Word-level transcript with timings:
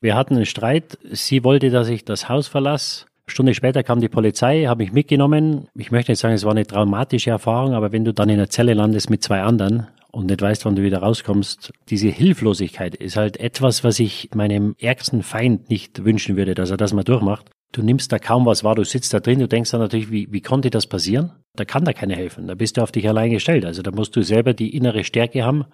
Wir 0.00 0.14
hatten 0.14 0.36
einen 0.36 0.46
Streit. 0.46 0.96
Sie 1.10 1.42
wollte, 1.42 1.70
dass 1.70 1.88
ich 1.88 2.04
das 2.04 2.28
Haus 2.28 2.46
verlasse. 2.46 3.06
Stunde 3.26 3.52
später 3.54 3.82
kam 3.82 4.00
die 4.00 4.08
Polizei, 4.08 4.64
habe 4.64 4.84
mich 4.84 4.92
mitgenommen. 4.92 5.68
Ich 5.74 5.90
möchte 5.90 6.12
nicht 6.12 6.20
sagen, 6.20 6.34
es 6.34 6.44
war 6.44 6.52
eine 6.52 6.66
traumatische 6.66 7.30
Erfahrung, 7.30 7.74
aber 7.74 7.92
wenn 7.92 8.04
du 8.04 8.14
dann 8.14 8.28
in 8.28 8.36
einer 8.36 8.48
Zelle 8.48 8.74
landest 8.74 9.10
mit 9.10 9.22
zwei 9.22 9.42
anderen 9.42 9.88
und 10.12 10.26
nicht 10.26 10.40
weißt, 10.40 10.64
wann 10.64 10.76
du 10.76 10.82
wieder 10.82 11.00
rauskommst, 11.00 11.72
diese 11.90 12.08
Hilflosigkeit 12.08 12.94
ist 12.94 13.16
halt 13.16 13.38
etwas, 13.38 13.84
was 13.84 13.98
ich 13.98 14.30
meinem 14.34 14.76
ärgsten 14.78 15.22
Feind 15.22 15.68
nicht 15.68 16.04
wünschen 16.04 16.36
würde, 16.36 16.54
dass 16.54 16.70
er 16.70 16.78
das 16.78 16.94
mal 16.94 17.04
durchmacht. 17.04 17.50
Du 17.72 17.82
nimmst 17.82 18.12
da 18.12 18.18
kaum 18.18 18.46
was 18.46 18.64
wahr, 18.64 18.76
du 18.76 18.84
sitzt 18.84 19.12
da 19.12 19.20
drin, 19.20 19.40
du 19.40 19.48
denkst 19.48 19.72
dann 19.72 19.80
natürlich, 19.80 20.10
wie, 20.10 20.32
wie 20.32 20.40
konnte 20.40 20.70
das 20.70 20.86
passieren? 20.86 21.32
Da 21.54 21.66
kann 21.66 21.84
da 21.84 21.92
keiner 21.92 22.14
helfen, 22.14 22.46
da 22.46 22.54
bist 22.54 22.76
du 22.76 22.82
auf 22.82 22.92
dich 22.92 23.06
allein 23.08 23.30
gestellt. 23.30 23.66
Also 23.66 23.82
da 23.82 23.90
musst 23.90 24.16
du 24.16 24.22
selber 24.22 24.54
die 24.54 24.74
innere 24.74 25.04
Stärke 25.04 25.44
haben, 25.44 25.66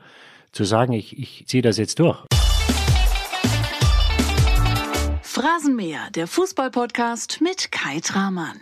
zu 0.50 0.64
sagen, 0.64 0.92
ich, 0.92 1.16
ich 1.16 1.46
ziehe 1.46 1.62
das 1.62 1.76
jetzt 1.78 2.00
durch. 2.00 2.24
Phrasenmäher, 5.34 6.10
der 6.14 6.28
Fußballpodcast 6.28 7.40
mit 7.40 7.72
Kai 7.72 7.98
Tramann. 7.98 8.60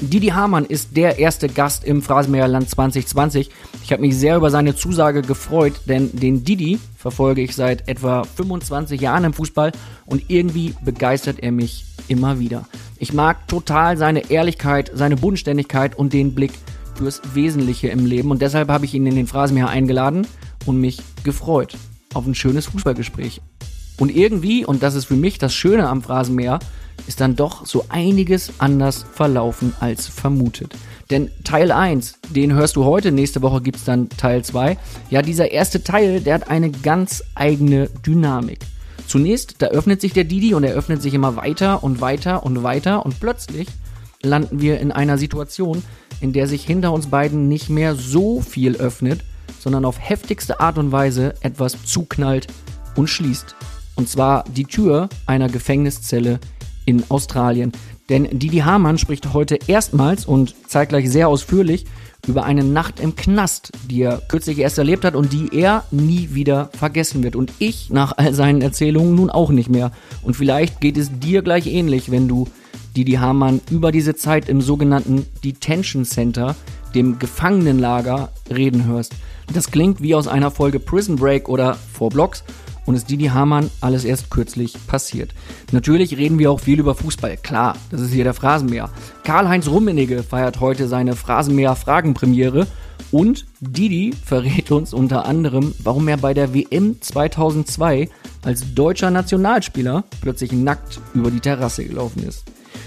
Didi 0.00 0.26
Hamann 0.30 0.64
ist 0.64 0.96
der 0.96 1.20
erste 1.20 1.48
Gast 1.48 1.84
im 1.84 2.02
Phrasenmäherland 2.02 2.68
2020. 2.68 3.50
Ich 3.84 3.92
habe 3.92 4.02
mich 4.02 4.16
sehr 4.16 4.36
über 4.36 4.50
seine 4.50 4.74
Zusage 4.74 5.22
gefreut, 5.22 5.74
denn 5.84 6.10
den 6.10 6.42
Didi 6.42 6.80
verfolge 6.96 7.40
ich 7.40 7.54
seit 7.54 7.88
etwa 7.88 8.24
25 8.24 9.00
Jahren 9.00 9.22
im 9.22 9.32
Fußball 9.32 9.70
und 10.06 10.28
irgendwie 10.28 10.74
begeistert 10.84 11.38
er 11.38 11.52
mich 11.52 11.84
immer 12.08 12.40
wieder. 12.40 12.66
Ich 12.98 13.12
mag 13.12 13.46
total 13.46 13.96
seine 13.96 14.28
Ehrlichkeit, 14.28 14.90
seine 14.92 15.14
Bodenständigkeit 15.14 15.96
und 15.96 16.12
den 16.12 16.34
Blick 16.34 16.54
fürs 16.96 17.22
Wesentliche 17.34 17.90
im 17.90 18.04
Leben 18.04 18.32
und 18.32 18.42
deshalb 18.42 18.70
habe 18.70 18.86
ich 18.86 18.94
ihn 18.94 19.06
in 19.06 19.14
den 19.14 19.28
Phrasenmäher 19.28 19.68
eingeladen 19.68 20.26
und 20.64 20.80
mich 20.80 20.98
gefreut 21.22 21.76
auf 22.12 22.26
ein 22.26 22.34
schönes 22.34 22.66
Fußballgespräch. 22.66 23.40
Und 23.98 24.14
irgendwie, 24.14 24.64
und 24.64 24.82
das 24.82 24.94
ist 24.94 25.06
für 25.06 25.16
mich 25.16 25.38
das 25.38 25.54
Schöne 25.54 25.88
am 25.88 26.02
Phrasenmäher, 26.02 26.58
ist 27.06 27.20
dann 27.20 27.36
doch 27.36 27.66
so 27.66 27.84
einiges 27.88 28.52
anders 28.58 29.04
verlaufen 29.12 29.74
als 29.80 30.06
vermutet. 30.06 30.74
Denn 31.10 31.30
Teil 31.44 31.70
1, 31.70 32.18
den 32.30 32.52
hörst 32.52 32.76
du 32.76 32.84
heute, 32.84 33.12
nächste 33.12 33.42
Woche 33.42 33.60
gibt's 33.60 33.84
dann 33.84 34.08
Teil 34.08 34.44
2. 34.44 34.76
Ja, 35.10 35.22
dieser 35.22 35.52
erste 35.52 35.84
Teil, 35.84 36.20
der 36.20 36.34
hat 36.34 36.50
eine 36.50 36.70
ganz 36.70 37.22
eigene 37.34 37.88
Dynamik. 38.04 38.58
Zunächst, 39.06 39.56
da 39.62 39.66
öffnet 39.66 40.00
sich 40.00 40.12
der 40.12 40.24
Didi 40.24 40.54
und 40.54 40.64
er 40.64 40.74
öffnet 40.74 41.00
sich 41.00 41.14
immer 41.14 41.36
weiter 41.36 41.84
und 41.84 42.00
weiter 42.00 42.44
und 42.44 42.64
weiter 42.64 43.06
und 43.06 43.20
plötzlich 43.20 43.68
landen 44.22 44.60
wir 44.60 44.80
in 44.80 44.90
einer 44.90 45.16
Situation, 45.16 45.82
in 46.20 46.32
der 46.32 46.48
sich 46.48 46.64
hinter 46.64 46.92
uns 46.92 47.06
beiden 47.06 47.46
nicht 47.48 47.70
mehr 47.70 47.94
so 47.94 48.40
viel 48.40 48.76
öffnet, 48.76 49.20
sondern 49.60 49.84
auf 49.84 50.00
heftigste 50.00 50.58
Art 50.58 50.76
und 50.78 50.90
Weise 50.90 51.34
etwas 51.40 51.84
zuknallt 51.84 52.48
und 52.96 53.08
schließt. 53.08 53.54
Und 53.96 54.08
zwar 54.08 54.44
die 54.44 54.64
Tür 54.64 55.08
einer 55.26 55.48
Gefängniszelle 55.48 56.38
in 56.84 57.02
Australien. 57.08 57.72
Denn 58.08 58.38
Didi 58.38 58.58
Hamann 58.58 58.98
spricht 58.98 59.34
heute 59.34 59.58
erstmals 59.66 60.24
und 60.24 60.54
zeitgleich 60.68 61.10
sehr 61.10 61.28
ausführlich 61.28 61.86
über 62.26 62.44
eine 62.44 62.64
Nacht 62.64 63.00
im 63.00 63.16
Knast, 63.16 63.72
die 63.88 64.02
er 64.02 64.22
kürzlich 64.28 64.58
erst 64.58 64.78
erlebt 64.78 65.04
hat 65.04 65.14
und 65.14 65.32
die 65.32 65.48
er 65.56 65.84
nie 65.90 66.30
wieder 66.32 66.70
vergessen 66.76 67.22
wird. 67.22 67.36
Und 67.36 67.52
ich 67.58 67.90
nach 67.90 68.12
all 68.16 68.34
seinen 68.34 68.62
Erzählungen 68.62 69.14
nun 69.14 69.30
auch 69.30 69.50
nicht 69.50 69.68
mehr. 69.68 69.92
Und 70.22 70.36
vielleicht 70.36 70.80
geht 70.80 70.96
es 70.96 71.10
dir 71.18 71.42
gleich 71.42 71.66
ähnlich, 71.66 72.10
wenn 72.10 72.28
du 72.28 72.46
Didi 72.96 73.14
Hamann 73.14 73.60
über 73.70 73.92
diese 73.92 74.14
Zeit 74.14 74.48
im 74.48 74.60
sogenannten 74.60 75.26
Detention 75.44 76.04
Center, 76.04 76.56
dem 76.94 77.18
Gefangenenlager, 77.18 78.30
reden 78.48 78.86
hörst. 78.86 79.12
Das 79.52 79.70
klingt 79.70 80.00
wie 80.00 80.14
aus 80.14 80.28
einer 80.28 80.50
Folge 80.50 80.80
Prison 80.80 81.16
Break 81.16 81.48
oder 81.48 81.74
Four 81.74 82.10
Blocks 82.10 82.42
und 82.86 82.94
ist 82.94 83.10
Didi 83.10 83.26
Hamann 83.26 83.70
alles 83.80 84.04
erst 84.04 84.30
kürzlich 84.30 84.74
passiert. 84.86 85.34
Natürlich 85.72 86.16
reden 86.16 86.38
wir 86.38 86.50
auch 86.50 86.60
viel 86.60 86.80
über 86.80 86.94
Fußball, 86.94 87.36
klar, 87.36 87.76
das 87.90 88.00
ist 88.00 88.12
hier 88.12 88.24
der 88.24 88.34
Phrasenmäher. 88.34 88.90
Karl-Heinz 89.24 89.68
Rummenigge 89.68 90.22
feiert 90.22 90.60
heute 90.60 90.88
seine 90.88 91.14
Phrasenmäher-Fragenpremiere 91.14 92.66
und 93.10 93.46
Didi 93.60 94.14
verrät 94.24 94.70
uns 94.70 94.94
unter 94.94 95.26
anderem, 95.26 95.74
warum 95.82 96.08
er 96.08 96.16
bei 96.16 96.34
der 96.34 96.54
WM 96.54 97.00
2002 97.00 98.08
als 98.44 98.74
deutscher 98.74 99.10
Nationalspieler 99.10 100.04
plötzlich 100.20 100.52
nackt 100.52 101.00
über 101.14 101.30
die 101.30 101.40
Terrasse 101.40 101.84
gelaufen 101.84 102.22
ist. 102.22 102.44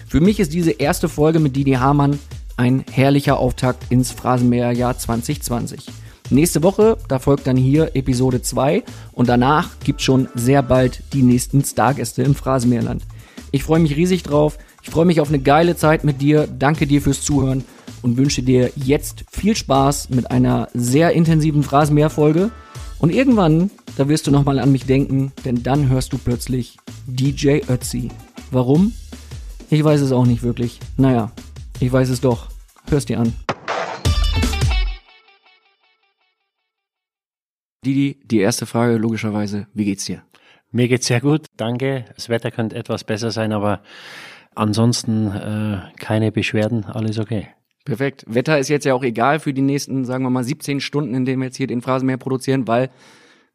Für 0.07 0.21
mich 0.21 0.39
ist 0.39 0.53
diese 0.53 0.71
erste 0.71 1.09
Folge 1.09 1.39
mit 1.39 1.55
Didi 1.55 1.73
Hamann 1.73 2.19
ein 2.57 2.83
herrlicher 2.91 3.37
Auftakt 3.39 3.91
ins 3.91 4.11
Phrasenmäherjahr 4.11 4.97
2020. 4.97 5.85
Nächste 6.31 6.61
Woche, 6.61 6.97
da 7.07 7.17
folgt 7.17 7.47
dann 7.47 7.57
hier 7.57 7.95
Episode 7.95 8.43
2 8.43 8.83
und 9.13 9.29
danach 9.29 9.79
gibt 9.83 10.01
schon 10.01 10.27
sehr 10.35 10.61
bald 10.61 11.01
die 11.11 11.23
nächsten 11.23 11.63
Stargäste 11.63 12.21
im 12.21 12.35
Phrasenmeerland. 12.35 13.03
Ich 13.51 13.63
freue 13.63 13.79
mich 13.79 13.95
riesig 13.95 14.21
drauf. 14.21 14.59
Ich 14.83 14.91
freue 14.91 15.05
mich 15.05 15.21
auf 15.21 15.29
eine 15.29 15.39
geile 15.39 15.75
Zeit 15.75 16.03
mit 16.03 16.21
dir. 16.21 16.47
Danke 16.47 16.85
dir 16.85 17.01
fürs 17.01 17.21
Zuhören 17.21 17.63
und 18.03 18.17
wünsche 18.17 18.43
dir 18.43 18.71
jetzt 18.75 19.25
viel 19.31 19.55
Spaß 19.55 20.09
mit 20.11 20.29
einer 20.29 20.67
sehr 20.75 21.13
intensiven 21.13 21.63
Phrasenmeer-Folge. 21.63 22.51
Und 22.99 23.11
irgendwann, 23.11 23.71
da 23.97 24.07
wirst 24.07 24.27
du 24.27 24.31
nochmal 24.31 24.59
an 24.59 24.71
mich 24.71 24.85
denken, 24.85 25.31
denn 25.45 25.63
dann 25.63 25.89
hörst 25.89 26.13
du 26.13 26.19
plötzlich 26.19 26.77
DJ 27.07 27.61
Ötzi. 27.67 28.09
Warum? 28.51 28.93
Ich 29.71 29.83
weiß 29.83 30.01
es 30.01 30.11
auch 30.11 30.25
nicht 30.25 30.43
wirklich. 30.43 30.79
Naja, 30.95 31.31
ich 31.79 31.91
weiß 31.91 32.09
es 32.09 32.21
doch. 32.21 32.47
Hörst 32.89 33.09
dir 33.09 33.19
an. 33.19 33.33
Didi, 37.85 38.19
die 38.25 38.39
erste 38.39 38.65
Frage 38.65 38.97
logischerweise, 38.97 39.67
wie 39.73 39.85
geht's 39.85 40.05
dir? 40.05 40.23
Mir 40.71 40.87
geht's 40.87 41.07
sehr 41.07 41.21
gut, 41.21 41.45
danke. 41.55 42.05
Das 42.15 42.27
Wetter 42.27 42.51
könnte 42.51 42.75
etwas 42.75 43.05
besser 43.05 43.31
sein, 43.31 43.53
aber 43.53 43.81
ansonsten 44.53 45.27
äh, 45.27 45.79
keine 45.97 46.31
Beschwerden, 46.31 46.85
alles 46.85 47.17
okay. 47.19 47.47
Perfekt. 47.85 48.25
Wetter 48.27 48.59
ist 48.59 48.67
jetzt 48.67 48.85
ja 48.85 48.93
auch 48.93 49.03
egal 49.03 49.39
für 49.39 49.53
die 49.53 49.61
nächsten, 49.61 50.03
sagen 50.03 50.25
wir 50.25 50.29
mal, 50.29 50.43
17 50.43 50.81
Stunden, 50.81 51.15
in 51.15 51.25
denen 51.25 51.41
wir 51.41 51.45
jetzt 51.45 51.55
hier 51.55 51.67
den 51.67 51.81
Phrasenmäher 51.81 52.17
produzieren, 52.17 52.67
weil 52.67 52.89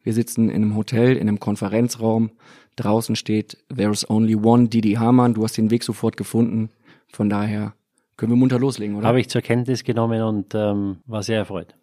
wir 0.02 0.14
sitzen 0.14 0.48
in 0.48 0.56
einem 0.56 0.76
Hotel, 0.76 1.16
in 1.16 1.28
einem 1.28 1.38
Konferenzraum. 1.38 2.30
Draußen 2.76 3.16
steht 3.16 3.58
There's 3.74 4.08
only 4.08 4.34
one 4.34 4.68
Didi 4.68 4.94
Hamann. 4.94 5.34
Du 5.34 5.44
hast 5.44 5.56
den 5.56 5.70
Weg 5.70 5.84
sofort 5.84 6.16
gefunden. 6.16 6.70
Von 7.12 7.28
daher 7.28 7.74
können 8.16 8.32
wir 8.32 8.36
munter 8.36 8.58
loslegen, 8.58 8.96
oder? 8.96 9.06
Habe 9.06 9.20
ich 9.20 9.28
zur 9.28 9.42
Kenntnis 9.42 9.84
genommen 9.84 10.22
und 10.22 10.54
ähm, 10.54 10.98
war 11.06 11.22
sehr 11.22 11.38
erfreut. 11.38 11.74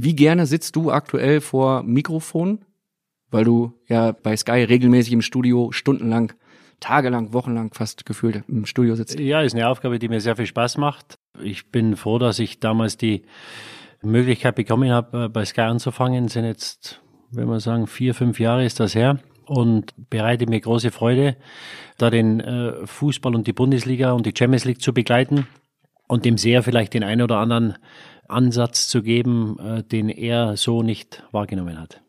Wie 0.00 0.14
gerne 0.14 0.46
sitzt 0.46 0.76
du 0.76 0.92
aktuell 0.92 1.40
vor 1.40 1.82
Mikrofon? 1.82 2.60
Weil 3.30 3.44
du 3.44 3.74
ja 3.88 4.12
bei 4.12 4.36
Sky 4.36 4.62
regelmäßig 4.62 5.12
im 5.12 5.22
Studio 5.22 5.72
stundenlang, 5.72 6.32
tagelang, 6.78 7.32
wochenlang 7.32 7.74
fast 7.74 8.06
gefühlt 8.06 8.44
im 8.48 8.64
Studio 8.64 8.94
sitzt. 8.94 9.18
Ja, 9.18 9.42
ist 9.42 9.54
eine 9.54 9.68
Aufgabe, 9.68 9.98
die 9.98 10.08
mir 10.08 10.20
sehr 10.20 10.36
viel 10.36 10.46
Spaß 10.46 10.78
macht. 10.78 11.18
Ich 11.42 11.70
bin 11.70 11.96
froh, 11.96 12.18
dass 12.18 12.38
ich 12.38 12.60
damals 12.60 12.96
die 12.96 13.22
Möglichkeit 14.00 14.54
bekommen 14.54 14.90
habe, 14.90 15.24
äh, 15.24 15.28
bei 15.28 15.44
Sky 15.44 15.62
anzufangen. 15.62 16.28
Sind 16.28 16.44
jetzt, 16.44 17.02
wenn 17.32 17.48
man 17.48 17.58
sagen, 17.58 17.88
vier, 17.88 18.14
fünf 18.14 18.38
Jahre 18.38 18.64
ist 18.64 18.78
das 18.78 18.94
her 18.94 19.18
und 19.46 19.94
bereite 20.10 20.46
mir 20.46 20.60
große 20.60 20.92
Freude, 20.92 21.36
da 21.96 22.08
den 22.08 22.38
äh, 22.38 22.86
Fußball 22.86 23.34
und 23.34 23.48
die 23.48 23.52
Bundesliga 23.52 24.12
und 24.12 24.26
die 24.26 24.34
Champions 24.36 24.64
League 24.64 24.80
zu 24.80 24.94
begleiten 24.94 25.48
und 26.06 26.24
dem 26.24 26.38
sehr 26.38 26.62
vielleicht 26.62 26.94
den 26.94 27.02
einen 27.02 27.22
oder 27.22 27.38
anderen 27.38 27.76
Ansatz 28.28 28.88
zu 28.88 29.02
geben, 29.02 29.58
äh, 29.58 29.82
den 29.82 30.08
er 30.08 30.56
so 30.56 30.82
nicht 30.82 31.22
wahrgenommen 31.32 31.80
hat. 31.80 32.00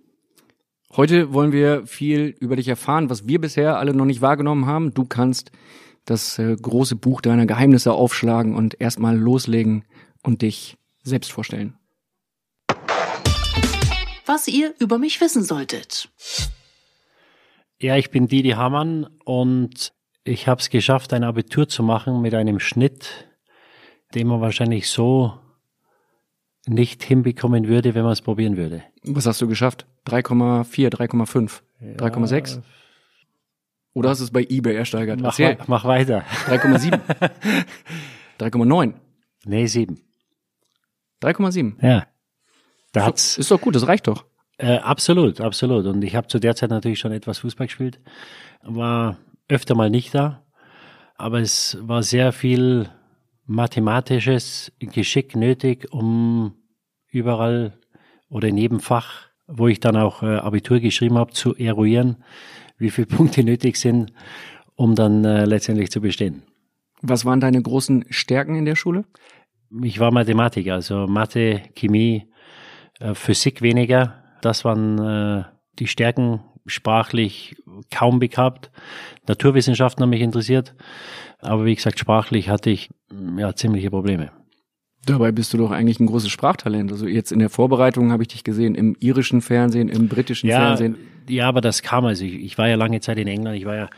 Heute 0.96 1.34
wollen 1.34 1.52
wir 1.52 1.86
viel 1.86 2.36
über 2.40 2.56
dich 2.56 2.68
erfahren, 2.68 3.10
was 3.10 3.28
wir 3.28 3.40
bisher 3.40 3.78
alle 3.78 3.94
noch 3.94 4.06
nicht 4.06 4.22
wahrgenommen 4.22 4.66
haben. 4.66 4.94
Du 4.94 5.06
kannst 5.06 5.52
das 6.06 6.40
äh, 6.40 6.56
große 6.56 6.96
Buch 6.96 7.22
deiner 7.22 7.46
Geheimnisse 7.46 7.94
aufschlagen 7.94 8.56
und 8.56 8.80
erstmal 8.82 9.18
loslegen 9.18 9.86
und 10.24 10.42
dich 10.42 10.78
selbst 11.04 11.32
vorstellen. 11.32 11.78
Was 14.26 14.48
ihr 14.48 14.74
über 14.80 14.98
mich 14.98 15.22
wissen 15.22 15.44
solltet. 15.44 16.10
Ja, 17.80 17.96
ich 17.96 18.12
bin 18.12 18.28
Didi 18.28 18.52
Hamann 18.52 19.08
und 19.26 19.94
ich 20.24 20.48
habe 20.48 20.60
es 20.60 20.70
geschafft, 20.70 21.14
ein 21.14 21.24
Abitur 21.24 21.68
zu 21.68 21.82
machen 21.82 22.22
mit 22.22 22.34
einem 22.34 22.60
Schnitt, 22.60 23.28
den 24.16 24.28
man 24.28 24.42
wahrscheinlich 24.42 24.90
so 24.90 25.40
nicht 26.68 27.04
hinbekommen 27.04 27.68
würde, 27.68 27.96
wenn 27.96 28.04
man 28.04 28.14
es 28.14 28.22
probieren 28.22 28.58
würde. 28.58 28.84
Was 29.04 29.26
hast 29.26 29.42
du 29.42 29.48
geschafft? 29.48 29.86
3,4, 30.08 30.90
3,5, 30.90 31.62
ja, 31.80 31.88
3,6? 31.96 32.62
Oder 33.94 34.10
hast 34.10 34.20
du 34.20 34.26
es 34.26 34.32
bei 34.32 34.46
eBay 34.48 34.76
ersteigert? 34.76 35.20
Mach, 35.20 35.38
we 35.38 35.58
mach 35.68 35.86
weiter. 35.86 36.24
3,7. 36.48 37.00
3,9. 38.40 38.94
Nee, 39.46 39.68
7. 39.68 39.98
3,7. 41.24 41.82
Ja. 41.82 42.06
Da 42.92 43.06
hat's 43.06 43.38
ist 43.38 43.52
doch 43.52 43.62
gut, 43.62 43.74
das 43.74 43.88
reicht 43.88 44.08
doch. 44.08 44.26
Äh, 44.58 44.78
absolut, 44.80 45.40
absolut. 45.40 45.86
Und 45.86 46.04
ich 46.04 46.16
habe 46.16 46.28
zu 46.28 46.40
der 46.40 46.56
Zeit 46.56 46.70
natürlich 46.70 47.00
schon 47.00 47.14
etwas 47.14 47.40
Fußball 47.40 47.68
gespielt, 47.68 48.02
war 48.62 49.18
öfter 49.48 49.76
mal 49.76 49.90
nicht 49.90 50.14
da, 50.14 50.44
aber 51.16 51.40
es 51.40 51.78
war 51.82 52.04
sehr 52.04 52.34
viel 52.34 52.90
mathematisches 53.50 54.72
Geschick 54.80 55.36
nötig, 55.36 55.92
um 55.92 56.54
überall 57.10 57.78
oder 58.30 58.48
in 58.48 58.58
jedem 58.58 58.80
Fach 58.80 59.30
wo 59.50 59.68
ich 59.68 59.80
dann 59.80 59.98
auch 59.98 60.24
äh, 60.24 60.38
Abitur 60.38 60.80
geschrieben 60.80 61.18
habe, 61.18 61.34
zu 61.34 61.56
eruieren, 61.56 62.18
wie 62.78 62.92
viele 62.92 63.08
Punkte 63.18 63.44
nötig 63.44 63.78
sind, 63.78 64.14
um 64.76 64.96
dann 64.96 65.26
äh, 65.26 65.46
letztendlich 65.46 65.92
zu 65.92 66.02
bestehen. 66.02 66.44
Was 67.02 67.26
waren 67.26 67.40
deine 67.40 67.62
großen 67.62 68.06
Stärken 68.10 68.56
in 68.56 68.66
der 68.66 68.76
Schule? 68.76 69.06
Ich 69.84 70.00
war 70.00 70.12
Mathematiker, 70.12 70.76
also 70.76 71.08
Mathe, 71.08 71.62
Chemie, 71.76 72.32
äh, 73.00 73.14
Physik 73.14 73.62
weniger. 73.62 74.24
Das 74.42 74.66
waren 74.66 75.00
äh, 75.00 75.44
die 75.80 75.88
Stärken 75.88 76.42
sprachlich 76.70 77.56
kaum 77.92 78.20
begabt. 78.20 78.72
Naturwissenschaften 79.28 80.02
haben 80.02 80.10
mich 80.10 80.22
interessiert, 80.22 80.76
aber 81.40 81.66
wie 81.66 81.76
gesagt, 81.76 82.00
sprachlich 82.00 82.50
hatte 82.50 82.70
ich 82.70 82.90
ja 83.38 83.54
ziemliche 83.56 83.90
Probleme. 83.90 84.32
Dabei 85.06 85.32
bist 85.32 85.54
du 85.54 85.58
doch 85.58 85.72
eigentlich 85.72 86.00
ein 86.00 86.08
großes 86.08 86.30
Sprachtalent. 86.30 86.92
Also 86.92 87.08
jetzt 87.08 87.32
in 87.32 87.40
der 87.40 87.50
Vorbereitung 87.50 88.12
habe 88.12 88.24
ich 88.24 88.28
dich 88.30 88.44
gesehen 88.44 88.76
im 88.76 88.96
irischen 89.00 89.42
Fernsehen, 89.42 89.90
im 89.90 90.08
britischen 90.08 90.50
ja, 90.50 90.60
Fernsehen. 90.60 90.98
Ja, 91.28 91.48
aber 91.48 91.62
das 91.62 91.82
kam 91.82 92.06
also. 92.06 92.26
Ich, 92.26 92.36
ich 92.36 92.58
war 92.58 92.68
ja 92.68 92.76
lange 92.76 93.00
Zeit 93.00 93.18
in 93.18 93.28
England. 93.28 93.58
Ich 93.58 93.66
war 93.66 93.76
ja 93.76 93.90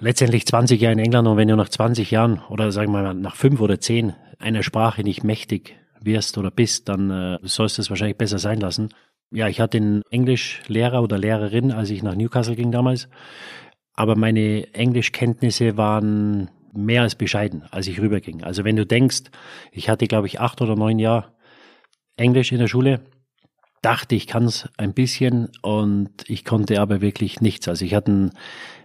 letztendlich 0.00 0.46
20 0.46 0.80
Jahre 0.80 0.94
in 0.94 0.98
England 0.98 1.28
und 1.28 1.36
wenn 1.36 1.48
du 1.48 1.56
nach 1.56 1.68
20 1.68 2.10
Jahren 2.10 2.40
oder 2.48 2.72
sagen 2.72 2.92
wir 2.92 3.02
mal 3.02 3.14
nach 3.14 3.36
fünf 3.36 3.60
oder 3.60 3.80
zehn 3.80 4.14
einer 4.38 4.62
Sprache 4.62 5.02
nicht 5.02 5.22
mächtig 5.22 5.76
wirst 6.00 6.38
oder 6.38 6.50
bist, 6.50 6.88
dann 6.88 7.10
äh, 7.10 7.38
sollst 7.42 7.78
du 7.78 7.82
es 7.82 7.90
wahrscheinlich 7.90 8.16
besser 8.16 8.38
sein 8.38 8.60
lassen. 8.60 8.90
Ja, 9.32 9.46
ich 9.48 9.60
hatte 9.60 9.78
einen 9.78 10.02
Englischlehrer 10.10 11.02
oder 11.02 11.16
Lehrerin, 11.16 11.70
als 11.70 11.90
ich 11.90 12.02
nach 12.02 12.16
Newcastle 12.16 12.56
ging 12.56 12.72
damals. 12.72 13.08
Aber 13.94 14.16
meine 14.16 14.72
Englischkenntnisse 14.74 15.76
waren 15.76 16.50
mehr 16.72 17.02
als 17.02 17.14
bescheiden, 17.14 17.64
als 17.70 17.86
ich 17.86 18.00
rüberging. 18.00 18.42
Also 18.42 18.64
wenn 18.64 18.76
du 18.76 18.86
denkst, 18.86 19.24
ich 19.70 19.88
hatte, 19.88 20.06
glaube 20.06 20.26
ich, 20.26 20.40
acht 20.40 20.60
oder 20.62 20.74
neun 20.74 20.98
Jahre 20.98 21.32
Englisch 22.16 22.50
in 22.50 22.58
der 22.58 22.66
Schule, 22.66 23.02
dachte, 23.82 24.14
ich 24.14 24.26
kann 24.26 24.44
es 24.44 24.68
ein 24.76 24.94
bisschen 24.94 25.48
und 25.62 26.28
ich 26.28 26.44
konnte 26.44 26.80
aber 26.80 27.00
wirklich 27.00 27.40
nichts. 27.40 27.68
Also 27.68 27.84
ich 27.84 27.94
hatte 27.94 28.10
einen 28.10 28.30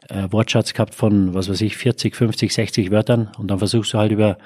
äh, 0.09 0.31
Wortschatz 0.31 0.73
gehabt 0.73 0.95
von, 0.95 1.33
was 1.33 1.49
weiß 1.49 1.61
ich, 1.61 1.75
40, 1.75 2.15
50, 2.15 2.53
60 2.53 2.91
Wörtern 2.91 3.31
und 3.37 3.49
dann 3.49 3.59
versuchst 3.59 3.93
du 3.93 3.97
halt 3.97 4.11
über 4.11 4.37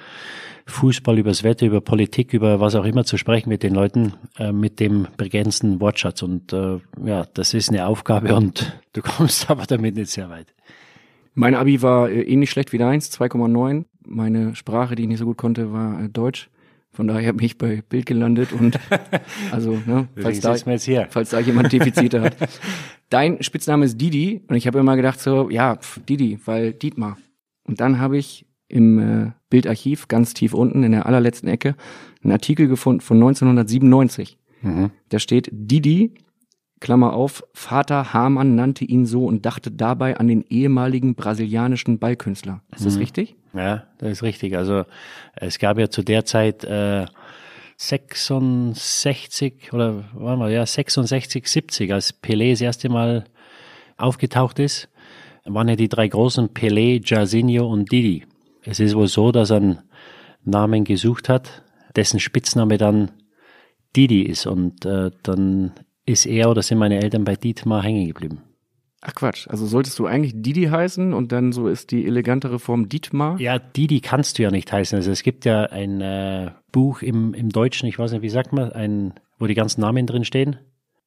Fußball, 0.69 1.18
über 1.18 1.30
das 1.31 1.44
Wetter, 1.44 1.66
über 1.66 1.81
Politik, 1.81 2.33
über 2.33 2.60
was 2.60 2.75
auch 2.75 2.86
immer 2.86 3.04
zu 3.04 3.18
sprechen 3.18 3.50
mit 3.50 3.63
den 3.63 3.74
Leuten 3.74 4.13
äh, 4.38 4.51
mit 4.51 4.80
dem 4.80 5.07
begrenzten 5.18 5.81
Wortschatz. 5.81 6.21
Und 6.21 6.54
äh, 6.54 6.80
ja, 7.04 7.25
das 7.33 7.54
ist 7.54 7.69
eine 7.69 7.86
Aufgabe 7.86 8.33
und 8.36 8.80
du 8.94 9.01
kommst 9.01 9.50
aber 9.50 9.66
damit 9.66 9.95
nicht 9.95 10.12
sehr 10.12 10.30
weit. 10.30 10.48
Mein 11.33 11.56
Abi 11.56 11.81
war 11.81 12.10
äh, 12.10 12.21
ähnlich 12.21 12.50
schlecht 12.50 12.74
wie 12.74 12.77
deins, 12.77 13.12
2,9. 13.12 13.86
Meine 14.06 14.56
Sprache, 14.56 14.95
die 14.95 15.04
ich 15.04 15.07
nicht 15.07 15.19
so 15.19 15.25
gut 15.25 15.38
konnte, 15.38 15.71
war 15.71 16.04
äh, 16.04 16.10
Deutsch. 16.10 16.50
Von 16.92 17.07
daher 17.07 17.33
bin 17.33 17.45
ich 17.45 17.57
bei 17.57 17.83
Bild 17.88 18.06
gelandet 18.06 18.51
und 18.51 18.80
also, 19.51 19.80
ne, 19.86 20.07
falls, 20.18 20.39
da, 20.39 20.56
falls 21.10 21.30
da 21.30 21.39
jemand 21.39 21.72
Defizite 21.72 22.22
hat. 22.22 22.36
Dein 23.10 23.42
Spitzname 23.42 23.86
ist 23.86 24.00
Didi 24.00 24.42
und 24.48 24.56
ich 24.56 24.68
habe 24.68 24.80
immer 24.80 24.95
gedacht 24.95 25.19
so, 25.19 25.50
ja, 25.50 25.75
pf, 25.75 26.01
Didi, 26.07 26.39
weil 26.45 26.74
Dietmar. 26.74 27.18
Und 27.63 27.80
dann 27.80 28.00
habe 28.00 28.18
ich 28.18 28.45
im 28.69 29.00
äh, 29.00 29.31
Bildarchiv 29.50 30.07
ganz 30.07 30.33
tief 30.33 30.54
unten 30.54 30.83
in 30.83 30.94
der 30.94 31.06
allerletzten 31.06 31.50
Ecke 31.50 31.75
einen 32.24 32.31
Artikel 32.31 32.68
gefunden 32.68 33.01
von 33.01 33.18
1997. 33.18 34.38
Mhm. 34.62 34.92
Da 35.10 35.19
steht 35.19 35.50
Didi, 35.51 36.13
Klammer 36.80 37.13
auf, 37.13 37.44
Vater 37.54 38.13
Hamann 38.13 38.56
nannte 38.56 38.86
ihn 38.86 39.06
so 39.06 39.25
und 39.25 39.45
dachte 39.45 39.69
dabei 39.71 40.18
an 40.18 40.27
den 40.27 40.45
ehemaligen 40.48 41.16
brasilianischen 41.16 42.00
Ballkünstler. 42.00 42.62
Ist 42.74 42.86
das 42.86 42.94
mhm. 42.95 43.00
richtig? 43.00 43.36
Ja, 43.54 43.88
das 43.98 44.12
ist 44.12 44.24
richtig. 44.24 44.56
Also 44.56 44.86
es 45.36 45.60
gab 45.60 45.77
ja 45.77 45.89
zu 45.89 46.04
der 46.04 46.24
Zeit 46.24 46.63
äh, 46.63 47.06
66 47.77 49.74
oder 49.74 50.06
warte 50.13 50.39
mal, 50.39 50.51
ja 50.51 50.65
66, 50.65 51.48
70, 51.48 51.94
als 51.94 52.22
Pelé 52.22 52.51
das 52.51 52.62
erste 52.62 52.89
Mal 52.89 53.25
aufgetaucht 53.98 54.60
ist, 54.60 54.89
waren 55.45 55.68
ja 55.68 55.75
die 55.75 55.89
drei 55.89 56.07
großen 56.07 56.50
Pelé, 56.50 57.01
Jairzinho 57.04 57.68
und 57.68 57.92
Didi. 57.92 58.25
Es 58.64 58.80
ist 58.80 58.96
wohl 58.96 59.08
so, 59.08 59.32
dass 59.32 59.50
er 59.50 59.58
einen 59.58 59.80
Namen 60.44 60.84
gesucht 60.84 61.30
hat, 61.30 61.64
dessen 61.96 62.20
Spitzname 62.20 62.78
dann 62.78 63.12
Didi 63.96 64.24
ist 64.24 64.46
und 64.46 64.86
äh, 64.86 65.12
dann 65.24 65.74
ist 66.06 66.26
er 66.26 66.50
oder 66.50 66.62
sind 66.62 66.78
meine 66.78 67.02
Eltern 67.02 67.24
bei 67.24 67.36
Dietmar 67.36 67.84
hängen 67.84 68.08
geblieben. 68.08 68.44
Ach 69.02 69.16
Quatsch, 69.16 69.48
also 69.48 69.66
solltest 69.66 69.98
du 69.98 70.08
eigentlich 70.08 70.34
Didi 70.36 70.66
heißen 70.66 71.14
und 71.14 71.32
dann 71.32 71.54
so 71.54 71.70
ist 71.70 71.92
die 71.92 72.06
elegantere 72.06 72.60
Form 72.60 72.90
Dietmar? 72.90 73.40
Ja, 73.40 73.58
Didi 73.58 74.02
kannst 74.02 74.38
du 74.38 74.44
ja 74.44 74.52
nicht 74.52 74.72
heißen. 74.72 74.98
Also 74.98 75.12
es 75.12 75.24
gibt 75.24 75.46
ja 75.46 75.64
ein 75.64 76.02
äh, 76.02 76.52
Buch 76.74 77.02
im, 77.02 77.34
im 77.34 77.50
Deutschen, 77.50 77.88
ich 77.88 77.98
weiß 77.98 78.12
nicht, 78.12 78.24
wie 78.24 78.30
sagt 78.30 78.52
man, 78.52 78.74
ein, 78.74 79.14
wo 79.38 79.48
die 79.48 79.54
ganzen 79.54 79.82
Namen 79.82 80.06
drin 80.06 80.26
stehen. 80.26 80.58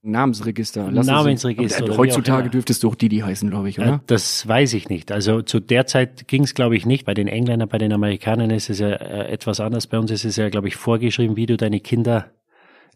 Namensregister. 0.03 0.91
Lass 0.91 1.07
Namensregister. 1.07 1.85
Aber, 1.85 1.97
heutzutage 1.97 2.51
dürftest 2.51 2.83
du 2.83 2.89
auch 2.89 2.97
Didi 2.97 3.19
heißen, 3.19 3.49
glaube 3.49 3.69
ich, 3.69 3.79
oder? 3.79 4.01
Das 4.07 4.47
weiß 4.47 4.75
ich 4.75 4.89
nicht. 4.89 5.13
Also 5.13 5.43
zu 5.43 5.61
der 5.61 5.87
Zeit 5.87 6.27
ging 6.27 6.43
es, 6.43 6.55
glaube 6.55 6.77
ich, 6.77 6.87
nicht. 6.87 7.05
Bei 7.05 7.15
den 7.15 7.29
Engländern, 7.29 7.69
bei 7.69 7.79
den 7.79 7.93
Amerikanern 7.93 8.51
ist 8.51 8.69
es 8.69 8.81
ja 8.81 8.89
äh, 8.89 9.31
etwas 9.31 9.61
anders. 9.61 9.87
Bei 9.87 9.99
uns 9.99 10.11
ist 10.11 10.25
es 10.25 10.37
ja, 10.37 10.49
glaube 10.49 10.67
ich, 10.69 10.75
vorgeschrieben, 10.75 11.37
wie 11.37 11.47
du 11.47 11.57
deine 11.57 11.79
Kinder 11.79 12.33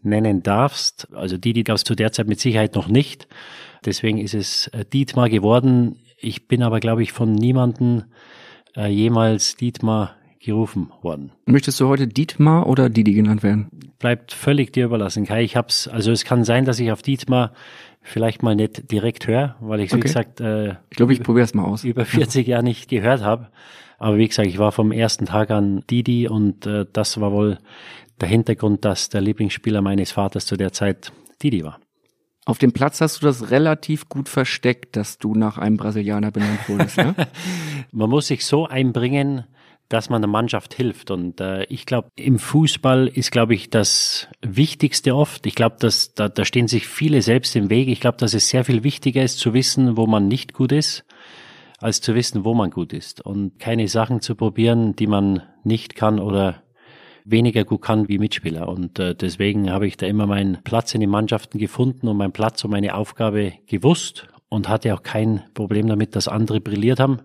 nennen 0.03 0.43
darfst. 0.43 1.08
Also 1.12 1.37
Didi 1.37 1.62
gab 1.62 1.76
es 1.76 1.85
zu 1.85 1.94
der 1.94 2.11
Zeit 2.11 2.26
mit 2.26 2.41
Sicherheit 2.41 2.75
noch 2.75 2.88
nicht. 2.88 3.29
Deswegen 3.85 4.19
ist 4.19 4.35
es 4.35 4.67
äh, 4.69 4.85
Dietmar 4.85 5.29
geworden. 5.29 6.00
Ich 6.19 6.49
bin 6.49 6.62
aber, 6.64 6.81
glaube 6.81 7.05
ich, 7.05 7.12
von 7.12 7.32
niemanden 7.32 8.05
äh, 8.75 8.88
jemals 8.88 9.55
Dietmar 9.55 10.17
gerufen 10.46 10.90
worden. 11.02 11.32
Möchtest 11.44 11.78
du 11.81 11.88
heute 11.88 12.08
Dietmar 12.08 12.66
oder 12.66 12.88
Didi 12.88 13.12
genannt 13.12 13.43
werden? 13.43 13.69
Bleibt 13.98 14.32
völlig 14.32 14.72
dir 14.72 14.87
überlassen, 14.87 15.26
Kai. 15.26 15.43
Ich 15.43 15.56
hab's, 15.56 15.87
also 15.88 16.10
es 16.10 16.25
kann 16.25 16.44
sein, 16.44 16.64
dass 16.64 16.81
ich 16.81 16.90
auf 16.90 17.02
Dietmar 17.02 17.52
vielleicht 18.00 18.43
mal 18.43 18.56
nicht 18.56 18.90
direkt 18.90 19.26
höre, 19.26 19.56
weil 19.60 19.81
ich, 19.81 19.93
okay. 19.93 19.98
wie 19.98 20.06
gesagt, 20.06 20.40
äh, 20.40 20.70
ich 20.90 20.96
glaube, 20.96 21.12
ich 21.12 21.22
probiere 21.22 21.44
es 21.44 21.54
mal 21.54 21.64
aus. 21.64 21.84
Über 21.84 22.04
40 22.04 22.46
Jahre 22.46 22.62
nicht 22.62 22.88
gehört 22.88 23.22
habe. 23.22 23.48
Aber 23.98 24.16
wie 24.16 24.28
gesagt, 24.28 24.48
ich 24.48 24.58
war 24.58 24.72
vom 24.72 24.93
ersten 24.93 25.26
Tag 25.26 25.50
an 25.50 25.82
Didi 25.90 26.28
und 26.28 26.66
äh, 26.66 26.87
das 26.93 27.20
war 27.20 27.32
wohl 27.32 27.58
der 28.20 28.28
Hintergrund, 28.28 28.84
dass 28.84 29.08
der 29.08 29.20
Lieblingsspieler 29.20 29.82
meines 29.82 30.12
Vaters 30.12 30.46
zu 30.46 30.56
der 30.56 30.72
Zeit 30.72 31.12
Didi 31.43 31.64
war. 31.64 31.81
Auf 32.44 32.58
dem 32.58 32.72
Platz 32.72 33.00
hast 33.00 33.20
du 33.20 33.26
das 33.26 33.50
relativ 33.50 34.08
gut 34.08 34.28
versteckt, 34.28 34.94
dass 34.94 35.19
du 35.19 35.34
nach 35.34 35.58
einem 35.58 35.76
Brasilianer 35.76 36.31
benannt 36.31 36.69
wurdest. 36.69 36.96
Ne? 36.96 37.14
Man 37.90 38.08
muss 38.08 38.28
sich 38.28 38.46
so 38.46 38.66
einbringen, 38.66 39.44
dass 39.88 40.10
man 40.10 40.22
der 40.22 40.28
Mannschaft 40.28 40.74
hilft. 40.74 41.10
Und 41.10 41.40
äh, 41.40 41.64
ich 41.64 41.86
glaube, 41.86 42.08
im 42.16 42.38
Fußball 42.38 43.06
ist, 43.08 43.30
glaube 43.30 43.54
ich, 43.54 43.70
das 43.70 44.28
Wichtigste 44.42 45.14
oft. 45.14 45.46
Ich 45.46 45.54
glaube, 45.54 45.76
dass 45.78 46.14
da, 46.14 46.28
da 46.28 46.44
stehen 46.44 46.68
sich 46.68 46.86
viele 46.86 47.22
selbst 47.22 47.56
im 47.56 47.70
Weg. 47.70 47.88
Ich 47.88 48.00
glaube, 48.00 48.18
dass 48.18 48.34
es 48.34 48.48
sehr 48.48 48.64
viel 48.64 48.82
wichtiger 48.84 49.22
ist 49.22 49.38
zu 49.38 49.54
wissen, 49.54 49.96
wo 49.96 50.06
man 50.06 50.28
nicht 50.28 50.52
gut 50.52 50.72
ist, 50.72 51.04
als 51.78 52.00
zu 52.00 52.14
wissen, 52.14 52.44
wo 52.44 52.55
man 52.55 52.70
gut 52.70 52.93
ist. 52.93 53.20
Und 53.20 53.58
keine 53.58 53.88
Sachen 53.88 54.20
zu 54.20 54.34
probieren, 54.34 54.96
die 54.96 55.06
man 55.06 55.43
nicht 55.62 55.94
kann 55.94 56.19
oder 56.19 56.62
weniger 57.24 57.64
gut 57.64 57.82
kann 57.82 58.08
wie 58.08 58.19
Mitspieler. 58.19 58.69
Und 58.69 58.98
äh, 58.98 59.14
deswegen 59.14 59.70
habe 59.70 59.86
ich 59.86 59.96
da 59.96 60.06
immer 60.06 60.26
meinen 60.26 60.62
Platz 60.62 60.94
in 60.94 61.00
den 61.00 61.10
Mannschaften 61.10 61.58
gefunden 61.58 62.08
und 62.08 62.16
meinen 62.16 62.32
Platz 62.32 62.64
und 62.64 62.70
meine 62.70 62.94
Aufgabe 62.94 63.55
gewusst 63.66 64.28
und 64.48 64.69
hatte 64.69 64.94
auch 64.94 65.02
kein 65.02 65.43
Problem 65.55 65.88
damit, 65.88 66.16
dass 66.16 66.28
andere 66.28 66.60
brilliert 66.60 67.00
haben. 67.00 67.20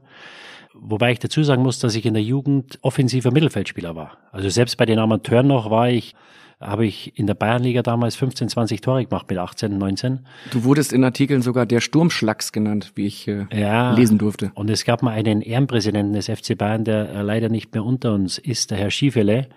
Wobei 0.83 1.11
ich 1.11 1.19
dazu 1.19 1.43
sagen 1.43 1.61
muss, 1.61 1.77
dass 1.77 1.95
ich 1.95 2.05
in 2.05 2.15
der 2.15 2.23
Jugend 2.23 2.79
offensiver 2.81 3.31
Mittelfeldspieler 3.31 3.95
war. 3.95 4.17
Also 4.31 4.49
selbst 4.49 4.77
bei 4.77 4.85
den 4.87 4.97
Amateuren 4.97 5.47
noch 5.47 5.69
war 5.69 5.89
ich 5.89 6.15
habe 6.61 6.85
ich 6.85 7.17
in 7.17 7.25
der 7.25 7.33
Bayernliga 7.33 7.81
damals 7.81 8.15
15, 8.15 8.49
20 8.49 8.81
Tore 8.81 9.05
gemacht 9.05 9.27
mit 9.29 9.37
18, 9.39 9.77
19. 9.77 10.19
Du 10.51 10.63
wurdest 10.63 10.93
in 10.93 11.03
Artikeln 11.03 11.41
sogar 11.41 11.65
der 11.65 11.81
Sturmschlacks 11.81 12.51
genannt, 12.51 12.91
wie 12.95 13.07
ich 13.07 13.27
äh, 13.27 13.47
ja, 13.51 13.93
lesen 13.93 14.19
durfte. 14.19 14.51
Und 14.53 14.69
es 14.69 14.85
gab 14.85 15.01
mal 15.01 15.11
einen 15.11 15.41
Ehrenpräsidenten 15.41 16.13
des 16.13 16.27
FC 16.27 16.55
Bayern, 16.55 16.83
der 16.83 17.09
äh, 17.09 17.21
leider 17.23 17.49
nicht 17.49 17.73
mehr 17.73 17.83
unter 17.83 18.13
uns 18.13 18.37
ist, 18.37 18.69
der 18.69 18.77
Herr 18.77 18.91
Schiefele, 18.91 19.49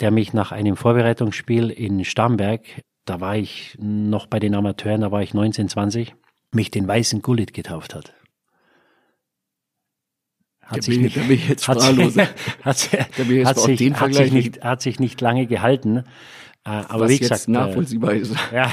der 0.00 0.10
mich 0.10 0.34
nach 0.34 0.52
einem 0.52 0.76
Vorbereitungsspiel 0.76 1.70
in 1.70 2.04
Starnberg, 2.04 2.60
da 3.06 3.20
war 3.20 3.36
ich 3.36 3.76
noch 3.80 4.26
bei 4.26 4.38
den 4.38 4.54
Amateuren, 4.54 5.00
da 5.00 5.10
war 5.10 5.22
ich 5.22 5.32
19, 5.32 5.70
20, 5.70 6.14
mich 6.52 6.70
den 6.70 6.86
weißen 6.86 7.22
Gullit 7.22 7.54
getauft 7.54 7.94
hat. 7.94 8.12
Hat 10.68 10.82
sich, 10.82 10.98
nicht, 10.98 11.16
jetzt 11.16 11.66
hat, 11.66 11.80
sich, 14.14 14.32
nicht, 14.32 14.62
hat 14.62 14.82
sich 14.82 15.00
nicht 15.00 15.20
lange 15.22 15.46
gehalten. 15.46 16.04
Äh, 16.64 16.70
aber 16.88 17.04
Was 17.04 17.10
wie 17.10 17.18
gesagt, 17.18 17.40
jetzt 17.40 17.48
nachvollziehbar 17.48 18.12
ist. 18.12 18.34
Ja, 18.52 18.70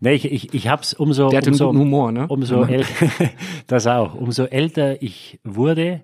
nee, 0.00 0.14
ich, 0.14 0.24
ich, 0.24 0.52
ich 0.52 0.66
hab's 0.66 0.94
umso, 0.94 1.28
Der 1.28 1.38
hat 1.38 1.46
umso, 1.46 1.68
einen 1.68 1.78
Humor, 1.78 2.10
ne? 2.10 2.26
umso 2.26 2.64
älter, 2.64 2.88
das 3.68 3.86
auch, 3.86 4.14
umso 4.16 4.46
älter 4.46 5.00
ich 5.00 5.38
wurde, 5.44 6.02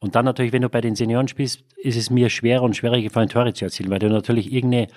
und 0.00 0.16
dann 0.16 0.24
natürlich, 0.24 0.52
wenn 0.52 0.62
du 0.62 0.68
bei 0.68 0.80
den 0.80 0.96
Senioren 0.96 1.28
spielst, 1.28 1.64
ist 1.76 1.96
es 1.96 2.10
mir 2.10 2.28
schwerer 2.28 2.62
und 2.62 2.76
schwerer 2.76 3.00
gefallen, 3.00 3.28
Tore 3.28 3.52
zu 3.52 3.64
erzielen, 3.64 3.90
weil 3.90 4.00
du 4.00 4.08
natürlich 4.08 4.52
irgendeine 4.52 4.88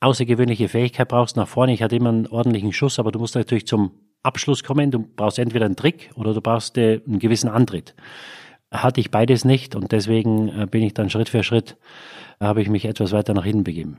außergewöhnliche 0.00 0.68
Fähigkeit 0.68 1.08
brauchst 1.08 1.36
nach 1.36 1.48
vorne. 1.48 1.74
Ich 1.74 1.82
hatte 1.82 1.96
immer 1.96 2.10
einen 2.10 2.26
ordentlichen 2.26 2.72
Schuss, 2.72 2.98
aber 2.98 3.12
du 3.12 3.18
musst 3.18 3.34
natürlich 3.34 3.66
zum 3.66 3.90
Abschluss 4.22 4.64
kommen. 4.64 4.90
Du 4.90 5.00
brauchst 5.00 5.38
entweder 5.38 5.66
einen 5.66 5.76
Trick 5.76 6.10
oder 6.14 6.32
du 6.32 6.40
brauchst 6.40 6.78
äh, 6.78 7.00
einen 7.06 7.18
gewissen 7.18 7.48
Antritt 7.48 7.94
hatte 8.70 9.00
ich 9.00 9.10
beides 9.10 9.44
nicht 9.44 9.74
und 9.74 9.92
deswegen 9.92 10.48
äh, 10.48 10.66
bin 10.66 10.82
ich 10.82 10.94
dann 10.94 11.10
Schritt 11.10 11.28
für 11.28 11.42
Schritt, 11.42 11.76
habe 12.40 12.62
ich 12.62 12.68
mich 12.68 12.84
etwas 12.84 13.12
weiter 13.12 13.34
nach 13.34 13.44
hinten 13.44 13.64
begeben. 13.64 13.98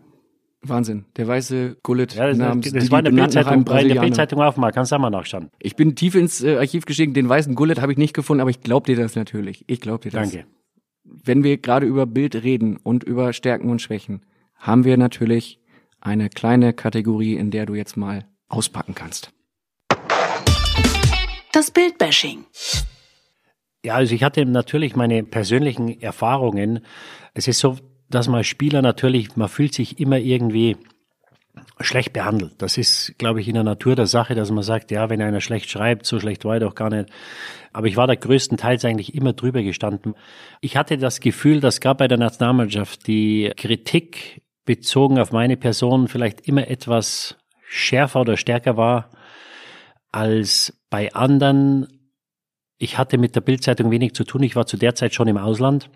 Wahnsinn. 0.62 1.06
Der 1.16 1.28
weiße 1.28 1.78
Gullit 1.84 2.16
Ja, 2.16 2.28
das, 2.28 2.38
namens 2.38 2.66
das, 2.66 2.84
Didi, 2.84 2.92
war 2.92 3.00
in 3.00 3.06
der 3.06 3.12
Bildzeitung, 3.12 3.66
der. 3.66 4.02
Bildzeitung 4.02 4.42
aufmachen, 4.42 4.74
kannst 4.74 4.92
du 4.92 5.00
mal 5.00 5.10
nachschauen. 5.10 5.50
Ich 5.60 5.76
bin 5.76 5.96
tief 5.96 6.16
ins 6.16 6.44
äh, 6.44 6.58
Archiv 6.58 6.86
gestiegen, 6.86 7.14
den 7.14 7.30
weißen 7.30 7.56
Gullit 7.56 7.82
habe 7.82 7.94
ich 7.94 7.98
nicht 7.98 8.14
gefunden, 8.14 8.42
aber 8.42 8.50
ich 8.50 8.62
glaub 8.62 8.86
dir 8.86 8.98
das 8.98 9.16
natürlich. 9.16 9.64
Ich 9.68 9.80
glaub 9.80 10.02
dir 10.02 10.12
das. 10.12 10.32
Danke. 10.32 10.48
Wenn 11.04 11.44
wir 11.44 11.58
gerade 11.58 11.86
über 11.86 12.06
Bild 12.06 12.36
reden 12.36 12.78
und 12.78 13.04
über 13.04 13.32
Stärken 13.34 13.70
und 13.70 13.82
Schwächen, 13.82 14.26
haben 14.56 14.84
wir 14.84 14.98
natürlich 14.98 15.60
eine 16.02 16.30
kleine 16.30 16.74
Kategorie, 16.74 17.36
in 17.36 17.52
der 17.52 17.66
du 17.66 17.74
jetzt 17.76 17.96
mal 17.96 18.26
auspacken 18.50 18.96
kannst. 18.96 19.32
Das 21.54 21.72
Bildbashing. 21.72 22.46
Ja, 23.84 23.96
also 23.96 24.14
ich 24.14 24.24
hatte 24.24 24.46
natürlich 24.46 24.96
meine 24.96 25.24
persönlichen 25.24 26.02
Erfahrungen. 26.02 26.82
Es 27.34 27.48
ist 27.48 27.60
so, 27.60 27.78
dass 28.10 28.28
man 28.28 28.44
Spieler 28.44 28.82
natürlich, 28.82 29.36
man 29.38 29.48
fühlt 29.48 29.74
sich 29.74 30.00
immer 30.00 30.18
irgendwie 30.18 30.78
schlecht 31.80 32.14
behandelt. 32.14 32.54
Das 32.58 32.78
ist, 32.78 33.16
glaube 33.18 33.42
ich, 33.42 33.48
in 33.48 33.54
der 33.54 33.64
Natur 33.64 33.96
der 33.96 34.08
Sache, 34.08 34.36
dass 34.36 34.52
man 34.52 34.64
sagt, 34.64 34.92
ja, 34.92 35.10
wenn 35.10 35.22
einer 35.22 35.42
schlecht 35.42 35.70
schreibt, 35.70 36.06
so 36.06 36.20
schlecht 36.20 36.46
war 36.46 36.56
er 36.56 36.60
doch 36.62 36.76
gar 36.76 36.90
nicht. 36.90 37.10
Aber 37.72 37.88
ich 37.88 37.98
war 37.98 38.08
da 38.08 38.16
größtenteils 38.16 38.84
eigentlich 38.86 39.16
immer 39.16 39.34
drüber 39.34 39.62
gestanden. 39.62 40.16
Ich 40.62 40.76
hatte 40.76 40.98
das 40.98 41.20
Gefühl, 41.20 41.60
dass 41.60 41.80
gerade 41.80 41.98
bei 41.98 42.08
der 42.08 42.18
Nationalmannschaft 42.18 43.08
die 43.08 43.52
Kritik 43.56 44.42
bezogen 44.66 45.20
auf 45.20 45.32
meine 45.32 45.58
Person 45.58 46.08
vielleicht 46.08 46.48
immer 46.48 46.68
etwas 46.68 47.38
schärfer 47.68 48.22
oder 48.22 48.38
stärker 48.38 48.78
war 48.78 49.10
als 50.12 50.74
bei 50.90 51.14
anderen. 51.14 51.99
Ich 52.80 52.98
hatte 52.98 53.18
mit 53.18 53.36
der 53.36 53.42
Bildzeitung 53.42 53.92
wenig 53.92 54.14
zu 54.14 54.24
tun. 54.24 54.42
Ich 54.42 54.56
war 54.56 54.66
zu 54.66 54.78
der 54.78 54.96
Zeit 54.96 55.14
schon 55.14 55.28
im 55.28 55.38
Ausland 55.38 55.90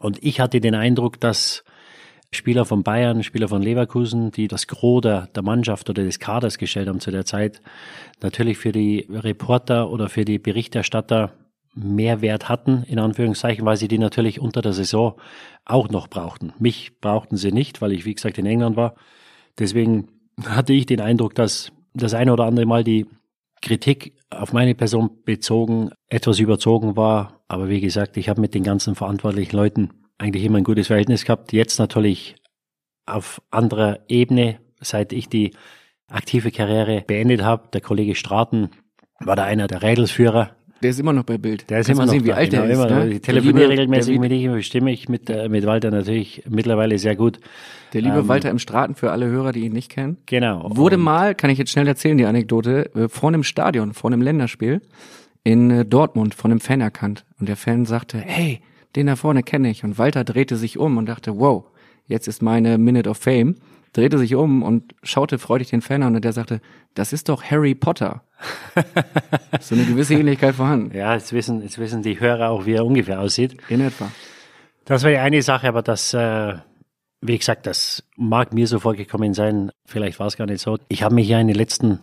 und 0.00 0.22
ich 0.22 0.40
hatte 0.40 0.60
den 0.60 0.74
Eindruck, 0.74 1.20
dass 1.20 1.64
Spieler 2.32 2.64
von 2.64 2.82
Bayern, 2.82 3.22
Spieler 3.22 3.46
von 3.46 3.62
Leverkusen, 3.62 4.30
die 4.30 4.48
das 4.48 4.66
Gros 4.66 5.02
der, 5.02 5.28
der 5.28 5.42
Mannschaft 5.42 5.88
oder 5.88 6.02
des 6.02 6.18
Kaders 6.18 6.58
gestellt 6.58 6.88
haben 6.88 6.98
zu 6.98 7.10
der 7.10 7.26
Zeit, 7.26 7.60
natürlich 8.22 8.58
für 8.58 8.72
die 8.72 9.06
Reporter 9.08 9.90
oder 9.90 10.08
für 10.08 10.24
die 10.24 10.38
Berichterstatter 10.38 11.34
mehr 11.74 12.22
Wert 12.22 12.48
hatten, 12.48 12.84
in 12.84 12.98
Anführungszeichen, 12.98 13.64
weil 13.66 13.76
sie 13.76 13.88
die 13.88 13.98
natürlich 13.98 14.40
unter 14.40 14.62
der 14.62 14.72
Saison 14.72 15.20
auch 15.64 15.90
noch 15.90 16.08
brauchten. 16.08 16.52
Mich 16.58 17.00
brauchten 17.00 17.36
sie 17.36 17.52
nicht, 17.52 17.82
weil 17.82 17.92
ich, 17.92 18.04
wie 18.04 18.14
gesagt, 18.14 18.38
in 18.38 18.46
England 18.46 18.76
war. 18.76 18.94
Deswegen 19.58 20.08
hatte 20.44 20.72
ich 20.72 20.86
den 20.86 21.00
Eindruck, 21.00 21.34
dass 21.34 21.70
das 21.92 22.14
eine 22.14 22.32
oder 22.32 22.44
andere 22.44 22.66
Mal 22.66 22.82
die 22.82 23.06
Kritik 23.64 24.14
auf 24.30 24.52
meine 24.52 24.74
Person 24.74 25.22
bezogen 25.24 25.90
etwas 26.08 26.38
überzogen 26.38 26.96
war. 26.96 27.42
Aber 27.48 27.68
wie 27.68 27.80
gesagt, 27.80 28.16
ich 28.16 28.28
habe 28.28 28.40
mit 28.40 28.54
den 28.54 28.62
ganzen 28.62 28.94
verantwortlichen 28.94 29.56
Leuten 29.56 29.90
eigentlich 30.18 30.44
immer 30.44 30.58
ein 30.58 30.64
gutes 30.64 30.88
Verhältnis 30.88 31.24
gehabt. 31.24 31.52
Jetzt 31.52 31.78
natürlich 31.78 32.36
auf 33.06 33.40
anderer 33.50 34.00
Ebene, 34.08 34.60
seit 34.80 35.12
ich 35.12 35.28
die 35.28 35.56
aktive 36.08 36.50
Karriere 36.50 37.02
beendet 37.06 37.42
habe. 37.42 37.68
Der 37.72 37.80
Kollege 37.80 38.14
Straten 38.14 38.70
war 39.18 39.34
da 39.34 39.44
einer 39.44 39.66
der 39.66 39.82
Rädelsführer. 39.82 40.54
Der 40.84 40.90
ist 40.90 41.00
immer 41.00 41.14
noch 41.14 41.24
bei 41.24 41.38
Bild. 41.38 41.70
Der 41.70 41.80
ist 41.80 41.86
Kannst 41.86 41.98
immer 41.98 42.06
noch 42.06 42.12
sehen, 42.12 42.24
wie 42.26 42.32
alt 42.34 42.50
genau, 42.50 42.66
der 42.66 42.72
ist. 42.72 42.90
Ne? 42.90 43.14
Ich 43.14 43.22
telefoniere 43.22 43.70
regelmäßig 43.70 44.18
mit 44.18 44.30
ihm, 44.32 44.52
bestimme 44.52 44.92
ich 44.92 45.08
mit, 45.08 45.30
äh, 45.30 45.48
mit 45.48 45.64
Walter 45.64 45.90
natürlich 45.90 46.42
mittlerweile 46.46 46.98
sehr 46.98 47.16
gut. 47.16 47.40
Der 47.94 48.02
liebe 48.02 48.18
Ähm, 48.18 48.28
Walter 48.28 48.50
im 48.50 48.58
Straten 48.58 48.94
für 48.94 49.10
alle 49.10 49.26
Hörer, 49.26 49.52
die 49.52 49.60
ihn 49.60 49.72
nicht 49.72 49.90
kennen. 49.90 50.18
Genau. 50.26 50.70
Wurde 50.76 50.98
mal, 50.98 51.34
kann 51.34 51.48
ich 51.48 51.56
jetzt 51.56 51.70
schnell 51.70 51.88
erzählen, 51.88 52.18
die 52.18 52.26
Anekdote, 52.26 52.94
äh, 52.94 53.08
vor 53.08 53.30
einem 53.30 53.44
Stadion, 53.44 53.94
vor 53.94 54.10
einem 54.10 54.20
Länderspiel 54.20 54.82
in 55.42 55.70
äh, 55.70 55.84
Dortmund 55.86 56.34
von 56.34 56.50
einem 56.50 56.60
Fan 56.60 56.82
erkannt. 56.82 57.24
Und 57.40 57.48
der 57.48 57.56
Fan 57.56 57.86
sagte, 57.86 58.18
hey, 58.18 58.60
den 58.94 59.06
da 59.06 59.16
vorne 59.16 59.42
kenne 59.42 59.70
ich. 59.70 59.84
Und 59.84 59.96
Walter 59.96 60.22
drehte 60.22 60.56
sich 60.56 60.78
um 60.78 60.98
und 60.98 61.06
dachte, 61.08 61.38
wow, 61.38 61.64
jetzt 62.08 62.28
ist 62.28 62.42
meine 62.42 62.76
Minute 62.76 63.08
of 63.08 63.16
Fame. 63.16 63.54
Drehte 63.94 64.18
sich 64.18 64.34
um 64.34 64.64
und 64.64 64.92
schaute 65.04 65.38
freudig 65.38 65.70
den 65.70 65.80
Fan 65.80 66.02
an 66.02 66.16
und 66.16 66.24
der 66.24 66.32
sagte, 66.32 66.60
das 66.94 67.12
ist 67.12 67.28
doch 67.28 67.44
Harry 67.44 67.76
Potter. 67.76 68.24
so 69.60 69.76
eine 69.76 69.84
gewisse 69.84 70.14
Ähnlichkeit 70.14 70.56
vorhanden. 70.56 70.94
Ja, 70.94 71.14
jetzt 71.14 71.32
wissen, 71.32 71.62
jetzt 71.62 71.78
wissen 71.78 72.02
die 72.02 72.18
Hörer 72.18 72.50
auch, 72.50 72.66
wie 72.66 72.72
er 72.72 72.84
ungefähr 72.84 73.20
aussieht. 73.20 73.56
In 73.68 73.80
etwa. 73.80 74.10
Das 74.84 75.04
war 75.04 75.10
die 75.10 75.18
eine 75.18 75.42
Sache, 75.42 75.68
aber 75.68 75.82
das, 75.82 76.12
äh, 76.12 76.54
wie 77.20 77.38
gesagt, 77.38 77.68
das 77.68 78.02
mag 78.16 78.52
mir 78.52 78.66
so 78.66 78.80
vorgekommen 78.80 79.32
sein. 79.32 79.70
Vielleicht 79.86 80.18
war 80.18 80.26
es 80.26 80.36
gar 80.36 80.46
nicht 80.46 80.60
so. 80.60 80.76
Ich 80.88 81.04
habe 81.04 81.14
mich 81.14 81.28
ja 81.28 81.38
in 81.38 81.46
den 81.46 81.56
letzten 81.56 82.00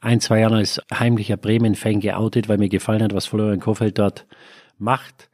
ein, 0.00 0.20
zwei 0.20 0.40
Jahren 0.40 0.54
als 0.54 0.80
heimlicher 0.92 1.36
Bremen-Fan 1.36 2.00
geoutet, 2.00 2.48
weil 2.48 2.56
mir 2.56 2.70
gefallen 2.70 3.02
hat, 3.02 3.12
was 3.12 3.26
Florian 3.26 3.60
Kofeld 3.60 3.98
dort 3.98 4.26
macht. 4.78 5.28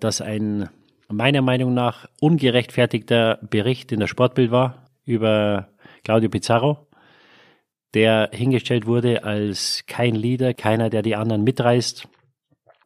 Dass 0.00 0.22
ein 0.22 0.70
meiner 1.08 1.42
Meinung 1.42 1.74
nach 1.74 2.08
ungerechtfertigter 2.18 3.38
Bericht 3.42 3.92
in 3.92 4.00
der 4.00 4.06
Sportbild 4.06 4.50
war 4.50 4.83
über 5.04 5.68
Claudio 6.02 6.28
Pizarro, 6.30 6.88
der 7.94 8.30
hingestellt 8.32 8.86
wurde 8.86 9.24
als 9.24 9.84
kein 9.86 10.14
Leader, 10.14 10.54
keiner, 10.54 10.90
der 10.90 11.02
die 11.02 11.16
anderen 11.16 11.44
mitreißt 11.44 12.08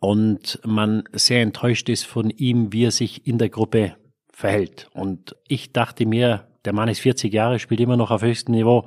und 0.01 0.61
man 0.65 1.05
sehr 1.13 1.43
enttäuscht 1.43 1.89
ist 1.89 2.05
von 2.05 2.31
ihm, 2.31 2.73
wie 2.73 2.85
er 2.85 2.91
sich 2.91 3.27
in 3.27 3.39
der 3.39 3.49
Gruppe 3.49 3.97
verhält. 4.33 4.89
Und 4.93 5.35
ich 5.49 5.73
dachte 5.73 6.07
mir, 6.07 6.47
der 6.65 6.73
Mann 6.73 6.89
ist 6.89 7.01
40 7.01 7.33
Jahre, 7.33 7.59
spielt 7.59 7.81
immer 7.81 7.97
noch 7.97 8.11
auf 8.11 8.23
höchstem 8.23 8.55
Niveau, 8.55 8.87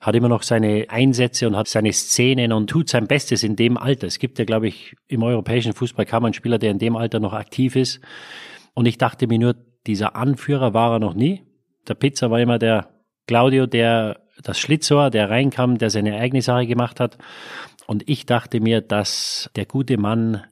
hat 0.00 0.14
immer 0.14 0.28
noch 0.28 0.42
seine 0.42 0.86
Einsätze 0.88 1.46
und 1.46 1.56
hat 1.56 1.68
seine 1.68 1.92
Szenen 1.92 2.52
und 2.52 2.68
tut 2.68 2.88
sein 2.88 3.06
Bestes 3.06 3.42
in 3.42 3.56
dem 3.56 3.76
Alter. 3.76 4.06
Es 4.06 4.18
gibt 4.18 4.38
ja, 4.38 4.44
glaube 4.44 4.68
ich, 4.68 4.96
im 5.06 5.22
europäischen 5.22 5.72
Fußball 5.72 6.06
kaum 6.06 6.24
einen 6.24 6.34
Spieler, 6.34 6.58
der 6.58 6.70
in 6.70 6.78
dem 6.78 6.96
Alter 6.96 7.20
noch 7.20 7.32
aktiv 7.32 7.76
ist. 7.76 8.00
Und 8.74 8.86
ich 8.86 8.98
dachte 8.98 9.26
mir 9.26 9.38
nur, 9.38 9.54
dieser 9.86 10.16
Anführer 10.16 10.74
war 10.74 10.94
er 10.94 10.98
noch 10.98 11.14
nie. 11.14 11.44
Der 11.88 11.94
Pizza 11.94 12.30
war 12.30 12.40
immer 12.40 12.58
der 12.58 12.88
Claudio, 13.26 13.66
der 13.66 14.20
das 14.42 14.58
Schlitzohr, 14.58 15.10
der 15.10 15.30
reinkam, 15.30 15.78
der 15.78 15.90
seine 15.90 16.16
eigene 16.16 16.42
Sache 16.42 16.66
gemacht 16.66 17.00
hat. 17.00 17.18
Und 17.86 18.08
ich 18.08 18.26
dachte 18.26 18.60
mir, 18.60 18.80
dass 18.80 19.50
der 19.56 19.66
gute 19.66 19.98
Mann 19.98 20.44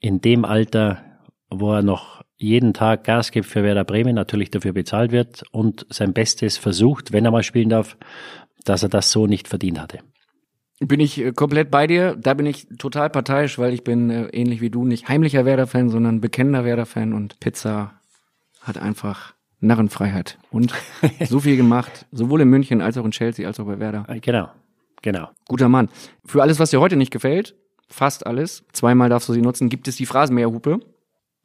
in 0.00 0.20
dem 0.20 0.44
Alter, 0.44 1.02
wo 1.50 1.72
er 1.72 1.82
noch 1.82 2.22
jeden 2.36 2.74
Tag 2.74 3.04
Gas 3.04 3.30
gibt 3.30 3.46
für 3.46 3.62
Werder 3.62 3.84
Bremen, 3.84 4.14
natürlich 4.14 4.50
dafür 4.50 4.72
bezahlt 4.72 5.12
wird 5.12 5.44
und 5.52 5.86
sein 5.88 6.12
Bestes 6.12 6.58
versucht, 6.58 7.12
wenn 7.12 7.24
er 7.24 7.30
mal 7.30 7.42
spielen 7.42 7.68
darf, 7.68 7.96
dass 8.64 8.82
er 8.82 8.88
das 8.88 9.10
so 9.10 9.26
nicht 9.26 9.48
verdient 9.48 9.80
hatte. 9.80 10.00
Bin 10.80 11.00
ich 11.00 11.18
äh, 11.20 11.32
komplett 11.32 11.70
bei 11.70 11.86
dir. 11.86 12.16
Da 12.16 12.34
bin 12.34 12.46
ich 12.46 12.66
total 12.78 13.08
parteiisch, 13.08 13.58
weil 13.58 13.72
ich 13.72 13.84
bin 13.84 14.10
äh, 14.10 14.26
ähnlich 14.26 14.60
wie 14.60 14.70
du 14.70 14.84
nicht 14.84 15.08
heimlicher 15.08 15.44
Werder-Fan, 15.44 15.88
sondern 15.88 16.20
bekennender 16.20 16.64
Werder-Fan 16.64 17.12
und 17.12 17.38
Pizza 17.40 18.00
hat 18.60 18.78
einfach 18.78 19.33
Narrenfreiheit 19.64 20.38
und 20.50 20.72
so 21.28 21.40
viel 21.40 21.56
gemacht, 21.56 22.06
sowohl 22.12 22.40
in 22.42 22.48
München 22.48 22.80
als 22.80 22.96
auch 22.98 23.04
in 23.04 23.10
Chelsea 23.10 23.46
als 23.46 23.58
auch 23.60 23.66
bei 23.66 23.78
Werder. 23.78 24.04
Äh, 24.08 24.20
Genau, 24.20 24.48
genau. 25.02 25.28
Guter 25.48 25.68
Mann. 25.68 25.88
Für 26.24 26.42
alles, 26.42 26.58
was 26.58 26.70
dir 26.70 26.80
heute 26.80 26.96
nicht 26.96 27.10
gefällt, 27.10 27.56
fast 27.88 28.26
alles, 28.26 28.64
zweimal 28.72 29.08
darfst 29.08 29.28
du 29.28 29.32
sie 29.32 29.42
nutzen, 29.42 29.68
gibt 29.68 29.88
es 29.88 29.96
die 29.96 30.06
Phrasenmäherhupe. 30.06 30.80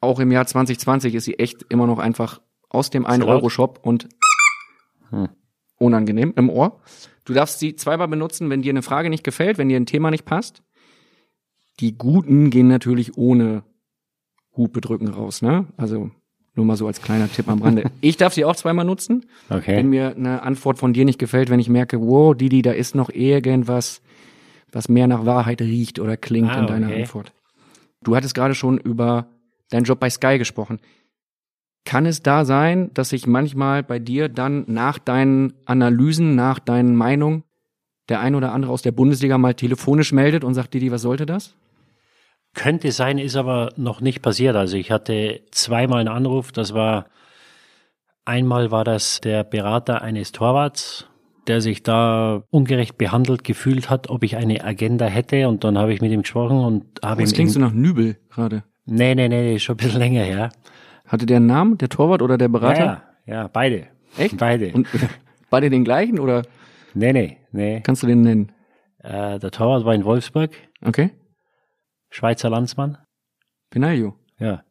Auch 0.00 0.18
im 0.20 0.32
Jahr 0.32 0.46
2020 0.46 1.14
ist 1.14 1.24
sie 1.24 1.38
echt 1.38 1.64
immer 1.68 1.86
noch 1.86 1.98
einfach 1.98 2.40
aus 2.70 2.90
dem 2.90 3.06
1-Euro-Shop 3.06 3.80
und 3.82 4.08
Hm. 5.10 5.28
unangenehm 5.78 6.32
im 6.36 6.48
Ohr. 6.50 6.80
Du 7.24 7.32
darfst 7.34 7.58
sie 7.58 7.74
zweimal 7.76 8.08
benutzen, 8.08 8.48
wenn 8.48 8.62
dir 8.62 8.70
eine 8.70 8.82
Frage 8.82 9.10
nicht 9.10 9.24
gefällt, 9.24 9.58
wenn 9.58 9.68
dir 9.68 9.76
ein 9.78 9.86
Thema 9.86 10.10
nicht 10.10 10.24
passt. 10.24 10.62
Die 11.80 11.96
Guten 11.98 12.50
gehen 12.50 12.68
natürlich 12.68 13.16
ohne 13.16 13.62
Hupe 14.56 14.80
drücken 14.80 15.08
raus, 15.08 15.42
ne? 15.42 15.66
Also 15.76 16.10
nur 16.54 16.66
mal 16.66 16.76
so 16.76 16.86
als 16.86 17.00
kleiner 17.00 17.30
Tipp 17.30 17.48
am 17.48 17.62
Rande. 17.62 17.90
Ich 18.00 18.16
darf 18.16 18.34
sie 18.34 18.44
auch 18.44 18.56
zweimal 18.56 18.84
nutzen. 18.84 19.26
Okay. 19.48 19.76
Wenn 19.76 19.88
mir 19.88 20.14
eine 20.16 20.42
Antwort 20.42 20.78
von 20.78 20.92
dir 20.92 21.04
nicht 21.04 21.18
gefällt, 21.18 21.48
wenn 21.50 21.60
ich 21.60 21.68
merke, 21.68 22.00
wow, 22.00 22.34
Didi, 22.36 22.62
da 22.62 22.72
ist 22.72 22.94
noch 22.94 23.10
irgendwas, 23.10 24.02
was 24.72 24.88
mehr 24.88 25.06
nach 25.06 25.26
Wahrheit 25.26 25.60
riecht 25.62 25.98
oder 25.98 26.16
klingt 26.16 26.50
Ah, 26.50 26.60
in 26.60 26.66
deiner 26.66 26.88
okay. 26.88 27.02
Antwort. 27.02 27.32
Du 28.02 28.16
hattest 28.16 28.34
gerade 28.34 28.54
schon 28.54 28.78
über 28.78 29.26
deinen 29.70 29.84
Job 29.84 30.00
bei 30.00 30.10
Sky 30.10 30.38
gesprochen. 30.38 30.80
Kann 31.84 32.04
es 32.06 32.22
da 32.22 32.44
sein, 32.44 32.90
dass 32.94 33.10
sich 33.10 33.26
manchmal 33.26 33.82
bei 33.82 33.98
dir 33.98 34.28
dann 34.28 34.64
nach 34.66 34.98
deinen 34.98 35.54
Analysen, 35.64 36.34
nach 36.34 36.58
deinen 36.58 36.94
Meinungen, 36.94 37.42
der 38.08 38.20
ein 38.20 38.34
oder 38.34 38.52
andere 38.52 38.72
aus 38.72 38.82
der 38.82 38.92
Bundesliga 38.92 39.38
mal 39.38 39.54
telefonisch 39.54 40.12
meldet 40.12 40.44
und 40.44 40.54
sagt, 40.54 40.74
Didi, 40.74 40.90
was 40.90 41.02
sollte 41.02 41.26
das? 41.26 41.54
Könnte 42.54 42.90
sein, 42.92 43.18
ist 43.18 43.36
aber 43.36 43.72
noch 43.76 44.00
nicht 44.00 44.22
passiert. 44.22 44.56
Also 44.56 44.76
ich 44.76 44.90
hatte 44.90 45.40
zweimal 45.52 46.00
einen 46.00 46.08
Anruf. 46.08 46.50
Das 46.52 46.74
war 46.74 47.06
einmal 48.24 48.70
war 48.70 48.84
das 48.84 49.20
der 49.20 49.44
Berater 49.44 50.02
eines 50.02 50.32
Torwarts, 50.32 51.06
der 51.46 51.60
sich 51.60 51.82
da 51.82 52.42
ungerecht 52.50 52.98
behandelt 52.98 53.44
gefühlt 53.44 53.88
hat, 53.88 54.10
ob 54.10 54.22
ich 54.24 54.36
eine 54.36 54.64
Agenda 54.64 55.06
hätte. 55.06 55.48
Und 55.48 55.64
dann 55.64 55.78
habe 55.78 55.92
ich 55.94 56.00
mit 56.00 56.10
ihm 56.12 56.22
gesprochen 56.22 56.58
und 56.58 56.84
habe 57.04 57.22
Das 57.22 57.32
ihm. 57.32 57.34
klingst 57.36 57.56
du 57.56 57.60
nach 57.60 57.72
Nübel 57.72 58.16
gerade. 58.30 58.64
nee, 58.84 59.14
nee, 59.14 59.28
nee, 59.28 59.58
schon 59.58 59.74
ein 59.74 59.78
bisschen 59.78 59.98
länger 60.00 60.22
her. 60.22 60.50
Hatte 61.06 61.26
der 61.26 61.38
einen 61.38 61.46
Namen, 61.46 61.78
der 61.78 61.88
Torwart 61.88 62.22
oder 62.22 62.36
der 62.38 62.48
Berater? 62.48 62.78
Ja, 62.84 63.02
ja, 63.26 63.34
ja, 63.42 63.48
beide. 63.48 63.86
Echt? 64.18 64.36
Beide. 64.38 64.72
Und 64.72 64.86
beide 65.50 65.70
den 65.70 65.84
gleichen 65.84 66.18
oder 66.18 66.42
nee, 66.94 67.12
nee, 67.12 67.36
nee. 67.52 67.80
kannst 67.80 68.02
du 68.02 68.06
den 68.08 68.22
nennen? 68.22 68.52
Äh, 68.98 69.38
der 69.38 69.50
Torwart 69.50 69.84
war 69.84 69.94
in 69.94 70.04
Wolfsburg, 70.04 70.50
Okay. 70.84 71.10
Schweizer 72.10 72.50
Landsmann. 72.50 72.98
Benaglio. 73.70 74.16
Ja. 74.38 74.62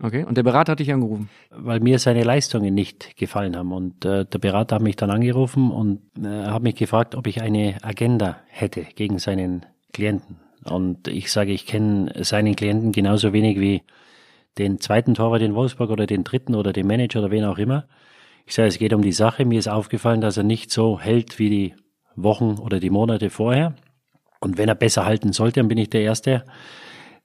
Okay, 0.00 0.24
und 0.24 0.36
der 0.36 0.44
Berater 0.44 0.72
hat 0.72 0.78
dich 0.78 0.92
angerufen? 0.92 1.28
Weil 1.50 1.80
mir 1.80 1.98
seine 1.98 2.22
Leistungen 2.22 2.72
nicht 2.72 3.16
gefallen 3.16 3.56
haben. 3.56 3.72
Und 3.72 4.04
äh, 4.04 4.24
der 4.24 4.38
Berater 4.38 4.76
hat 4.76 4.82
mich 4.82 4.94
dann 4.94 5.10
angerufen 5.10 5.72
und 5.72 6.02
äh, 6.24 6.44
hat 6.46 6.62
mich 6.62 6.76
gefragt, 6.76 7.16
ob 7.16 7.26
ich 7.26 7.42
eine 7.42 7.78
Agenda 7.82 8.38
hätte 8.46 8.82
gegen 8.94 9.18
seinen 9.18 9.66
Klienten. 9.92 10.36
Und 10.64 11.08
ich 11.08 11.32
sage, 11.32 11.52
ich 11.52 11.66
kenne 11.66 12.12
seinen 12.24 12.54
Klienten 12.54 12.92
genauso 12.92 13.32
wenig 13.32 13.58
wie 13.58 13.82
den 14.56 14.80
zweiten 14.80 15.14
Torwart 15.14 15.42
in 15.42 15.54
Wolfsburg 15.54 15.90
oder 15.90 16.06
den 16.06 16.22
dritten 16.22 16.54
oder 16.54 16.72
den 16.72 16.86
Manager 16.86 17.20
oder 17.20 17.30
wen 17.30 17.44
auch 17.44 17.58
immer. 17.58 17.86
Ich 18.46 18.54
sage, 18.54 18.68
es 18.68 18.78
geht 18.78 18.92
um 18.92 19.02
die 19.02 19.12
Sache. 19.12 19.44
Mir 19.44 19.58
ist 19.58 19.68
aufgefallen, 19.68 20.20
dass 20.20 20.36
er 20.36 20.44
nicht 20.44 20.70
so 20.70 21.00
hält 21.00 21.38
wie 21.38 21.50
die 21.50 21.74
Wochen 22.14 22.58
oder 22.58 22.78
die 22.78 22.90
Monate 22.90 23.30
vorher. 23.30 23.74
Und 24.40 24.58
wenn 24.58 24.68
er 24.68 24.74
besser 24.74 25.04
halten 25.04 25.32
sollte, 25.32 25.60
dann 25.60 25.68
bin 25.68 25.78
ich 25.78 25.90
der 25.90 26.02
Erste, 26.02 26.44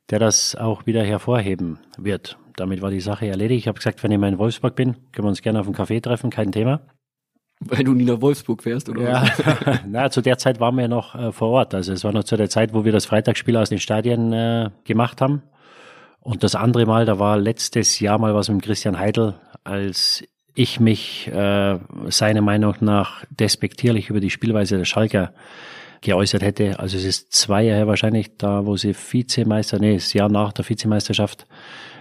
der 0.09 0.19
das 0.19 0.55
auch 0.55 0.85
wieder 0.85 1.03
hervorheben 1.03 1.79
wird. 1.97 2.37
Damit 2.55 2.81
war 2.81 2.91
die 2.91 2.99
Sache 2.99 3.27
erledigt. 3.27 3.61
Ich 3.61 3.67
habe 3.67 3.77
gesagt, 3.77 4.03
wenn 4.03 4.11
ich 4.11 4.17
mal 4.17 4.29
in 4.29 4.37
Wolfsburg 4.37 4.75
bin, 4.75 4.93
können 5.11 5.25
wir 5.25 5.29
uns 5.29 5.41
gerne 5.41 5.59
auf 5.59 5.65
einen 5.65 5.75
Café 5.75 6.01
treffen, 6.01 6.29
kein 6.29 6.51
Thema. 6.51 6.81
Weil 7.59 7.83
du 7.83 7.93
nie 7.93 8.03
nach 8.03 8.21
Wolfsburg 8.21 8.63
fährst, 8.63 8.89
oder? 8.89 9.03
Ja, 9.03 9.25
na, 9.87 10.09
zu 10.09 10.21
der 10.21 10.37
Zeit 10.37 10.59
waren 10.59 10.75
wir 10.77 10.87
noch 10.87 11.15
äh, 11.15 11.31
vor 11.31 11.49
Ort. 11.49 11.73
Also 11.73 11.93
es 11.93 12.03
war 12.03 12.11
noch 12.11 12.23
zu 12.23 12.35
der 12.35 12.49
Zeit, 12.49 12.73
wo 12.73 12.83
wir 12.83 12.91
das 12.91 13.05
Freitagsspiel 13.05 13.55
aus 13.57 13.69
den 13.69 13.79
Stadien 13.79 14.33
äh, 14.33 14.69
gemacht 14.83 15.21
haben. 15.21 15.43
Und 16.19 16.43
das 16.43 16.55
andere 16.55 16.85
Mal, 16.85 17.05
da 17.05 17.19
war 17.19 17.37
letztes 17.37 17.99
Jahr 17.99 18.17
mal 18.17 18.33
was 18.33 18.49
mit 18.49 18.63
Christian 18.63 18.99
Heidel, 18.99 19.35
als 19.63 20.23
ich 20.55 20.79
mich 20.79 21.27
äh, 21.27 21.79
seiner 22.07 22.41
Meinung 22.41 22.75
nach 22.81 23.25
despektierlich 23.29 24.09
über 24.09 24.19
die 24.19 24.29
Spielweise 24.29 24.77
der 24.77 24.85
Schalker 24.85 25.33
geäußert 26.03 26.43
hätte. 26.43 26.79
Also 26.79 26.97
es 26.97 27.05
ist 27.05 27.33
zwei 27.33 27.63
Jahre 27.63 27.87
wahrscheinlich 27.87 28.37
da, 28.37 28.65
wo 28.65 28.77
sie 28.77 28.93
Vizemeister, 28.93 29.79
nee, 29.79 29.95
das 29.95 30.13
Jahr 30.13 30.29
nach 30.29 30.53
der 30.53 30.67
Vizemeisterschaft, 30.67 31.47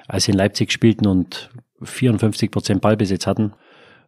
als 0.07 0.25
sie 0.25 0.33
in 0.33 0.39
Leipzig 0.39 0.73
spielten 0.73 1.07
und 1.07 1.51
54 1.83 2.51
Prozent 2.51 2.81
Ballbesitz 2.81 3.27
hatten. 3.27 3.53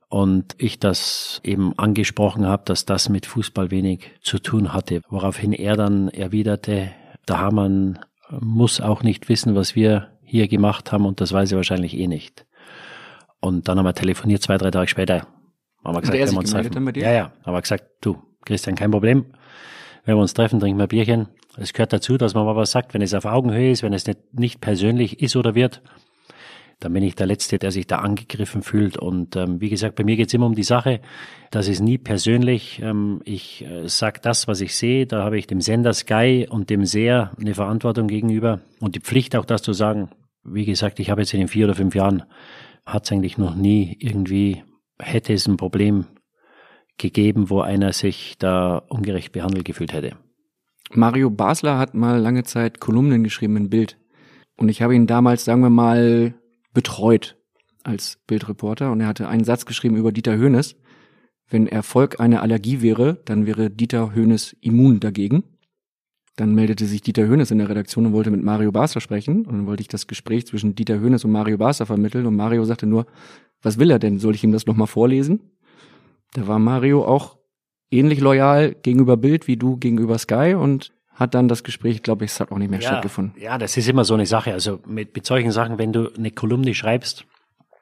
Und 0.09 0.55
ich 0.59 0.79
das 0.79 1.41
eben 1.43 1.77
angesprochen 1.79 2.47
habe, 2.47 2.63
dass 2.67 2.85
das 2.85 3.09
mit 3.09 3.27
Fußball 3.27 3.71
wenig 3.71 4.11
zu 4.21 4.39
tun 4.39 4.73
hatte. 4.73 5.01
Woraufhin 5.09 5.53
er 5.53 5.77
dann 5.77 6.09
erwiderte, 6.09 6.93
der 7.27 7.39
Hamann 7.39 7.99
muss 8.31 8.81
auch 8.81 9.03
nicht 9.03 9.29
wissen, 9.29 9.55
was 9.55 9.75
wir 9.75 10.11
hier 10.23 10.47
gemacht 10.47 10.93
haben 10.93 11.07
und 11.07 11.21
das 11.21 11.33
weiß 11.33 11.53
er 11.53 11.57
wahrscheinlich 11.57 11.97
eh 11.97 12.07
nicht. 12.07 12.47
Und 13.41 13.69
dann 13.69 13.79
haben 13.79 13.87
wir 13.87 13.95
telefoniert, 13.95 14.43
zwei, 14.43 14.57
drei 14.57 14.71
Tage 14.71 14.89
später. 14.89 15.27
Haben 15.85 15.97
wir 15.97 16.01
gesagt, 16.01 16.19
wir 16.19 16.39
uns 16.39 16.51
treffen. 16.51 16.95
Ja, 16.97 17.13
ja. 17.13 17.33
Haben 17.45 17.55
wir 17.55 17.61
gesagt, 17.61 17.85
du, 18.01 18.23
Christian, 18.45 18.75
kein 18.75 18.91
Problem. 18.91 19.27
Wenn 20.05 20.17
wir 20.17 20.23
uns 20.23 20.35
treffen, 20.35 20.61
trinken 20.61 20.79
wir 20.79 20.85
ein 20.85 20.89
Bierchen. 20.89 21.29
Es 21.57 21.73
gehört 21.73 21.93
dazu, 21.93 22.19
dass 22.19 22.35
man 22.35 22.45
mal 22.45 22.57
was 22.57 22.73
sagt, 22.73 22.95
wenn 22.95 23.03
es 23.03 23.15
auf 23.15 23.25
Augenhöhe 23.25 23.71
ist, 23.71 23.83
wenn 23.83 23.93
es 23.93 24.07
nicht, 24.07 24.19
nicht 24.33 24.61
persönlich 24.61 25.23
ist 25.23 25.37
oder 25.37 25.55
wird. 25.55 25.83
Dann 26.81 26.93
bin 26.93 27.03
ich 27.03 27.15
der 27.15 27.27
Letzte, 27.27 27.59
der 27.59 27.71
sich 27.71 27.87
da 27.87 27.99
angegriffen 28.01 28.63
fühlt. 28.63 28.99
Und 28.99 29.37
ähm, 29.37 29.61
wie 29.61 29.71
gesagt, 29.71 29.95
bei 29.95 30.05
mir 30.05 30.17
geht's 30.17 30.35
immer 30.35 30.47
um 30.47 30.55
die 30.55 30.65
Sache. 30.65 31.01
Das 31.51 31.69
ist 31.69 31.81
nie 31.81 31.97
persönlich. 31.97 32.81
Ähm, 32.83 33.23
ich 33.25 33.65
äh, 33.65 33.89
sag 33.89 34.21
das, 34.23 34.49
was 34.49 34.61
ich 34.61 34.77
sehe. 34.77 35.07
Da 35.07 35.23
habe 35.23 35.39
ich 35.39 35.47
dem 35.47 35.61
Sender 35.61 35.95
Sky 35.95 36.47
und 36.51 36.69
dem 36.69 36.85
Seher 36.85 37.31
eine 37.41 37.55
Verantwortung 37.55 38.09
gegenüber 38.09 38.61
und 38.81 38.97
die 38.97 39.01
Pflicht 39.01 39.37
auch 39.37 39.45
das 39.45 39.63
zu 39.63 39.73
sagen. 39.73 40.11
Wie 40.43 40.67
gesagt, 40.67 41.01
ich 41.01 41.09
habe 41.11 41.23
jetzt 41.23 41.33
in 41.33 41.41
den 41.41 41.49
vier 41.49 41.67
oder 41.67 41.75
fünf 41.75 41.95
Jahren 41.95 42.25
hat 42.85 43.05
es 43.05 43.13
eigentlich 43.13 43.39
noch 43.39 43.55
nie 43.55 43.97
irgendwie, 44.01 44.63
hätte 45.01 45.33
es 45.33 45.47
ein 45.47 45.57
Problem 45.57 46.07
gegeben, 46.99 47.51
wo 47.51 47.61
einer 47.61 47.93
sich 47.93 48.37
da 48.39 48.79
ungerecht 48.79 49.33
behandelt 49.33 49.65
gefühlt 49.65 49.93
hätte. 49.93 50.17
Mario 50.93 51.31
Basler 51.31 51.79
hat 51.79 51.95
mal 51.95 52.19
lange 52.21 52.45
Zeit 52.45 52.81
Kolumnen 52.81 53.25
geschrieben 53.25 53.57
in 53.57 53.71
Bild. 53.71 53.99
Und 54.57 54.69
ich 54.69 54.83
habe 54.83 54.95
ihn 54.95 55.07
damals, 55.07 55.45
sagen 55.45 55.63
wir 55.63 55.71
mal, 55.71 56.35
betreut 56.73 57.37
als 57.83 58.19
Bildreporter. 58.27 58.93
Und 58.93 59.01
er 59.01 59.09
hatte 59.09 59.29
einen 59.29 59.45
Satz 59.45 59.67
geschrieben 59.67 59.97
über 59.97 60.13
Dieter 60.13 60.37
Höhnes. 60.37 60.77
Wenn 61.49 61.67
Erfolg 61.67 62.21
eine 62.21 62.41
Allergie 62.41 62.81
wäre, 62.81 63.21
dann 63.25 63.47
wäre 63.47 63.71
Dieter 63.71 64.15
Höhnes 64.15 64.57
immun 64.61 65.01
dagegen. 65.01 65.45
Dann 66.37 66.55
meldete 66.55 66.87
sich 66.87 67.01
Dieter 67.01 67.27
Höhnes 67.27 67.51
in 67.51 67.59
der 67.59 67.69
Redaktion 67.69 68.07
und 68.07 68.13
wollte 68.13 68.31
mit 68.31 68.43
Mario 68.43 68.73
Basler 68.73 69.01
sprechen. 69.01 69.45
Und 69.47 69.53
dann 69.53 69.67
wollte 69.67 69.83
ich 69.83 69.89
das 69.89 70.07
Gespräch 70.07 70.47
zwischen 70.47 70.75
Dieter 70.75 70.99
Höhnes 70.99 71.25
und 71.25 71.33
Mario 71.33 71.59
Basler 71.59 71.87
vermitteln. 71.87 72.27
Und 72.27 72.37
Mario 72.37 72.65
sagte 72.65 72.87
nur, 72.87 73.07
was 73.63 73.79
will 73.79 73.91
er 73.91 73.99
denn? 73.99 74.19
Soll 74.19 74.35
ich 74.35 74.45
ihm 74.45 74.53
das 74.53 74.67
nochmal 74.67 74.87
vorlesen? 74.87 75.41
Da 76.35 76.47
war 76.47 76.59
Mario 76.59 77.05
auch 77.05 77.39
ähnlich 77.91 78.21
loyal 78.21 78.75
gegenüber 78.75 79.17
Bild 79.17 79.47
wie 79.47 79.57
du 79.57 79.77
gegenüber 79.77 80.19
Sky 80.19 80.55
und 80.55 80.93
hat 81.15 81.35
dann 81.35 81.49
das 81.49 81.63
Gespräch, 81.63 82.03
glaube 82.03 82.25
ich, 82.25 82.33
es 82.33 82.41
hat 82.41 82.51
auch 82.51 82.59
nicht 82.59 82.71
mehr 82.71 82.81
ja, 82.81 82.89
stattgefunden. 82.89 83.41
Ja, 83.41 83.57
das 83.57 83.77
ist 83.77 83.89
immer 83.89 84.05
so 84.05 84.15
eine 84.15 84.27
Sache. 84.27 84.53
Also 84.53 84.81
mit, 84.87 85.15
mit 85.15 85.25
solchen 85.25 85.53
Sachen, 85.53 85.79
wenn 85.79 85.93
du 85.93 86.13
eine 86.13 86.33
Kolumne 86.33 86.75
schreibst, 86.75 87.25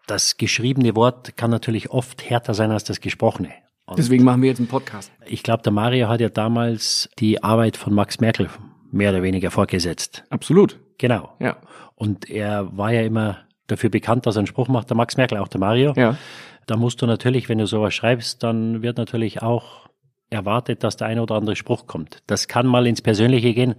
das 0.06 0.36
geschriebene 0.36 0.94
Wort 0.94 1.36
kann 1.36 1.50
natürlich 1.50 1.90
oft 1.90 2.28
härter 2.28 2.54
sein 2.54 2.70
als 2.70 2.84
das 2.84 3.00
gesprochene. 3.00 3.50
Und 3.86 3.98
Deswegen 3.98 4.24
machen 4.24 4.42
wir 4.42 4.50
jetzt 4.50 4.58
einen 4.58 4.68
Podcast. 4.68 5.10
Ich 5.26 5.42
glaube, 5.42 5.62
der 5.62 5.72
Mario 5.72 6.08
hat 6.08 6.20
ja 6.20 6.28
damals 6.28 7.08
die 7.18 7.42
Arbeit 7.42 7.76
von 7.76 7.94
Max 7.94 8.20
Merkel 8.20 8.48
mehr 8.90 9.10
oder 9.10 9.22
weniger 9.22 9.50
vorgesetzt. 9.50 10.24
Absolut. 10.28 10.78
Genau. 10.98 11.32
Ja. 11.40 11.56
Und 11.94 12.28
er 12.28 12.76
war 12.76 12.92
ja 12.92 13.02
immer 13.02 13.38
dafür 13.66 13.90
bekannt, 13.90 14.26
dass 14.26 14.36
er 14.36 14.40
einen 14.40 14.46
Spruch 14.46 14.68
macht, 14.68 14.90
der 14.90 14.96
Max 14.96 15.16
Merkel, 15.16 15.38
auch 15.38 15.48
der 15.48 15.60
Mario. 15.60 15.94
Ja. 15.96 16.16
Da 16.66 16.76
musst 16.76 17.02
du 17.02 17.06
natürlich, 17.06 17.48
wenn 17.48 17.58
du 17.58 17.66
sowas 17.66 17.94
schreibst, 17.94 18.42
dann 18.42 18.82
wird 18.82 18.98
natürlich 18.98 19.42
auch 19.42 19.88
erwartet, 20.30 20.82
dass 20.82 20.96
der 20.96 21.08
eine 21.08 21.22
oder 21.22 21.34
andere 21.34 21.56
Spruch 21.56 21.86
kommt. 21.86 22.22
Das 22.26 22.48
kann 22.48 22.66
mal 22.66 22.86
ins 22.86 23.02
Persönliche 23.02 23.52
gehen. 23.52 23.74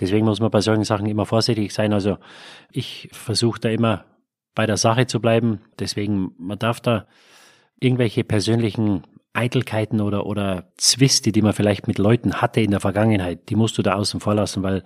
Deswegen 0.00 0.26
muss 0.26 0.40
man 0.40 0.50
bei 0.50 0.60
solchen 0.60 0.84
Sachen 0.84 1.06
immer 1.06 1.26
vorsichtig 1.26 1.72
sein. 1.72 1.92
Also 1.92 2.18
ich 2.70 3.08
versuche 3.12 3.60
da 3.60 3.68
immer 3.68 4.04
bei 4.54 4.66
der 4.66 4.76
Sache 4.76 5.06
zu 5.06 5.20
bleiben. 5.20 5.60
Deswegen, 5.78 6.32
man 6.38 6.58
darf 6.58 6.80
da 6.80 7.06
irgendwelche 7.78 8.24
persönlichen 8.24 9.04
Eitelkeiten 9.32 10.00
oder, 10.00 10.26
oder 10.26 10.72
Zwiste, 10.76 11.32
die 11.32 11.42
man 11.42 11.54
vielleicht 11.54 11.88
mit 11.88 11.98
Leuten 11.98 12.42
hatte 12.42 12.60
in 12.60 12.70
der 12.70 12.80
Vergangenheit, 12.80 13.48
die 13.48 13.56
musst 13.56 13.78
du 13.78 13.82
da 13.82 13.94
außen 13.94 14.20
vor 14.20 14.34
lassen, 14.34 14.62
weil 14.62 14.84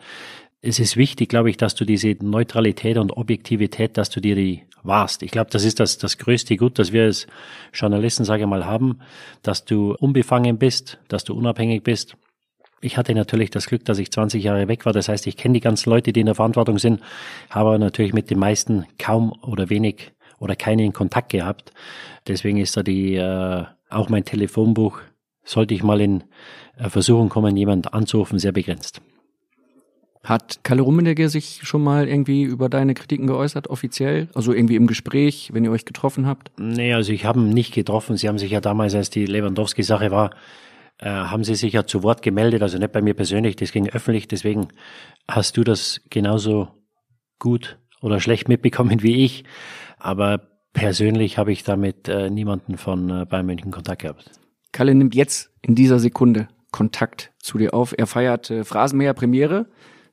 es 0.62 0.78
ist 0.78 0.96
wichtig, 0.96 1.28
glaube 1.28 1.50
ich, 1.50 1.56
dass 1.56 1.74
du 1.74 1.84
diese 1.84 2.16
Neutralität 2.20 2.98
und 2.98 3.16
Objektivität, 3.16 3.96
dass 3.96 4.10
du 4.10 4.20
dir 4.20 4.34
die 4.34 4.62
warst. 4.82 5.22
Ich 5.22 5.30
glaube, 5.30 5.50
das 5.50 5.64
ist 5.64 5.80
das, 5.80 5.98
das 5.98 6.18
größte 6.18 6.56
Gut, 6.56 6.78
das 6.78 6.92
wir 6.92 7.04
als 7.04 7.26
Journalisten, 7.72 8.24
sage 8.24 8.42
ich 8.42 8.48
mal, 8.48 8.66
haben, 8.66 9.00
dass 9.42 9.64
du 9.64 9.94
unbefangen 9.94 10.58
bist, 10.58 10.98
dass 11.08 11.24
du 11.24 11.34
unabhängig 11.34 11.82
bist. 11.82 12.16
Ich 12.80 12.96
hatte 12.96 13.14
natürlich 13.14 13.50
das 13.50 13.66
Glück, 13.66 13.84
dass 13.84 13.98
ich 13.98 14.10
20 14.10 14.42
Jahre 14.42 14.68
weg 14.68 14.86
war. 14.86 14.92
Das 14.92 15.08
heißt, 15.08 15.26
ich 15.26 15.36
kenne 15.36 15.54
die 15.54 15.60
ganzen 15.60 15.90
Leute, 15.90 16.12
die 16.12 16.20
in 16.20 16.26
der 16.26 16.34
Verantwortung 16.34 16.78
sind, 16.78 17.00
habe 17.50 17.78
natürlich 17.78 18.12
mit 18.12 18.30
den 18.30 18.38
meisten 18.38 18.86
kaum 18.98 19.32
oder 19.42 19.70
wenig 19.70 20.12
oder 20.38 20.56
keinen 20.56 20.92
Kontakt 20.92 21.30
gehabt. 21.30 21.72
Deswegen 22.26 22.58
ist 22.58 22.76
da 22.76 22.82
die, 22.82 23.14
äh, 23.14 23.64
auch 23.88 24.08
mein 24.08 24.24
Telefonbuch, 24.24 25.00
sollte 25.44 25.74
ich 25.74 25.82
mal 25.82 26.00
in 26.00 26.24
äh, 26.76 26.90
Versuchung 26.90 27.28
kommen, 27.28 27.56
jemand 27.56 27.94
anzurufen, 27.94 28.38
sehr 28.38 28.52
begrenzt. 28.52 29.00
Hat 30.26 30.58
Kalle 30.64 30.82
Rummenigge 30.82 31.28
sich 31.28 31.60
schon 31.62 31.84
mal 31.84 32.08
irgendwie 32.08 32.42
über 32.42 32.68
deine 32.68 32.94
Kritiken 32.94 33.28
geäußert, 33.28 33.68
offiziell? 33.68 34.28
Also 34.34 34.52
irgendwie 34.52 34.74
im 34.74 34.88
Gespräch, 34.88 35.50
wenn 35.52 35.64
ihr 35.64 35.70
euch 35.70 35.84
getroffen 35.84 36.26
habt? 36.26 36.50
Nee, 36.58 36.94
also 36.94 37.12
ich 37.12 37.24
habe 37.24 37.38
ihn 37.38 37.50
nicht 37.50 37.72
getroffen. 37.72 38.16
Sie 38.16 38.26
haben 38.26 38.38
sich 38.38 38.50
ja 38.50 38.60
damals, 38.60 38.96
als 38.96 39.08
die 39.08 39.24
Lewandowski-Sache 39.24 40.10
war, 40.10 40.32
äh, 40.98 41.08
haben 41.08 41.44
sie 41.44 41.54
sich 41.54 41.74
ja 41.74 41.86
zu 41.86 42.02
Wort 42.02 42.22
gemeldet, 42.22 42.62
also 42.62 42.76
nicht 42.76 42.90
bei 42.90 43.02
mir 43.02 43.14
persönlich, 43.14 43.54
das 43.54 43.70
ging 43.70 43.88
öffentlich, 43.88 44.26
deswegen 44.26 44.68
hast 45.28 45.56
du 45.56 45.62
das 45.62 46.00
genauso 46.10 46.70
gut 47.38 47.78
oder 48.00 48.18
schlecht 48.18 48.48
mitbekommen 48.48 49.04
wie 49.04 49.24
ich. 49.24 49.44
Aber 49.98 50.40
persönlich 50.72 51.38
habe 51.38 51.52
ich 51.52 51.62
damit 51.62 52.08
äh, 52.08 52.30
niemanden 52.30 52.78
von 52.78 53.10
äh, 53.10 53.26
Bayern 53.26 53.46
München 53.46 53.70
Kontakt 53.70 54.02
gehabt. 54.02 54.28
Kalle 54.72 54.92
nimmt 54.92 55.14
jetzt 55.14 55.52
in 55.62 55.76
dieser 55.76 56.00
Sekunde 56.00 56.48
Kontakt 56.72 57.32
zu 57.38 57.58
dir 57.58 57.74
auf. 57.74 57.94
Er 57.96 58.08
feiert 58.08 58.50
äh, 58.50 58.64
Phrasenmäher 58.64 59.14
Premiere 59.14 59.66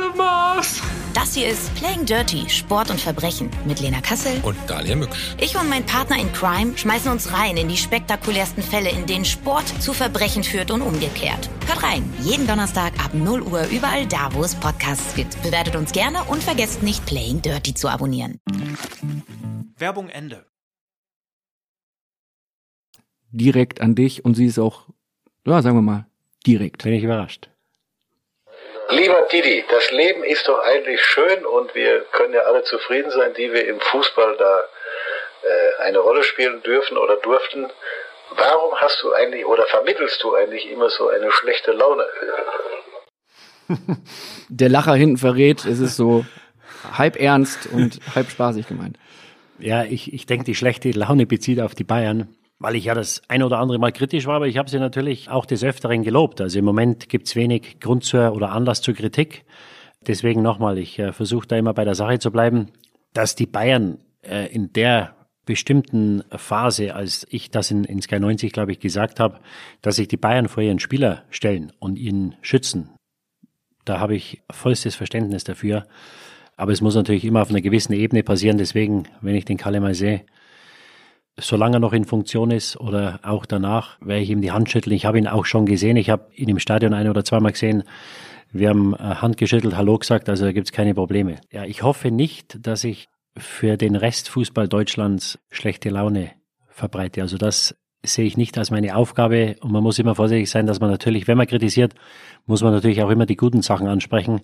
of 0.00 0.16
Mars. 0.16 0.80
Das 1.14 1.34
hier 1.34 1.48
ist 1.48 1.74
Playing 1.74 2.04
Dirty, 2.04 2.48
Sport 2.50 2.90
und 2.90 3.00
Verbrechen 3.00 3.50
mit 3.64 3.80
Lena 3.80 4.00
Kassel 4.00 4.38
und 4.42 4.56
Dalia 4.66 4.94
Mücksch. 4.96 5.34
Ich 5.40 5.56
und 5.56 5.68
mein 5.68 5.86
Partner 5.86 6.20
in 6.20 6.32
Crime 6.32 6.76
schmeißen 6.76 7.10
uns 7.10 7.32
rein 7.32 7.56
in 7.56 7.68
die 7.68 7.76
spektakulärsten 7.76 8.62
Fälle, 8.62 8.90
in 8.90 9.06
denen 9.06 9.24
Sport 9.24 9.66
zu 9.82 9.92
Verbrechen 9.94 10.44
führt 10.44 10.70
und 10.70 10.82
umgekehrt. 10.82 11.48
Hört 11.66 11.82
rein, 11.82 12.12
jeden 12.20 12.46
Donnerstag 12.46 12.92
ab 13.02 13.14
0 13.14 13.42
Uhr 13.42 13.66
überall 13.68 14.06
da, 14.06 14.28
wo 14.34 14.44
es 14.44 14.54
Podcasts 14.54 15.14
gibt. 15.14 15.42
Bewertet 15.42 15.74
uns 15.74 15.92
gerne 15.92 16.22
und 16.24 16.42
vergesst 16.42 16.82
nicht 16.82 17.06
Playing 17.06 17.40
Dirty 17.40 17.72
zu 17.72 17.88
abonnieren. 17.88 18.38
Werbung 19.78 20.08
Ende. 20.08 20.46
Direkt 23.30 23.80
an 23.80 23.94
dich 23.94 24.24
und 24.24 24.34
sie 24.34 24.46
ist 24.46 24.58
auch, 24.58 24.88
ja, 25.46 25.62
sagen 25.62 25.76
wir 25.76 25.82
mal, 25.82 26.06
direkt. 26.46 26.82
Bin 26.82 26.92
ich 26.92 27.04
überrascht. 27.04 27.50
Lieber 28.90 29.26
Didi, 29.32 29.64
das 29.68 29.90
Leben 29.90 30.22
ist 30.22 30.46
doch 30.46 30.60
eigentlich 30.60 31.02
schön 31.02 31.44
und 31.44 31.74
wir 31.74 32.02
können 32.12 32.34
ja 32.34 32.42
alle 32.42 32.62
zufrieden 32.62 33.10
sein, 33.10 33.34
die 33.34 33.52
wir 33.52 33.66
im 33.66 33.80
Fußball 33.80 34.36
da 34.36 34.60
äh, 34.60 35.82
eine 35.82 35.98
Rolle 35.98 36.22
spielen 36.22 36.62
dürfen 36.62 36.96
oder 36.96 37.16
durften. 37.16 37.66
Warum 38.36 38.74
hast 38.76 39.02
du 39.02 39.12
eigentlich 39.12 39.44
oder 39.44 39.64
vermittelst 39.66 40.22
du 40.22 40.34
eigentlich 40.34 40.70
immer 40.70 40.88
so 40.90 41.08
eine 41.08 41.32
schlechte 41.32 41.72
Laune? 41.72 42.06
Der 44.48 44.68
Lacher 44.68 44.94
hinten 44.94 45.16
verrät, 45.16 45.64
es 45.64 45.80
ist 45.80 45.96
so 45.96 46.24
halb 46.96 47.16
ernst 47.16 47.66
und 47.72 47.98
halb 48.14 48.30
spaßig 48.30 48.68
gemeint. 48.68 48.98
Ja, 49.58 49.84
ich, 49.84 50.12
ich 50.12 50.26
denke, 50.26 50.44
die 50.44 50.54
schlechte 50.54 50.90
Laune 50.90 51.26
bezieht 51.26 51.60
auf 51.60 51.74
die 51.74 51.84
Bayern, 51.84 52.36
weil 52.58 52.76
ich 52.76 52.84
ja 52.84 52.94
das 52.94 53.22
ein 53.28 53.42
oder 53.42 53.58
andere 53.58 53.78
Mal 53.78 53.92
kritisch 53.92 54.26
war, 54.26 54.36
aber 54.36 54.46
ich 54.46 54.56
habe 54.56 54.70
sie 54.70 54.78
natürlich 54.78 55.28
auch 55.28 55.46
des 55.46 55.62
Öfteren 55.62 56.02
gelobt. 56.02 56.40
Also 56.40 56.58
im 56.58 56.64
Moment 56.64 57.08
gibt's 57.08 57.36
wenig 57.36 57.80
Grund 57.80 58.04
zur 58.04 58.32
oder 58.32 58.52
Anlass 58.52 58.82
zur 58.82 58.94
Kritik. 58.94 59.44
Deswegen 60.06 60.42
nochmal, 60.42 60.78
ich 60.78 60.98
äh, 60.98 61.12
versuche 61.12 61.46
da 61.46 61.56
immer 61.56 61.74
bei 61.74 61.84
der 61.84 61.94
Sache 61.94 62.18
zu 62.18 62.30
bleiben, 62.30 62.68
dass 63.12 63.34
die 63.34 63.46
Bayern 63.46 63.98
äh, 64.22 64.46
in 64.52 64.72
der 64.72 65.14
bestimmten 65.44 66.24
Phase, 66.30 66.94
als 66.94 67.26
ich 67.30 67.50
das 67.50 67.70
in, 67.70 67.84
in 67.84 68.02
Sky 68.02 68.18
90, 68.18 68.52
glaube 68.52 68.72
ich, 68.72 68.80
gesagt 68.80 69.20
habe, 69.20 69.38
dass 69.80 69.96
sich 69.96 70.08
die 70.08 70.16
Bayern 70.16 70.48
vor 70.48 70.62
ihren 70.62 70.80
Spieler 70.80 71.24
stellen 71.30 71.72
und 71.78 71.98
ihn 71.98 72.34
schützen. 72.42 72.90
Da 73.84 74.00
habe 74.00 74.16
ich 74.16 74.42
vollstes 74.50 74.96
Verständnis 74.96 75.44
dafür. 75.44 75.86
Aber 76.56 76.72
es 76.72 76.80
muss 76.80 76.94
natürlich 76.94 77.24
immer 77.24 77.42
auf 77.42 77.50
einer 77.50 77.60
gewissen 77.60 77.92
Ebene 77.92 78.22
passieren. 78.22 78.58
Deswegen, 78.58 79.04
wenn 79.20 79.36
ich 79.36 79.44
den 79.44 79.58
Kalle 79.58 79.80
mal 79.80 79.94
sehe, 79.94 80.22
solange 81.38 81.76
er 81.76 81.80
noch 81.80 81.92
in 81.92 82.04
Funktion 82.04 82.50
ist 82.50 82.76
oder 82.76 83.20
auch 83.22 83.46
danach, 83.46 83.98
werde 84.00 84.22
ich 84.22 84.30
ihm 84.30 84.40
die 84.40 84.52
Hand 84.52 84.70
schütteln. 84.70 84.94
Ich 84.94 85.04
habe 85.04 85.18
ihn 85.18 85.26
auch 85.26 85.44
schon 85.44 85.66
gesehen. 85.66 85.96
Ich 85.96 86.10
habe 86.10 86.28
ihn 86.34 86.48
im 86.48 86.58
Stadion 86.58 86.94
ein 86.94 87.08
oder 87.08 87.24
zweimal 87.24 87.52
gesehen. 87.52 87.84
Wir 88.52 88.70
haben 88.70 88.94
äh, 88.94 88.98
Hand 88.98 89.36
geschüttelt, 89.36 89.76
Hallo 89.76 89.98
gesagt, 89.98 90.28
also 90.28 90.44
da 90.44 90.52
gibt 90.52 90.68
es 90.68 90.72
keine 90.72 90.94
Probleme. 90.94 91.36
Ja, 91.50 91.64
ich 91.64 91.82
hoffe 91.82 92.10
nicht, 92.10 92.58
dass 92.66 92.84
ich 92.84 93.08
für 93.36 93.76
den 93.76 93.96
Rest 93.96 94.28
Fußball 94.30 94.68
Deutschlands 94.68 95.38
schlechte 95.50 95.90
Laune 95.90 96.30
verbreite. 96.68 97.22
Also 97.22 97.36
das 97.36 97.76
sehe 98.06 98.24
ich 98.24 98.36
nicht 98.36 98.56
als 98.58 98.70
meine 98.70 98.96
Aufgabe 98.96 99.56
und 99.60 99.72
man 99.72 99.82
muss 99.82 99.98
immer 99.98 100.14
vorsichtig 100.14 100.50
sein, 100.50 100.66
dass 100.66 100.80
man 100.80 100.90
natürlich, 100.90 101.28
wenn 101.28 101.36
man 101.36 101.46
kritisiert, 101.46 101.94
muss 102.46 102.62
man 102.62 102.72
natürlich 102.72 103.02
auch 103.02 103.10
immer 103.10 103.26
die 103.26 103.36
guten 103.36 103.62
Sachen 103.62 103.86
ansprechen. 103.86 104.40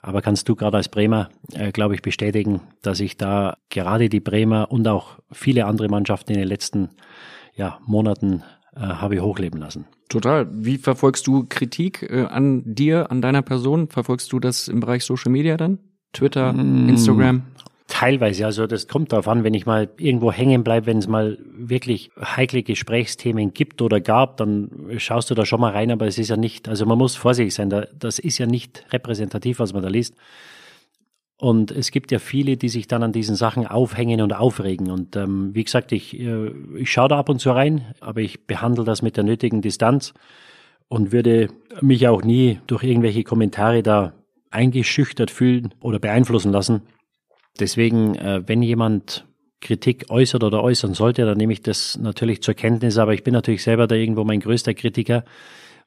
Aber 0.00 0.22
kannst 0.22 0.48
du 0.48 0.54
gerade 0.54 0.76
als 0.76 0.88
Bremer, 0.88 1.30
äh, 1.54 1.72
glaube 1.72 1.94
ich, 1.94 2.02
bestätigen, 2.02 2.60
dass 2.82 3.00
ich 3.00 3.16
da 3.16 3.56
gerade 3.70 4.08
die 4.08 4.20
Bremer 4.20 4.70
und 4.70 4.86
auch 4.86 5.18
viele 5.32 5.66
andere 5.66 5.88
Mannschaften 5.88 6.32
in 6.32 6.38
den 6.38 6.48
letzten 6.48 6.90
ja, 7.54 7.78
Monaten 7.86 8.42
äh, 8.76 8.80
habe 8.80 9.20
hochleben 9.20 9.58
lassen. 9.58 9.86
Total. 10.08 10.46
Wie 10.52 10.78
verfolgst 10.78 11.26
du 11.26 11.46
Kritik 11.48 12.02
äh, 12.02 12.26
an 12.26 12.62
dir, 12.64 13.10
an 13.10 13.20
deiner 13.20 13.42
Person? 13.42 13.88
Verfolgst 13.88 14.32
du 14.32 14.38
das 14.38 14.68
im 14.68 14.80
Bereich 14.80 15.04
Social 15.04 15.32
Media 15.32 15.56
dann? 15.56 15.78
Twitter, 16.12 16.52
mm. 16.52 16.88
Instagram? 16.88 17.42
Teilweise, 17.88 18.44
also 18.44 18.66
das 18.66 18.88
kommt 18.88 19.12
darauf 19.12 19.28
an, 19.28 19.44
wenn 19.44 19.54
ich 19.54 19.64
mal 19.64 19.88
irgendwo 19.96 20.32
hängen 20.32 20.64
bleibe, 20.64 20.86
wenn 20.86 20.98
es 20.98 21.06
mal 21.06 21.38
wirklich 21.56 22.10
heikle 22.20 22.64
Gesprächsthemen 22.64 23.54
gibt 23.54 23.80
oder 23.80 24.00
gab, 24.00 24.38
dann 24.38 24.70
schaust 24.98 25.30
du 25.30 25.34
da 25.34 25.46
schon 25.46 25.60
mal 25.60 25.70
rein, 25.70 25.92
aber 25.92 26.06
es 26.06 26.18
ist 26.18 26.28
ja 26.28 26.36
nicht, 26.36 26.68
also 26.68 26.84
man 26.84 26.98
muss 26.98 27.14
vorsichtig 27.14 27.54
sein, 27.54 27.70
das 27.70 28.18
ist 28.18 28.38
ja 28.38 28.46
nicht 28.46 28.84
repräsentativ, 28.92 29.60
was 29.60 29.72
man 29.72 29.82
da 29.82 29.88
liest. 29.88 30.14
Und 31.38 31.70
es 31.70 31.90
gibt 31.90 32.10
ja 32.12 32.18
viele, 32.18 32.56
die 32.56 32.70
sich 32.70 32.88
dann 32.88 33.02
an 33.02 33.12
diesen 33.12 33.36
Sachen 33.36 33.66
aufhängen 33.66 34.22
und 34.22 34.32
aufregen. 34.32 34.90
Und 34.90 35.16
ähm, 35.16 35.54
wie 35.54 35.64
gesagt, 35.64 35.92
ich, 35.92 36.18
äh, 36.18 36.50
ich 36.76 36.90
schaue 36.90 37.08
da 37.08 37.18
ab 37.18 37.28
und 37.28 37.40
zu 37.40 37.50
rein, 37.50 37.94
aber 38.00 38.20
ich 38.20 38.46
behandle 38.46 38.84
das 38.84 39.02
mit 39.02 39.16
der 39.16 39.24
nötigen 39.24 39.60
Distanz 39.60 40.14
und 40.88 41.12
würde 41.12 41.48
mich 41.82 42.08
auch 42.08 42.22
nie 42.22 42.58
durch 42.66 42.84
irgendwelche 42.84 43.22
Kommentare 43.22 43.82
da 43.82 44.14
eingeschüchtert 44.50 45.30
fühlen 45.30 45.74
oder 45.80 45.98
beeinflussen 45.98 46.52
lassen. 46.52 46.82
Deswegen, 47.60 48.14
äh, 48.16 48.42
wenn 48.46 48.62
jemand 48.62 49.26
Kritik 49.60 50.06
äußert 50.10 50.44
oder 50.44 50.62
äußern 50.62 50.94
sollte, 50.94 51.24
dann 51.24 51.38
nehme 51.38 51.52
ich 51.52 51.62
das 51.62 51.98
natürlich 51.98 52.42
zur 52.42 52.54
Kenntnis, 52.54 52.98
aber 52.98 53.14
ich 53.14 53.24
bin 53.24 53.32
natürlich 53.32 53.62
selber 53.62 53.86
da 53.86 53.94
irgendwo 53.94 54.24
mein 54.24 54.40
größter 54.40 54.74
Kritiker, 54.74 55.24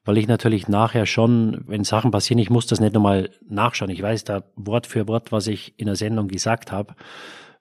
weil 0.04 0.18
ich 0.18 0.26
natürlich 0.26 0.68
nachher 0.68 1.06
schon, 1.06 1.62
wenn 1.66 1.84
Sachen 1.84 2.10
passieren, 2.10 2.38
ich 2.38 2.50
muss 2.50 2.66
das 2.66 2.80
nicht 2.80 2.94
nochmal 2.94 3.30
nachschauen. 3.48 3.90
Ich 3.90 4.02
weiß 4.02 4.24
da 4.24 4.44
Wort 4.56 4.86
für 4.86 5.06
Wort, 5.08 5.30
was 5.30 5.46
ich 5.46 5.74
in 5.78 5.86
der 5.86 5.96
Sendung 5.96 6.28
gesagt 6.28 6.72
habe. 6.72 6.94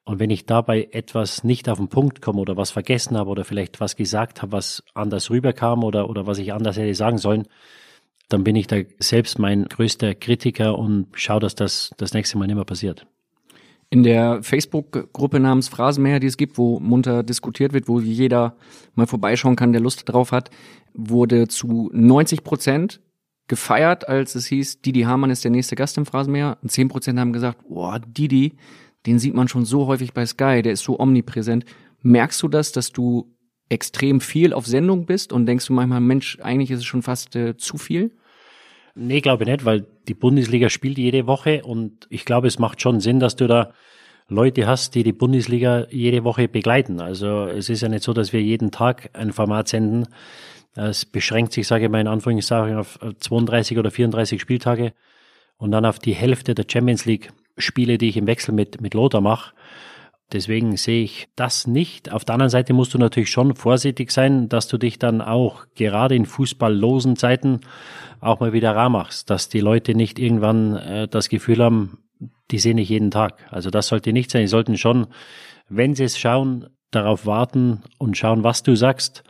Und 0.04 0.20
wenn 0.20 0.30
ich 0.30 0.46
dabei 0.46 0.88
etwas 0.92 1.44
nicht 1.44 1.70
auf 1.70 1.78
den 1.78 1.90
Punkt 1.90 2.22
komme 2.22 2.42
oder 2.42 2.58
was 2.58 2.72
vergessen 2.72 3.18
habe 3.18 3.30
oder 3.30 3.46
vielleicht 3.46 3.80
was 3.80 3.96
gesagt 3.96 4.42
habe, 4.42 4.54
was 4.54 4.84
anders 4.94 5.30
rüberkam 5.30 5.84
oder, 5.84 6.10
oder 6.10 6.26
was 6.26 6.40
ich 6.40 6.54
anders 6.54 6.78
hätte 6.78 6.96
sagen 6.96 7.18
sollen, 7.18 7.48
dann 8.30 8.44
bin 8.44 8.56
ich 8.56 8.68
da 8.68 8.78
selbst 9.00 9.38
mein 9.38 9.66
größter 9.66 10.16
Kritiker 10.16 10.78
und 10.78 11.08
schaue, 11.14 11.42
dass 11.42 11.56
das 11.56 11.92
das 11.98 12.14
nächste 12.14 12.38
Mal 12.38 12.48
nicht 12.48 12.56
mehr 12.56 12.66
passiert. 12.66 13.06
In 13.92 14.04
der 14.04 14.44
Facebook-Gruppe 14.44 15.40
namens 15.40 15.68
Phrasenmäher, 15.68 16.20
die 16.20 16.28
es 16.28 16.38
gibt, 16.38 16.60
wo 16.60 16.80
munter 16.80 17.24
diskutiert 17.24 17.74
wird, 17.74 17.88
wo 17.88 18.00
jeder 18.00 18.56
mal 18.94 19.08
vorbeischauen 19.08 19.56
kann, 19.56 19.72
der 19.72 19.82
Lust 19.82 20.04
drauf 20.06 20.32
hat, 20.32 20.52
wurde 20.94 21.48
zu 21.48 21.90
90 21.92 22.44
Prozent 22.44 23.02
gefeiert, 23.48 24.08
als 24.08 24.36
es 24.36 24.46
hieß, 24.46 24.82
Didi 24.82 25.02
Hamann 25.02 25.32
ist 25.32 25.44
der 25.44 25.50
nächste 25.50 25.76
Gast 25.76 25.98
im 25.98 26.06
Phrasenmäher. 26.06 26.60
Und 26.62 26.70
10 26.70 26.88
Prozent 26.88 27.20
haben 27.20 27.34
gesagt, 27.34 27.68
boah, 27.68 28.00
Didi, 28.00 28.54
den 29.08 29.18
sieht 29.18 29.34
man 29.34 29.48
schon 29.48 29.66
so 29.66 29.88
häufig 29.88 30.14
bei 30.14 30.26
Sky, 30.26 30.62
der 30.62 30.74
ist 30.74 30.84
so 30.84 31.00
omnipräsent. 31.00 31.66
Merkst 32.02 32.42
du 32.44 32.48
das, 32.48 32.72
dass 32.72 32.92
du 32.92 33.36
extrem 33.70 34.22
viel 34.22 34.54
auf 34.54 34.68
Sendung 34.68 35.08
bist 35.08 35.34
und 35.34 35.48
denkst 35.48 35.66
du 35.66 35.74
manchmal, 35.74 36.00
Mensch, 36.00 36.38
eigentlich 36.42 36.70
ist 36.72 36.80
es 36.80 36.86
schon 36.86 37.02
fast 37.02 37.36
äh, 37.36 37.58
zu 37.58 37.78
viel? 37.78 38.12
Nee, 38.96 39.22
glaube 39.22 39.44
ich 39.44 39.50
nicht, 39.50 39.66
weil 39.66 39.86
die 40.08 40.14
Bundesliga 40.14 40.70
spielt 40.70 40.98
jede 40.98 41.28
Woche 41.28 41.64
und 41.64 42.08
ich 42.10 42.26
glaube, 42.26 42.48
es 42.48 42.60
macht 42.60 42.82
schon 42.82 43.00
Sinn, 43.00 43.20
dass 43.20 43.36
du 43.36 43.48
da 43.48 43.74
Leute 44.28 44.68
hast, 44.68 44.96
die 44.96 45.04
die 45.04 45.14
Bundesliga 45.14 45.88
jede 45.90 46.24
Woche 46.24 46.48
begleiten. 46.48 47.02
Also 47.02 47.46
es 47.46 47.70
ist 47.70 47.82
ja 47.82 47.90
nicht 47.90 48.04
so, 48.04 48.14
dass 48.14 48.32
wir 48.32 48.42
jeden 48.42 48.72
Tag 48.72 49.10
ein 49.14 49.34
Format 49.34 49.68
senden. 49.68 50.08
Es 50.76 51.06
beschränkt 51.06 51.54
sich, 51.54 51.68
sage 51.68 51.86
ich 51.86 51.92
mal 51.92 52.00
in 52.00 52.08
Anführungszeichen, 52.08 52.78
auf 52.78 53.00
32 53.20 53.78
oder 53.80 53.90
34 53.90 54.40
Spieltage 54.40 54.94
und 55.58 55.72
dann 55.72 55.86
auf 55.86 56.00
die 56.00 56.14
Hälfte 56.14 56.54
der 56.54 56.66
Champions 56.72 57.06
League 57.06 57.32
Spiele, 57.58 57.98
die 57.98 58.10
ich 58.10 58.18
im 58.18 58.28
Wechsel 58.28 58.54
mit, 58.54 58.80
mit 58.82 58.94
Lothar 58.94 59.22
mache. 59.22 59.54
Deswegen 60.32 60.78
sehe 60.78 61.04
ich 61.04 61.28
das 61.36 61.66
nicht. 61.66 62.12
Auf 62.12 62.24
der 62.24 62.36
anderen 62.36 62.52
Seite 62.52 62.74
musst 62.74 62.94
du 62.94 63.00
natürlich 63.00 63.32
schon 63.32 63.56
vorsichtig 63.56 64.12
sein, 64.12 64.48
dass 64.48 64.68
du 64.68 64.78
dich 64.78 65.00
dann 65.00 65.22
auch 65.22 65.66
gerade 65.76 66.16
in 66.16 66.26
fußballlosen 66.26 67.16
Zeiten 67.16 67.62
auch 68.22 68.40
mal 68.40 68.54
wieder 68.54 68.76
rar 68.76 68.90
machst, 68.90 69.30
dass 69.30 69.50
die 69.50 69.60
Leute 69.60 69.96
nicht 69.96 70.20
irgendwann 70.20 70.76
äh, 70.76 71.08
das 71.08 71.30
Gefühl 71.30 71.64
haben, 71.64 72.00
die 72.52 72.60
sehen 72.60 72.78
ich 72.78 72.90
jeden 72.90 73.12
Tag. 73.12 73.46
Also 73.50 73.70
das 73.72 73.88
sollte 73.88 74.14
nicht 74.14 74.30
sein. 74.30 74.42
Die 74.42 74.48
sollten 74.48 74.78
schon, 74.78 75.08
wenn 75.68 75.96
sie 75.96 76.04
es 76.04 76.20
schauen, 76.20 76.68
darauf 76.92 77.26
warten 77.26 77.82
und 77.98 78.18
schauen, 78.18 78.44
was 78.44 78.64
du 78.64 78.76
sagst. 78.76 79.24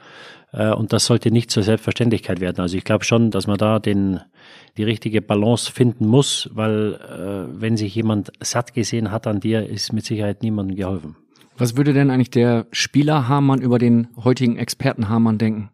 Äh, 0.52 0.72
und 0.72 0.94
das 0.94 1.06
sollte 1.06 1.32
nicht 1.32 1.52
zur 1.52 1.64
Selbstverständlichkeit 1.64 2.40
werden. 2.40 2.62
Also 2.62 2.78
ich 2.78 2.84
glaube 2.84 3.06
schon, 3.06 3.32
dass 3.32 3.48
man 3.48 3.58
da 3.58 3.80
den, 3.80 4.20
die 4.78 4.84
richtige 4.84 5.22
Balance 5.22 5.72
finden 5.72 6.08
muss, 6.08 6.50
weil 6.54 6.94
äh, 6.96 7.62
wenn 7.62 7.78
sich 7.78 7.94
jemand 7.96 8.32
satt 8.40 8.74
gesehen 8.74 9.12
hat 9.12 9.28
an 9.28 9.40
dir, 9.40 9.68
ist 9.68 9.94
mit 9.94 10.06
Sicherheit 10.06 10.44
niemandem 10.44 10.78
geholfen. 10.78 11.16
Was 11.58 11.76
würde 11.76 11.94
denn 11.94 12.10
eigentlich 12.10 12.32
der 12.32 12.68
Spieler 12.72 13.28
Hamann 13.28 13.62
über 13.62 13.80
den 13.80 14.08
heutigen 14.24 14.56
Experten 14.56 15.10
Hamann 15.10 15.38
denken? 15.38 15.70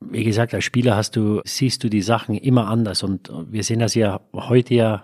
Wie 0.00 0.24
gesagt, 0.24 0.54
als 0.54 0.64
Spieler 0.64 0.96
hast 0.96 1.16
du, 1.16 1.40
siehst 1.44 1.84
du 1.84 1.88
die 1.88 2.02
Sachen 2.02 2.36
immer 2.36 2.68
anders 2.68 3.02
und 3.02 3.30
wir 3.48 3.62
sehen 3.64 3.80
das 3.80 3.94
ja 3.94 4.20
heute 4.34 4.74
ja 4.74 5.02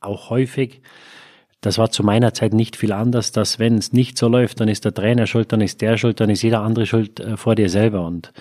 auch 0.00 0.30
häufig. 0.30 0.82
Das 1.62 1.78
war 1.78 1.92
zu 1.92 2.02
meiner 2.02 2.34
Zeit 2.34 2.52
nicht 2.52 2.76
viel 2.76 2.92
anders, 2.92 3.30
dass 3.30 3.60
wenn 3.60 3.78
es 3.78 3.92
nicht 3.92 4.18
so 4.18 4.26
läuft, 4.26 4.60
dann 4.60 4.68
ist 4.68 4.84
der 4.84 4.92
Trainer 4.92 5.28
schuld, 5.28 5.52
dann 5.52 5.60
ist 5.60 5.80
der 5.80 5.96
schuld, 5.96 6.18
dann 6.18 6.28
ist 6.28 6.42
jeder 6.42 6.60
andere 6.60 6.86
schuld 6.86 7.20
äh, 7.20 7.36
vor 7.36 7.54
dir 7.54 7.70
selber. 7.70 8.04
Und 8.04 8.32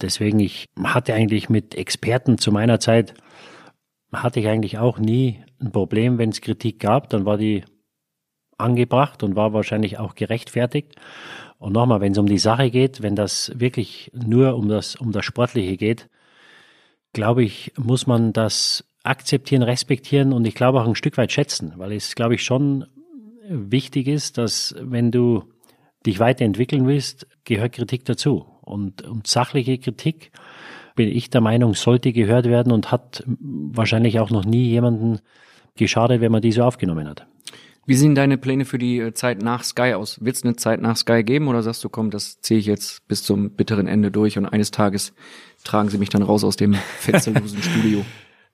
deswegen, 0.00 0.38
ich 0.38 0.66
hatte 0.82 1.12
eigentlich 1.12 1.50
mit 1.50 1.74
Experten 1.74 2.38
zu 2.38 2.52
meiner 2.52 2.78
Zeit, 2.78 3.14
hatte 4.12 4.38
ich 4.38 4.46
eigentlich 4.46 4.78
auch 4.78 4.98
nie 4.98 5.44
ein 5.60 5.72
Problem, 5.72 6.18
wenn 6.18 6.30
es 6.30 6.40
Kritik 6.40 6.78
gab, 6.78 7.10
dann 7.10 7.24
war 7.24 7.36
die 7.36 7.64
angebracht 8.58 9.24
und 9.24 9.34
war 9.34 9.52
wahrscheinlich 9.52 9.98
auch 9.98 10.14
gerechtfertigt. 10.14 10.94
Und 11.58 11.72
nochmal, 11.72 12.00
wenn 12.00 12.12
es 12.12 12.18
um 12.18 12.26
die 12.26 12.38
Sache 12.38 12.70
geht, 12.70 13.02
wenn 13.02 13.16
das 13.16 13.50
wirklich 13.56 14.12
nur 14.14 14.54
um 14.54 14.68
das, 14.68 14.94
um 14.94 15.10
das 15.10 15.24
Sportliche 15.24 15.76
geht, 15.76 16.08
glaube 17.12 17.42
ich, 17.42 17.72
muss 17.76 18.06
man 18.06 18.32
das 18.32 18.87
akzeptieren, 19.02 19.62
respektieren 19.62 20.32
und 20.32 20.46
ich 20.46 20.54
glaube 20.54 20.80
auch 20.80 20.86
ein 20.86 20.94
Stück 20.94 21.16
weit 21.16 21.32
schätzen, 21.32 21.74
weil 21.76 21.92
es, 21.92 22.14
glaube 22.14 22.34
ich, 22.34 22.42
schon 22.42 22.86
wichtig 23.48 24.08
ist, 24.08 24.38
dass 24.38 24.74
wenn 24.78 25.10
du 25.10 25.44
dich 26.04 26.20
weiterentwickeln 26.20 26.86
willst, 26.86 27.26
gehört 27.44 27.72
Kritik 27.72 28.04
dazu. 28.04 28.46
Und, 28.60 29.02
und 29.02 29.26
sachliche 29.26 29.78
Kritik, 29.78 30.30
bin 30.94 31.08
ich 31.08 31.30
der 31.30 31.40
Meinung, 31.40 31.74
sollte 31.74 32.12
gehört 32.12 32.46
werden 32.46 32.72
und 32.72 32.90
hat 32.90 33.24
wahrscheinlich 33.26 34.20
auch 34.20 34.30
noch 34.30 34.44
nie 34.44 34.68
jemanden 34.68 35.20
geschadet, 35.76 36.20
wenn 36.20 36.32
man 36.32 36.42
die 36.42 36.52
so 36.52 36.62
aufgenommen 36.64 37.08
hat. 37.08 37.26
Wie 37.86 37.94
sehen 37.94 38.14
deine 38.14 38.36
Pläne 38.36 38.66
für 38.66 38.76
die 38.76 38.98
äh, 38.98 39.14
Zeit 39.14 39.40
nach 39.40 39.64
Sky 39.64 39.94
aus? 39.94 40.22
Wird 40.22 40.36
es 40.36 40.44
eine 40.44 40.56
Zeit 40.56 40.82
nach 40.82 40.96
Sky 40.96 41.22
geben 41.22 41.48
oder 41.48 41.62
sagst 41.62 41.82
du, 41.84 41.88
komm, 41.88 42.10
das 42.10 42.40
ziehe 42.42 42.60
ich 42.60 42.66
jetzt 42.66 43.08
bis 43.08 43.22
zum 43.22 43.52
bitteren 43.52 43.86
Ende 43.86 44.10
durch 44.10 44.36
und 44.36 44.44
eines 44.44 44.70
Tages 44.70 45.14
tragen 45.64 45.88
sie 45.88 45.96
mich 45.96 46.10
dann 46.10 46.22
raus 46.22 46.44
aus 46.44 46.56
dem 46.56 46.74
fetzellosen 46.98 47.62
Studio? 47.62 48.04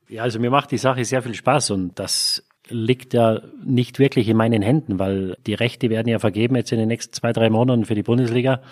Ja, 0.08 0.22
also 0.22 0.38
mir 0.38 0.50
macht 0.50 0.70
die 0.70 0.78
Sache 0.78 1.04
sehr 1.04 1.22
viel 1.22 1.34
Spaß 1.34 1.70
und 1.70 1.98
das 1.98 2.44
liegt 2.68 3.12
ja 3.12 3.42
nicht 3.62 3.98
wirklich 3.98 4.28
in 4.28 4.36
meinen 4.36 4.62
Händen, 4.62 4.98
weil 4.98 5.36
die 5.46 5.54
Rechte 5.54 5.90
werden 5.90 6.08
ja 6.08 6.18
vergeben 6.18 6.56
jetzt 6.56 6.72
in 6.72 6.78
den 6.78 6.88
nächsten 6.88 7.12
zwei, 7.12 7.32
drei 7.32 7.50
Monaten 7.50 7.84
für 7.84 7.94
die 7.94 8.02
Bundesliga. 8.02 8.62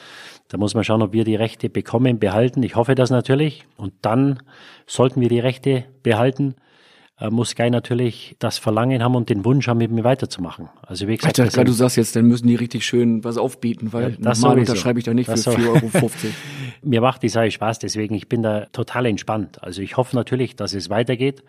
Da 0.49 0.57
muss 0.57 0.75
man 0.75 0.85
schauen, 0.85 1.03
ob 1.03 1.12
wir 1.12 1.25
die 1.25 1.37
Rechte 1.37 1.68
bekommen, 1.68 2.18
behalten. 2.18 2.62
Ich 2.62 2.75
hoffe 2.77 2.95
das 2.95 3.11
natürlich. 3.11 3.64
Und 3.77 3.92
dann 4.03 4.42
sollten 4.87 5.21
wir 5.21 5.29
die 5.29 5.40
Rechte 5.40 5.85
behalten, 6.03 6.55
muss 7.30 7.50
Sky 7.50 7.70
natürlich 7.70 8.37
das 8.38 8.58
Verlangen 8.58 9.02
haben 9.02 9.14
und 9.14 9.28
den 9.30 9.44
Wunsch 9.44 9.68
haben, 9.68 9.78
mit 9.78 9.90
mir 9.90 10.04
weiterzumachen. 10.04 10.68
Also 10.87 11.06
wie 11.08 11.16
gesagt, 11.16 11.38
Alter, 11.38 11.50
klar, 11.52 11.64
du 11.64 11.72
sagst 11.72 11.96
jetzt, 11.96 12.16
dann 12.16 12.26
müssen 12.26 12.46
die 12.46 12.54
richtig 12.54 12.85
schön 12.85 13.22
was 13.24 13.37
aufbieten, 13.38 13.92
weil 13.92 14.11
Ja, 14.12 14.16
das 14.18 14.40
normal 14.40 14.61
unterschreibe 14.61 14.98
ich 14.98 15.04
doch 15.04 15.12
nicht 15.14 15.28
Das 15.28 15.44
für 15.44 15.52
so- 15.52 15.58
4,50 15.58 15.94
Euro. 16.02 16.11
mir 16.82 17.00
macht 17.00 17.22
die 17.22 17.28
Sache 17.28 17.50
Spaß, 17.50 17.78
deswegen 17.78 18.14
ich 18.14 18.28
bin 18.28 18.42
da 18.42 18.66
total 18.72 19.06
entspannt. 19.06 19.62
Also 19.62 19.82
ich 19.82 19.96
hoffe 19.96 20.16
natürlich, 20.16 20.56
dass 20.56 20.74
es 20.74 20.90
weitergeht. 20.90 21.42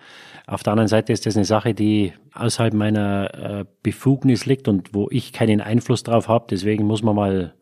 Auf 0.45 0.62
der 0.63 0.73
anderen 0.73 0.89
Seite 0.89 1.13
ist 1.13 1.25
das 1.25 1.36
eine 1.38 1.45
Sache, 1.45 1.73
die 1.73 2.13
außerhalb 2.33 2.73
meiner 2.73 3.33
äh, 3.62 3.65
Befugnis 3.81 4.45
liegt 4.45 4.67
und 4.67 4.93
wo 4.93 5.07
ich 5.09 5.31
keinen 5.33 5.62
Einfluss 5.62 6.03
drauf 6.03 6.27
habe. 6.27 6.45
Deswegen 6.49 6.86
muss 6.86 7.01
man 7.03 7.15
mal 7.15 7.53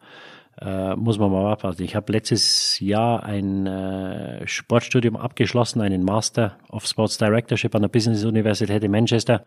äh, 0.59 0.95
muss 0.95 1.17
man 1.17 1.31
mal 1.31 1.51
abwarten. 1.51 1.83
Ich 1.83 1.95
habe 1.95 2.11
letztes 2.11 2.79
Jahr 2.79 3.23
ein 3.23 3.67
äh, 3.67 4.47
Sportstudium 4.47 5.15
abgeschlossen, 5.15 5.81
einen 5.81 6.03
Master 6.03 6.57
of 6.69 6.85
Sports 6.85 7.17
Directorship 7.17 7.73
an 7.75 7.83
der 7.83 7.89
Business 7.89 8.23
Universität 8.25 8.83
in 8.83 8.91
Manchester. 8.91 9.45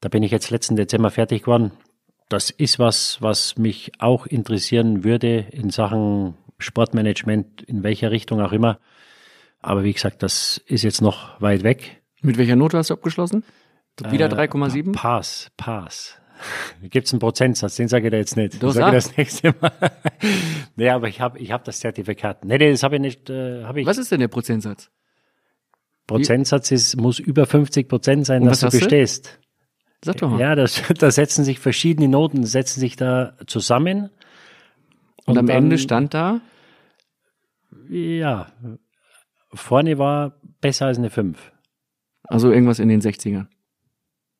Da 0.00 0.08
bin 0.08 0.22
ich 0.22 0.30
jetzt 0.30 0.50
letzten 0.50 0.76
Dezember 0.76 1.10
fertig 1.10 1.42
geworden. 1.42 1.72
Das 2.28 2.50
ist 2.50 2.78
was, 2.78 3.22
was 3.22 3.56
mich 3.56 3.92
auch 3.98 4.26
interessieren 4.26 5.04
würde 5.04 5.46
in 5.50 5.70
Sachen 5.70 6.34
Sportmanagement, 6.58 7.62
in 7.62 7.82
welcher 7.82 8.10
Richtung 8.10 8.40
auch 8.40 8.52
immer. 8.52 8.78
Aber 9.60 9.84
wie 9.84 9.92
gesagt, 9.92 10.22
das 10.22 10.58
ist 10.66 10.82
jetzt 10.82 11.00
noch 11.00 11.40
weit 11.40 11.62
weg. 11.62 12.02
Mit 12.22 12.38
welcher 12.38 12.56
Note 12.56 12.78
hast 12.78 12.90
du 12.90 12.94
abgeschlossen? 12.94 13.44
Wieder 14.10 14.26
Äh, 14.26 14.48
3,7? 14.48 14.92
Pass, 15.56 16.25
Pass. 16.36 16.90
Gibt's 16.90 17.12
einen 17.12 17.20
Prozentsatz, 17.20 17.76
den 17.76 17.88
sage 17.88 18.06
ich 18.06 18.10
dir 18.10 18.18
jetzt 18.18 18.36
nicht. 18.36 18.62
Ich 18.62 18.72
sag. 18.72 18.92
das 18.92 19.16
nächste 19.16 19.54
Mal. 19.60 19.72
nee, 20.76 20.88
aber 20.90 21.08
ich 21.08 21.20
habe 21.20 21.38
ich 21.38 21.52
hab 21.52 21.64
das 21.64 21.80
Zertifikat. 21.80 22.44
Nee, 22.44 22.58
nee, 22.58 22.70
das 22.70 22.82
habe 22.82 22.96
ich 22.96 23.00
nicht. 23.00 23.30
Äh, 23.30 23.64
hab 23.64 23.76
ich. 23.76 23.86
Was 23.86 23.98
ist 23.98 24.10
denn 24.12 24.20
der 24.20 24.28
Prozentsatz? 24.28 24.90
Prozentsatz 26.06 26.70
ist, 26.70 26.96
muss 26.96 27.18
über 27.18 27.46
50 27.46 27.88
Prozent 27.88 28.26
sein, 28.26 28.42
Und 28.42 28.48
dass 28.48 28.62
was 28.62 28.70
du 28.72 28.76
hast 28.78 28.82
du? 28.82 28.88
bestehst. 28.90 29.40
Sag 30.04 30.18
doch 30.18 30.30
mal. 30.30 30.38
Ja, 30.40 30.54
das, 30.54 30.82
da 30.98 31.10
setzen 31.10 31.44
sich 31.44 31.58
verschiedene 31.58 32.06
Noten, 32.08 32.44
setzen 32.44 32.78
sich 32.80 32.94
da 32.96 33.34
zusammen. 33.46 34.10
Und, 35.24 35.36
am 35.38 35.46
dann- 35.46 35.56
Ende 35.64 35.78
stand 35.78 36.14
da, 36.14 36.40
Ja, 37.88 38.46
vorne 39.52 39.98
war 39.98 40.36
besser 40.60 40.86
als 40.86 40.98
eine 40.98 41.10
5, 41.10 41.52
also 42.24 42.52
irgendwas 42.52 42.78
in 42.78 42.88
den 42.88 43.00
60ern. 43.00 43.46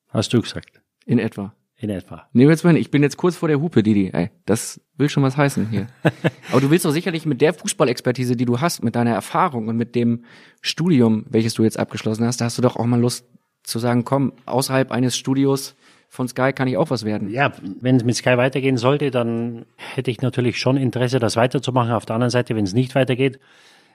hast 0.09 0.33
du 0.33 0.41
gesagt, 0.41 0.81
In 1.05 1.19
etwa. 1.19 1.53
In 1.79 1.89
etwa. 1.91 2.27
Nee, 2.33 2.47
jetzt 2.47 2.63
mal, 2.63 2.75
ich 2.75 2.89
bin 2.89 3.03
jetzt 3.03 3.17
kurz 3.17 3.35
vor 3.35 3.47
der 3.47 3.61
Hupe, 3.61 3.83
Didi. 3.83 4.09
Ey, 4.11 4.31
das 4.45 4.81
will 4.97 5.09
schon 5.09 5.23
was 5.23 5.37
heißen 5.37 5.69
hier. 5.69 5.87
Aber 6.51 6.61
du 6.61 6.71
willst 6.71 6.85
doch 6.85 6.91
sicherlich 6.91 7.25
mit 7.25 7.39
der 7.39 7.53
Fußballexpertise, 7.53 8.35
die 8.35 8.45
du 8.45 8.59
hast, 8.59 8.83
mit 8.83 8.95
deiner 8.95 9.11
Erfahrung 9.11 9.67
und 9.67 9.77
mit 9.77 9.93
dem 9.93 10.23
Studium, 10.61 11.25
welches 11.29 11.53
du 11.53 11.63
jetzt 11.63 11.77
abgeschlossen 11.77 12.25
hast, 12.25 12.41
da 12.41 12.45
hast 12.45 12.57
du 12.57 12.63
doch 12.63 12.77
auch 12.77 12.85
mal 12.85 12.99
Lust 12.99 13.25
zu 13.63 13.77
sagen, 13.79 14.05
komm, 14.05 14.33
außerhalb 14.45 14.91
eines 14.91 15.15
Studios 15.17 15.75
von 16.09 16.27
Sky 16.27 16.53
kann 16.53 16.67
ich 16.67 16.77
auch 16.77 16.89
was 16.89 17.05
werden. 17.05 17.29
Ja, 17.29 17.51
wenn 17.81 17.97
es 17.97 18.03
mit 18.03 18.15
Sky 18.15 18.37
weitergehen 18.37 18.77
sollte, 18.77 19.11
dann 19.11 19.65
hätte 19.75 20.09
ich 20.09 20.21
natürlich 20.21 20.57
schon 20.57 20.77
Interesse, 20.77 21.19
das 21.19 21.35
weiterzumachen. 21.35 21.91
Auf 21.91 22.05
der 22.05 22.15
anderen 22.15 22.31
Seite, 22.31 22.55
wenn 22.55 22.63
es 22.63 22.73
nicht 22.73 22.95
weitergeht, 22.95 23.39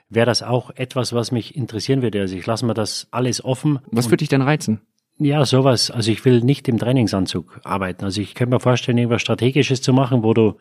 wäre 0.09 0.27
das 0.27 0.43
auch 0.43 0.69
etwas, 0.75 1.11
was 1.13 1.31
mich 1.31 1.55
interessieren 1.55 2.01
würde. 2.01 2.21
Also 2.21 2.35
ich 2.35 2.45
lasse 2.45 2.65
mir 2.65 2.73
das 2.73 3.07
alles 3.11 3.43
offen. 3.43 3.79
Was 3.91 4.07
würde 4.07 4.17
dich 4.17 4.29
denn 4.29 4.41
reizen? 4.41 4.81
Ja, 5.19 5.45
sowas. 5.45 5.91
Also 5.91 6.11
ich 6.11 6.25
will 6.25 6.41
nicht 6.41 6.67
im 6.67 6.79
Trainingsanzug 6.79 7.59
arbeiten. 7.63 8.03
Also 8.03 8.21
ich 8.21 8.33
könnte 8.33 8.55
mir 8.55 8.59
vorstellen, 8.59 8.97
irgendwas 8.97 9.21
Strategisches 9.21 9.81
zu 9.81 9.93
machen, 9.93 10.23
wo 10.23 10.33
du 10.33 10.55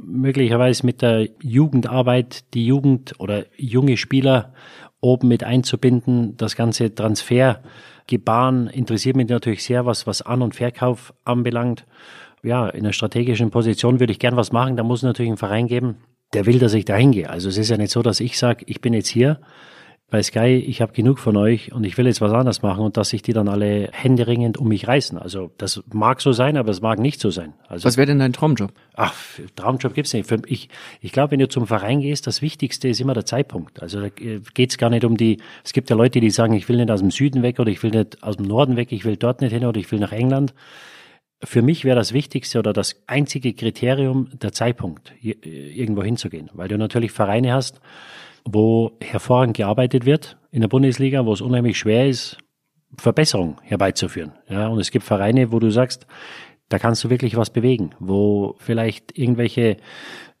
möglicherweise 0.00 0.84
mit 0.84 1.02
der 1.02 1.28
Jugendarbeit 1.40 2.52
die 2.54 2.66
Jugend 2.66 3.14
oder 3.18 3.46
junge 3.56 3.96
Spieler 3.96 4.52
oben 5.00 5.28
mit 5.28 5.44
einzubinden. 5.44 6.36
Das 6.36 6.56
ganze 6.56 6.94
Transfergebaren 6.94 8.66
interessiert 8.68 9.16
mich 9.16 9.28
natürlich 9.28 9.62
sehr, 9.62 9.86
was, 9.86 10.06
was 10.06 10.22
An- 10.22 10.42
und 10.42 10.56
Verkauf 10.56 11.14
anbelangt. 11.24 11.86
Ja, 12.42 12.68
in 12.68 12.80
einer 12.80 12.92
strategischen 12.92 13.50
Position 13.50 14.00
würde 14.00 14.12
ich 14.12 14.18
gern 14.18 14.36
was 14.36 14.52
machen. 14.52 14.76
Da 14.76 14.82
muss 14.82 15.00
es 15.00 15.04
natürlich 15.04 15.30
einen 15.30 15.38
Verein 15.38 15.66
geben, 15.66 15.96
der 16.32 16.46
will, 16.46 16.58
dass 16.58 16.74
ich 16.74 16.84
da 16.84 16.96
hingehe. 16.96 17.30
Also 17.30 17.48
es 17.48 17.56
ist 17.56 17.70
ja 17.70 17.76
nicht 17.76 17.92
so, 17.92 18.02
dass 18.02 18.20
ich 18.20 18.38
sage, 18.38 18.64
ich 18.66 18.80
bin 18.80 18.92
jetzt 18.92 19.08
hier 19.08 19.40
bei 20.14 20.22
Sky, 20.22 20.64
ich 20.64 20.80
habe 20.80 20.92
genug 20.92 21.18
von 21.18 21.36
euch 21.36 21.72
und 21.72 21.82
ich 21.82 21.98
will 21.98 22.06
jetzt 22.06 22.20
was 22.20 22.30
anderes 22.30 22.62
machen 22.62 22.84
und 22.84 22.96
dass 22.96 23.08
sich 23.08 23.22
die 23.22 23.32
dann 23.32 23.48
alle 23.48 23.88
händeringend 23.90 24.58
um 24.58 24.68
mich 24.68 24.86
reißen. 24.86 25.18
Also 25.18 25.50
das 25.58 25.82
mag 25.92 26.20
so 26.20 26.30
sein, 26.30 26.56
aber 26.56 26.70
es 26.70 26.80
mag 26.80 27.00
nicht 27.00 27.18
so 27.18 27.30
sein. 27.30 27.54
Also 27.66 27.84
Was 27.84 27.96
wäre 27.96 28.06
denn 28.06 28.20
dein 28.20 28.32
Traumjob? 28.32 28.72
Ach, 28.94 29.12
Traumjob 29.56 29.92
gibt's 29.92 30.12
nicht. 30.12 30.28
Für, 30.28 30.40
ich, 30.46 30.68
ich 31.00 31.10
glaube, 31.10 31.32
wenn 31.32 31.40
du 31.40 31.48
zum 31.48 31.66
Verein 31.66 31.98
gehst, 31.98 32.28
das 32.28 32.42
Wichtigste 32.42 32.86
ist 32.86 33.00
immer 33.00 33.12
der 33.12 33.26
Zeitpunkt. 33.26 33.82
Also 33.82 34.02
da 34.02 34.08
geht's 34.08 34.78
gar 34.78 34.88
nicht 34.88 35.04
um 35.04 35.16
die, 35.16 35.38
es 35.64 35.72
gibt 35.72 35.90
ja 35.90 35.96
Leute, 35.96 36.20
die 36.20 36.30
sagen, 36.30 36.54
ich 36.54 36.68
will 36.68 36.76
nicht 36.76 36.92
aus 36.92 37.00
dem 37.00 37.10
Süden 37.10 37.42
weg 37.42 37.58
oder 37.58 37.72
ich 37.72 37.82
will 37.82 37.90
nicht 37.90 38.22
aus 38.22 38.36
dem 38.36 38.46
Norden 38.46 38.76
weg, 38.76 38.92
ich 38.92 39.04
will 39.04 39.16
dort 39.16 39.40
nicht 39.40 39.50
hin 39.50 39.64
oder 39.64 39.80
ich 39.80 39.90
will 39.90 39.98
nach 39.98 40.12
England. 40.12 40.54
Für 41.42 41.60
mich 41.60 41.84
wäre 41.84 41.96
das 41.96 42.12
Wichtigste 42.12 42.60
oder 42.60 42.72
das 42.72 43.02
einzige 43.08 43.52
Kriterium 43.52 44.28
der 44.32 44.52
Zeitpunkt, 44.52 45.12
irgendwo 45.20 46.04
hinzugehen. 46.04 46.50
Weil 46.52 46.68
du 46.68 46.78
natürlich 46.78 47.10
Vereine 47.10 47.52
hast, 47.52 47.80
wo 48.44 48.92
hervorragend 49.00 49.56
gearbeitet 49.56 50.04
wird 50.04 50.36
in 50.50 50.60
der 50.60 50.68
Bundesliga, 50.68 51.24
wo 51.26 51.32
es 51.32 51.40
unheimlich 51.40 51.78
schwer 51.78 52.08
ist, 52.08 52.38
Verbesserung 52.96 53.60
herbeizuführen. 53.62 54.32
Ja, 54.48 54.68
und 54.68 54.78
es 54.78 54.90
gibt 54.90 55.04
Vereine, 55.04 55.50
wo 55.52 55.58
du 55.58 55.70
sagst, 55.70 56.06
da 56.68 56.78
kannst 56.78 57.02
du 57.04 57.10
wirklich 57.10 57.36
was 57.36 57.50
bewegen, 57.50 57.90
wo 57.98 58.54
vielleicht 58.58 59.18
irgendwelche 59.18 59.76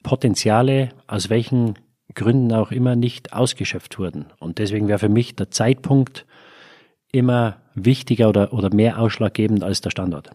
Potenziale, 0.02 0.90
aus 1.06 1.30
welchen 1.30 1.74
Gründen 2.14 2.52
auch 2.52 2.70
immer, 2.70 2.96
nicht 2.96 3.32
ausgeschöpft 3.32 3.98
wurden. 3.98 4.26
Und 4.38 4.58
deswegen 4.58 4.88
wäre 4.88 4.98
für 4.98 5.08
mich 5.08 5.34
der 5.34 5.50
Zeitpunkt 5.50 6.26
immer 7.12 7.58
wichtiger 7.74 8.28
oder, 8.28 8.52
oder 8.52 8.74
mehr 8.74 9.00
ausschlaggebend 9.00 9.62
als 9.64 9.80
der 9.80 9.90
Standort. 9.90 10.30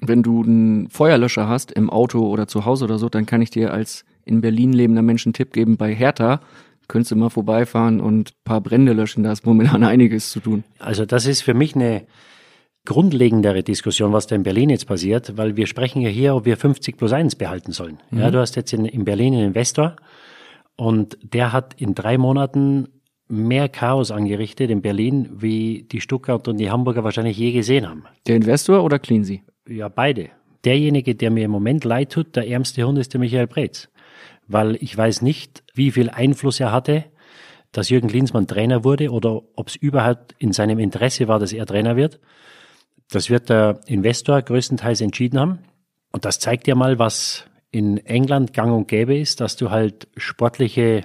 Wenn 0.00 0.22
du 0.22 0.42
einen 0.42 0.90
Feuerlöscher 0.90 1.48
hast 1.48 1.72
im 1.72 1.88
Auto 1.90 2.28
oder 2.28 2.46
zu 2.46 2.64
Hause 2.64 2.84
oder 2.84 2.98
so, 2.98 3.08
dann 3.08 3.26
kann 3.26 3.42
ich 3.42 3.50
dir 3.50 3.72
als 3.72 4.04
in 4.24 4.40
Berlin 4.40 4.72
lebender 4.72 5.02
Mensch 5.02 5.26
einen 5.26 5.32
Tipp 5.32 5.52
geben. 5.52 5.76
Bei 5.76 5.94
Hertha 5.94 6.40
könntest 6.88 7.12
du 7.12 7.16
mal 7.16 7.30
vorbeifahren 7.30 8.00
und 8.00 8.30
ein 8.30 8.44
paar 8.44 8.60
Brände 8.60 8.92
löschen. 8.92 9.24
Da 9.24 9.32
ist 9.32 9.46
momentan 9.46 9.84
einiges 9.84 10.30
zu 10.30 10.40
tun. 10.40 10.64
Also 10.78 11.06
das 11.06 11.26
ist 11.26 11.42
für 11.42 11.54
mich 11.54 11.74
eine 11.74 12.06
grundlegendere 12.84 13.62
Diskussion, 13.62 14.12
was 14.12 14.26
da 14.26 14.36
in 14.36 14.42
Berlin 14.42 14.70
jetzt 14.70 14.86
passiert, 14.86 15.36
weil 15.36 15.56
wir 15.56 15.66
sprechen 15.66 16.02
ja 16.02 16.10
hier, 16.10 16.34
ob 16.34 16.44
wir 16.44 16.56
50 16.56 16.96
plus 16.96 17.12
1 17.12 17.36
behalten 17.36 17.72
sollen. 17.72 17.98
Ja, 18.10 18.30
du 18.30 18.38
hast 18.38 18.56
jetzt 18.56 18.72
in, 18.72 18.84
in 18.84 19.04
Berlin 19.04 19.34
einen 19.34 19.46
Investor 19.46 19.96
und 20.76 21.16
der 21.22 21.52
hat 21.52 21.74
in 21.80 21.94
drei 21.94 22.18
Monaten 22.18 22.88
mehr 23.28 23.68
Chaos 23.68 24.10
angerichtet 24.10 24.70
in 24.70 24.82
Berlin, 24.82 25.30
wie 25.32 25.86
die 25.90 26.00
Stuttgart 26.00 26.46
und 26.46 26.58
die 26.58 26.70
Hamburger 26.70 27.04
wahrscheinlich 27.04 27.38
je 27.38 27.52
gesehen 27.52 27.88
haben. 27.88 28.04
Der 28.26 28.36
Investor 28.36 28.84
oder 28.84 28.98
Cleansy? 28.98 29.42
Ja, 29.66 29.88
beide. 29.88 30.28
Derjenige, 30.64 31.14
der 31.14 31.30
mir 31.30 31.44
im 31.44 31.50
Moment 31.50 31.84
leid 31.84 32.12
tut, 32.12 32.36
der 32.36 32.48
ärmste 32.48 32.84
Hund 32.84 32.98
ist 32.98 33.12
der 33.12 33.20
Michael 33.20 33.46
Preetz. 33.46 33.88
Weil 34.46 34.76
ich 34.76 34.96
weiß 34.96 35.22
nicht, 35.22 35.64
wie 35.74 35.90
viel 35.90 36.10
Einfluss 36.10 36.60
er 36.60 36.72
hatte, 36.72 37.04
dass 37.72 37.88
Jürgen 37.88 38.08
Klinsmann 38.08 38.46
Trainer 38.46 38.84
wurde 38.84 39.10
oder 39.10 39.42
ob 39.56 39.68
es 39.68 39.76
überhaupt 39.76 40.34
in 40.38 40.52
seinem 40.52 40.78
Interesse 40.78 41.28
war, 41.28 41.38
dass 41.38 41.52
er 41.52 41.66
Trainer 41.66 41.96
wird. 41.96 42.20
Das 43.10 43.30
wird 43.30 43.48
der 43.48 43.80
Investor 43.86 44.40
größtenteils 44.42 45.00
entschieden 45.00 45.38
haben. 45.40 45.58
Und 46.12 46.24
das 46.24 46.38
zeigt 46.38 46.68
ja 46.68 46.74
mal, 46.74 46.98
was 46.98 47.46
in 47.70 47.98
England 47.98 48.52
gang 48.52 48.72
und 48.72 48.86
gäbe 48.86 49.18
ist, 49.18 49.40
dass 49.40 49.56
du 49.56 49.70
halt 49.70 50.06
sportliche 50.16 51.04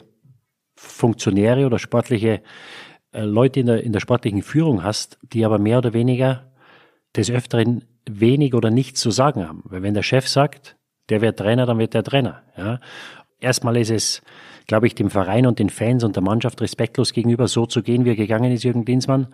Funktionäre 0.75 1.65
oder 1.65 1.79
sportliche 1.79 2.41
äh, 3.11 3.23
Leute 3.23 3.61
in 3.61 3.65
der, 3.65 3.83
in 3.83 3.91
der 3.91 3.99
sportlichen 3.99 4.43
Führung 4.43 4.83
hast, 4.83 5.17
die 5.23 5.43
aber 5.43 5.57
mehr 5.57 5.79
oder 5.79 5.93
weniger 5.93 6.51
des 7.15 7.31
Öfteren 7.31 7.85
wenig 8.07 8.53
oder 8.53 8.69
nichts 8.69 9.01
zu 9.01 9.09
sagen 9.09 9.47
haben. 9.47 9.63
Weil 9.65 9.81
wenn 9.81 9.95
der 9.95 10.03
Chef 10.03 10.27
sagt, 10.27 10.77
der 11.09 11.21
wird 11.21 11.39
Trainer, 11.39 11.65
dann 11.65 11.79
wird 11.79 11.93
der 11.93 12.03
Trainer. 12.03 12.41
Ja. 12.57 12.79
Erstmal 13.39 13.77
ist 13.77 13.89
es, 13.89 14.21
glaube 14.67 14.87
ich, 14.87 14.95
dem 14.95 15.09
Verein 15.09 15.45
und 15.45 15.59
den 15.59 15.69
Fans 15.69 16.03
und 16.03 16.15
der 16.15 16.23
Mannschaft 16.23 16.61
respektlos 16.61 17.13
gegenüber 17.13 17.47
so 17.47 17.65
zu 17.65 17.81
gehen, 17.81 18.05
wie 18.05 18.09
er 18.09 18.15
gegangen 18.15 18.51
ist, 18.51 18.63
Jürgen 18.63 18.85
Klinsmann. 18.85 19.27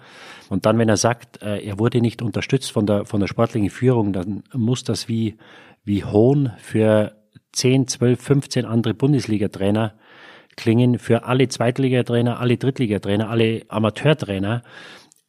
Und 0.50 0.66
dann, 0.66 0.78
wenn 0.78 0.90
er 0.90 0.98
sagt, 0.98 1.42
äh, 1.42 1.66
er 1.66 1.80
wurde 1.80 2.02
nicht 2.02 2.22
unterstützt 2.22 2.72
von 2.72 2.86
der, 2.86 3.06
von 3.06 3.20
der 3.20 3.28
sportlichen 3.28 3.70
Führung, 3.70 4.14
dann 4.14 4.44
muss 4.54 4.84
das 4.84 5.08
wie, 5.08 5.38
wie 5.84 6.04
Hohn 6.04 6.52
für 6.58 7.16
10, 7.54 7.88
12, 7.88 8.22
15 8.22 8.66
andere 8.66 8.94
Bundesliga-Trainer 8.94 9.94
klingen, 10.56 11.00
für 11.00 11.26
alle 11.26 11.48
Zweitligatrainer, 11.48 12.40
alle 12.40 12.58
Drittligatrainer, 12.58 13.30
alle 13.30 13.64
Amateurtrainer. 13.68 14.64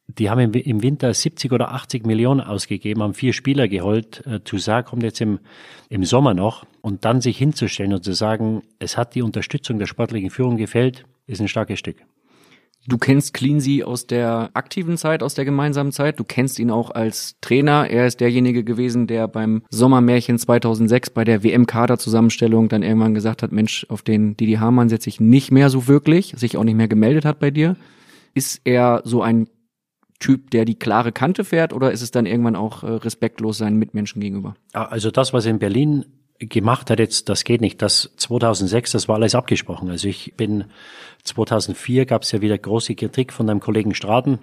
Die 0.07 0.29
haben 0.29 0.53
im, 0.53 0.83
Winter 0.83 1.13
70 1.13 1.51
oder 1.51 1.73
80 1.73 2.05
Millionen 2.05 2.39
ausgegeben, 2.39 3.03
haben 3.03 3.13
vier 3.13 3.33
Spieler 3.33 3.67
geholt. 3.67 4.25
Äh, 4.25 4.39
Toussaint 4.39 4.85
kommt 4.85 5.03
jetzt 5.03 5.19
im, 5.19 5.39
im 5.89 6.05
Sommer 6.05 6.33
noch. 6.33 6.65
Und 6.81 7.03
dann 7.03 7.19
sich 7.19 7.37
hinzustellen 7.37 7.93
und 7.93 8.03
zu 8.03 8.13
sagen, 8.13 8.63
es 8.79 8.95
hat 8.95 9.15
die 9.15 9.21
Unterstützung 9.21 9.79
der 9.79 9.85
sportlichen 9.85 10.29
Führung 10.29 10.55
gefällt, 10.55 11.05
ist 11.25 11.41
ein 11.41 11.49
starkes 11.49 11.79
Stück. 11.79 11.97
Du 12.89 12.97
kennst 12.97 13.33
Cleansey 13.33 13.83
aus 13.83 14.07
der 14.07 14.49
aktiven 14.53 14.95
Zeit, 14.95 15.21
aus 15.21 15.33
der 15.33 15.43
gemeinsamen 15.43 15.91
Zeit. 15.91 16.21
Du 16.21 16.23
kennst 16.23 16.57
ihn 16.57 16.71
auch 16.71 16.89
als 16.91 17.35
Trainer. 17.41 17.89
Er 17.89 18.07
ist 18.07 18.21
derjenige 18.21 18.63
gewesen, 18.63 19.07
der 19.07 19.27
beim 19.27 19.63
Sommermärchen 19.69 20.39
2006 20.39 21.09
bei 21.09 21.25
der 21.25 21.43
WM-Kader-Zusammenstellung 21.43 22.69
dann 22.69 22.83
irgendwann 22.83 23.13
gesagt 23.13 23.43
hat, 23.43 23.51
Mensch, 23.51 23.85
auf 23.89 24.03
den 24.03 24.37
Didi 24.37 24.53
Hamann 24.53 24.87
setze 24.87 25.09
ich 25.09 25.19
nicht 25.19 25.51
mehr 25.51 25.69
so 25.69 25.87
wirklich, 25.89 26.33
sich 26.37 26.55
auch 26.55 26.63
nicht 26.63 26.77
mehr 26.77 26.87
gemeldet 26.87 27.25
hat 27.25 27.39
bei 27.39 27.51
dir. 27.51 27.75
Ist 28.33 28.61
er 28.63 29.01
so 29.03 29.21
ein 29.21 29.49
Typ, 30.19 30.49
der 30.51 30.65
die 30.65 30.75
klare 30.75 31.11
Kante 31.11 31.43
fährt 31.43 31.73
oder 31.73 31.91
ist 31.91 32.01
es 32.01 32.11
dann 32.11 32.25
irgendwann 32.25 32.55
auch 32.55 32.83
äh, 32.83 32.87
respektlos 32.87 33.59
seinen 33.59 33.77
Mitmenschen 33.77 34.19
gegenüber? 34.19 34.55
Also 34.73 35.11
das, 35.11 35.31
was 35.31 35.45
er 35.45 35.51
in 35.51 35.59
Berlin 35.59 36.05
gemacht 36.39 36.89
hat 36.89 36.99
jetzt, 36.99 37.29
das 37.29 37.43
geht 37.43 37.61
nicht. 37.61 37.81
Das 37.81 38.11
2006, 38.17 38.91
das 38.91 39.07
war 39.07 39.15
alles 39.15 39.35
abgesprochen. 39.35 39.89
Also 39.89 40.07
ich 40.07 40.33
bin 40.35 40.65
2004 41.23 42.05
gab 42.05 42.23
es 42.23 42.31
ja 42.31 42.41
wieder 42.41 42.57
große 42.57 42.95
Kritik 42.95 43.33
von 43.33 43.47
deinem 43.47 43.59
Kollegen 43.59 43.93
Straten. 43.93 44.39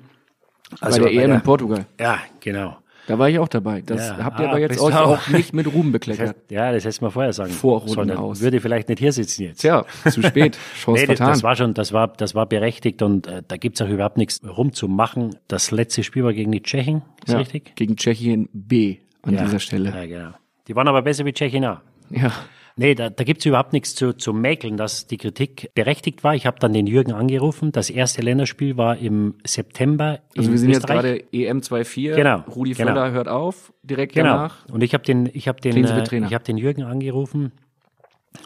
Also 0.80 1.02
bei 1.02 1.10
der 1.10 1.24
EM 1.24 1.32
in 1.32 1.40
Portugal. 1.42 1.86
Ja, 2.00 2.18
genau. 2.40 2.76
Da 3.06 3.18
war 3.18 3.28
ich 3.28 3.38
auch 3.38 3.48
dabei. 3.48 3.82
Das 3.82 4.08
Ja, 4.08 4.24
habt 4.24 4.40
ihr 4.40 4.46
ah, 4.46 4.50
aber 4.50 4.60
jetzt 4.60 4.80
euch 4.80 4.94
auch. 4.94 5.18
auch 5.18 5.28
nicht 5.28 5.52
mit 5.52 5.66
Ruhm 5.72 5.92
bekleckert. 5.92 6.36
Ja, 6.50 6.72
das 6.72 6.84
hättest 6.84 7.00
du 7.00 7.04
mal 7.06 7.10
vorher 7.10 7.32
sagen 7.32 7.50
Vorrunden 7.52 7.94
sollen. 7.94 8.08
Dann 8.08 8.16
aus. 8.18 8.40
Würde 8.40 8.60
vielleicht 8.60 8.88
nicht 8.88 8.98
hier 8.98 9.12
sitzen 9.12 9.42
jetzt. 9.42 9.60
Tja, 9.60 9.84
zu 10.10 10.22
spät. 10.22 10.58
Chance 10.76 11.00
Nee, 11.02 11.06
das, 11.06 11.18
vertan. 11.18 11.34
das 11.34 11.42
war 11.42 11.56
schon, 11.56 11.74
das 11.74 11.92
war, 11.92 12.08
das 12.08 12.34
war 12.34 12.46
berechtigt 12.46 13.02
und 13.02 13.26
äh, 13.26 13.42
da 13.46 13.56
gibt's 13.56 13.82
auch 13.82 13.88
überhaupt 13.88 14.16
nichts 14.16 14.40
rumzumachen. 14.46 15.36
Das 15.48 15.70
letzte 15.70 16.02
Spiel 16.02 16.24
war 16.24 16.32
gegen 16.32 16.52
die 16.52 16.62
Tschechen, 16.62 17.02
ist 17.26 17.32
ja, 17.32 17.38
richtig? 17.38 17.76
Gegen 17.76 17.96
Tschechien 17.96 18.48
B 18.52 18.98
an 19.22 19.34
Ja, 19.34 19.44
dieser 19.44 19.60
Stelle. 19.60 19.90
Ja, 19.90 20.06
genau. 20.06 20.30
Die 20.66 20.74
waren 20.74 20.88
aber 20.88 21.02
besser 21.02 21.24
wie 21.26 21.32
Tschechien 21.32 21.64
auch. 21.66 21.80
Ja. 22.10 22.32
Nee, 22.76 22.96
da, 22.96 23.08
da 23.08 23.22
gibt's 23.22 23.44
überhaupt 23.46 23.72
nichts 23.72 23.94
zu, 23.94 24.14
zu 24.14 24.32
mäkeln, 24.32 24.76
dass 24.76 25.06
die 25.06 25.16
Kritik 25.16 25.70
berechtigt 25.74 26.24
war. 26.24 26.34
Ich 26.34 26.44
habe 26.46 26.58
dann 26.58 26.72
den 26.72 26.88
Jürgen 26.88 27.12
angerufen. 27.12 27.70
Das 27.70 27.88
erste 27.88 28.20
Länderspiel 28.20 28.76
war 28.76 28.96
im 28.98 29.34
September 29.46 30.18
Also 30.36 30.50
wir 30.50 30.58
sind 30.58 30.70
jetzt 30.70 30.78
Österreich. 30.78 31.00
gerade 31.00 31.24
EM 31.32 31.60
2-4. 31.60 32.14
Genau, 32.16 32.38
Rudi 32.48 32.72
genau. 32.74 32.90
Völler 32.92 33.12
hört 33.12 33.28
auf, 33.28 33.72
direkt 33.84 34.14
Genau. 34.14 34.30
danach. 34.32 34.68
Und 34.68 34.82
ich 34.82 34.92
habe 34.92 35.04
den, 35.04 35.30
ich 35.32 35.46
habe 35.46 35.60
den, 35.60 35.76
äh, 35.84 36.02
ich 36.26 36.34
habe 36.34 36.44
den 36.44 36.56
Jürgen 36.58 36.82
angerufen 36.82 37.52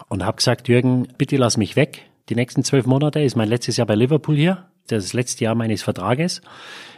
und 0.08 0.24
habe 0.24 0.36
gesagt, 0.36 0.68
Jürgen, 0.68 1.08
bitte 1.16 1.36
lass 1.38 1.56
mich 1.56 1.74
weg. 1.76 2.02
Die 2.28 2.34
nächsten 2.34 2.62
zwölf 2.64 2.84
Monate 2.84 3.20
ist 3.20 3.34
mein 3.36 3.48
letztes 3.48 3.78
Jahr 3.78 3.86
bei 3.86 3.94
Liverpool 3.94 4.36
hier. 4.36 4.66
Das 4.88 5.04
ist 5.04 5.10
das 5.10 5.12
letzte 5.14 5.44
Jahr 5.44 5.54
meines 5.54 5.82
Vertrages. 5.82 6.42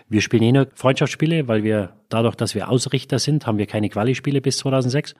Wir 0.08 0.20
spielen 0.20 0.42
eh 0.42 0.50
nur 0.52 0.66
Freundschaftsspiele, 0.74 1.46
weil 1.46 1.62
wir 1.62 1.92
dadurch, 2.08 2.34
dass 2.34 2.56
wir 2.56 2.68
Ausrichter 2.68 3.20
sind, 3.20 3.46
haben 3.46 3.58
wir 3.58 3.66
keine 3.66 3.88
Quali-Spiele 3.88 4.40
bis 4.40 4.58
2006. 4.58 5.14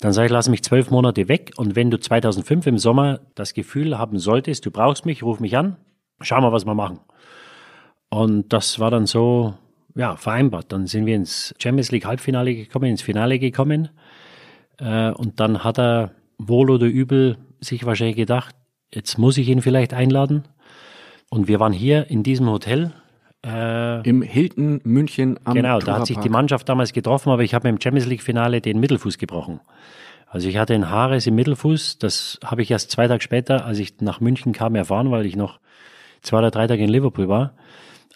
Dann 0.00 0.12
sage 0.12 0.26
ich, 0.26 0.32
lass 0.32 0.48
mich 0.48 0.62
zwölf 0.62 0.90
Monate 0.90 1.28
weg 1.28 1.52
und 1.56 1.76
wenn 1.76 1.90
du 1.90 2.00
2005 2.00 2.66
im 2.66 2.78
Sommer 2.78 3.20
das 3.34 3.54
Gefühl 3.54 3.98
haben 3.98 4.18
solltest, 4.18 4.64
du 4.64 4.70
brauchst 4.70 5.04
mich, 5.04 5.22
ruf 5.22 5.40
mich 5.40 5.56
an, 5.56 5.76
schau 6.20 6.40
mal, 6.40 6.52
was 6.52 6.64
wir 6.64 6.74
machen. 6.74 7.00
Und 8.08 8.52
das 8.52 8.78
war 8.78 8.90
dann 8.90 9.06
so, 9.06 9.54
ja, 9.94 10.16
vereinbart. 10.16 10.72
Dann 10.72 10.86
sind 10.86 11.06
wir 11.06 11.14
ins 11.14 11.54
Champions 11.58 11.92
League 11.92 12.06
Halbfinale 12.06 12.54
gekommen, 12.54 12.86
ins 12.86 13.02
Finale 13.02 13.38
gekommen. 13.38 13.90
Äh, 14.78 15.10
und 15.10 15.38
dann 15.40 15.64
hat 15.64 15.78
er 15.78 16.12
wohl 16.38 16.70
oder 16.70 16.86
übel 16.86 17.36
sich 17.60 17.84
wahrscheinlich 17.84 18.16
gedacht, 18.16 18.54
jetzt 18.92 19.18
muss 19.18 19.38
ich 19.38 19.48
ihn 19.48 19.62
vielleicht 19.62 19.94
einladen. 19.94 20.44
Und 21.28 21.46
wir 21.46 21.60
waren 21.60 21.72
hier 21.72 22.10
in 22.10 22.22
diesem 22.22 22.48
Hotel. 22.48 22.92
Äh, 23.44 24.06
Im 24.08 24.22
Hilton 24.22 24.80
München 24.84 25.38
am 25.44 25.54
genau, 25.54 25.78
da 25.78 25.98
hat 25.98 26.06
sich 26.06 26.18
die. 26.18 26.28
Mannschaft 26.28 26.68
damals 26.68 26.92
getroffen, 26.92 27.30
aber 27.30 27.42
ich 27.42 27.54
habe 27.54 27.68
im 27.68 27.80
Champions 27.80 28.06
League 28.06 28.22
Finale 28.22 28.60
den 28.60 28.78
Mittelfuß 28.80 29.16
gebrochen. 29.16 29.60
Also 30.26 30.48
ich 30.48 30.58
hatte 30.58 30.74
ein 30.74 30.90
Haares 30.90 31.26
im 31.26 31.34
Mittelfuß, 31.34 31.98
das 31.98 32.38
habe 32.44 32.62
ich 32.62 32.70
erst 32.70 32.90
zwei 32.90 33.08
Tage 33.08 33.22
später, 33.22 33.64
als 33.64 33.78
ich 33.78 34.00
nach 34.00 34.20
München 34.20 34.52
kam, 34.52 34.74
erfahren, 34.74 35.10
weil 35.10 35.26
ich 35.26 35.36
noch 35.36 35.58
zwei 36.22 36.38
oder 36.38 36.50
drei 36.50 36.66
Tage 36.66 36.84
in 36.84 36.90
Liverpool 36.90 37.28
war 37.28 37.54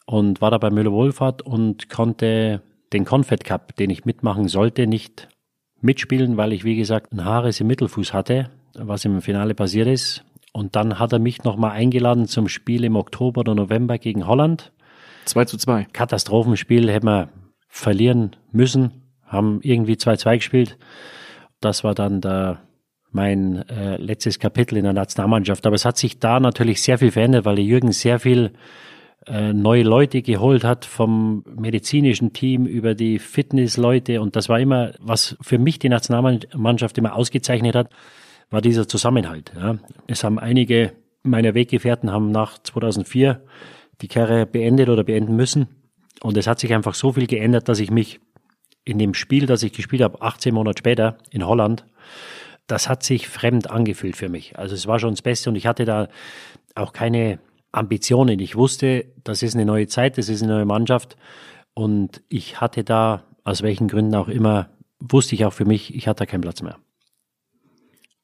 und 0.07 0.41
war 0.41 0.51
da 0.51 0.59
bei 0.59 0.71
Müller 0.71 0.93
Wohlfahrt 0.93 1.43
und 1.43 1.89
konnte 1.89 2.63
den 2.93 3.05
Confed 3.05 3.45
Cup, 3.45 3.75
den 3.77 3.91
ich 3.91 4.05
mitmachen 4.05 4.49
sollte, 4.49 4.87
nicht 4.87 5.29
mitspielen, 5.81 6.37
weil 6.37 6.53
ich, 6.53 6.65
wie 6.65 6.77
gesagt, 6.77 7.13
ein 7.13 7.25
Haares 7.25 7.61
im 7.61 7.67
Mittelfuß 7.67 8.13
hatte, 8.13 8.51
was 8.75 9.05
im 9.05 9.21
Finale 9.23 9.55
passiert 9.55 9.89
ist. 9.89 10.25
Und 10.53 10.77
dann 10.77 10.99
hat 10.99 11.13
er 11.13 11.19
mich 11.19 11.43
nochmal 11.43 11.73
eingeladen 11.73 12.29
zum 12.29 12.49
Spiel 12.49 12.85
im 12.85 12.95
Oktober 12.95 13.41
oder 13.41 13.55
November 13.55 13.99
gegen 13.99 14.27
Holland. 14.27 14.73
2 15.25 15.45
zu 15.47 15.57
2. 15.57 15.87
Katastrophenspiel 15.93 16.91
hätten 16.91 17.07
wir 17.07 17.29
verlieren 17.69 18.37
müssen, 18.53 19.03
haben 19.27 19.61
irgendwie 19.63 19.95
2-2 19.95 20.37
gespielt. 20.37 20.79
Das 21.61 21.83
war 21.85 21.95
dann 21.95 22.21
der, 22.21 22.61
mein 23.11 23.69
äh, 23.69 23.97
letztes 23.97 24.39
Kapitel 24.39 24.77
in 24.77 24.85
der 24.85 24.93
Nationalmannschaft. 24.93 25.67
Aber 25.67 25.75
es 25.75 25.85
hat 25.85 25.97
sich 25.97 26.19
da 26.19 26.41
natürlich 26.41 26.83
sehr 26.83 26.99
viel 26.99 27.11
verändert, 27.11 27.45
weil 27.45 27.57
der 27.57 27.65
Jürgen 27.65 27.93
sehr 27.93 28.21
viel 28.21 28.53
äh, 29.27 29.53
neue 29.53 29.83
Leute 29.83 30.23
geholt 30.23 30.65
hat 30.65 30.85
vom 30.85 31.45
medizinischen 31.57 32.33
Team 32.33 32.67
über 32.67 32.95
die 32.95 33.19
Fitnessleute. 33.19 34.21
Und 34.21 34.37
das 34.37 34.49
war 34.49 34.61
immer, 34.61 34.93
was 35.01 35.37
für 35.41 35.59
mich 35.59 35.79
die 35.79 35.89
Nationalmannschaft 35.89 36.99
immer 36.99 37.15
ausgezeichnet 37.15 37.75
hat, 37.75 37.91
war 38.51 38.61
dieser 38.61 38.87
Zusammenhalt. 38.87 39.53
Ja. 39.57 39.79
Es 40.07 40.23
haben 40.23 40.39
einige 40.39 40.93
meiner 41.23 41.55
Weggefährten 41.55 42.13
haben 42.13 42.31
nach 42.31 42.59
2004 42.59 43.41
die 44.01 44.09
Karriere 44.09 44.47
beendet 44.47 44.89
oder 44.89 45.05
beenden 45.05 45.37
müssen. 45.37 45.69
Und 46.23 46.37
es 46.37 46.47
hat 46.47 46.61
sich 46.61 46.73
einfach 46.75 46.95
so 46.95 47.13
viel 47.13 47.27
geändert, 47.27 47.69
dass 47.69 47.81
ich 47.81 47.91
mich 47.91 48.21
in 48.85 48.99
dem 48.99 49.15
Spiel, 49.15 49.47
das 49.47 49.63
ich 49.63 49.73
gespielt 49.73 50.03
habe, 50.03 50.21
18 50.23 50.55
Monate 50.55 50.79
später 50.79 51.19
in 51.31 51.47
Holland, 51.47 51.85
das 52.67 52.89
hat 52.89 53.03
sich 53.03 53.29
fremd 53.29 53.71
angefühlt 53.71 54.17
für 54.17 54.29
mich. 54.29 54.59
Also 54.59 54.75
es 54.75 54.87
war 54.87 54.99
schon 54.99 55.11
das 55.11 55.23
Beste 55.23 55.51
und 55.51 55.57
ich 55.57 55.67
hatte 55.67 55.85
da 55.85 56.09
auch 56.75 56.93
keine 56.93 57.39
Ambitionen. 57.73 58.39
Ich 58.39 58.57
wusste, 58.57 59.07
das 59.23 59.43
ist 59.43 59.55
eine 59.55 59.65
neue 59.65 59.87
Zeit, 59.87 60.19
das 60.19 60.29
ist 60.29 60.43
eine 60.43 60.53
neue 60.55 60.65
Mannschaft 60.65 61.17
und 61.75 62.23
ich 62.29 62.61
hatte 62.61 62.85
da, 62.85 63.25
aus 63.43 63.63
welchen 63.63 63.89
Gründen 63.89 64.15
auch 64.15 64.29
immer, 64.29 64.71
wusste 65.01 65.35
ich 65.35 65.45
auch 65.45 65.53
für 65.53 65.65
mich, 65.65 65.95
ich 65.95 66.09
hatte 66.09 66.21
da 66.21 66.27
keinen 66.27 66.41
Platz 66.41 66.63
mehr. 66.63 66.79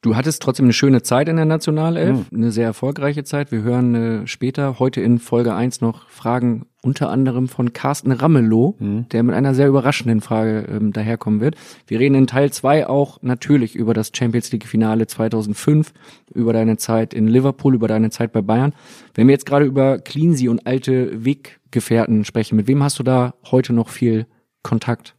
Du 0.03 0.17
hattest 0.17 0.41
trotzdem 0.41 0.65
eine 0.65 0.73
schöne 0.73 1.03
Zeit 1.03 1.29
in 1.29 1.37
der 1.37 1.45
Nationalelf, 1.45 2.27
eine 2.33 2.53
sehr 2.53 2.65
erfolgreiche 2.65 3.23
Zeit. 3.23 3.53
Wir 3.53 3.61
hören 3.61 3.95
äh, 4.23 4.27
später 4.27 4.79
heute 4.79 5.03
in 5.03 5.19
Folge 5.19 5.55
1 5.55 5.83
noch 5.83 6.09
Fragen 6.09 6.65
unter 6.83 7.11
anderem 7.11 7.49
von 7.49 7.75
Carsten 7.75 8.11
Ramelow, 8.11 8.77
der 8.81 9.23
mit 9.23 9.35
einer 9.35 9.55
sehr 9.55 9.69
überraschenden 9.69 10.23
Frage 10.23 10.67
ähm, 10.71 10.95
daherkommen 10.95 11.41
wird. 11.43 11.57
Wir 11.87 12.01
reden 12.01 12.15
in 12.15 12.27
Teil 12.27 12.51
2 12.51 12.87
auch 12.87 13.19
natürlich 13.21 13.77
über 13.77 13.93
das 13.93 14.11
Champions 14.17 14.51
League 14.53 14.67
Finale 14.67 15.07
2005, 15.07 15.93
über 16.33 16.55
deine 16.55 16.79
Zeit 16.79 17.13
in 17.13 17.29
Liverpool, 17.29 17.75
über 17.75 17.87
deine 17.87 18.09
Zeit 18.09 18.33
bei 18.33 18.41
Bayern. 18.41 18.73
Wenn 19.15 19.27
wir 19.27 19.33
jetzt 19.35 19.45
gerade 19.45 19.67
über 19.67 19.99
Cleansey 19.99 20.49
und 20.49 20.67
alte 20.67 21.27
Weggefährten 21.27 22.25
sprechen, 22.25 22.57
mit 22.57 22.67
wem 22.69 22.83
hast 22.83 22.99
du 22.99 23.03
da 23.03 23.35
heute 23.51 23.75
noch 23.75 23.91
viel 23.91 24.27
Kontakt? 24.63 25.15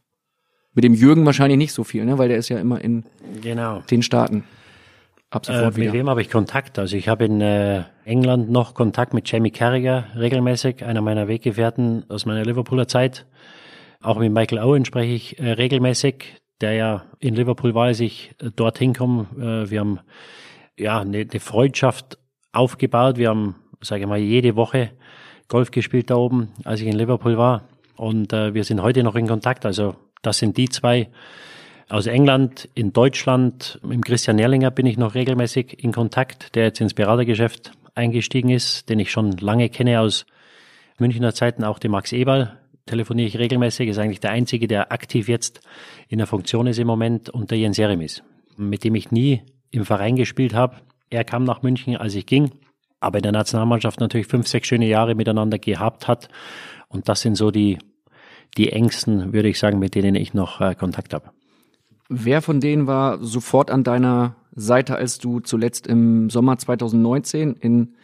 Mit 0.74 0.82
dem 0.82 0.94
Jürgen 0.94 1.24
wahrscheinlich 1.24 1.58
nicht 1.58 1.72
so 1.72 1.84
viel, 1.84 2.04
ne? 2.04 2.18
weil 2.18 2.28
der 2.28 2.38
ist 2.38 2.48
ja 2.48 2.58
immer 2.58 2.80
in 2.80 3.04
Genau. 3.40 3.84
den 3.88 4.02
Staaten. 4.02 4.42
Ab 5.32 5.44
Äh, 5.48 5.52
sofort 5.54 5.76
mit 5.76 5.84
wieder. 5.84 5.92
wem 5.94 6.10
habe 6.10 6.20
ich 6.20 6.28
Kontakt? 6.30 6.78
Also 6.78 6.94
ich 6.96 7.08
habe 7.08 7.24
in 7.24 7.40
äh, 7.40 7.84
England 8.04 8.50
noch 8.50 8.74
Kontakt 8.74 9.14
mit 9.14 9.30
Jamie 9.30 9.50
Carragher 9.50 10.04
regelmäßig, 10.14 10.84
einer 10.84 11.00
meiner 11.00 11.26
Weggefährten 11.26 12.04
aus 12.10 12.26
meiner 12.26 12.44
Liverpooler 12.44 12.86
Zeit. 12.86 13.26
Auch 14.02 14.18
mit 14.18 14.30
Michael 14.30 14.58
Owen 14.62 14.84
spreche 14.84 15.12
ich 15.12 15.38
äh, 15.38 15.52
regelmäßig, 15.52 16.36
der 16.60 16.74
ja 16.74 17.04
in 17.18 17.34
Liverpool 17.34 17.74
war, 17.74 17.86
als 17.86 18.00
ich 18.00 18.34
äh, 18.42 18.50
dorthin 18.54 18.92
komme. 18.94 19.26
Äh, 19.38 19.70
wir 19.70 19.80
haben 19.80 20.00
ja 20.78 21.00
eine, 21.00 21.20
eine 21.20 21.40
Freundschaft 21.40 22.18
aufgebaut. 22.52 23.16
Wir 23.16 23.30
haben, 23.30 23.54
sage 23.80 24.02
ich 24.02 24.08
mal, 24.08 24.18
jede 24.18 24.54
Woche 24.54 24.90
Golf 25.48 25.70
gespielt 25.70 26.10
da 26.10 26.16
oben, 26.16 26.48
als 26.64 26.80
ich 26.80 26.86
in 26.86 26.96
Liverpool 26.96 27.38
war. 27.38 27.68
Und 27.96 28.34
äh, 28.34 28.52
wir 28.52 28.64
sind 28.64 28.82
heute 28.82 29.02
noch 29.02 29.14
in 29.14 29.28
Kontakt. 29.28 29.64
Also 29.64 29.96
das 30.20 30.38
sind 30.38 30.58
die 30.58 30.68
zwei 30.68 31.08
aus 31.92 32.06
England, 32.06 32.70
in 32.74 32.94
Deutschland, 32.94 33.78
mit 33.82 33.92
dem 33.92 34.00
Christian 34.02 34.36
Nerlinger 34.36 34.70
bin 34.70 34.86
ich 34.86 34.96
noch 34.96 35.14
regelmäßig 35.14 35.84
in 35.84 35.92
Kontakt, 35.92 36.54
der 36.54 36.64
jetzt 36.64 36.80
ins 36.80 36.94
Beratergeschäft 36.94 37.72
eingestiegen 37.94 38.48
ist, 38.48 38.88
den 38.88 38.98
ich 38.98 39.10
schon 39.10 39.32
lange 39.32 39.68
kenne 39.68 40.00
aus 40.00 40.24
Münchner 40.98 41.34
Zeiten, 41.34 41.64
auch 41.64 41.78
den 41.78 41.90
Max 41.90 42.12
Eberl 42.12 42.58
telefoniere 42.86 43.28
ich 43.28 43.38
regelmäßig, 43.38 43.90
ist 43.90 43.98
eigentlich 43.98 44.20
der 44.20 44.30
Einzige, 44.30 44.68
der 44.68 44.90
aktiv 44.90 45.28
jetzt 45.28 45.60
in 46.08 46.16
der 46.16 46.26
Funktion 46.26 46.66
ist 46.66 46.78
im 46.78 46.86
Moment 46.86 47.28
und 47.28 47.50
der 47.50 47.58
Jens 47.58 47.76
Jeremis, 47.76 48.22
mit 48.56 48.84
dem 48.84 48.94
ich 48.94 49.10
nie 49.10 49.42
im 49.70 49.84
Verein 49.84 50.16
gespielt 50.16 50.54
habe. 50.54 50.76
Er 51.10 51.24
kam 51.24 51.44
nach 51.44 51.60
München, 51.60 51.98
als 51.98 52.14
ich 52.14 52.24
ging, 52.24 52.52
aber 53.00 53.18
in 53.18 53.22
der 53.22 53.32
Nationalmannschaft 53.32 54.00
natürlich 54.00 54.28
fünf, 54.28 54.48
sechs 54.48 54.66
schöne 54.66 54.86
Jahre 54.86 55.14
miteinander 55.14 55.58
gehabt 55.58 56.08
hat 56.08 56.30
und 56.88 57.10
das 57.10 57.20
sind 57.20 57.34
so 57.34 57.50
die, 57.50 57.78
die 58.56 58.72
engsten, 58.72 59.34
würde 59.34 59.50
ich 59.50 59.58
sagen, 59.58 59.78
mit 59.78 59.94
denen 59.94 60.14
ich 60.14 60.32
noch 60.32 60.62
äh, 60.62 60.74
Kontakt 60.74 61.12
habe. 61.12 61.32
Wer 62.14 62.42
von 62.42 62.60
denen 62.60 62.86
war 62.86 63.24
sofort 63.24 63.70
an 63.70 63.84
deiner 63.84 64.36
Seite, 64.54 64.96
als 64.96 65.16
du 65.16 65.40
zuletzt 65.40 65.86
im 65.86 66.28
Sommer 66.28 66.58
2019 66.58 67.54
in 67.54 67.94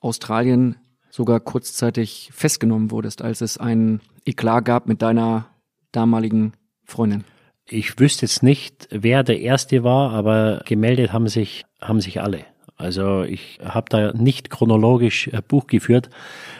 Australien 0.00 0.76
sogar 1.08 1.40
kurzzeitig 1.40 2.28
festgenommen 2.34 2.90
wurdest, 2.90 3.22
als 3.22 3.40
es 3.40 3.56
einen 3.56 4.02
Eklat 4.26 4.66
gab 4.66 4.86
mit 4.86 5.00
deiner 5.00 5.46
damaligen 5.92 6.52
Freundin? 6.84 7.24
Ich 7.66 7.98
wüsste 7.98 8.26
jetzt 8.26 8.42
nicht, 8.42 8.86
wer 8.90 9.22
der 9.22 9.40
Erste 9.40 9.82
war, 9.82 10.10
aber 10.10 10.60
gemeldet 10.66 11.14
haben 11.14 11.28
sich, 11.28 11.64
haben 11.80 12.02
sich 12.02 12.20
alle. 12.20 12.40
Also 12.76 13.22
ich 13.22 13.60
habe 13.64 13.86
da 13.88 14.12
nicht 14.12 14.50
chronologisch 14.50 15.28
äh, 15.28 15.40
Buch 15.40 15.68
geführt, 15.68 16.10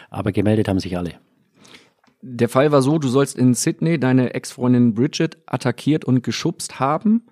aber 0.09 0.31
gemeldet 0.31 0.67
haben 0.67 0.79
sich 0.79 0.97
alle. 0.97 1.11
Der 2.27 2.49
Fall 2.49 2.71
war 2.71 2.81
so, 2.81 2.97
du 2.97 3.07
sollst 3.07 3.37
in 3.37 3.53
Sydney 3.53 3.99
deine 3.99 4.33
Ex-Freundin 4.33 4.95
Bridget 4.95 5.37
attackiert 5.45 6.05
und 6.05 6.23
geschubst 6.23 6.79
haben. 6.79 7.27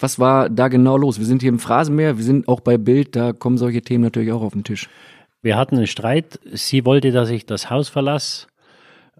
Was 0.00 0.18
war 0.18 0.50
da 0.50 0.66
genau 0.66 0.96
los? 0.96 1.20
Wir 1.20 1.26
sind 1.26 1.42
hier 1.42 1.48
im 1.48 1.60
Phrasenmeer, 1.60 2.18
wir 2.18 2.24
sind 2.24 2.48
auch 2.48 2.58
bei 2.58 2.76
Bild, 2.76 3.14
da 3.14 3.32
kommen 3.32 3.56
solche 3.56 3.82
Themen 3.82 4.02
natürlich 4.02 4.32
auch 4.32 4.42
auf 4.42 4.52
den 4.52 4.64
Tisch. 4.64 4.88
Wir 5.42 5.56
hatten 5.56 5.76
einen 5.76 5.86
Streit. 5.86 6.40
Sie 6.52 6.84
wollte, 6.84 7.12
dass 7.12 7.30
ich 7.30 7.46
das 7.46 7.70
Haus 7.70 7.88
verlasse. 7.88 8.48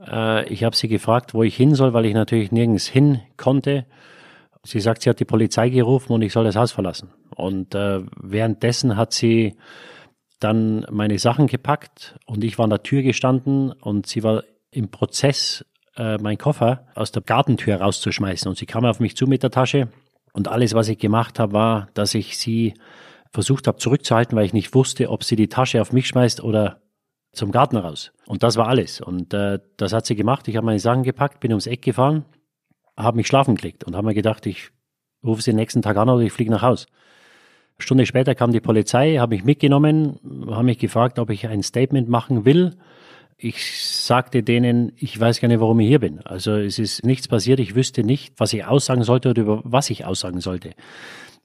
Äh, 0.04 0.52
ich 0.52 0.64
habe 0.64 0.74
sie 0.74 0.88
gefragt, 0.88 1.34
wo 1.34 1.44
ich 1.44 1.54
hin 1.54 1.76
soll, 1.76 1.92
weil 1.92 2.06
ich 2.06 2.14
natürlich 2.14 2.50
nirgends 2.50 2.88
hin 2.88 3.20
konnte. 3.36 3.86
Sie 4.64 4.80
sagt, 4.80 5.02
sie 5.02 5.10
hat 5.10 5.20
die 5.20 5.24
Polizei 5.24 5.68
gerufen 5.68 6.14
und 6.14 6.22
ich 6.22 6.32
soll 6.32 6.42
das 6.42 6.56
Haus 6.56 6.72
verlassen. 6.72 7.10
Und 7.36 7.76
äh, 7.76 8.00
währenddessen 8.20 8.96
hat 8.96 9.12
sie 9.12 9.54
dann 10.40 10.84
meine 10.90 11.20
Sachen 11.20 11.46
gepackt 11.46 12.18
und 12.26 12.42
ich 12.42 12.58
war 12.58 12.64
an 12.64 12.70
der 12.70 12.82
Tür 12.82 13.02
gestanden 13.02 13.70
und 13.70 14.06
sie 14.06 14.24
war 14.24 14.42
im 14.76 14.90
Prozess, 14.90 15.64
äh, 15.96 16.18
meinen 16.18 16.38
Koffer 16.38 16.86
aus 16.94 17.10
der 17.10 17.22
Gartentür 17.22 17.76
rauszuschmeißen. 17.76 18.48
Und 18.48 18.58
sie 18.58 18.66
kam 18.66 18.84
auf 18.84 19.00
mich 19.00 19.16
zu 19.16 19.26
mit 19.26 19.42
der 19.42 19.50
Tasche 19.50 19.88
und 20.32 20.48
alles, 20.48 20.74
was 20.74 20.88
ich 20.88 20.98
gemacht 20.98 21.38
habe, 21.38 21.54
war, 21.54 21.88
dass 21.94 22.14
ich 22.14 22.36
sie 22.36 22.74
versucht 23.32 23.66
habe 23.66 23.78
zurückzuhalten, 23.78 24.36
weil 24.36 24.44
ich 24.44 24.52
nicht 24.52 24.74
wusste, 24.74 25.10
ob 25.10 25.24
sie 25.24 25.36
die 25.36 25.48
Tasche 25.48 25.80
auf 25.80 25.92
mich 25.92 26.06
schmeißt 26.06 26.42
oder 26.42 26.82
zum 27.32 27.50
Garten 27.50 27.76
raus. 27.76 28.12
Und 28.26 28.42
das 28.42 28.56
war 28.56 28.68
alles. 28.68 29.00
Und 29.00 29.32
äh, 29.34 29.58
das 29.76 29.92
hat 29.92 30.06
sie 30.06 30.14
gemacht. 30.14 30.46
Ich 30.48 30.56
habe 30.56 30.66
meine 30.66 30.78
Sachen 30.78 31.02
gepackt, 31.02 31.40
bin 31.40 31.52
ums 31.52 31.66
Eck 31.66 31.82
gefahren, 31.82 32.24
habe 32.96 33.16
mich 33.16 33.26
schlafen 33.26 33.54
gelegt 33.54 33.84
und 33.84 33.96
habe 33.96 34.06
mir 34.06 34.14
gedacht, 34.14 34.46
ich 34.46 34.70
rufe 35.24 35.42
sie 35.42 35.52
nächsten 35.52 35.82
Tag 35.82 35.96
an 35.96 36.08
oder 36.08 36.22
ich 36.22 36.32
fliege 36.32 36.50
nach 36.50 36.62
Haus. 36.62 36.86
Eine 37.78 37.82
Stunde 37.82 38.06
später 38.06 38.34
kam 38.34 38.52
die 38.52 38.60
Polizei, 38.60 39.16
habe 39.16 39.34
mich 39.34 39.44
mitgenommen, 39.44 40.18
habe 40.50 40.64
mich 40.64 40.78
gefragt, 40.78 41.18
ob 41.18 41.30
ich 41.30 41.46
ein 41.46 41.62
Statement 41.62 42.08
machen 42.08 42.44
will. 42.44 42.76
Ich 43.38 43.82
sagte 43.82 44.42
denen, 44.42 44.92
ich 44.96 45.18
weiß 45.18 45.40
gar 45.40 45.48
nicht, 45.48 45.60
warum 45.60 45.78
ich 45.80 45.88
hier 45.88 45.98
bin. 45.98 46.20
Also 46.20 46.52
es 46.56 46.78
ist 46.78 47.04
nichts 47.04 47.28
passiert, 47.28 47.60
ich 47.60 47.74
wüsste 47.74 48.02
nicht, 48.02 48.34
was 48.38 48.52
ich 48.54 48.64
aussagen 48.64 49.02
sollte 49.02 49.30
oder 49.30 49.42
über 49.42 49.60
was 49.64 49.90
ich 49.90 50.06
aussagen 50.06 50.40
sollte. 50.40 50.70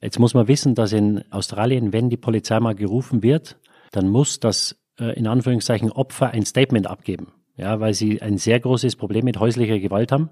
Jetzt 0.00 0.18
muss 0.18 0.32
man 0.34 0.48
wissen, 0.48 0.74
dass 0.74 0.92
in 0.92 1.22
Australien, 1.30 1.92
wenn 1.92 2.08
die 2.08 2.16
Polizei 2.16 2.58
mal 2.60 2.74
gerufen 2.74 3.22
wird, 3.22 3.58
dann 3.92 4.08
muss 4.08 4.40
das 4.40 4.76
äh, 4.98 5.16
in 5.18 5.26
Anführungszeichen 5.26 5.92
Opfer 5.92 6.30
ein 6.30 6.46
Statement 6.46 6.86
abgeben. 6.86 7.28
Ja, 7.56 7.78
weil 7.80 7.92
sie 7.92 8.22
ein 8.22 8.38
sehr 8.38 8.58
großes 8.58 8.96
Problem 8.96 9.26
mit 9.26 9.38
häuslicher 9.38 9.78
Gewalt 9.78 10.10
haben. 10.10 10.30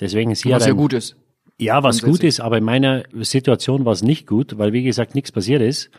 Deswegen 0.00 0.34
sie 0.34 0.50
Was 0.50 0.62
hat 0.62 0.68
ja 0.68 0.74
gut 0.74 0.92
ist. 0.92 1.16
ja, 1.58 1.84
was 1.84 2.02
gut 2.02 2.24
ist, 2.24 2.40
aber 2.40 2.58
in 2.58 2.64
meiner 2.64 3.04
Situation 3.20 3.84
war 3.84 3.92
es 3.92 4.02
nicht 4.02 4.26
gut, 4.26 4.58
weil 4.58 4.72
wie 4.72 4.82
gesagt 4.82 5.14
nichts 5.14 5.30
passiert 5.30 5.62
ist. 5.62 5.90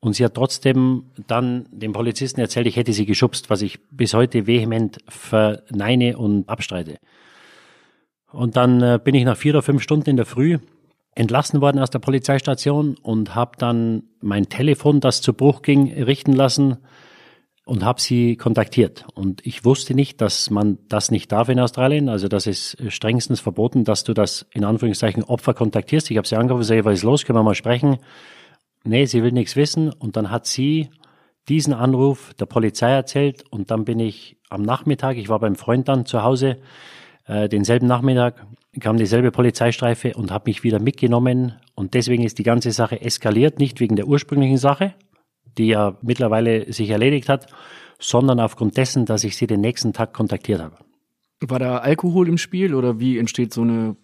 Und 0.00 0.14
sie 0.14 0.24
hat 0.24 0.34
trotzdem 0.34 1.04
dann 1.26 1.66
dem 1.70 1.92
Polizisten 1.92 2.40
erzählt, 2.40 2.66
ich 2.66 2.76
hätte 2.76 2.92
sie 2.92 3.06
geschubst, 3.06 3.48
was 3.48 3.62
ich 3.62 3.78
bis 3.90 4.12
heute 4.12 4.46
vehement 4.46 4.98
verneine 5.08 6.18
und 6.18 6.48
abstreite. 6.48 6.98
Und 8.30 8.56
dann 8.56 8.82
äh, 8.82 8.98
bin 9.02 9.14
ich 9.14 9.24
nach 9.24 9.36
vier 9.36 9.52
oder 9.52 9.62
fünf 9.62 9.82
Stunden 9.82 10.10
in 10.10 10.16
der 10.16 10.26
Früh 10.26 10.58
entlassen 11.14 11.60
worden 11.60 11.78
aus 11.78 11.90
der 11.90 12.00
Polizeistation 12.00 12.96
und 13.02 13.34
habe 13.34 13.52
dann 13.58 14.04
mein 14.20 14.48
Telefon, 14.48 15.00
das 15.00 15.20
zu 15.22 15.32
Bruch 15.32 15.62
ging, 15.62 15.92
richten 16.02 16.32
lassen 16.32 16.78
und 17.64 17.84
habe 17.84 18.00
sie 18.00 18.36
kontaktiert. 18.36 19.06
Und 19.14 19.46
ich 19.46 19.64
wusste 19.64 19.94
nicht, 19.94 20.20
dass 20.20 20.50
man 20.50 20.78
das 20.88 21.10
nicht 21.10 21.32
darf 21.32 21.48
in 21.48 21.60
Australien. 21.60 22.08
Also 22.08 22.28
das 22.28 22.46
ist 22.46 22.76
strengstens 22.88 23.40
verboten, 23.40 23.84
dass 23.84 24.04
du 24.04 24.12
das 24.12 24.46
in 24.52 24.64
Anführungszeichen 24.64 25.24
Opfer 25.24 25.54
kontaktierst. 25.54 26.10
Ich 26.10 26.16
habe 26.16 26.26
sie 26.26 26.36
angerufen, 26.36 26.64
sage, 26.64 26.84
was 26.84 26.94
ist 26.94 27.04
los, 27.04 27.24
können 27.24 27.38
wir 27.38 27.42
mal 27.42 27.54
sprechen? 27.54 27.98
Nee, 28.84 29.06
sie 29.06 29.22
will 29.22 29.32
nichts 29.32 29.56
wissen. 29.56 29.92
Und 29.92 30.16
dann 30.16 30.30
hat 30.30 30.46
sie 30.46 30.90
diesen 31.48 31.74
Anruf 31.74 32.34
der 32.34 32.46
Polizei 32.46 32.90
erzählt 32.90 33.44
und 33.50 33.70
dann 33.70 33.84
bin 33.84 33.98
ich 33.98 34.36
am 34.48 34.62
Nachmittag, 34.62 35.16
ich 35.16 35.28
war 35.28 35.40
beim 35.40 35.56
Freund 35.56 35.88
dann 35.88 36.06
zu 36.06 36.22
Hause, 36.22 36.58
äh, 37.26 37.48
denselben 37.48 37.86
Nachmittag 37.86 38.46
kam 38.80 38.96
dieselbe 38.96 39.30
Polizeistreife 39.30 40.14
und 40.14 40.30
hat 40.30 40.46
mich 40.46 40.62
wieder 40.62 40.80
mitgenommen 40.80 41.54
und 41.74 41.94
deswegen 41.94 42.24
ist 42.24 42.38
die 42.38 42.44
ganze 42.44 42.70
Sache 42.72 43.00
eskaliert, 43.00 43.58
nicht 43.58 43.80
wegen 43.80 43.96
der 43.96 44.06
ursprünglichen 44.06 44.58
Sache, 44.58 44.94
die 45.58 45.68
ja 45.68 45.96
mittlerweile 46.02 46.72
sich 46.72 46.90
erledigt 46.90 47.28
hat, 47.28 47.46
sondern 47.98 48.40
aufgrund 48.40 48.76
dessen, 48.76 49.06
dass 49.06 49.24
ich 49.24 49.36
sie 49.36 49.46
den 49.46 49.60
nächsten 49.60 49.92
Tag 49.92 50.12
kontaktiert 50.12 50.60
habe. 50.60 50.76
War 51.40 51.58
da 51.58 51.78
Alkohol 51.78 52.28
im 52.28 52.38
Spiel 52.38 52.74
oder 52.74 52.98
wie 53.00 53.18
entsteht 53.18 53.52
so 53.52 53.62
eine 53.62 53.96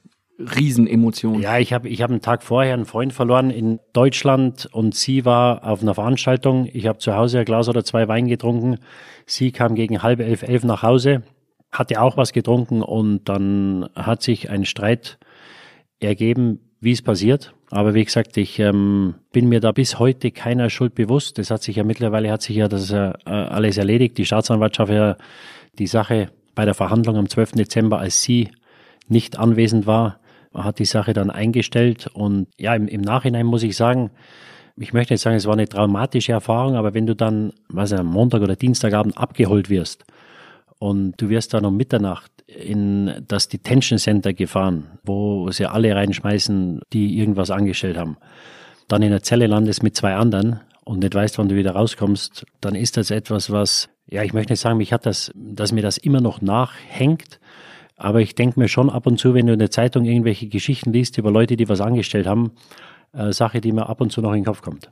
Riesenemotion? 0.57 1.41
Ja, 1.41 1.59
ich 1.59 1.73
habe 1.73 1.89
ich 1.89 2.03
hab 2.03 2.11
einen 2.11 2.23
Tag 2.23 2.43
vorher 2.43 2.75
einen 2.75 2.87
Freund 2.87 3.13
verloren 3.13 3.51
in 3.51 3.79
Deutschland 3.93 4.67
und 4.73 4.95
sie 4.95 5.25
war 5.25 5.65
auf 5.65 5.83
einer 5.83 5.95
Veranstaltung. 5.95 6.69
Ich 6.73 6.87
habe 6.87 6.99
zu 6.99 7.15
Hause 7.15 7.41
ein 7.41 7.45
Glas 7.45 7.69
oder 7.69 7.85
zwei 7.85 8.09
Wein 8.09 8.27
getrunken. 8.27 8.79
Sie 9.27 9.53
kam 9.53 9.75
gegen 9.75 10.03
halb 10.03 10.21
elf, 10.21 10.43
elf 10.43 10.65
nach 10.65 10.83
Hause, 10.83 11.23
hatte 11.71 12.01
auch 12.01 12.17
was 12.17 12.33
getrunken 12.33 12.83
und 12.83 13.29
dann 13.29 13.89
hat 13.95 14.23
sich 14.23 14.51
ein 14.51 14.65
Streit 14.65 15.19
ergeben, 16.01 16.61
wie 16.81 16.93
es 16.93 17.03
passiert. 17.03 17.55
Aber 17.71 17.95
wie 17.95 18.05
gesagt, 18.05 18.37
ich 18.37 18.59
ähm, 18.59 19.15
bin 19.33 19.49
mir 19.49 19.61
da 19.61 19.71
bis 19.71 19.99
heute 19.99 20.31
keiner 20.31 20.71
Schuld 20.71 20.95
bewusst. 20.95 21.39
Das 21.39 21.51
hat 21.51 21.63
sich 21.63 21.77
ja 21.77 21.85
mittlerweile 21.85 22.33
hat 22.33 22.43
sich 22.43 22.57
ja 22.57 22.67
das 22.67 22.91
äh, 22.91 23.13
alles 23.27 23.77
erledigt. 23.77 24.19
Die 24.19 24.25
Staatsanwaltschaft 24.25 24.91
ja 24.91 25.17
die 25.79 25.87
Sache 25.87 26.31
bei 26.55 26.65
der 26.65 26.75
Verhandlung 26.75 27.17
am 27.17 27.29
12. 27.29 27.53
Dezember, 27.53 27.99
als 27.99 28.23
sie 28.23 28.49
nicht 29.09 29.39
anwesend 29.39 29.87
war, 29.87 30.20
hat 30.55 30.79
die 30.79 30.85
Sache 30.85 31.13
dann 31.13 31.31
eingestellt. 31.31 32.09
Und 32.13 32.49
ja, 32.59 32.75
im, 32.75 32.89
im 32.89 33.01
Nachhinein 33.01 33.47
muss 33.47 33.63
ich 33.63 33.77
sagen, 33.77 34.11
ich 34.77 34.93
möchte 34.93 35.13
nicht 35.13 35.21
sagen, 35.21 35.37
es 35.37 35.47
war 35.47 35.53
eine 35.53 35.69
traumatische 35.69 36.33
Erfahrung, 36.33 36.77
aber 36.77 36.95
wenn 36.95 37.07
du 37.07 37.15
dann, 37.15 37.53
was 37.69 37.93
am 37.93 38.07
Montag 38.07 38.43
oder 38.43 38.57
Dienstagabend 38.57 39.19
abgeholt 39.19 39.69
wirst 39.69 40.05
und 40.79 41.21
du 41.21 41.29
wirst 41.29 41.53
dann 41.53 41.67
um 41.67 41.77
Mitternacht 41.77 42.33
in 42.47 43.25
das 43.29 43.49
Detention 43.49 43.99
Center 43.99 44.33
gefahren, 44.33 44.99
wo 45.05 45.51
sie 45.51 45.67
alle 45.67 45.95
reinschmeißen, 45.95 46.81
die 46.93 47.19
irgendwas 47.19 47.51
angestellt 47.51 47.97
haben, 47.97 48.17
dann 48.89 49.03
in 49.03 49.11
der 49.11 49.23
Zelle 49.23 49.47
landest 49.47 49.83
mit 49.83 49.97
zwei 49.97 50.15
anderen 50.15 50.61
und 50.85 51.01
nicht 51.01 51.15
weißt, 51.15 51.39
wann 51.39 51.49
du 51.49 51.57
wieder 51.57 51.73
rauskommst, 51.73 52.47
dann 52.61 52.75
ist 52.75 52.97
das 52.97 53.11
etwas, 53.11 53.51
was, 53.51 53.89
ja, 54.07 54.23
ich 54.23 54.33
möchte 54.33 54.53
nicht 54.53 54.61
sagen, 54.61 54.79
mich 54.79 54.93
hat 54.93 55.07
das, 55.07 55.31
dass 55.35 55.73
mir 55.73 55.83
das 55.83 55.99
immer 55.99 56.21
noch 56.21 56.41
nachhängt, 56.41 57.40
aber 58.01 58.23
ich 58.23 58.35
denke 58.35 58.59
mir 58.59 58.69
schon 58.69 58.89
ab 58.89 59.07
und 59.07 59.19
zu, 59.19 59.35
wenn 59.35 59.47
du 59.47 59.53
in 59.53 59.59
der 59.59 59.71
Zeitung 59.71 60.07
irgendwelche 60.07 60.49
Geschichten 60.49 60.91
liest 60.91 61.19
über 61.19 61.31
Leute, 61.31 61.57
die 61.59 61.69
was 61.69 61.83
angestellt 61.83 62.27
haben, 62.27 62.53
äh, 63.13 63.31
Sache, 63.31 63.61
die 63.61 63.73
mir 63.73 63.91
ab 63.91 64.01
und 64.01 64.11
zu 64.11 64.23
noch 64.23 64.31
in 64.31 64.39
den 64.39 64.47
Kopf 64.47 64.63
kommt. 64.63 64.91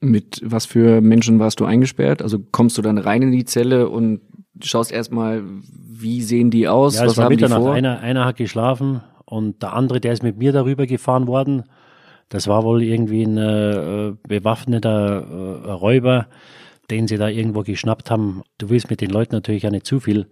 Mit 0.00 0.42
was 0.44 0.66
für 0.66 1.00
Menschen 1.00 1.38
warst 1.38 1.58
du 1.60 1.64
eingesperrt? 1.64 2.20
Also 2.20 2.38
kommst 2.38 2.76
du 2.76 2.82
dann 2.82 2.98
rein 2.98 3.22
in 3.22 3.32
die 3.32 3.46
Zelle 3.46 3.88
und 3.88 4.20
schaust 4.60 4.92
erstmal, 4.92 5.42
wie 5.64 6.20
sehen 6.20 6.50
die 6.50 6.68
aus? 6.68 6.96
Ja, 6.96 7.06
was 7.06 7.16
haben 7.16 7.30
die 7.30 7.36
Mitternacht. 7.36 7.62
vor? 7.62 7.72
Einer, 7.72 8.00
einer 8.00 8.26
hat 8.26 8.36
geschlafen 8.36 9.00
und 9.24 9.62
der 9.62 9.72
andere, 9.72 9.98
der 9.98 10.12
ist 10.12 10.22
mit 10.22 10.36
mir 10.36 10.52
darüber 10.52 10.86
gefahren 10.86 11.26
worden. 11.26 11.62
Das 12.28 12.46
war 12.46 12.62
wohl 12.62 12.82
irgendwie 12.82 13.22
ein 13.22 13.38
äh, 13.38 14.12
bewaffneter 14.28 15.22
äh, 15.64 15.70
Räuber, 15.70 16.26
den 16.90 17.08
sie 17.08 17.16
da 17.16 17.28
irgendwo 17.28 17.62
geschnappt 17.62 18.10
haben. 18.10 18.42
Du 18.58 18.68
willst 18.68 18.90
mit 18.90 19.00
den 19.00 19.10
Leuten 19.10 19.34
natürlich 19.34 19.62
ja 19.62 19.70
nicht 19.70 19.86
zu 19.86 19.98
viel 19.98 20.26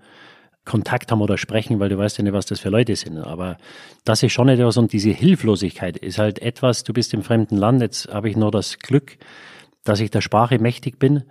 Kontakt 0.65 1.11
haben 1.11 1.23
oder 1.23 1.39
sprechen, 1.39 1.81
weil 1.81 1.89
du 1.89 1.99
weißt 1.99 2.19
ja 2.19 2.25
nicht, 2.25 2.33
was 2.33 2.47
das 2.47 2.61
für 2.61 2.69
Leute 2.69 2.95
sind. 2.95 3.19
Aber 3.19 3.57
das 4.05 4.23
ist 4.23 4.33
schon 4.33 4.49
etwas 4.49 4.77
und 4.77 4.93
diese 4.93 5.11
Hilflosigkeit 5.11 5.97
ist 5.97 6.19
halt 6.19 6.41
etwas, 6.41 6.85
du 6.85 6.93
bist 6.93 7.15
im 7.15 7.23
fremden 7.23 7.57
Land, 7.57 7.81
jetzt 7.81 8.13
habe 8.13 8.29
ich 8.29 8.37
nur 8.37 8.51
das 8.51 8.79
Glück, 8.79 9.17
dass 9.85 10.01
ich 10.01 10.11
der 10.11 10.21
Sprache 10.21 10.59
mächtig 10.59 10.99
bin, 10.99 11.25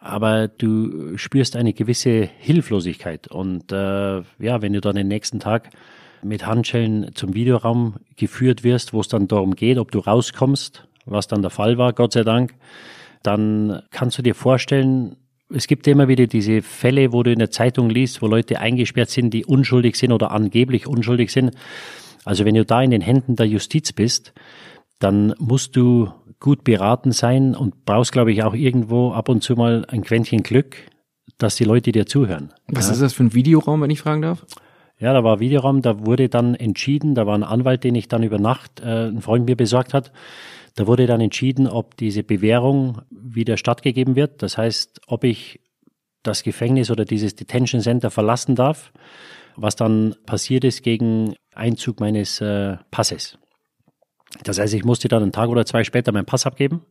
aber 0.00 0.48
du 0.48 1.16
spürst 1.18 1.56
eine 1.56 1.72
gewisse 1.72 2.28
Hilflosigkeit. 2.38 3.28
Und 3.28 3.72
äh, 3.72 4.22
ja, 4.38 4.62
wenn 4.62 4.72
du 4.72 4.80
dann 4.80 4.94
den 4.94 5.08
nächsten 5.08 5.40
Tag 5.40 5.70
mit 6.22 6.46
Handschellen 6.46 7.14
zum 7.14 7.34
Videoraum 7.34 7.96
geführt 8.16 8.64
wirst, 8.64 8.92
wo 8.92 9.00
es 9.00 9.08
dann 9.08 9.28
darum 9.28 9.54
geht, 9.54 9.78
ob 9.78 9.90
du 9.90 9.98
rauskommst, 9.98 10.86
was 11.04 11.26
dann 11.26 11.42
der 11.42 11.50
Fall 11.50 11.78
war, 11.78 11.92
Gott 11.92 12.12
sei 12.12 12.22
Dank, 12.22 12.54
dann 13.22 13.82
kannst 13.90 14.18
du 14.18 14.22
dir 14.22 14.34
vorstellen, 14.34 15.16
es 15.50 15.66
gibt 15.66 15.86
immer 15.86 16.08
wieder 16.08 16.26
diese 16.26 16.62
Fälle, 16.62 17.12
wo 17.12 17.22
du 17.22 17.32
in 17.32 17.38
der 17.38 17.50
Zeitung 17.50 17.90
liest, 17.90 18.20
wo 18.22 18.26
Leute 18.26 18.60
eingesperrt 18.60 19.10
sind, 19.10 19.32
die 19.32 19.44
unschuldig 19.44 19.96
sind 19.96 20.12
oder 20.12 20.30
angeblich 20.30 20.86
unschuldig 20.86 21.32
sind. 21.32 21.52
Also 22.24 22.44
wenn 22.44 22.54
du 22.54 22.64
da 22.64 22.82
in 22.82 22.90
den 22.90 23.00
Händen 23.00 23.36
der 23.36 23.46
Justiz 23.46 23.92
bist, 23.92 24.32
dann 24.98 25.34
musst 25.38 25.76
du 25.76 26.10
gut 26.40 26.64
beraten 26.64 27.12
sein 27.12 27.54
und 27.54 27.84
brauchst, 27.84 28.12
glaube 28.12 28.32
ich, 28.32 28.42
auch 28.42 28.54
irgendwo 28.54 29.12
ab 29.12 29.28
und 29.28 29.42
zu 29.42 29.54
mal 29.54 29.84
ein 29.88 30.02
Quäntchen 30.02 30.42
Glück, 30.42 30.76
dass 31.38 31.56
die 31.56 31.64
Leute 31.64 31.92
dir 31.92 32.06
zuhören. 32.06 32.52
Was 32.66 32.90
ist 32.90 33.00
das 33.00 33.14
für 33.14 33.24
ein 33.24 33.34
Videoraum, 33.34 33.80
wenn 33.80 33.90
ich 33.90 34.00
fragen 34.00 34.22
darf? 34.22 34.44
Ja, 35.00 35.12
da 35.12 35.22
war 35.22 35.38
Videoraum, 35.38 35.80
da 35.80 36.04
wurde 36.04 36.28
dann 36.28 36.56
entschieden, 36.56 37.14
da 37.14 37.24
war 37.24 37.36
ein 37.36 37.44
Anwalt, 37.44 37.84
den 37.84 37.94
ich 37.94 38.08
dann 38.08 38.24
über 38.24 38.38
Nacht, 38.38 38.80
äh, 38.80 39.06
ein 39.08 39.20
Freund 39.20 39.46
mir 39.46 39.56
besorgt 39.56 39.94
hat, 39.94 40.12
da 40.78 40.86
wurde 40.86 41.08
dann 41.08 41.20
entschieden, 41.20 41.66
ob 41.66 41.96
diese 41.96 42.22
Bewährung 42.22 43.02
wieder 43.10 43.56
stattgegeben 43.56 44.14
wird. 44.14 44.42
Das 44.44 44.56
heißt, 44.56 45.00
ob 45.08 45.24
ich 45.24 45.60
das 46.22 46.44
Gefängnis 46.44 46.92
oder 46.92 47.04
dieses 47.04 47.34
Detention 47.34 47.80
Center 47.80 48.12
verlassen 48.12 48.54
darf, 48.54 48.92
was 49.56 49.74
dann 49.74 50.14
passiert 50.24 50.62
ist 50.62 50.84
gegen 50.84 51.34
Einzug 51.52 51.98
meines 51.98 52.40
äh, 52.40 52.76
Passes. 52.92 53.38
Das 54.44 54.60
heißt, 54.60 54.72
ich 54.72 54.84
musste 54.84 55.08
dann 55.08 55.24
einen 55.24 55.32
Tag 55.32 55.48
oder 55.48 55.66
zwei 55.66 55.82
später 55.82 56.12
meinen 56.12 56.26
Pass 56.26 56.46
abgeben. 56.46 56.84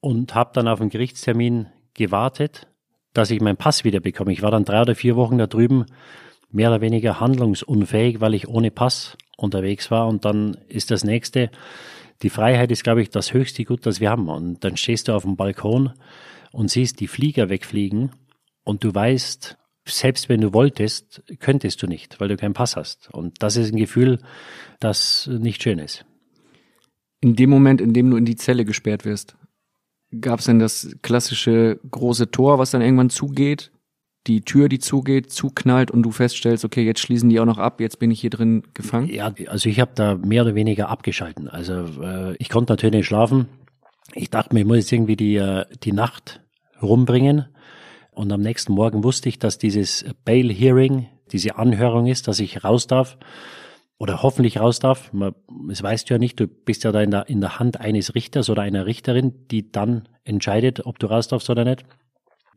und 0.00 0.34
habe 0.34 0.50
dann 0.52 0.66
auf 0.66 0.80
einen 0.80 0.90
Gerichtstermin 0.90 1.68
gewartet, 1.94 2.66
dass 3.14 3.30
ich 3.30 3.40
meinen 3.40 3.58
Pass 3.58 3.84
wieder 3.84 4.00
bekomme. 4.00 4.32
Ich 4.32 4.42
war 4.42 4.50
dann 4.50 4.64
drei 4.64 4.82
oder 4.82 4.96
vier 4.96 5.14
Wochen 5.14 5.38
da 5.38 5.46
drüben 5.46 5.86
mehr 6.50 6.70
oder 6.70 6.80
weniger 6.80 7.20
handlungsunfähig, 7.20 8.20
weil 8.20 8.34
ich 8.34 8.48
ohne 8.48 8.72
Pass 8.72 9.16
unterwegs 9.36 9.92
war. 9.92 10.08
Und 10.08 10.24
dann 10.24 10.56
ist 10.68 10.90
das 10.90 11.04
nächste, 11.04 11.52
die 12.22 12.30
Freiheit 12.30 12.70
ist, 12.70 12.84
glaube 12.84 13.02
ich, 13.02 13.10
das 13.10 13.32
höchste 13.32 13.64
Gut, 13.64 13.86
das 13.86 14.00
wir 14.00 14.10
haben. 14.10 14.28
Und 14.28 14.64
dann 14.64 14.76
stehst 14.76 15.08
du 15.08 15.12
auf 15.12 15.22
dem 15.22 15.36
Balkon 15.36 15.92
und 16.52 16.70
siehst 16.70 17.00
die 17.00 17.08
Flieger 17.08 17.48
wegfliegen 17.48 18.12
und 18.64 18.84
du 18.84 18.94
weißt, 18.94 19.58
selbst 19.86 20.28
wenn 20.28 20.40
du 20.40 20.52
wolltest, 20.52 21.22
könntest 21.40 21.82
du 21.82 21.86
nicht, 21.86 22.20
weil 22.20 22.28
du 22.28 22.36
keinen 22.36 22.54
Pass 22.54 22.76
hast. 22.76 23.12
Und 23.12 23.42
das 23.42 23.56
ist 23.56 23.72
ein 23.72 23.78
Gefühl, 23.78 24.18
das 24.78 25.26
nicht 25.26 25.62
schön 25.62 25.78
ist. 25.78 26.04
In 27.20 27.34
dem 27.34 27.50
Moment, 27.50 27.80
in 27.80 27.92
dem 27.92 28.10
du 28.10 28.16
in 28.16 28.24
die 28.24 28.36
Zelle 28.36 28.64
gesperrt 28.64 29.04
wirst, 29.04 29.36
gab 30.20 30.40
es 30.40 30.46
denn 30.46 30.58
das 30.58 30.96
klassische 31.02 31.80
große 31.90 32.30
Tor, 32.30 32.58
was 32.58 32.70
dann 32.70 32.82
irgendwann 32.82 33.10
zugeht? 33.10 33.72
Die 34.26 34.42
Tür, 34.42 34.68
die 34.68 34.78
zugeht, 34.78 35.32
zuknallt 35.32 35.90
und 35.90 36.02
du 36.02 36.12
feststellst, 36.12 36.64
okay, 36.64 36.84
jetzt 36.84 37.00
schließen 37.00 37.28
die 37.28 37.40
auch 37.40 37.44
noch 37.44 37.58
ab, 37.58 37.80
jetzt 37.80 37.98
bin 37.98 38.10
ich 38.10 38.20
hier 38.20 38.30
drin 38.30 38.62
gefangen? 38.72 39.08
Ja, 39.08 39.34
also 39.48 39.68
ich 39.68 39.80
habe 39.80 39.92
da 39.94 40.14
mehr 40.14 40.42
oder 40.42 40.54
weniger 40.54 40.88
abgeschalten. 40.88 41.48
Also 41.48 41.84
äh, 42.02 42.36
ich 42.36 42.48
konnte 42.48 42.72
natürlich 42.72 42.94
nicht 42.94 43.06
schlafen. 43.06 43.48
Ich 44.14 44.30
dachte 44.30 44.54
mir, 44.54 44.60
ich 44.60 44.66
muss 44.66 44.76
jetzt 44.76 44.92
irgendwie 44.92 45.16
die, 45.16 45.36
äh, 45.36 45.64
die 45.82 45.92
Nacht 45.92 46.40
rumbringen. 46.80 47.46
Und 48.12 48.30
am 48.30 48.42
nächsten 48.42 48.72
Morgen 48.74 49.02
wusste 49.04 49.28
ich, 49.28 49.38
dass 49.38 49.58
dieses 49.58 50.04
Bail 50.24 50.52
Hearing, 50.52 51.08
diese 51.32 51.56
Anhörung 51.56 52.06
ist, 52.06 52.28
dass 52.28 52.40
ich 52.40 52.62
raus 52.62 52.86
darf 52.86 53.16
oder 53.98 54.22
hoffentlich 54.22 54.60
raus 54.60 54.80
darf. 54.80 55.12
Man, 55.12 55.34
das 55.68 55.82
weißt 55.82 56.10
du 56.10 56.14
ja 56.14 56.18
nicht, 56.18 56.38
du 56.38 56.46
bist 56.46 56.84
ja 56.84 56.92
da 56.92 57.00
in 57.00 57.10
der, 57.10 57.28
in 57.28 57.40
der 57.40 57.58
Hand 57.58 57.80
eines 57.80 58.14
Richters 58.14 58.50
oder 58.50 58.62
einer 58.62 58.84
Richterin, 58.84 59.46
die 59.50 59.72
dann 59.72 60.08
entscheidet, 60.24 60.84
ob 60.84 60.98
du 60.98 61.06
raus 61.06 61.28
darfst 61.28 61.48
oder 61.50 61.64
nicht. 61.64 61.84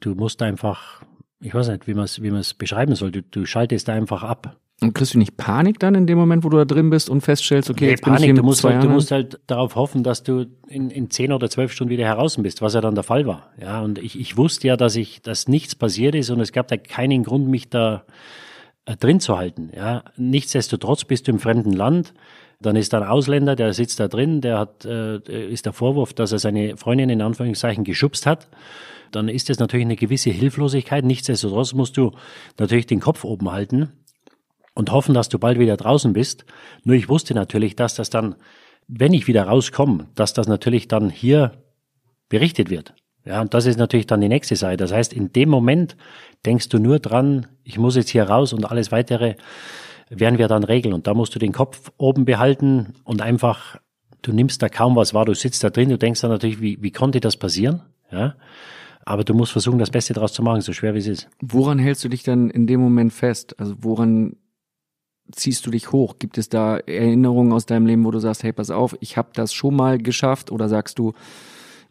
Du 0.01 0.13
musst 0.15 0.41
einfach, 0.41 1.03
ich 1.45 1.53
weiß 1.53 1.69
nicht, 1.69 1.87
wie 1.87 1.93
man 1.93 2.05
es 2.05 2.21
wie 2.21 2.31
man's 2.31 2.53
beschreiben 2.53 2.95
soll, 2.95 3.11
du, 3.11 3.21
du 3.21 3.45
schaltest 3.45 3.87
da 3.87 3.93
einfach 3.93 4.23
ab. 4.23 4.57
Und 4.81 4.93
kriegst 4.93 5.13
du 5.13 5.19
nicht 5.19 5.37
Panik 5.37 5.79
dann 5.79 5.95
in 5.95 6.05
dem 6.05 6.17
Moment, 6.17 6.43
wo 6.43 6.49
du 6.49 6.57
da 6.57 6.65
drin 6.65 6.89
bist 6.89 7.09
und 7.09 7.21
feststellst, 7.21 7.69
okay, 7.69 7.85
Nee, 7.85 7.91
jetzt 7.91 8.03
bin 8.03 8.13
ich 8.13 8.17
Panik, 8.17 8.25
hier 8.25 8.33
du 8.33 8.43
musst, 8.43 8.63
halt, 8.63 8.83
du 8.83 8.89
musst 8.89 9.11
halt 9.11 9.39
darauf 9.47 9.75
hoffen, 9.75 10.03
dass 10.03 10.23
du 10.23 10.47
in, 10.67 10.89
in 10.89 11.09
zehn 11.09 11.31
oder 11.31 11.49
zwölf 11.49 11.71
Stunden 11.71 11.91
wieder 11.91 12.03
heraus 12.03 12.35
bist, 12.41 12.61
was 12.61 12.73
ja 12.73 12.81
dann 12.81 12.93
der 12.95 13.05
Fall 13.05 13.25
war. 13.25 13.51
Ja, 13.61 13.81
und 13.81 13.99
ich, 13.99 14.19
ich 14.19 14.35
wusste 14.35 14.67
ja, 14.67 14.75
dass 14.75 14.97
ich, 14.97 15.21
dass 15.21 15.47
nichts 15.47 15.75
passiert 15.75 16.13
ist 16.13 16.29
und 16.29 16.41
es 16.41 16.51
gab 16.51 16.67
da 16.67 16.75
keinen 16.75 17.23
Grund, 17.23 17.47
mich 17.47 17.69
da 17.69 18.03
äh, 18.85 18.97
drin 18.97 19.21
zu 19.21 19.37
halten. 19.37 19.69
Ja, 19.73 20.03
nichtsdestotrotz 20.17 21.05
bist 21.05 21.27
du 21.27 21.31
im 21.31 21.39
fremden 21.39 21.71
Land. 21.71 22.13
Dann 22.59 22.75
ist 22.75 22.91
da 22.91 22.99
ein 22.99 23.07
Ausländer, 23.07 23.55
der 23.55 23.73
sitzt 23.73 23.99
da 23.99 24.07
drin, 24.07 24.41
der 24.41 24.59
hat, 24.59 24.83
äh, 24.83 25.19
ist 25.47 25.65
der 25.65 25.73
Vorwurf, 25.73 26.13
dass 26.13 26.33
er 26.33 26.39
seine 26.39 26.75
Freundin 26.75 27.09
in 27.09 27.21
Anführungszeichen 27.21 27.83
geschubst 27.85 28.25
hat. 28.25 28.49
Dann 29.11 29.29
ist 29.29 29.49
das 29.49 29.59
natürlich 29.59 29.85
eine 29.85 29.95
gewisse 29.95 30.29
Hilflosigkeit. 30.29 31.05
Nichtsdestotrotz 31.05 31.73
musst 31.73 31.97
du 31.97 32.11
natürlich 32.57 32.85
den 32.85 32.99
Kopf 32.99 33.23
oben 33.23 33.51
halten 33.51 33.91
und 34.73 34.91
hoffen, 34.91 35.13
dass 35.13 35.29
du 35.29 35.39
bald 35.39 35.59
wieder 35.59 35.77
draußen 35.77 36.13
bist. 36.13 36.45
Nur 36.83 36.95
ich 36.95 37.09
wusste 37.09 37.33
natürlich, 37.33 37.75
dass 37.75 37.95
das 37.95 38.09
dann, 38.09 38.35
wenn 38.87 39.13
ich 39.13 39.27
wieder 39.27 39.43
rauskomme, 39.43 40.07
dass 40.15 40.33
das 40.33 40.47
natürlich 40.47 40.87
dann 40.87 41.09
hier 41.09 41.63
berichtet 42.29 42.69
wird. 42.69 42.93
Ja, 43.25 43.41
und 43.41 43.53
das 43.55 43.65
ist 43.65 43.77
natürlich 43.77 44.05
dann 44.05 44.21
die 44.21 44.29
nächste 44.29 44.55
Seite. 44.55 44.83
Das 44.83 44.91
heißt, 44.91 45.11
in 45.11 45.33
dem 45.33 45.49
Moment 45.49 45.97
denkst 46.45 46.69
du 46.69 46.77
nur 46.77 46.99
dran, 46.99 47.47
ich 47.63 47.79
muss 47.79 47.95
jetzt 47.95 48.09
hier 48.09 48.23
raus 48.23 48.53
und 48.53 48.65
alles 48.65 48.91
weitere 48.91 49.35
werden 50.09 50.37
wir 50.37 50.47
dann 50.47 50.63
regeln. 50.63 50.93
Und 50.93 51.07
da 51.07 51.15
musst 51.15 51.33
du 51.33 51.39
den 51.39 51.51
Kopf 51.51 51.91
oben 51.97 52.25
behalten 52.25 52.93
und 53.03 53.23
einfach, 53.23 53.79
du 54.21 54.31
nimmst 54.31 54.61
da 54.61 54.69
kaum 54.69 54.95
was 54.95 55.15
wahr, 55.15 55.25
du 55.25 55.33
sitzt 55.33 55.63
da 55.63 55.71
drin, 55.71 55.89
du 55.89 55.97
denkst 55.97 56.21
dann 56.21 56.29
natürlich, 56.29 56.61
wie, 56.61 56.77
wie 56.81 56.91
konnte 56.91 57.19
das 57.19 57.37
passieren? 57.37 57.81
Ja. 58.11 58.35
Aber 59.05 59.23
du 59.23 59.35
musst 59.35 59.51
versuchen, 59.51 59.77
das 59.77 59.91
Beste 59.91 60.13
daraus 60.13 60.33
zu 60.33 60.41
machen, 60.41 60.61
so 60.61 60.73
schwer 60.73 60.95
wie 60.95 60.99
es 60.99 61.07
ist. 61.07 61.29
Woran 61.39 61.77
hältst 61.77 62.03
du 62.03 62.09
dich 62.09 62.23
dann 62.23 62.49
in 62.49 62.65
dem 62.65 62.79
Moment 62.81 63.13
fest? 63.13 63.59
Also 63.59 63.75
woran 63.81 64.35
ziehst 65.31 65.65
du 65.65 65.71
dich 65.71 65.91
hoch? 65.91 66.15
Gibt 66.19 66.37
es 66.39 66.49
da 66.49 66.77
Erinnerungen 66.77 67.51
aus 67.53 67.65
deinem 67.67 67.85
Leben, 67.85 68.03
wo 68.03 68.11
du 68.11 68.19
sagst, 68.19 68.43
hey, 68.43 68.51
pass 68.51 68.71
auf, 68.71 68.95
ich 68.99 69.15
habe 69.17 69.29
das 69.33 69.53
schon 69.53 69.75
mal 69.75 69.99
geschafft? 69.99 70.51
Oder 70.51 70.69
sagst 70.69 70.97
du, 70.97 71.13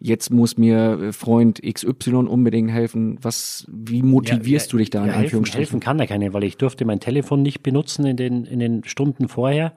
jetzt 0.01 0.31
muss 0.31 0.59
mir 0.59 1.01
äh, 1.01 1.13
Freund 1.13 1.63
XY 1.63 2.15
unbedingt 2.27 2.71
helfen? 2.71 3.19
Was, 3.23 3.65
wie 3.71 4.03
motivierst 4.03 4.67
Ja, 4.67 4.71
du 4.73 4.77
dich 4.79 4.91
da 4.91 5.05
in 5.05 5.11
ja, 5.11 5.17
Anführungsstrichen? 5.17 5.65
helfen 5.67 5.81
kann 5.81 5.99
da 5.99 6.07
keine, 6.07 6.33
weil 6.33 6.45
ich 6.45 6.57
durfte 6.57 6.85
mein 6.85 6.99
Telefon 7.01 7.43
nicht 7.43 7.63
benutzen 7.63 8.07
in 8.07 8.17
den, 8.17 8.45
in 8.45 8.59
den 8.59 8.83
Stunden 8.85 9.29
vorher. 9.29 9.73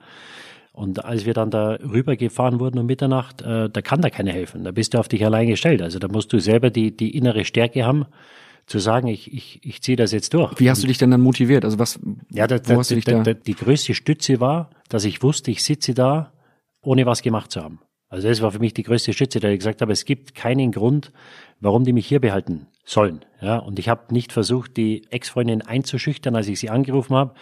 Und 0.78 1.04
als 1.04 1.26
wir 1.26 1.34
dann 1.34 1.50
da 1.50 1.72
rübergefahren 1.72 2.60
wurden 2.60 2.78
um 2.78 2.86
Mitternacht, 2.86 3.42
äh, 3.42 3.68
da 3.68 3.82
kann 3.82 4.00
da 4.00 4.10
keiner 4.10 4.30
helfen. 4.30 4.62
Da 4.62 4.70
bist 4.70 4.94
du 4.94 4.98
auf 4.98 5.08
dich 5.08 5.24
allein 5.24 5.48
gestellt. 5.48 5.82
Also 5.82 5.98
da 5.98 6.06
musst 6.06 6.32
du 6.32 6.38
selber 6.38 6.70
die, 6.70 6.96
die 6.96 7.16
innere 7.16 7.44
Stärke 7.44 7.84
haben, 7.84 8.06
zu 8.66 8.78
sagen, 8.78 9.08
ich, 9.08 9.32
ich, 9.32 9.58
ich 9.64 9.82
ziehe 9.82 9.96
das 9.96 10.12
jetzt 10.12 10.34
durch. 10.34 10.60
Wie 10.60 10.70
hast 10.70 10.84
du 10.84 10.86
dich 10.86 10.96
denn 10.96 11.10
dann 11.10 11.20
motiviert? 11.20 11.64
Also 11.64 11.80
was, 11.80 11.98
Ja, 12.30 12.46
da, 12.46 12.60
da, 12.60 12.76
hast 12.76 12.92
du 12.92 12.94
dich 12.94 13.04
da? 13.04 13.24
da, 13.24 13.34
die 13.34 13.56
größte 13.56 13.92
Stütze 13.92 14.38
war, 14.38 14.70
dass 14.88 15.04
ich 15.04 15.20
wusste, 15.20 15.50
ich 15.50 15.64
sitze 15.64 15.94
da, 15.94 16.32
ohne 16.80 17.06
was 17.06 17.22
gemacht 17.22 17.50
zu 17.50 17.60
haben. 17.60 17.80
Also 18.08 18.28
das 18.28 18.40
war 18.40 18.52
für 18.52 18.60
mich 18.60 18.72
die 18.72 18.84
größte 18.84 19.12
Stütze, 19.12 19.40
da 19.40 19.48
ich 19.48 19.58
gesagt 19.58 19.82
habe, 19.82 19.92
es 19.92 20.04
gibt 20.04 20.36
keinen 20.36 20.70
Grund, 20.70 21.10
warum 21.58 21.82
die 21.82 21.92
mich 21.92 22.06
hier 22.06 22.20
behalten 22.20 22.68
sollen. 22.84 23.24
Ja, 23.40 23.56
und 23.58 23.80
ich 23.80 23.88
habe 23.88 24.14
nicht 24.14 24.32
versucht, 24.32 24.76
die 24.76 25.02
Ex-Freundin 25.10 25.62
einzuschüchtern, 25.62 26.36
als 26.36 26.46
ich 26.46 26.60
sie 26.60 26.70
angerufen 26.70 27.16
habe. 27.16 27.34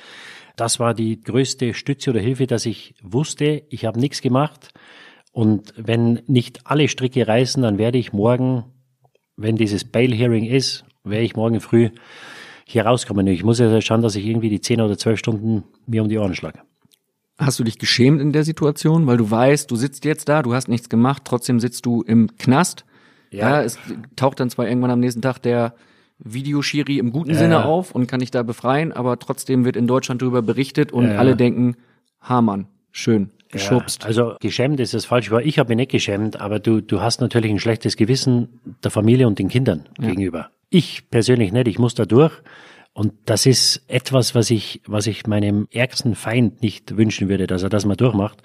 Das 0.57 0.81
war 0.81 0.95
die 0.95 1.21
größte 1.21 1.75
Stütze 1.75 2.11
oder 2.11 2.21
Hilfe, 2.21 2.47
dass 2.47 2.67
ich 2.67 2.95
wusste, 3.03 3.63
ich 3.69 3.85
habe 3.85 4.01
nichts 4.01 4.23
gemacht. 4.23 4.73
Und 5.33 5.75
wenn 5.77 6.23
nicht 6.27 6.61
alle 6.65 6.89
Stricke 6.89 7.29
reißen, 7.29 7.63
dann 7.63 7.77
werde 7.77 7.99
ich 7.99 8.15
morgen, 8.15 8.65
wenn 9.37 9.57
dieses 9.57 9.85
Bail-Hearing 9.85 10.45
ist, 10.47 10.85
werde 11.05 11.25
ich 11.25 11.37
morgen 11.37 11.61
früh 11.61 11.91
hier 12.65 12.87
rauskommen. 12.87 13.27
Ich 13.27 13.45
muss 13.45 13.59
ja 13.59 13.81
schauen, 13.83 14.01
dass 14.01 14.17
ich 14.17 14.25
irgendwie 14.25 14.49
die 14.49 14.61
10 14.63 14.81
oder 14.81 14.97
12 14.97 15.19
Stunden 15.19 15.65
mir 15.87 16.03
um 16.03 16.09
die 16.09 16.19
Ohren 16.19 16.35
schlage. 16.35 16.61
Hast 17.39 17.59
du 17.59 17.65
dich 17.65 17.79
geschämt 17.79 18.21
in 18.23 18.33
der 18.33 18.45
Situation, 18.45 19.07
weil 19.07 19.19
du 19.19 19.31
weißt, 19.31 19.71
du 19.71 19.77
sitzt 19.77 20.07
jetzt 20.07 20.27
da, 20.31 20.43
du 20.43 20.55
hast 20.55 20.69
nichts 20.69 20.89
gemacht, 20.89 21.23
trotzdem 21.27 21.61
sitzt 21.61 21.85
du 21.85 22.01
im 22.03 22.35
Knast. 22.39 22.87
Ja, 23.31 23.51
Ja. 23.61 23.63
es 23.63 23.79
taucht 24.17 24.41
dann 24.41 24.49
zwar 24.49 24.67
irgendwann 24.67 24.91
am 24.91 25.01
nächsten 25.01 25.21
Tag 25.21 25.43
der 25.43 25.75
Videoschiri 26.19 26.99
im 26.99 27.13
guten 27.13 27.31
Ja. 27.31 27.37
Sinne 27.37 27.65
auf 27.65 27.95
und 27.95 28.07
kann 28.07 28.21
dich 28.21 28.31
da 28.31 28.43
befreien, 28.43 28.93
aber 28.93 29.19
trotzdem 29.19 29.65
wird 29.65 29.77
in 29.77 29.87
Deutschland 29.87 30.23
darüber 30.23 30.43
berichtet 30.43 30.93
und 30.93 31.11
Ja. 31.11 31.19
alle 31.19 31.37
denken, 31.37 31.77
Hamann, 32.21 32.67
schön, 32.91 33.31
geschubst. 33.51 34.03
Ja, 34.03 34.09
also 34.09 34.35
geschämt 34.41 34.81
ist 34.81 34.95
das 34.95 35.05
falsch, 35.05 35.31
weil 35.31 35.47
ich 35.47 35.59
habe 35.59 35.69
mich 35.69 35.77
nicht 35.77 35.91
geschämt, 35.91 36.41
aber 36.41 36.59
du, 36.59 36.81
du 36.81 37.01
hast 37.01 37.21
natürlich 37.21 37.51
ein 37.51 37.59
schlechtes 37.61 37.97
Gewissen 37.97 38.61
der 38.83 38.91
Familie 38.91 39.27
und 39.27 39.39
den 39.39 39.49
Kindern 39.49 39.85
gegenüber. 39.99 40.51
Ich 40.71 41.11
persönlich 41.11 41.53
nicht, 41.53 41.69
ich 41.69 41.79
muss 41.79 41.95
da 41.95 42.05
durch. 42.07 42.33
Und 42.93 43.13
das 43.27 43.45
ist 43.45 43.83
etwas, 43.89 44.35
was 44.35 44.51
ich, 44.51 44.81
was 44.87 45.07
ich 45.07 45.27
meinem 45.27 45.69
ärgsten 45.71 46.15
Feind 46.15 46.63
nicht 46.63 46.97
wünschen 46.97 47.29
würde, 47.29 47.47
dass 47.47 47.63
er 47.63 47.69
das 47.69 47.85
mal 47.85 47.95
durchmacht. 47.95 48.43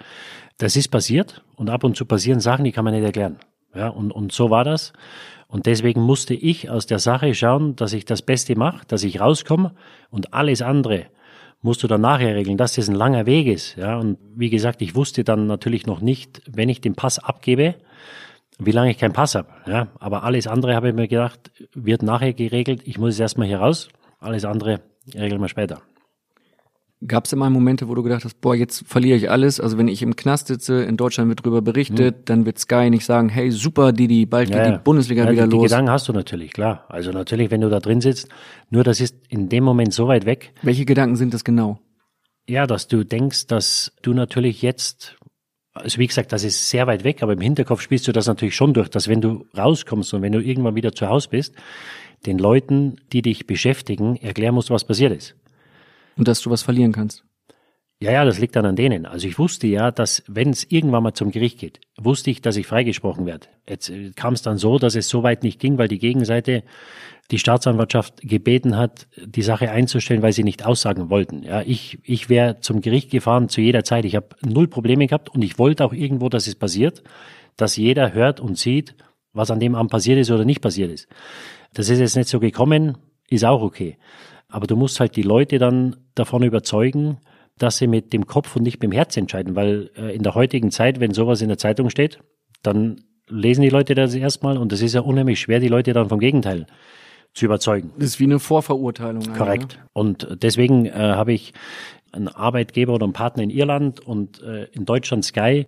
Das 0.58 0.76
ist 0.76 0.88
passiert 0.88 1.42
und 1.56 1.70
ab 1.70 1.84
und 1.84 1.96
zu 1.96 2.04
passieren 2.04 2.38
Sachen, 2.38 2.64
die 2.66 2.70
kann 2.72 2.84
man 2.84 2.92
nicht 2.92 3.02
erklären. 3.02 3.38
Ja, 3.74 3.88
und, 3.88 4.12
und 4.12 4.30
so 4.32 4.50
war 4.50 4.64
das. 4.64 4.92
Und 5.52 5.66
deswegen 5.66 6.00
musste 6.00 6.32
ich 6.32 6.70
aus 6.70 6.86
der 6.86 6.98
Sache 6.98 7.34
schauen, 7.34 7.76
dass 7.76 7.92
ich 7.92 8.06
das 8.06 8.22
Beste 8.22 8.56
mache, 8.56 8.86
dass 8.86 9.04
ich 9.04 9.20
rauskomme 9.20 9.74
und 10.08 10.32
alles 10.32 10.62
andere 10.62 11.08
musst 11.60 11.82
du 11.82 11.88
dann 11.88 12.00
nachher 12.00 12.34
regeln, 12.34 12.56
dass 12.56 12.72
das 12.72 12.88
ein 12.88 12.94
langer 12.94 13.26
Weg 13.26 13.46
ist. 13.46 13.76
Ja, 13.76 13.98
und 13.98 14.16
wie 14.34 14.48
gesagt, 14.48 14.80
ich 14.80 14.94
wusste 14.94 15.24
dann 15.24 15.46
natürlich 15.46 15.84
noch 15.84 16.00
nicht, 16.00 16.40
wenn 16.50 16.70
ich 16.70 16.80
den 16.80 16.94
Pass 16.94 17.18
abgebe, 17.18 17.74
wie 18.58 18.72
lange 18.72 18.92
ich 18.92 18.98
keinen 18.98 19.12
Pass 19.12 19.34
habe. 19.34 19.48
Ja, 19.66 19.88
aber 20.00 20.24
alles 20.24 20.46
andere 20.46 20.74
habe 20.74 20.88
ich 20.88 20.94
mir 20.94 21.06
gedacht, 21.06 21.50
wird 21.74 22.02
nachher 22.02 22.32
geregelt. 22.32 22.80
Ich 22.86 22.96
muss 22.96 23.10
jetzt 23.10 23.20
erstmal 23.20 23.46
hier 23.46 23.58
raus. 23.58 23.90
Alles 24.20 24.46
andere 24.46 24.80
regeln 25.14 25.42
wir 25.42 25.48
später. 25.48 25.82
Gab 27.06 27.24
es 27.24 27.32
immer 27.32 27.50
Momente, 27.50 27.88
wo 27.88 27.94
du 27.94 28.02
gedacht 28.02 28.24
hast, 28.24 28.40
boah, 28.40 28.54
jetzt 28.54 28.84
verliere 28.86 29.16
ich 29.16 29.30
alles? 29.30 29.58
Also 29.58 29.76
wenn 29.78 29.88
ich 29.88 30.02
im 30.02 30.14
Knast 30.14 30.46
sitze, 30.46 30.82
in 30.82 30.96
Deutschland 30.96 31.28
wird 31.28 31.44
drüber 31.44 31.60
berichtet, 31.60 32.28
dann 32.28 32.46
wird 32.46 32.58
Sky 32.58 32.90
nicht 32.90 33.04
sagen, 33.04 33.28
hey, 33.28 33.50
super, 33.50 33.92
Didi, 33.92 34.26
bald 34.26 34.52
geht 34.52 34.66
die 34.66 34.78
Bundesliga. 34.84 35.24
Ja, 35.24 35.32
wieder 35.32 35.44
die, 35.44 35.50
Die 35.50 35.56
los. 35.56 35.64
Gedanken 35.64 35.90
hast 35.90 36.08
du 36.08 36.12
natürlich, 36.12 36.52
klar. 36.52 36.84
Also 36.88 37.10
natürlich, 37.10 37.50
wenn 37.50 37.60
du 37.60 37.68
da 37.68 37.80
drin 37.80 38.00
sitzt, 38.00 38.28
nur 38.70 38.84
das 38.84 39.00
ist 39.00 39.16
in 39.28 39.48
dem 39.48 39.64
Moment 39.64 39.92
so 39.92 40.08
weit 40.08 40.26
weg, 40.26 40.52
Welche 40.62 40.84
Gedanken 40.84 41.16
sind 41.16 41.34
das 41.34 41.44
genau? 41.44 41.80
ja, 42.48 42.66
dass 42.66 42.88
du 42.88 43.04
denkst, 43.04 43.46
dass 43.46 43.92
du 44.02 44.14
natürlich 44.14 44.62
jetzt, 44.62 45.16
also 45.74 45.98
wie 45.98 46.06
gesagt, 46.06 46.32
das 46.32 46.44
ist 46.44 46.68
sehr 46.70 46.86
weit 46.86 47.04
weg, 47.04 47.22
aber 47.22 47.32
im 47.34 47.40
Hinterkopf 47.40 47.80
spielst 47.80 48.08
du 48.08 48.12
das 48.12 48.26
natürlich 48.26 48.56
schon 48.56 48.74
durch, 48.74 48.88
dass 48.88 49.08
wenn 49.08 49.20
du 49.20 49.46
rauskommst 49.56 50.12
und 50.14 50.22
wenn 50.22 50.32
du 50.32 50.40
irgendwann 50.40 50.74
wieder 50.74 50.92
zu 50.92 51.08
Hause 51.08 51.28
bist, 51.30 51.54
den 52.26 52.38
Leuten, 52.38 52.96
die 53.12 53.22
dich 53.22 53.46
beschäftigen, 53.46 54.16
erklären 54.16 54.54
musst, 54.54 54.70
was 54.70 54.84
passiert 54.84 55.12
ist. 55.12 55.36
Und 56.16 56.28
dass 56.28 56.40
du 56.40 56.50
was 56.50 56.62
verlieren 56.62 56.92
kannst. 56.92 57.24
Ja, 58.02 58.10
ja, 58.10 58.24
das 58.24 58.40
liegt 58.40 58.56
dann 58.56 58.66
an 58.66 58.74
denen. 58.74 59.06
Also 59.06 59.28
ich 59.28 59.38
wusste 59.38 59.68
ja, 59.68 59.92
dass 59.92 60.24
wenn 60.26 60.50
es 60.50 60.64
irgendwann 60.64 61.04
mal 61.04 61.14
zum 61.14 61.30
Gericht 61.30 61.60
geht, 61.60 61.78
wusste 61.96 62.32
ich, 62.32 62.42
dass 62.42 62.56
ich 62.56 62.66
freigesprochen 62.66 63.26
werde. 63.26 63.46
Jetzt 63.68 63.90
äh, 63.90 64.10
kam 64.10 64.34
es 64.34 64.42
dann 64.42 64.58
so, 64.58 64.80
dass 64.80 64.96
es 64.96 65.08
so 65.08 65.22
weit 65.22 65.44
nicht 65.44 65.60
ging, 65.60 65.78
weil 65.78 65.86
die 65.86 66.00
Gegenseite 66.00 66.64
die 67.30 67.38
Staatsanwaltschaft 67.38 68.20
gebeten 68.20 68.76
hat, 68.76 69.06
die 69.24 69.42
Sache 69.42 69.70
einzustellen, 69.70 70.20
weil 70.20 70.32
sie 70.32 70.42
nicht 70.42 70.66
aussagen 70.66 71.10
wollten. 71.10 71.44
Ja, 71.44 71.62
ich, 71.62 72.00
ich 72.02 72.28
wäre 72.28 72.58
zum 72.58 72.80
Gericht 72.80 73.10
gefahren 73.12 73.48
zu 73.48 73.60
jeder 73.60 73.84
Zeit. 73.84 74.04
Ich 74.04 74.16
habe 74.16 74.30
null 74.44 74.66
Probleme 74.66 75.06
gehabt 75.06 75.28
und 75.28 75.42
ich 75.42 75.60
wollte 75.60 75.84
auch 75.84 75.92
irgendwo, 75.92 76.28
dass 76.28 76.48
es 76.48 76.56
passiert, 76.56 77.04
dass 77.56 77.76
jeder 77.76 78.12
hört 78.12 78.40
und 78.40 78.58
sieht, 78.58 78.96
was 79.32 79.52
an 79.52 79.60
dem 79.60 79.76
Abend 79.76 79.92
passiert 79.92 80.18
ist 80.18 80.32
oder 80.32 80.44
nicht 80.44 80.60
passiert 80.60 80.90
ist. 80.90 81.06
Das 81.72 81.88
ist 81.88 82.00
jetzt 82.00 82.16
nicht 82.16 82.28
so 82.28 82.40
gekommen, 82.40 82.98
ist 83.30 83.44
auch 83.44 83.62
okay. 83.62 83.96
Aber 84.52 84.66
du 84.66 84.76
musst 84.76 85.00
halt 85.00 85.16
die 85.16 85.22
Leute 85.22 85.58
dann 85.58 85.96
davon 86.14 86.42
überzeugen, 86.42 87.18
dass 87.58 87.78
sie 87.78 87.86
mit 87.86 88.12
dem 88.12 88.26
Kopf 88.26 88.54
und 88.54 88.62
nicht 88.62 88.76
mit 88.76 88.84
dem 88.84 88.92
Herz 88.92 89.16
entscheiden, 89.16 89.56
weil 89.56 89.90
äh, 89.96 90.14
in 90.14 90.22
der 90.22 90.34
heutigen 90.34 90.70
Zeit, 90.70 91.00
wenn 91.00 91.14
sowas 91.14 91.40
in 91.40 91.48
der 91.48 91.58
Zeitung 91.58 91.90
steht, 91.90 92.18
dann 92.62 93.00
lesen 93.28 93.62
die 93.62 93.70
Leute 93.70 93.94
das 93.94 94.14
erstmal 94.14 94.58
und 94.58 94.72
es 94.72 94.82
ist 94.82 94.94
ja 94.94 95.00
unheimlich 95.00 95.40
schwer, 95.40 95.58
die 95.58 95.68
Leute 95.68 95.92
dann 95.92 96.08
vom 96.08 96.18
Gegenteil 96.18 96.66
zu 97.32 97.46
überzeugen. 97.46 97.92
Das 97.96 98.08
ist 98.08 98.20
wie 98.20 98.24
eine 98.24 98.38
Vorverurteilung. 98.38 99.22
Korrekt. 99.32 99.76
Ne? 99.76 99.82
Und 99.94 100.28
deswegen 100.42 100.86
äh, 100.86 100.92
habe 100.92 101.32
ich 101.32 101.54
einen 102.12 102.28
Arbeitgeber 102.28 102.92
oder 102.92 103.04
einen 103.04 103.14
Partner 103.14 103.42
in 103.42 103.50
Irland 103.50 104.00
und 104.00 104.42
äh, 104.42 104.64
in 104.72 104.84
Deutschland 104.84 105.24
Sky. 105.24 105.66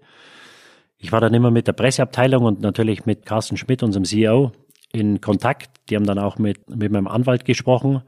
Ich 0.98 1.10
war 1.10 1.20
dann 1.20 1.32
immer 1.32 1.50
mit 1.50 1.66
der 1.66 1.72
Presseabteilung 1.72 2.44
und 2.44 2.60
natürlich 2.60 3.06
mit 3.06 3.24
Carsten 3.24 3.56
Schmidt, 3.56 3.82
unserem 3.82 4.04
CEO, 4.04 4.52
in 4.92 5.20
Kontakt. 5.22 5.70
Die 5.88 5.96
haben 5.96 6.06
dann 6.06 6.18
auch 6.18 6.38
mit, 6.38 6.68
mit 6.68 6.92
meinem 6.92 7.08
Anwalt 7.08 7.44
gesprochen. 7.44 8.02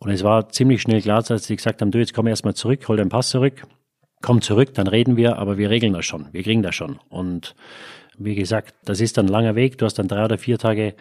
Und 0.00 0.10
es 0.10 0.22
war 0.22 0.48
ziemlich 0.48 0.80
schnell 0.80 1.02
klar, 1.02 1.24
als 1.28 1.46
sie 1.46 1.56
gesagt 1.56 1.82
haben, 1.82 1.90
du, 1.90 1.98
jetzt 1.98 2.14
komm 2.14 2.28
erstmal 2.28 2.54
zurück, 2.54 2.86
hol 2.86 2.96
deinen 2.96 3.08
Pass 3.08 3.30
zurück, 3.30 3.66
komm 4.22 4.40
zurück, 4.42 4.72
dann 4.74 4.86
reden 4.86 5.16
wir, 5.16 5.38
aber 5.38 5.58
wir 5.58 5.70
regeln 5.70 5.92
das 5.92 6.06
schon, 6.06 6.26
wir 6.32 6.44
kriegen 6.44 6.62
das 6.62 6.76
schon. 6.76 7.00
Und 7.08 7.56
wie 8.16 8.36
gesagt, 8.36 8.74
das 8.84 9.00
ist 9.00 9.18
ein 9.18 9.28
langer 9.28 9.56
Weg. 9.56 9.78
Du 9.78 9.86
hast 9.86 9.98
dann 9.98 10.08
drei 10.08 10.24
oder 10.24 10.38
vier 10.38 10.58
Tage 10.58 10.94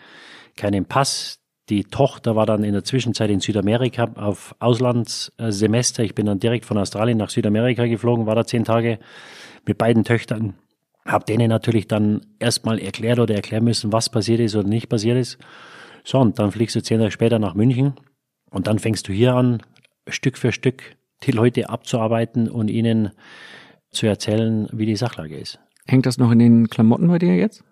keinen 0.55 0.85
Pass. 0.85 1.39
Die 1.69 1.83
Tochter 1.83 2.35
war 2.35 2.45
dann 2.45 2.63
in 2.63 2.73
der 2.73 2.83
Zwischenzeit 2.83 3.29
in 3.29 3.39
Südamerika 3.39 4.09
auf 4.15 4.55
Auslandssemester. 4.59 6.03
Ich 6.03 6.15
bin 6.15 6.25
dann 6.25 6.39
direkt 6.39 6.65
von 6.65 6.77
Australien 6.77 7.17
nach 7.17 7.29
Südamerika 7.29 7.85
geflogen, 7.85 8.25
war 8.25 8.35
da 8.35 8.45
zehn 8.45 8.63
Tage 8.63 8.99
mit 9.65 9.77
beiden 9.77 10.05
Töchtern. 10.05 10.55
Hab 11.05 11.25
denen 11.25 11.49
natürlich 11.49 11.87
dann 11.87 12.25
erstmal 12.39 12.79
erklärt 12.79 13.19
oder 13.19 13.35
erklären 13.35 13.63
müssen, 13.63 13.91
was 13.91 14.09
passiert 14.09 14.39
ist 14.39 14.55
oder 14.55 14.67
nicht 14.67 14.89
passiert 14.89 15.17
ist. 15.17 15.37
So, 16.03 16.19
und 16.19 16.39
dann 16.39 16.51
fliegst 16.51 16.75
du 16.75 16.81
zehn 16.81 16.99
Tage 16.99 17.11
später 17.11 17.37
nach 17.37 17.53
München 17.53 17.93
und 18.49 18.67
dann 18.67 18.79
fängst 18.79 19.07
du 19.07 19.13
hier 19.13 19.33
an, 19.35 19.61
Stück 20.07 20.37
für 20.37 20.51
Stück 20.51 20.95
die 21.23 21.31
Leute 21.31 21.69
abzuarbeiten 21.69 22.49
und 22.49 22.69
ihnen 22.69 23.11
zu 23.89 24.05
erzählen, 24.05 24.67
wie 24.71 24.85
die 24.85 24.95
Sachlage 24.95 25.37
ist. 25.37 25.59
Hängt 25.85 26.05
das 26.05 26.17
noch 26.17 26.31
in 26.31 26.39
den 26.39 26.69
Klamotten 26.69 27.07
bei 27.07 27.19
dir 27.19 27.35
jetzt? 27.35 27.63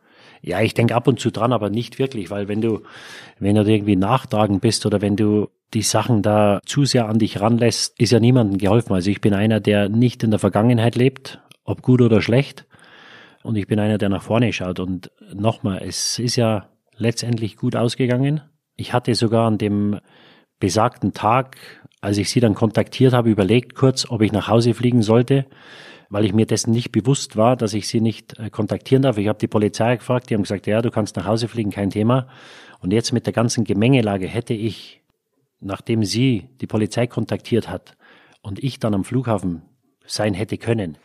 Ja, 0.41 0.61
ich 0.61 0.73
denke 0.73 0.95
ab 0.95 1.07
und 1.07 1.19
zu 1.19 1.32
dran, 1.32 1.53
aber 1.53 1.69
nicht 1.69 1.99
wirklich, 1.99 2.30
weil 2.30 2.47
wenn 2.47 2.61
du, 2.61 2.82
wenn 3.39 3.55
du 3.55 3.63
irgendwie 3.63 3.95
nachtragend 3.95 4.61
bist 4.61 4.86
oder 4.86 5.01
wenn 5.01 5.15
du 5.15 5.49
die 5.73 5.82
Sachen 5.82 6.21
da 6.21 6.59
zu 6.65 6.86
sehr 6.86 7.07
an 7.09 7.19
dich 7.19 7.41
ranlässt, 7.41 7.99
ist 7.99 8.11
ja 8.11 8.19
niemandem 8.19 8.57
geholfen. 8.57 8.93
Also 8.93 9.09
ich 9.09 9.21
bin 9.21 9.34
einer, 9.34 9.59
der 9.59 9.89
nicht 9.89 10.23
in 10.23 10.30
der 10.30 10.39
Vergangenheit 10.39 10.95
lebt, 10.95 11.41
ob 11.63 11.82
gut 11.82 12.01
oder 12.01 12.21
schlecht. 12.21 12.65
Und 13.43 13.55
ich 13.55 13.67
bin 13.67 13.80
einer, 13.80 13.97
der 13.97 14.09
nach 14.09 14.21
vorne 14.21 14.53
schaut. 14.53 14.80
Und 14.80 15.11
nochmal, 15.34 15.82
es 15.86 16.19
ist 16.19 16.36
ja 16.36 16.69
letztendlich 16.95 17.57
gut 17.57 17.76
ausgegangen. 17.76 18.41
Ich 18.76 18.93
hatte 18.93 19.15
sogar 19.15 19.47
an 19.47 19.57
dem 19.57 19.99
besagten 20.60 21.14
Tag, 21.14 21.58
als 22.01 22.18
ich 22.18 22.30
sie 22.30 22.39
dann 22.39 22.56
kontaktiert 22.56 23.14
habe, 23.14 23.30
überlegt 23.30 23.76
kurz, 23.76 24.10
ob 24.10 24.22
ich 24.22 24.32
nach 24.32 24.47
Hause 24.47 24.74
fliegen 24.74 25.01
sollte 25.01 25.45
weil 26.10 26.26
ich 26.26 26.34
mir 26.34 26.45
dessen 26.45 26.72
nicht 26.72 26.91
bewusst 26.91 27.36
war, 27.36 27.56
dass 27.56 27.74
ich 27.74 27.88
sie 27.88 28.01
nicht 28.01 28.38
äh, 28.39 28.49
kontaktieren 28.49 29.03
darf. 29.03 29.18
Ich 29.18 29.28
habe 29.28 29.39
die 29.39 29.47
Polizei 29.47 29.97
gefragt, 29.97 30.30
die 30.30 30.36
haben 30.36 30.43
gesagt, 30.43 30.68
ja, 30.68 30.82
du 30.82 30.91
kannst 30.91 31.16
nach 31.16 31.26
Hause 31.26 31.47
fliegen, 31.47 31.72
kein 31.72 31.89
Thema. 31.89 32.28
Und 32.80 32.93
jetzt 32.93 33.12
mit 33.12 33.26
der 33.26 33.34
ganzen 33.34 33.64
Gemengelage 33.64 34.28
hätte 34.28 34.53
ich, 34.53 35.01
nachdem 35.60 36.03
sie 36.03 36.49
die 36.62 36.68
Polizei 36.68 37.08
kontaktiert 37.08 37.70
hat 37.70 37.97
und 38.41 38.64
ich 38.64 38.80
dann 38.80 38.93
am 38.93 39.03
Flughafen 39.03 39.64
sein 40.06 40.34
hätte 40.34 40.58
können, 40.58 40.97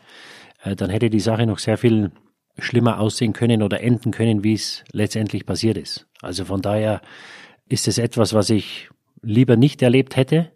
äh, 0.63 0.77
dann 0.77 0.91
hätte 0.91 1.11
die 1.11 1.21
Sache 1.21 1.47
noch 1.47 1.59
sehr 1.59 1.79
viel 1.79 2.13
schlimmer 2.59 3.01
aussehen 3.01 3.33
können 3.33 3.63
oder 3.63 3.81
enden 3.81 4.11
können, 4.11 4.45
wie 4.45 4.55
es 4.55 4.85
letztendlich 4.93 5.47
passiert 5.47 5.79
ist. 5.79 6.07
Also 6.21 6.45
von 6.45 6.61
daher 6.61 7.01
ist 7.69 7.89
es 7.89 7.97
etwas, 7.97 8.35
was 8.35 8.51
ich 8.51 8.91
lieber 9.23 9.57
nicht 9.57 9.83
erlebt 9.83 10.17
hätte. 10.17 10.51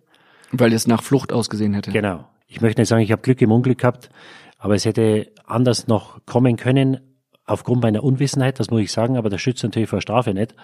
Weil 0.52 0.72
es 0.72 0.86
nach 0.86 1.02
Flucht 1.02 1.32
ausgesehen 1.32 1.74
hätte. 1.74 1.90
Genau 1.90 2.26
ich 2.54 2.60
möchte 2.60 2.80
nicht 2.80 2.88
sagen, 2.88 3.02
ich 3.02 3.12
habe 3.12 3.22
Glück 3.22 3.42
im 3.42 3.52
Unglück 3.52 3.78
gehabt, 3.78 4.10
aber 4.58 4.74
es 4.74 4.84
hätte 4.84 5.28
anders 5.44 5.88
noch 5.88 6.24
kommen 6.24 6.56
können, 6.56 7.00
aufgrund 7.44 7.82
meiner 7.82 8.04
Unwissenheit, 8.04 8.60
das 8.60 8.70
muss 8.70 8.80
ich 8.80 8.92
sagen, 8.92 9.16
aber 9.16 9.28
das 9.28 9.40
schützt 9.40 9.62
natürlich 9.62 9.88
vor 9.88 10.00
Strafe 10.00 10.32
nicht. 10.32 10.54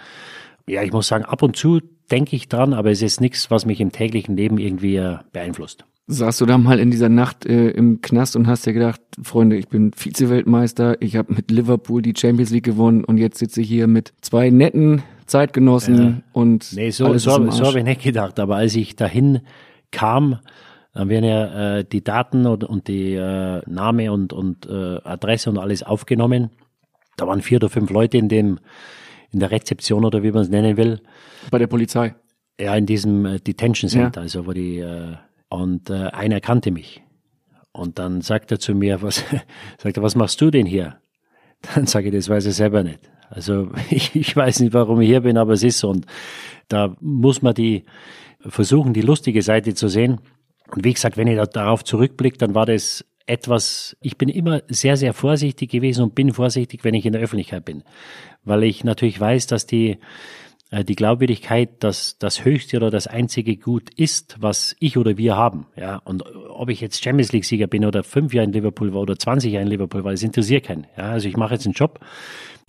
Ja, 0.68 0.82
ich 0.82 0.92
muss 0.92 1.08
sagen, 1.08 1.24
ab 1.24 1.42
und 1.42 1.56
zu 1.56 1.80
denke 2.10 2.36
ich 2.36 2.48
dran, 2.48 2.74
aber 2.74 2.90
es 2.90 3.02
ist 3.02 3.20
nichts, 3.20 3.50
was 3.50 3.66
mich 3.66 3.80
im 3.80 3.92
täglichen 3.92 4.36
Leben 4.36 4.58
irgendwie 4.58 4.96
äh, 4.96 5.18
beeinflusst. 5.32 5.84
Saßt 6.06 6.40
du 6.40 6.46
da 6.46 6.58
mal 6.58 6.78
in 6.78 6.90
dieser 6.90 7.08
Nacht 7.08 7.44
äh, 7.44 7.70
im 7.70 8.00
Knast 8.02 8.36
und 8.36 8.46
hast 8.46 8.66
dir 8.66 8.72
gedacht, 8.72 9.00
Freunde, 9.22 9.56
ich 9.56 9.68
bin 9.68 9.92
Vize-Weltmeister, 9.92 11.00
ich 11.00 11.16
habe 11.16 11.34
mit 11.34 11.50
Liverpool 11.50 12.02
die 12.02 12.14
Champions 12.16 12.50
League 12.50 12.64
gewonnen 12.64 13.04
und 13.04 13.18
jetzt 13.18 13.38
sitze 13.38 13.60
ich 13.60 13.68
hier 13.68 13.86
mit 13.86 14.12
zwei 14.20 14.50
netten 14.50 15.02
Zeitgenossen 15.30 15.98
ja. 15.98 16.22
und 16.32 16.72
nee, 16.74 16.90
so, 16.90 17.16
so, 17.18 17.50
so 17.50 17.66
habe 17.66 17.78
ich 17.78 17.84
nicht 17.84 18.02
gedacht, 18.02 18.38
aber 18.38 18.56
als 18.56 18.74
ich 18.74 18.96
dahin 18.96 19.40
kam, 19.90 20.38
dann 20.92 21.08
werden 21.08 21.24
ja 21.24 21.78
äh, 21.78 21.84
die 21.84 22.02
Daten 22.02 22.46
und, 22.46 22.64
und 22.64 22.88
die 22.88 23.14
äh, 23.14 23.62
Name 23.66 24.12
und, 24.12 24.32
und 24.32 24.66
äh, 24.66 24.98
Adresse 25.04 25.48
und 25.50 25.58
alles 25.58 25.82
aufgenommen. 25.82 26.50
Da 27.16 27.26
waren 27.26 27.42
vier 27.42 27.56
oder 27.56 27.68
fünf 27.68 27.90
Leute 27.90 28.18
in 28.18 28.28
dem 28.28 28.58
in 29.32 29.38
der 29.38 29.50
Rezeption 29.50 30.04
oder 30.04 30.22
wie 30.22 30.32
man 30.32 30.42
es 30.42 30.48
nennen 30.48 30.76
will. 30.76 31.00
Bei 31.50 31.58
der 31.58 31.68
Polizei. 31.68 32.14
Ja, 32.60 32.74
in 32.74 32.86
diesem 32.86 33.24
äh, 33.24 33.38
Detention 33.38 33.88
Center, 33.88 34.20
ja. 34.20 34.24
also 34.24 34.46
wo 34.46 34.52
die 34.52 34.78
äh, 34.78 35.14
und 35.48 35.90
äh, 35.90 36.08
einer 36.08 36.40
kannte 36.40 36.70
mich. 36.70 37.02
Und 37.72 37.98
dann 37.98 38.20
sagt 38.20 38.50
er 38.50 38.58
zu 38.58 38.74
mir, 38.74 39.02
was 39.02 39.24
sagt 39.78 39.96
er, 39.96 40.02
was 40.02 40.16
machst 40.16 40.40
du 40.40 40.50
denn 40.50 40.66
hier? 40.66 40.96
Dann 41.74 41.86
sage 41.86 42.08
ich, 42.08 42.14
das 42.14 42.30
weiß 42.30 42.46
ich 42.46 42.54
selber 42.54 42.82
nicht. 42.82 43.09
Also 43.30 43.70
ich, 43.90 44.14
ich 44.14 44.36
weiß 44.36 44.60
nicht, 44.60 44.74
warum 44.74 45.00
ich 45.00 45.08
hier 45.08 45.22
bin, 45.22 45.38
aber 45.38 45.54
es 45.54 45.62
ist 45.62 45.78
so. 45.78 45.88
Und 45.88 46.06
da 46.68 46.94
muss 47.00 47.40
man 47.40 47.54
die 47.54 47.84
versuchen, 48.40 48.92
die 48.92 49.00
lustige 49.00 49.42
Seite 49.42 49.74
zu 49.74 49.88
sehen. 49.88 50.20
Und 50.70 50.84
wie 50.84 50.92
gesagt, 50.92 51.16
wenn 51.16 51.26
ich 51.26 51.38
darauf 51.48 51.84
zurückblicke, 51.84 52.38
dann 52.38 52.54
war 52.54 52.66
das 52.66 53.04
etwas, 53.26 53.96
ich 54.00 54.18
bin 54.18 54.28
immer 54.28 54.62
sehr, 54.68 54.96
sehr 54.96 55.14
vorsichtig 55.14 55.70
gewesen 55.70 56.02
und 56.02 56.14
bin 56.14 56.32
vorsichtig, 56.32 56.84
wenn 56.84 56.94
ich 56.94 57.06
in 57.06 57.12
der 57.12 57.22
Öffentlichkeit 57.22 57.64
bin. 57.64 57.84
Weil 58.44 58.64
ich 58.64 58.82
natürlich 58.82 59.20
weiß, 59.20 59.46
dass 59.46 59.66
die, 59.66 59.98
äh, 60.70 60.84
die 60.84 60.96
Glaubwürdigkeit, 60.96 61.82
dass 61.82 62.18
das 62.18 62.44
höchste 62.44 62.76
oder 62.78 62.90
das 62.90 63.06
einzige 63.06 63.56
Gut 63.56 63.90
ist, 63.94 64.36
was 64.40 64.74
ich 64.80 64.96
oder 64.96 65.16
wir 65.16 65.36
haben. 65.36 65.66
Ja, 65.76 65.96
und 65.96 66.24
ob 66.48 66.70
ich 66.70 66.80
jetzt 66.80 67.02
Champions 67.02 67.32
League 67.32 67.44
Sieger 67.44 67.68
bin 67.68 67.84
oder 67.84 68.02
fünf 68.02 68.34
Jahre 68.34 68.46
in 68.46 68.52
Liverpool 68.52 68.92
war 68.92 69.02
oder 69.02 69.16
20 69.16 69.52
Jahre 69.52 69.64
in 69.64 69.70
Liverpool 69.70 70.02
war, 70.02 70.10
das 70.10 70.22
interessiert 70.22 70.64
keinen. 70.64 70.86
Ja, 70.96 71.10
also 71.10 71.28
ich 71.28 71.36
mache 71.36 71.54
jetzt 71.54 71.66
einen 71.66 71.74
Job. 71.74 72.00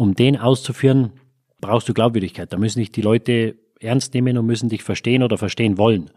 Um 0.02 0.16
den 0.16 0.36
auszuführen, 0.36 1.12
brauchst 1.60 1.88
du 1.88 1.94
Glaubwürdigkeit. 1.94 2.52
Da 2.52 2.58
müssen 2.58 2.80
dich 2.80 2.92
die 2.92 3.04
Leute 3.04 3.60
ernst 3.80 4.16
nehmen 4.16 4.36
und 4.36 4.48
müssen 4.48 4.68
dich 4.68 4.82
verstehen 4.82 5.22
oder 5.22 5.38
verstehen 5.38 5.78
wollen. 5.78 6.10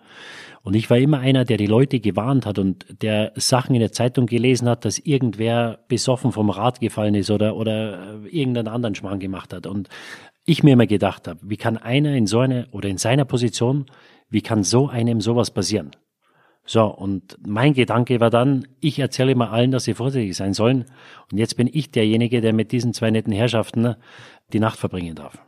Und 0.62 0.74
ich 0.74 0.88
war 0.88 0.96
immer 0.96 1.18
einer, 1.18 1.44
der 1.44 1.58
die 1.58 1.66
Leute 1.66 2.00
gewarnt 2.00 2.46
hat 2.46 2.58
und 2.58 2.86
der 3.02 3.32
Sachen 3.36 3.74
in 3.74 3.82
der 3.82 3.92
Zeitung 3.92 4.24
gelesen 4.24 4.70
hat, 4.70 4.86
dass 4.86 4.98
irgendwer 4.98 5.80
besoffen 5.86 6.32
vom 6.32 6.48
Rad 6.48 6.80
gefallen 6.80 7.14
ist 7.14 7.30
oder, 7.30 7.56
oder 7.56 8.22
irgendeinen 8.24 8.68
anderen 8.68 8.94
Schmarrn 8.94 9.20
gemacht 9.20 9.52
hat. 9.52 9.66
Und 9.66 9.90
ich 10.46 10.62
mir 10.62 10.72
immer 10.72 10.86
gedacht 10.86 11.28
habe, 11.28 11.40
wie 11.42 11.58
kann 11.58 11.76
einer 11.76 12.14
in 12.14 12.26
so 12.26 12.38
einer 12.38 12.68
oder 12.70 12.88
in 12.88 12.96
seiner 12.96 13.26
Position, 13.26 13.84
wie 14.30 14.40
kann 14.40 14.62
so 14.62 14.88
einem 14.88 15.20
sowas 15.20 15.50
passieren? 15.50 15.90
So, 16.66 16.84
und 16.84 17.36
mein 17.46 17.74
Gedanke 17.74 18.20
war 18.20 18.30
dann, 18.30 18.66
ich 18.80 18.98
erzähle 18.98 19.32
immer 19.32 19.52
allen, 19.52 19.70
dass 19.70 19.84
sie 19.84 19.94
vorsichtig 19.94 20.34
sein 20.36 20.54
sollen. 20.54 20.86
Und 21.30 21.38
jetzt 21.38 21.56
bin 21.56 21.68
ich 21.70 21.90
derjenige, 21.90 22.40
der 22.40 22.54
mit 22.54 22.72
diesen 22.72 22.94
zwei 22.94 23.10
netten 23.10 23.32
Herrschaften 23.32 23.96
die 24.52 24.60
Nacht 24.60 24.78
verbringen 24.78 25.14
darf. 25.14 25.38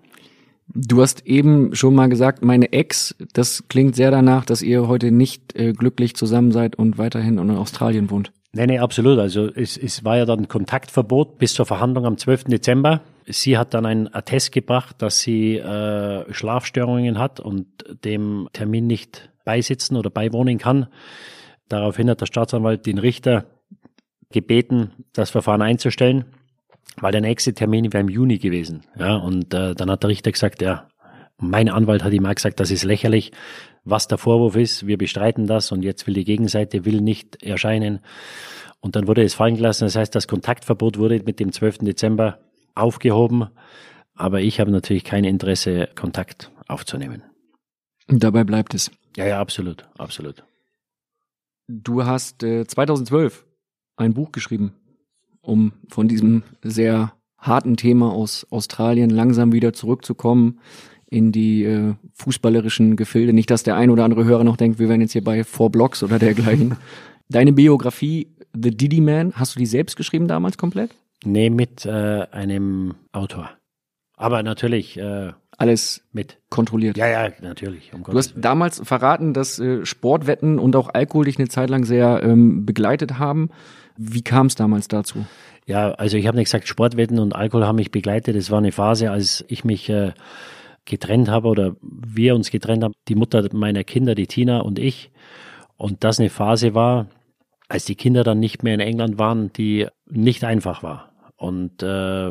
Du 0.68 1.00
hast 1.00 1.26
eben 1.26 1.74
schon 1.74 1.94
mal 1.94 2.08
gesagt, 2.08 2.44
meine 2.44 2.72
Ex, 2.72 3.14
das 3.32 3.68
klingt 3.68 3.94
sehr 3.94 4.10
danach, 4.10 4.44
dass 4.44 4.62
ihr 4.62 4.88
heute 4.88 5.10
nicht 5.10 5.54
äh, 5.56 5.72
glücklich 5.72 6.16
zusammen 6.16 6.52
seid 6.52 6.76
und 6.76 6.98
weiterhin 6.98 7.38
in 7.38 7.50
Australien 7.52 8.10
wohnt. 8.10 8.32
Nee, 8.52 8.66
nee, 8.66 8.78
absolut. 8.78 9.18
Also 9.18 9.48
es, 9.54 9.76
es 9.76 10.04
war 10.04 10.16
ja 10.16 10.24
dann 10.24 10.48
Kontaktverbot 10.48 11.38
bis 11.38 11.54
zur 11.54 11.66
Verhandlung 11.66 12.04
am 12.04 12.18
12. 12.18 12.44
Dezember. 12.44 13.02
Sie 13.26 13.58
hat 13.58 13.74
dann 13.74 13.86
einen 13.86 14.12
Attest 14.12 14.50
gebracht, 14.52 14.96
dass 14.98 15.20
sie 15.20 15.56
äh, 15.56 16.32
Schlafstörungen 16.32 17.18
hat 17.18 17.38
und 17.38 17.66
dem 18.04 18.48
Termin 18.52 18.86
nicht 18.86 19.30
beisitzen 19.46 19.96
oder 19.96 20.10
beiwohnen 20.10 20.58
kann. 20.58 20.88
Daraufhin 21.70 22.10
hat 22.10 22.20
der 22.20 22.26
Staatsanwalt 22.26 22.84
den 22.84 22.98
Richter 22.98 23.46
gebeten, 24.30 25.06
das 25.14 25.30
Verfahren 25.30 25.62
einzustellen 25.62 26.26
weil 27.00 27.12
der 27.12 27.20
nächste 27.20 27.54
Termin 27.54 27.92
wäre 27.92 28.02
im 28.02 28.08
Juni 28.08 28.38
gewesen. 28.38 28.82
Ja, 28.98 29.16
und 29.16 29.52
äh, 29.52 29.74
dann 29.74 29.90
hat 29.90 30.02
der 30.02 30.10
Richter 30.10 30.32
gesagt, 30.32 30.62
ja, 30.62 30.88
mein 31.38 31.68
Anwalt 31.68 32.02
hat 32.02 32.12
ihm 32.12 32.24
auch 32.26 32.34
gesagt, 32.34 32.60
das 32.60 32.70
ist 32.70 32.84
lächerlich, 32.84 33.32
was 33.84 34.08
der 34.08 34.18
Vorwurf 34.18 34.56
ist, 34.56 34.86
wir 34.86 34.96
bestreiten 34.96 35.46
das 35.46 35.70
und 35.70 35.82
jetzt 35.82 36.06
will 36.06 36.14
die 36.14 36.24
Gegenseite 36.24 36.84
will 36.84 37.00
nicht 37.00 37.42
erscheinen. 37.42 38.00
Und 38.80 38.96
dann 38.96 39.06
wurde 39.06 39.22
es 39.22 39.34
fallen 39.34 39.56
gelassen. 39.56 39.84
Das 39.84 39.96
heißt, 39.96 40.14
das 40.14 40.28
Kontaktverbot 40.28 40.98
wurde 40.98 41.22
mit 41.24 41.40
dem 41.40 41.52
12. 41.52 41.78
Dezember 41.78 42.38
aufgehoben. 42.74 43.48
Aber 44.14 44.40
ich 44.40 44.60
habe 44.60 44.70
natürlich 44.70 45.04
kein 45.04 45.24
Interesse, 45.24 45.88
Kontakt 45.94 46.50
aufzunehmen. 46.68 47.22
Dabei 48.08 48.44
bleibt 48.44 48.74
es. 48.74 48.90
Ja, 49.16 49.26
ja, 49.26 49.40
absolut, 49.40 49.88
absolut. 49.98 50.44
Du 51.68 52.04
hast 52.04 52.42
äh, 52.42 52.66
2012 52.66 53.44
ein 53.96 54.14
Buch 54.14 54.30
geschrieben 54.30 54.74
um 55.46 55.72
von 55.88 56.08
diesem 56.08 56.42
sehr 56.62 57.12
harten 57.38 57.76
Thema 57.76 58.12
aus 58.12 58.46
Australien 58.50 59.10
langsam 59.10 59.52
wieder 59.52 59.72
zurückzukommen 59.72 60.58
in 61.08 61.30
die 61.30 61.64
äh, 61.64 61.94
fußballerischen 62.14 62.96
Gefilde. 62.96 63.32
Nicht, 63.32 63.50
dass 63.50 63.62
der 63.62 63.76
ein 63.76 63.90
oder 63.90 64.04
andere 64.04 64.24
Hörer 64.24 64.42
noch 64.42 64.56
denkt, 64.56 64.78
wir 64.78 64.88
wären 64.88 65.00
jetzt 65.00 65.12
hier 65.12 65.22
bei 65.22 65.44
Four 65.44 65.70
Blocks 65.70 66.02
oder 66.02 66.18
dergleichen. 66.18 66.76
Deine 67.28 67.52
Biografie, 67.52 68.28
The 68.54 68.70
Diddy 68.70 69.00
Man, 69.00 69.32
hast 69.34 69.54
du 69.54 69.58
die 69.60 69.66
selbst 69.66 69.96
geschrieben 69.96 70.26
damals 70.26 70.58
komplett? 70.58 70.90
Nee, 71.24 71.50
mit 71.50 71.86
äh, 71.86 72.26
einem 72.30 72.94
Autor. 73.12 73.50
Aber 74.16 74.42
natürlich 74.42 74.96
äh, 74.96 75.32
Alles 75.58 76.02
mit. 76.12 76.38
kontrolliert. 76.50 76.96
Ja, 76.96 77.06
ja, 77.06 77.30
natürlich. 77.40 77.92
Um 77.94 78.02
Du 78.02 78.16
hast 78.16 78.34
damals 78.36 78.80
verraten, 78.84 79.32
dass 79.32 79.58
äh, 79.58 79.86
Sportwetten 79.86 80.58
und 80.58 80.76
auch 80.76 80.90
Alkohol 80.92 81.24
dich 81.24 81.38
eine 81.38 81.48
Zeit 81.48 81.70
lang 81.70 81.84
sehr 81.84 82.22
ähm, 82.22 82.66
begleitet 82.66 83.18
haben. 83.18 83.50
Wie 83.96 84.22
kam 84.22 84.46
es 84.46 84.54
damals 84.54 84.88
dazu? 84.88 85.24
Ja, 85.64 85.92
also 85.92 86.16
ich 86.16 86.26
habe 86.26 86.36
nicht 86.36 86.46
gesagt, 86.46 86.68
Sportwetten 86.68 87.18
und 87.18 87.34
Alkohol 87.34 87.66
haben 87.66 87.76
mich 87.76 87.90
begleitet. 87.90 88.36
Es 88.36 88.50
war 88.50 88.58
eine 88.58 88.72
Phase, 88.72 89.10
als 89.10 89.44
ich 89.48 89.64
mich 89.64 89.88
äh, 89.88 90.12
getrennt 90.84 91.28
habe 91.28 91.48
oder 91.48 91.76
wir 91.80 92.34
uns 92.34 92.50
getrennt 92.50 92.84
haben, 92.84 92.94
die 93.08 93.16
Mutter 93.16 93.46
meiner 93.52 93.82
Kinder, 93.82 94.14
die 94.14 94.26
Tina 94.26 94.60
und 94.60 94.78
ich. 94.78 95.10
Und 95.76 96.04
das 96.04 96.20
eine 96.20 96.30
Phase 96.30 96.74
war, 96.74 97.06
als 97.68 97.84
die 97.84 97.96
Kinder 97.96 98.24
dann 98.24 98.38
nicht 98.38 98.62
mehr 98.62 98.74
in 98.74 98.80
England 98.80 99.18
waren, 99.18 99.52
die 99.52 99.88
nicht 100.08 100.44
einfach 100.44 100.82
war. 100.82 101.12
Und 101.36 101.82
äh, 101.82 102.30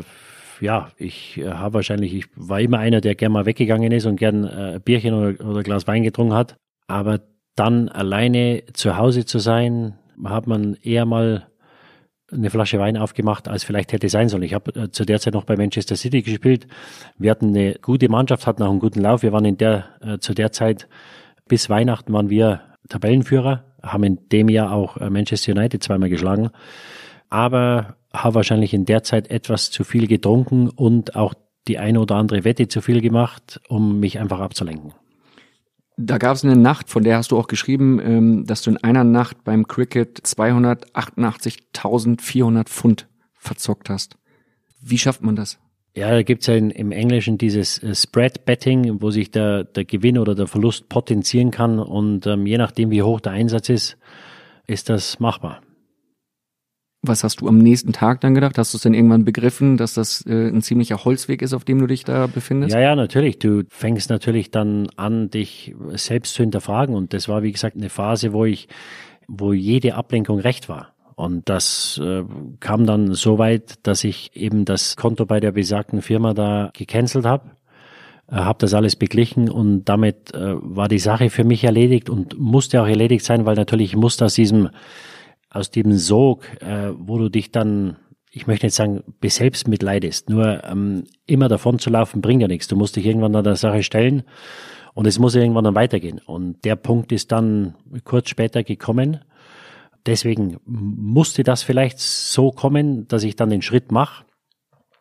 ja, 0.60 0.88
ich 0.96 1.38
äh, 1.38 1.50
habe 1.50 1.74
wahrscheinlich, 1.74 2.14
ich 2.14 2.26
war 2.34 2.60
immer 2.60 2.78
einer, 2.78 3.00
der 3.00 3.14
gern 3.14 3.32
mal 3.32 3.46
weggegangen 3.46 3.92
ist 3.92 4.06
und 4.06 4.16
gern 4.16 4.44
äh, 4.44 4.74
ein 4.74 4.82
Bierchen 4.82 5.14
oder, 5.14 5.44
oder 5.44 5.62
Glas 5.62 5.86
Wein 5.86 6.02
getrunken 6.02 6.34
hat. 6.34 6.56
Aber 6.86 7.20
dann 7.54 7.88
alleine 7.88 8.62
zu 8.72 8.96
Hause 8.96 9.24
zu 9.24 9.38
sein, 9.38 9.98
hat 10.24 10.46
man 10.46 10.74
eher 10.82 11.06
mal 11.06 11.46
eine 12.32 12.50
Flasche 12.50 12.78
Wein 12.78 12.96
aufgemacht, 12.96 13.48
als 13.48 13.64
vielleicht 13.64 13.92
hätte 13.92 14.08
sein 14.08 14.28
sollen. 14.28 14.42
Ich 14.42 14.54
habe 14.54 14.74
äh, 14.74 14.90
zu 14.90 15.04
der 15.04 15.20
Zeit 15.20 15.34
noch 15.34 15.44
bei 15.44 15.56
Manchester 15.56 15.96
City 15.96 16.22
gespielt. 16.22 16.66
Wir 17.18 17.30
hatten 17.30 17.48
eine 17.48 17.74
gute 17.80 18.08
Mannschaft, 18.08 18.46
hatten 18.46 18.62
auch 18.62 18.70
einen 18.70 18.80
guten 18.80 19.00
Lauf. 19.00 19.22
Wir 19.22 19.32
waren 19.32 19.44
in 19.44 19.58
der 19.58 20.18
zu 20.20 20.34
der 20.34 20.52
Zeit 20.52 20.88
bis 21.48 21.70
Weihnachten 21.70 22.12
waren 22.12 22.28
wir 22.28 22.62
Tabellenführer, 22.88 23.64
haben 23.80 24.02
in 24.02 24.28
dem 24.30 24.48
Jahr 24.48 24.72
auch 24.72 24.98
Manchester 24.98 25.52
United 25.52 25.80
zweimal 25.82 26.08
geschlagen, 26.08 26.50
aber 27.30 27.96
habe 28.24 28.36
wahrscheinlich 28.36 28.74
in 28.74 28.84
der 28.84 29.02
Zeit 29.02 29.30
etwas 29.30 29.70
zu 29.70 29.84
viel 29.84 30.06
getrunken 30.06 30.68
und 30.68 31.16
auch 31.16 31.34
die 31.68 31.78
eine 31.78 32.00
oder 32.00 32.16
andere 32.16 32.44
Wette 32.44 32.68
zu 32.68 32.80
viel 32.80 33.00
gemacht, 33.00 33.60
um 33.68 34.00
mich 34.00 34.18
einfach 34.18 34.40
abzulenken. 34.40 34.92
Da 35.98 36.18
gab 36.18 36.36
es 36.36 36.44
eine 36.44 36.56
Nacht, 36.56 36.90
von 36.90 37.04
der 37.04 37.16
hast 37.16 37.30
du 37.30 37.38
auch 37.38 37.48
geschrieben, 37.48 37.98
ähm, 38.00 38.44
dass 38.46 38.60
du 38.62 38.70
in 38.70 38.76
einer 38.76 39.02
Nacht 39.02 39.44
beim 39.44 39.66
Cricket 39.66 40.20
288.400 40.20 42.68
Pfund 42.68 43.08
verzockt 43.34 43.88
hast. 43.88 44.18
Wie 44.82 44.98
schafft 44.98 45.22
man 45.22 45.36
das? 45.36 45.58
Ja, 45.94 46.10
da 46.10 46.22
gibt's 46.22 46.46
ja 46.46 46.54
in, 46.54 46.70
im 46.70 46.92
Englischen 46.92 47.38
dieses 47.38 47.82
äh, 47.82 47.94
Spread 47.94 48.44
Betting, 48.44 49.00
wo 49.00 49.10
sich 49.10 49.30
der, 49.30 49.64
der 49.64 49.86
Gewinn 49.86 50.18
oder 50.18 50.34
der 50.34 50.46
Verlust 50.46 50.90
potenzieren 50.90 51.50
kann 51.50 51.78
und 51.78 52.26
ähm, 52.26 52.46
je 52.46 52.58
nachdem, 52.58 52.90
wie 52.90 53.02
hoch 53.02 53.20
der 53.20 53.32
Einsatz 53.32 53.70
ist, 53.70 53.96
ist 54.66 54.90
das 54.90 55.18
machbar. 55.18 55.62
Was 57.06 57.24
hast 57.24 57.40
du 57.40 57.48
am 57.48 57.58
nächsten 57.58 57.92
Tag 57.92 58.20
dann 58.20 58.34
gedacht? 58.34 58.58
Hast 58.58 58.74
du 58.74 58.78
es 58.78 58.82
denn 58.82 58.94
irgendwann 58.94 59.24
begriffen, 59.24 59.76
dass 59.76 59.94
das 59.94 60.24
äh, 60.26 60.48
ein 60.48 60.62
ziemlicher 60.62 61.04
Holzweg 61.04 61.42
ist, 61.42 61.54
auf 61.54 61.64
dem 61.64 61.78
du 61.78 61.86
dich 61.86 62.04
da 62.04 62.26
befindest? 62.26 62.74
Ja, 62.74 62.80
ja, 62.80 62.96
natürlich. 62.96 63.38
Du 63.38 63.64
fängst 63.68 64.10
natürlich 64.10 64.50
dann 64.50 64.88
an, 64.96 65.30
dich 65.30 65.74
selbst 65.94 66.34
zu 66.34 66.42
hinterfragen. 66.42 66.94
Und 66.94 67.12
das 67.12 67.28
war, 67.28 67.42
wie 67.42 67.52
gesagt, 67.52 67.76
eine 67.76 67.90
Phase, 67.90 68.32
wo 68.32 68.44
ich, 68.44 68.68
wo 69.28 69.52
jede 69.52 69.94
Ablenkung 69.94 70.38
recht 70.38 70.68
war. 70.68 70.92
Und 71.16 71.48
das 71.48 71.98
äh, 72.02 72.24
kam 72.60 72.86
dann 72.86 73.14
so 73.14 73.38
weit, 73.38 73.86
dass 73.86 74.04
ich 74.04 74.30
eben 74.34 74.66
das 74.66 74.96
Konto 74.96 75.24
bei 75.24 75.40
der 75.40 75.52
besagten 75.52 76.02
Firma 76.02 76.34
da 76.34 76.70
gecancelt 76.74 77.24
habe. 77.24 77.52
Äh, 78.30 78.36
habe 78.36 78.58
das 78.60 78.74
alles 78.74 78.96
beglichen 78.96 79.48
und 79.48 79.84
damit 79.84 80.34
äh, 80.34 80.54
war 80.60 80.88
die 80.88 80.98
Sache 80.98 81.30
für 81.30 81.44
mich 81.44 81.64
erledigt 81.64 82.10
und 82.10 82.38
musste 82.38 82.82
auch 82.82 82.86
erledigt 82.86 83.24
sein, 83.24 83.46
weil 83.46 83.56
natürlich 83.56 83.90
ich 83.90 83.96
musste 83.96 84.24
aus 84.24 84.34
diesem 84.34 84.68
aus 85.50 85.70
dem 85.70 85.92
Sog, 85.96 86.44
äh, 86.60 86.90
wo 86.96 87.18
du 87.18 87.28
dich 87.28 87.50
dann, 87.50 87.96
ich 88.30 88.46
möchte 88.46 88.66
nicht 88.66 88.74
sagen, 88.74 89.02
beselbst 89.20 89.68
mitleidest, 89.68 90.28
nur 90.28 90.64
ähm, 90.64 91.04
immer 91.26 91.48
davon 91.48 91.78
zu 91.78 91.90
laufen 91.90 92.20
bringt 92.20 92.42
ja 92.42 92.48
nichts. 92.48 92.68
Du 92.68 92.76
musst 92.76 92.96
dich 92.96 93.06
irgendwann 93.06 93.34
an 93.34 93.44
der 93.44 93.56
Sache 93.56 93.82
stellen 93.82 94.24
und 94.94 95.06
es 95.06 95.18
muss 95.18 95.34
irgendwann 95.34 95.64
dann 95.64 95.74
weitergehen. 95.74 96.20
Und 96.24 96.64
der 96.64 96.76
Punkt 96.76 97.12
ist 97.12 97.32
dann 97.32 97.74
kurz 98.04 98.28
später 98.28 98.62
gekommen. 98.62 99.20
Deswegen 100.04 100.58
musste 100.64 101.42
das 101.42 101.62
vielleicht 101.62 101.98
so 101.98 102.50
kommen, 102.50 103.08
dass 103.08 103.24
ich 103.24 103.36
dann 103.36 103.50
den 103.50 103.62
Schritt 103.62 103.90
mache. 103.90 104.24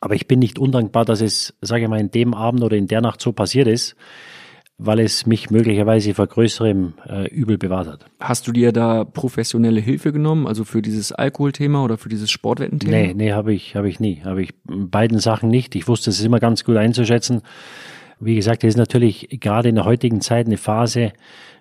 Aber 0.02 0.16
ich 0.16 0.28
bin 0.28 0.40
nicht 0.40 0.60
undankbar, 0.60 1.06
dass 1.06 1.22
es, 1.22 1.56
sage 1.62 1.84
ich 1.84 1.90
mal, 1.90 2.00
in 2.00 2.12
dem 2.12 2.34
Abend 2.34 2.64
oder 2.64 2.78
in 2.78 2.88
der 2.88 3.02
Nacht 3.02 3.22
so 3.22 3.32
passiert 3.32 3.68
ist 3.68 3.96
weil 4.78 5.00
es 5.00 5.26
mich 5.26 5.50
möglicherweise 5.50 6.14
vor 6.14 6.28
größerem 6.28 6.94
äh, 7.08 7.28
Übel 7.30 7.58
bewahrt 7.58 7.88
hat. 7.88 8.06
Hast 8.20 8.48
du 8.48 8.52
dir 8.52 8.74
da 8.74 9.06
professionelle 9.06 9.80
Hilfe 9.80 10.12
genommen, 10.12 10.48
also 10.48 10.66
für 10.66 10.82
dieses 10.82 11.12
Alkoholthema 11.12 11.84
oder 11.84 11.98
für 11.98 12.10
dieses 12.10 12.30
Sportwettenthema? 12.30 12.92
Nee, 12.92 13.14
nee, 13.14 13.32
habe 13.32 13.54
ich, 13.54 13.76
habe 13.76 13.88
ich 13.88 14.00
nie. 14.00 14.22
Habe 14.26 14.42
ich 14.44 14.54
beiden 14.66 15.20
Sachen 15.20 15.50
nicht. 15.50 15.76
Ich 15.76 15.88
wusste 15.88 16.10
es 16.10 16.20
ist 16.20 16.26
immer 16.26 16.40
ganz 16.40 16.66
gut 16.66 16.76
einzuschätzen. 16.76 17.42
Wie 18.20 18.36
gesagt, 18.36 18.64
es 18.64 18.70
ist 18.70 18.78
natürlich 18.78 19.30
gerade 19.40 19.70
in 19.70 19.76
der 19.76 19.86
heutigen 19.86 20.22
Zeit 20.22 20.46
eine 20.46 20.58
Phase, 20.58 21.14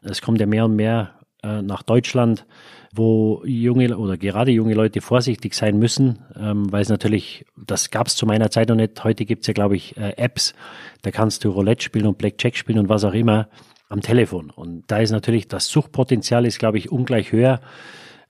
es 0.02 0.20
kommt 0.20 0.40
ja 0.40 0.46
mehr 0.46 0.64
und 0.64 0.76
mehr 0.76 1.14
äh, 1.44 1.62
nach 1.62 1.82
Deutschland, 1.82 2.46
wo 2.92 3.42
junge 3.44 3.96
oder 3.98 4.16
gerade 4.16 4.52
junge 4.52 4.74
Leute 4.74 5.00
vorsichtig 5.00 5.54
sein 5.54 5.78
müssen, 5.78 6.20
ähm, 6.36 6.70
weil 6.72 6.82
es 6.82 6.88
natürlich, 6.88 7.44
das 7.56 7.90
gab 7.90 8.06
es 8.06 8.16
zu 8.16 8.24
meiner 8.24 8.50
Zeit 8.50 8.68
noch 8.68 8.76
nicht. 8.76 9.02
Heute 9.02 9.24
gibt's 9.24 9.46
ja, 9.46 9.52
glaube 9.52 9.76
ich, 9.76 9.96
äh, 9.96 10.14
Apps, 10.16 10.54
da 11.02 11.10
kannst 11.10 11.44
du 11.44 11.50
Roulette 11.50 11.84
spielen 11.84 12.06
und 12.06 12.18
Blackjack 12.18 12.56
spielen 12.56 12.78
und 12.78 12.88
was 12.88 13.04
auch 13.04 13.14
immer 13.14 13.48
am 13.88 14.00
Telefon. 14.00 14.50
Und 14.50 14.84
da 14.86 14.98
ist 14.98 15.10
natürlich 15.10 15.48
das 15.48 15.66
Suchtpotenzial 15.66 16.46
ist, 16.46 16.58
glaube 16.58 16.78
ich, 16.78 16.90
ungleich 16.90 17.32
höher, 17.32 17.60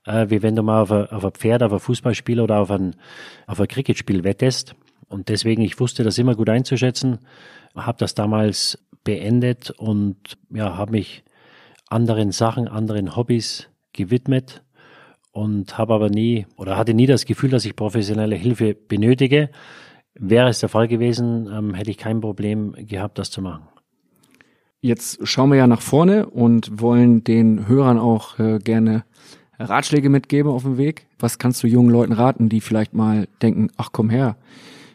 äh, 0.05 0.27
wie 0.29 0.41
wenn 0.41 0.55
du 0.55 0.63
mal 0.63 0.81
auf 0.81 0.91
ein, 0.91 1.07
auf 1.09 1.23
ein 1.23 1.31
Pferd, 1.31 1.63
auf 1.63 1.73
ein 1.73 1.79
Fußballspiel 1.79 2.41
oder 2.41 2.59
auf 2.59 2.71
ein, 2.71 2.95
auf 3.47 3.59
ein 3.59 3.67
Cricketspiel 3.67 4.23
wettest. 4.23 4.75
Und 5.07 5.29
deswegen, 5.29 5.61
ich 5.61 5.79
wusste 5.79 6.03
das 6.03 6.17
immer 6.17 6.35
gut 6.35 6.49
einzuschätzen, 6.49 7.19
habe 7.75 7.97
das 7.99 8.15
damals 8.15 8.79
beendet 9.03 9.69
und 9.69 10.17
ja, 10.49 10.75
habe 10.75 10.91
mich 10.93 11.23
anderen 11.89 12.31
Sachen, 12.31 12.67
anderen 12.67 13.15
Hobbys 13.15 13.69
gewidmet 13.93 14.63
und 15.31 15.77
habe 15.77 15.93
aber 15.93 16.09
nie 16.09 16.45
oder 16.57 16.77
hatte 16.77 16.93
nie 16.93 17.07
das 17.07 17.25
Gefühl, 17.25 17.49
dass 17.49 17.65
ich 17.65 17.75
professionelle 17.75 18.35
Hilfe 18.35 18.73
benötige. 18.73 19.49
Wäre 20.13 20.49
es 20.49 20.59
der 20.59 20.69
Fall 20.69 20.87
gewesen, 20.87 21.49
ähm, 21.51 21.73
hätte 21.73 21.91
ich 21.91 21.97
kein 21.97 22.21
Problem 22.21 22.73
gehabt, 22.77 23.19
das 23.19 23.31
zu 23.31 23.41
machen. 23.41 23.67
Jetzt 24.79 25.27
schauen 25.27 25.49
wir 25.49 25.57
ja 25.57 25.67
nach 25.67 25.81
vorne 25.81 26.27
und 26.27 26.79
wollen 26.79 27.23
den 27.23 27.67
Hörern 27.67 27.99
auch 27.99 28.39
äh, 28.39 28.59
gerne 28.59 29.03
Ratschläge 29.57 30.09
mitgeben 30.09 30.51
auf 30.51 30.63
dem 30.63 30.77
Weg. 30.77 31.07
Was 31.19 31.37
kannst 31.37 31.63
du 31.63 31.67
jungen 31.67 31.89
Leuten 31.89 32.13
raten, 32.13 32.49
die 32.49 32.61
vielleicht 32.61 32.93
mal 32.93 33.27
denken, 33.41 33.71
ach 33.77 33.89
komm 33.91 34.09
her, 34.09 34.37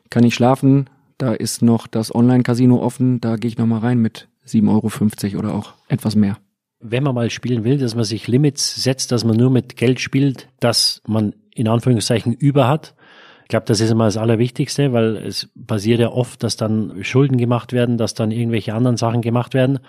kann 0.08 0.24
ich 0.24 0.34
schlafen, 0.34 0.88
da 1.18 1.32
ist 1.32 1.60
noch 1.60 1.86
das 1.86 2.14
Online-Casino 2.14 2.80
offen, 2.80 3.20
da 3.20 3.36
gehe 3.36 3.48
ich 3.48 3.58
noch 3.58 3.66
mal 3.66 3.80
rein 3.80 3.98
mit 3.98 4.28
7,50 4.46 5.32
Euro 5.32 5.38
oder 5.38 5.54
auch 5.54 5.74
etwas 5.88 6.14
mehr 6.14 6.38
wenn 6.80 7.02
man 7.02 7.14
mal 7.14 7.30
spielen 7.30 7.64
will, 7.64 7.78
dass 7.78 7.94
man 7.94 8.04
sich 8.04 8.26
Limits 8.26 8.82
setzt, 8.82 9.12
dass 9.12 9.24
man 9.24 9.36
nur 9.36 9.50
mit 9.50 9.76
Geld 9.76 10.00
spielt, 10.00 10.48
dass 10.60 11.02
man 11.06 11.34
in 11.54 11.68
Anführungszeichen 11.68 12.32
über 12.32 12.68
hat. 12.68 12.94
Ich 13.42 13.48
glaube, 13.48 13.66
das 13.66 13.80
ist 13.80 13.90
immer 13.90 14.04
das 14.04 14.16
Allerwichtigste, 14.16 14.92
weil 14.92 15.16
es 15.16 15.48
passiert 15.66 16.00
ja 16.00 16.10
oft, 16.10 16.42
dass 16.42 16.56
dann 16.56 17.04
Schulden 17.04 17.36
gemacht 17.36 17.72
werden, 17.72 17.98
dass 17.98 18.14
dann 18.14 18.30
irgendwelche 18.30 18.74
anderen 18.74 18.96
Sachen 18.96 19.22
gemacht 19.22 19.54
werden. 19.54 19.80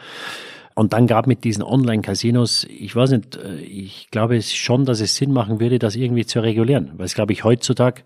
Und 0.73 0.93
dann 0.93 1.05
gab 1.05 1.27
mit 1.27 1.43
diesen 1.43 1.63
Online-Casinos, 1.63 2.65
ich 2.65 2.95
weiß 2.95 3.11
nicht, 3.11 3.35
äh, 3.35 3.57
ich 3.57 4.09
glaube 4.09 4.41
schon, 4.41 4.85
dass 4.85 5.01
es 5.01 5.15
Sinn 5.15 5.31
machen 5.31 5.59
würde, 5.59 5.79
das 5.79 5.95
irgendwie 5.95 6.25
zu 6.25 6.39
regulieren, 6.39 6.93
weil 6.95 7.05
es, 7.05 7.13
glaube 7.13 7.33
ich, 7.33 7.43
heutzutage 7.43 8.03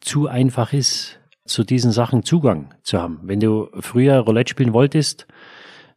zu 0.00 0.28
einfach 0.28 0.72
ist, 0.72 1.18
zu 1.44 1.64
diesen 1.64 1.92
Sachen 1.92 2.22
Zugang 2.22 2.72
zu 2.82 3.00
haben. 3.00 3.20
Wenn 3.22 3.40
du 3.40 3.68
früher 3.80 4.18
Roulette 4.18 4.50
spielen 4.50 4.72
wolltest, 4.72 5.26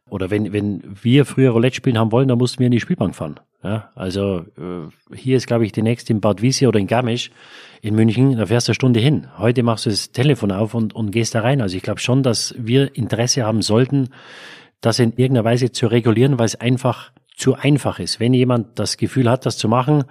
oder 0.10 0.30
wenn, 0.30 0.54
wenn 0.54 0.84
wir 1.02 1.26
früher 1.26 1.52
Roulette 1.52 1.76
spielen 1.76 1.98
haben 1.98 2.12
wollen, 2.12 2.28
dann 2.28 2.38
mussten 2.38 2.60
wir 2.60 2.68
in 2.68 2.72
die 2.72 2.80
Spielbank 2.80 3.16
fahren. 3.16 3.40
Ja, 3.64 3.92
also 3.96 4.46
äh, 4.58 5.16
hier 5.16 5.36
ist, 5.36 5.48
glaube 5.48 5.66
ich, 5.66 5.72
die 5.72 5.82
nächste 5.82 6.14
in 6.14 6.22
Bad 6.22 6.42
Wiese 6.42 6.68
oder 6.68 6.80
in 6.80 6.88
Garmisch 6.88 7.32
in 7.82 7.96
München, 7.96 8.38
da 8.38 8.46
fährst 8.46 8.68
du 8.68 8.72
eine 8.72 8.76
Stunde 8.76 9.00
hin. 9.00 9.28
Heute 9.38 9.64
machst 9.64 9.86
du 9.86 9.90
das 9.90 10.12
Telefon 10.12 10.52
auf 10.52 10.74
und, 10.74 10.94
und 10.94 11.12
gehst 11.12 11.36
da 11.36 11.42
rein. 11.42 11.62
Also 11.62 11.76
ich 11.76 11.84
glaube 11.84 12.00
schon, 12.00 12.24
dass 12.24 12.54
wir 12.58 12.96
Interesse 12.96 13.44
haben 13.44 13.62
sollten, 13.62 14.10
das 14.80 15.00
in 15.00 15.12
irgendeiner 15.12 15.44
Weise 15.44 15.72
zu 15.72 15.88
regulieren, 15.88 16.38
weil 16.38 16.46
es 16.46 16.56
einfach 16.56 17.12
zu 17.36 17.56
einfach 17.56 18.00
ist. 18.00 18.20
Wenn 18.20 18.34
jemand 18.34 18.80
das 18.80 18.98
Gefühl 18.98 19.30
hat, 19.30 19.46
das 19.46 19.58
zu 19.58 19.68
machen, 19.68 20.04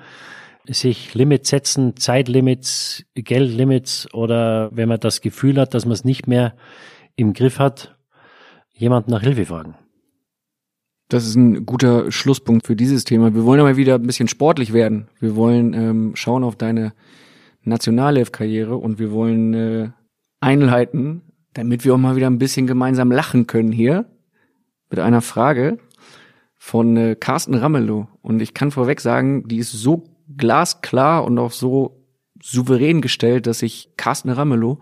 sich 0.66 1.14
Limits 1.14 1.48
setzen, 1.48 1.96
Zeitlimits, 1.96 3.04
Geldlimits 3.14 4.12
oder 4.12 4.70
wenn 4.72 4.88
man 4.88 5.00
das 5.00 5.20
Gefühl 5.20 5.60
hat, 5.60 5.74
dass 5.74 5.84
man 5.84 5.92
es 5.92 6.04
nicht 6.04 6.26
mehr 6.26 6.54
im 7.14 7.32
Griff 7.32 7.58
hat, 7.58 7.96
jemand 8.72 9.08
nach 9.08 9.22
Hilfe 9.22 9.46
fragen. 9.46 9.76
Das 11.08 11.24
ist 11.24 11.36
ein 11.36 11.66
guter 11.66 12.10
Schlusspunkt 12.10 12.66
für 12.66 12.74
dieses 12.74 13.04
Thema. 13.04 13.34
Wir 13.34 13.44
wollen 13.44 13.60
aber 13.60 13.76
wieder 13.76 13.94
ein 13.94 14.06
bisschen 14.06 14.28
sportlich 14.28 14.72
werden. 14.72 15.08
Wir 15.20 15.36
wollen 15.36 15.72
ähm, 15.72 16.16
schauen 16.16 16.42
auf 16.42 16.56
deine 16.56 16.94
Nationalelf-Karriere 17.62 18.76
und 18.76 18.98
wir 18.98 19.12
wollen 19.12 19.54
äh, 19.54 19.90
einleiten, 20.40 21.22
damit 21.54 21.84
wir 21.84 21.94
auch 21.94 21.98
mal 21.98 22.16
wieder 22.16 22.28
ein 22.28 22.38
bisschen 22.38 22.66
gemeinsam 22.66 23.12
lachen 23.12 23.46
können 23.46 23.72
hier 23.72 24.06
mit 24.90 24.98
einer 24.98 25.20
Frage 25.20 25.78
von 26.56 26.96
äh, 26.96 27.14
Carsten 27.14 27.54
Ramelow. 27.54 28.08
Und 28.22 28.42
ich 28.42 28.54
kann 28.54 28.72
vorweg 28.72 29.00
sagen, 29.00 29.46
die 29.46 29.58
ist 29.58 29.72
so 29.72 30.04
glasklar 30.36 31.24
und 31.24 31.38
auch 31.38 31.52
so 31.52 32.02
souverän 32.42 33.00
gestellt, 33.00 33.46
dass 33.46 33.62
ich 33.62 33.90
Carsten 33.96 34.30
Ramelow 34.30 34.80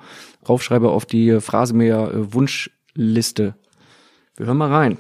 raufschreibe 0.49 0.91
auf 0.91 1.05
die 1.05 1.29
äh, 1.29 1.41
Phrasenmäher 1.41 2.11
äh, 2.13 2.33
Wunschliste. 2.33 3.57
Wir 4.37 4.47
hören 4.47 4.57
mal 4.57 4.73
rein. 4.73 4.99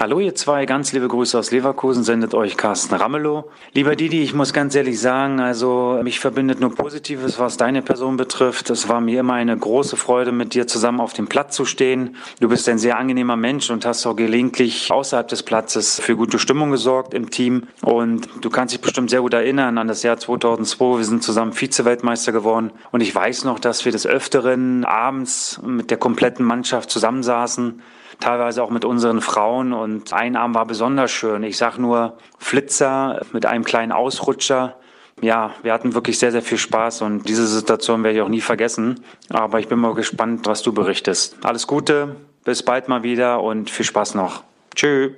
Hallo 0.00 0.20
ihr 0.20 0.36
zwei, 0.36 0.64
ganz 0.64 0.92
liebe 0.92 1.08
Grüße 1.08 1.36
aus 1.36 1.50
Leverkusen, 1.50 2.04
sendet 2.04 2.32
euch 2.32 2.56
Carsten 2.56 2.94
Ramelow. 2.94 3.50
Lieber 3.72 3.96
Didi, 3.96 4.22
ich 4.22 4.32
muss 4.32 4.52
ganz 4.52 4.76
ehrlich 4.76 5.00
sagen, 5.00 5.40
also 5.40 5.98
mich 6.04 6.20
verbindet 6.20 6.60
nur 6.60 6.72
Positives, 6.72 7.40
was 7.40 7.56
deine 7.56 7.82
Person 7.82 8.16
betrifft. 8.16 8.70
Es 8.70 8.88
war 8.88 9.00
mir 9.00 9.18
immer 9.18 9.34
eine 9.34 9.58
große 9.58 9.96
Freude, 9.96 10.30
mit 10.30 10.54
dir 10.54 10.68
zusammen 10.68 11.00
auf 11.00 11.14
dem 11.14 11.26
Platz 11.26 11.56
zu 11.56 11.64
stehen. 11.64 12.14
Du 12.38 12.48
bist 12.48 12.68
ein 12.68 12.78
sehr 12.78 12.96
angenehmer 12.96 13.34
Mensch 13.34 13.70
und 13.70 13.84
hast 13.84 14.06
auch 14.06 14.14
gelegentlich 14.14 14.88
außerhalb 14.92 15.26
des 15.26 15.42
Platzes 15.42 15.98
für 15.98 16.14
gute 16.14 16.38
Stimmung 16.38 16.70
gesorgt 16.70 17.12
im 17.12 17.30
Team. 17.30 17.66
Und 17.82 18.28
du 18.40 18.50
kannst 18.50 18.72
dich 18.72 18.80
bestimmt 18.80 19.10
sehr 19.10 19.22
gut 19.22 19.34
erinnern 19.34 19.78
an 19.78 19.88
das 19.88 20.04
Jahr 20.04 20.16
2002. 20.16 20.98
Wir 20.98 21.04
sind 21.06 21.24
zusammen 21.24 21.52
Vize-Weltmeister 21.52 22.30
geworden. 22.30 22.70
Und 22.92 23.00
ich 23.00 23.12
weiß 23.12 23.42
noch, 23.42 23.58
dass 23.58 23.84
wir 23.84 23.90
des 23.90 24.06
Öfteren 24.06 24.84
abends 24.84 25.60
mit 25.66 25.90
der 25.90 25.98
kompletten 25.98 26.46
Mannschaft 26.46 26.88
zusammensaßen 26.88 27.82
teilweise 28.20 28.62
auch 28.62 28.70
mit 28.70 28.84
unseren 28.84 29.20
Frauen. 29.20 29.72
Und 29.72 30.12
ein 30.12 30.36
Abend 30.36 30.54
war 30.54 30.66
besonders 30.66 31.10
schön. 31.10 31.42
Ich 31.42 31.56
sag 31.56 31.78
nur 31.78 32.18
Flitzer 32.38 33.20
mit 33.32 33.46
einem 33.46 33.64
kleinen 33.64 33.92
Ausrutscher. 33.92 34.76
Ja, 35.20 35.52
wir 35.62 35.72
hatten 35.72 35.94
wirklich 35.94 36.18
sehr, 36.18 36.30
sehr 36.30 36.42
viel 36.42 36.58
Spaß 36.58 37.02
und 37.02 37.28
diese 37.28 37.46
Situation 37.46 38.04
werde 38.04 38.18
ich 38.18 38.22
auch 38.22 38.28
nie 38.28 38.40
vergessen. 38.40 39.00
Aber 39.30 39.58
ich 39.58 39.68
bin 39.68 39.80
mal 39.80 39.94
gespannt, 39.94 40.46
was 40.46 40.62
du 40.62 40.72
berichtest. 40.72 41.44
Alles 41.44 41.66
Gute, 41.66 42.16
bis 42.44 42.62
bald 42.62 42.88
mal 42.88 43.02
wieder 43.02 43.42
und 43.42 43.68
viel 43.68 43.84
Spaß 43.84 44.14
noch. 44.14 44.44
Tschö. 44.74 45.14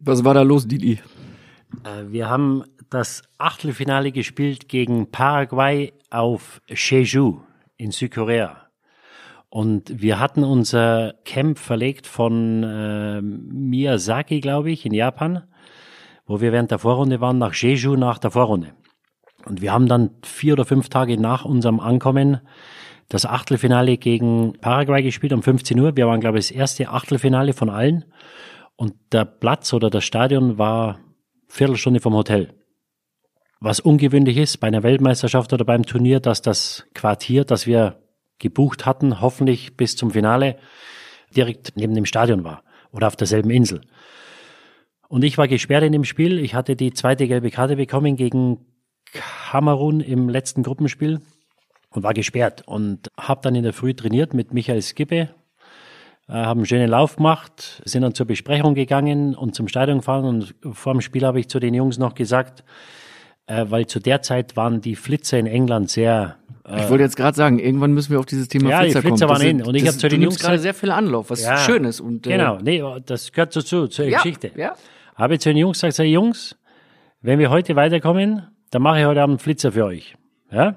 Was 0.00 0.24
war 0.24 0.34
da 0.34 0.42
los, 0.42 0.66
Didi? 0.66 1.00
Äh, 1.84 2.10
Wir 2.10 2.28
haben 2.28 2.64
das 2.90 3.22
Achtelfinale 3.38 4.12
gespielt 4.12 4.68
gegen 4.68 5.10
Paraguay 5.10 5.92
auf 6.10 6.60
Jeju 6.68 7.40
in 7.76 7.90
Südkorea. 7.92 8.63
Und 9.54 10.02
wir 10.02 10.18
hatten 10.18 10.42
unser 10.42 11.14
Camp 11.24 11.60
verlegt 11.60 12.08
von 12.08 12.64
äh, 12.64 13.22
Miyazaki, 13.22 14.40
glaube 14.40 14.72
ich, 14.72 14.84
in 14.84 14.92
Japan, 14.92 15.44
wo 16.26 16.40
wir 16.40 16.50
während 16.50 16.72
der 16.72 16.80
Vorrunde 16.80 17.20
waren, 17.20 17.38
nach 17.38 17.54
Jeju 17.54 17.94
nach 17.94 18.18
der 18.18 18.32
Vorrunde. 18.32 18.72
Und 19.46 19.62
wir 19.62 19.72
haben 19.72 19.86
dann 19.86 20.10
vier 20.24 20.54
oder 20.54 20.64
fünf 20.64 20.88
Tage 20.88 21.20
nach 21.20 21.44
unserem 21.44 21.78
Ankommen 21.78 22.40
das 23.08 23.26
Achtelfinale 23.26 23.96
gegen 23.96 24.54
Paraguay 24.54 25.04
gespielt 25.04 25.32
um 25.32 25.44
15 25.44 25.78
Uhr. 25.78 25.96
Wir 25.96 26.08
waren, 26.08 26.18
glaube 26.18 26.40
ich, 26.40 26.48
das 26.48 26.56
erste 26.56 26.88
Achtelfinale 26.88 27.52
von 27.52 27.70
allen. 27.70 28.06
Und 28.74 28.94
der 29.12 29.24
Platz 29.24 29.72
oder 29.72 29.88
das 29.88 30.02
Stadion 30.02 30.58
war 30.58 30.98
Viertelstunde 31.46 32.00
vom 32.00 32.14
Hotel. 32.14 32.54
Was 33.60 33.78
ungewöhnlich 33.78 34.36
ist 34.36 34.56
bei 34.56 34.66
einer 34.66 34.82
Weltmeisterschaft 34.82 35.52
oder 35.52 35.64
beim 35.64 35.84
Turnier, 35.84 36.18
dass 36.18 36.42
das 36.42 36.88
Quartier, 36.92 37.44
das 37.44 37.68
wir 37.68 38.00
gebucht 38.38 38.86
hatten, 38.86 39.20
hoffentlich 39.20 39.76
bis 39.76 39.96
zum 39.96 40.10
Finale, 40.10 40.56
direkt 41.36 41.72
neben 41.76 41.94
dem 41.94 42.06
Stadion 42.06 42.44
war 42.44 42.62
oder 42.92 43.06
auf 43.06 43.16
derselben 43.16 43.50
Insel. 43.50 43.80
Und 45.08 45.24
ich 45.24 45.38
war 45.38 45.48
gesperrt 45.48 45.84
in 45.84 45.92
dem 45.92 46.04
Spiel. 46.04 46.38
Ich 46.38 46.54
hatte 46.54 46.76
die 46.76 46.92
zweite 46.92 47.28
gelbe 47.28 47.50
Karte 47.50 47.76
bekommen 47.76 48.16
gegen 48.16 48.66
Kamerun 49.12 50.00
im 50.00 50.28
letzten 50.28 50.62
Gruppenspiel 50.62 51.20
und 51.90 52.02
war 52.02 52.14
gesperrt 52.14 52.62
und 52.66 53.10
habe 53.18 53.40
dann 53.42 53.54
in 53.54 53.62
der 53.62 53.72
Früh 53.72 53.94
trainiert 53.94 54.34
mit 54.34 54.52
Michael 54.52 54.82
Skippe, 54.82 55.28
äh, 56.28 56.32
haben 56.32 56.60
einen 56.60 56.66
schönen 56.66 56.88
Lauf 56.88 57.16
gemacht, 57.16 57.82
sind 57.84 58.02
dann 58.02 58.14
zur 58.14 58.26
Besprechung 58.26 58.74
gegangen 58.74 59.34
und 59.34 59.54
zum 59.54 59.68
Stadion 59.68 59.98
gefahren 59.98 60.24
und 60.24 60.54
vor 60.72 60.92
dem 60.94 61.00
Spiel 61.00 61.24
habe 61.24 61.38
ich 61.38 61.48
zu 61.48 61.60
den 61.60 61.74
Jungs 61.74 61.98
noch 61.98 62.14
gesagt, 62.14 62.64
äh, 63.46 63.66
weil 63.68 63.86
zu 63.86 64.00
der 64.00 64.22
Zeit 64.22 64.56
waren 64.56 64.80
die 64.80 64.96
Flitzer 64.96 65.38
in 65.38 65.46
England 65.46 65.90
sehr 65.90 66.36
Ich 66.76 66.88
wollte 66.88 67.04
jetzt 67.04 67.16
gerade 67.16 67.36
sagen, 67.36 67.58
irgendwann 67.58 67.92
müssen 67.92 68.10
wir 68.12 68.18
auf 68.20 68.26
dieses 68.26 68.48
Thema 68.48 68.70
Ja, 68.70 68.78
die 68.80 68.84
Flitzer 68.86 69.02
kommen. 69.02 69.12
Flitzer 69.18 69.28
waren 69.28 69.40
Das 69.40 69.44
in. 69.50 69.60
ist- 69.60 69.66
Und 69.68 69.74
ich 69.74 69.84
das- 69.84 69.94
hab 69.94 70.00
zu 70.00 70.08
den 70.08 70.22
Jungs 70.22 70.38
gerade 70.38 70.58
sehr 70.58 70.72
viel 70.74 70.90
Anlauf, 70.90 71.28
was 71.30 71.42
Ja, 71.42 71.58
schön 71.58 71.84
ist. 71.84 72.00
Und, 72.00 72.26
äh, 72.26 72.30
Genau, 72.30 72.58
nee, 72.62 72.82
das 73.04 73.32
gehört 73.32 73.54
dazu, 73.54 73.86
zur 73.88 74.06
ja, 74.06 74.16
Geschichte. 74.18 74.50
Ja. 74.56 74.74
Habe 75.14 75.34
ich 75.34 75.40
zu 75.40 75.50
den 75.50 75.58
Jungs 75.58 75.76
gesagt, 75.78 75.94
sag, 75.94 76.06
Jungs, 76.06 76.56
wenn 77.20 77.38
wir 77.38 77.50
heute 77.50 77.76
weiterkommen, 77.76 78.48
dann 78.70 78.82
mache 78.82 79.00
ich 79.00 79.04
heute 79.06 79.20
Abend 79.22 79.34
einen 79.34 79.38
Flitzer 79.40 79.72
für 79.72 79.84
euch. 79.84 80.16
Ja? 80.50 80.76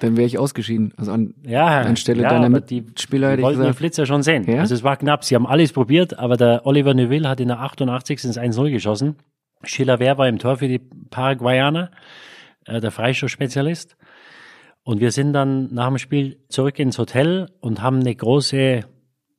Dann 0.00 0.16
wäre 0.16 0.26
ich 0.26 0.38
ausgeschieden. 0.38 0.92
Also 0.96 1.12
an, 1.12 1.34
Ja, 1.44 1.66
anstelle 1.82 2.22
ja, 2.22 2.28
deiner 2.30 2.48
Mitspieler 2.48 3.30
hätte 3.30 3.40
ich 3.40 3.44
wollten 3.44 3.58
den 3.58 3.62
gesagt. 3.66 3.78
Flitzer 3.78 4.06
schon 4.06 4.22
sehen. 4.22 4.44
Ja? 4.50 4.60
Also 4.60 4.74
es 4.74 4.82
war 4.82 4.96
knapp. 4.96 5.24
Sie 5.24 5.34
haben 5.34 5.46
alles 5.46 5.72
probiert, 5.72 6.18
aber 6.18 6.36
der 6.36 6.64
Oliver 6.64 6.94
Neuville 6.94 7.28
hat 7.28 7.40
in 7.40 7.48
der 7.48 7.60
88. 7.60 8.24
ins 8.24 8.38
1-0 8.38 8.70
geschossen. 8.70 9.16
Schiller 9.64 9.98
Wehr 9.98 10.18
war 10.18 10.28
im 10.28 10.38
Tor 10.38 10.58
für 10.58 10.68
die 10.68 10.78
Paraguayaner, 10.78 11.90
äh, 12.66 12.80
der 12.80 12.90
Freistoßspezialist. 12.90 13.96
Und 14.84 15.00
wir 15.00 15.12
sind 15.12 15.32
dann 15.32 15.72
nach 15.72 15.88
dem 15.88 15.98
Spiel 15.98 16.38
zurück 16.48 16.78
ins 16.78 16.98
Hotel 16.98 17.48
und 17.60 17.82
haben 17.82 18.00
eine 18.00 18.14
große 18.14 18.80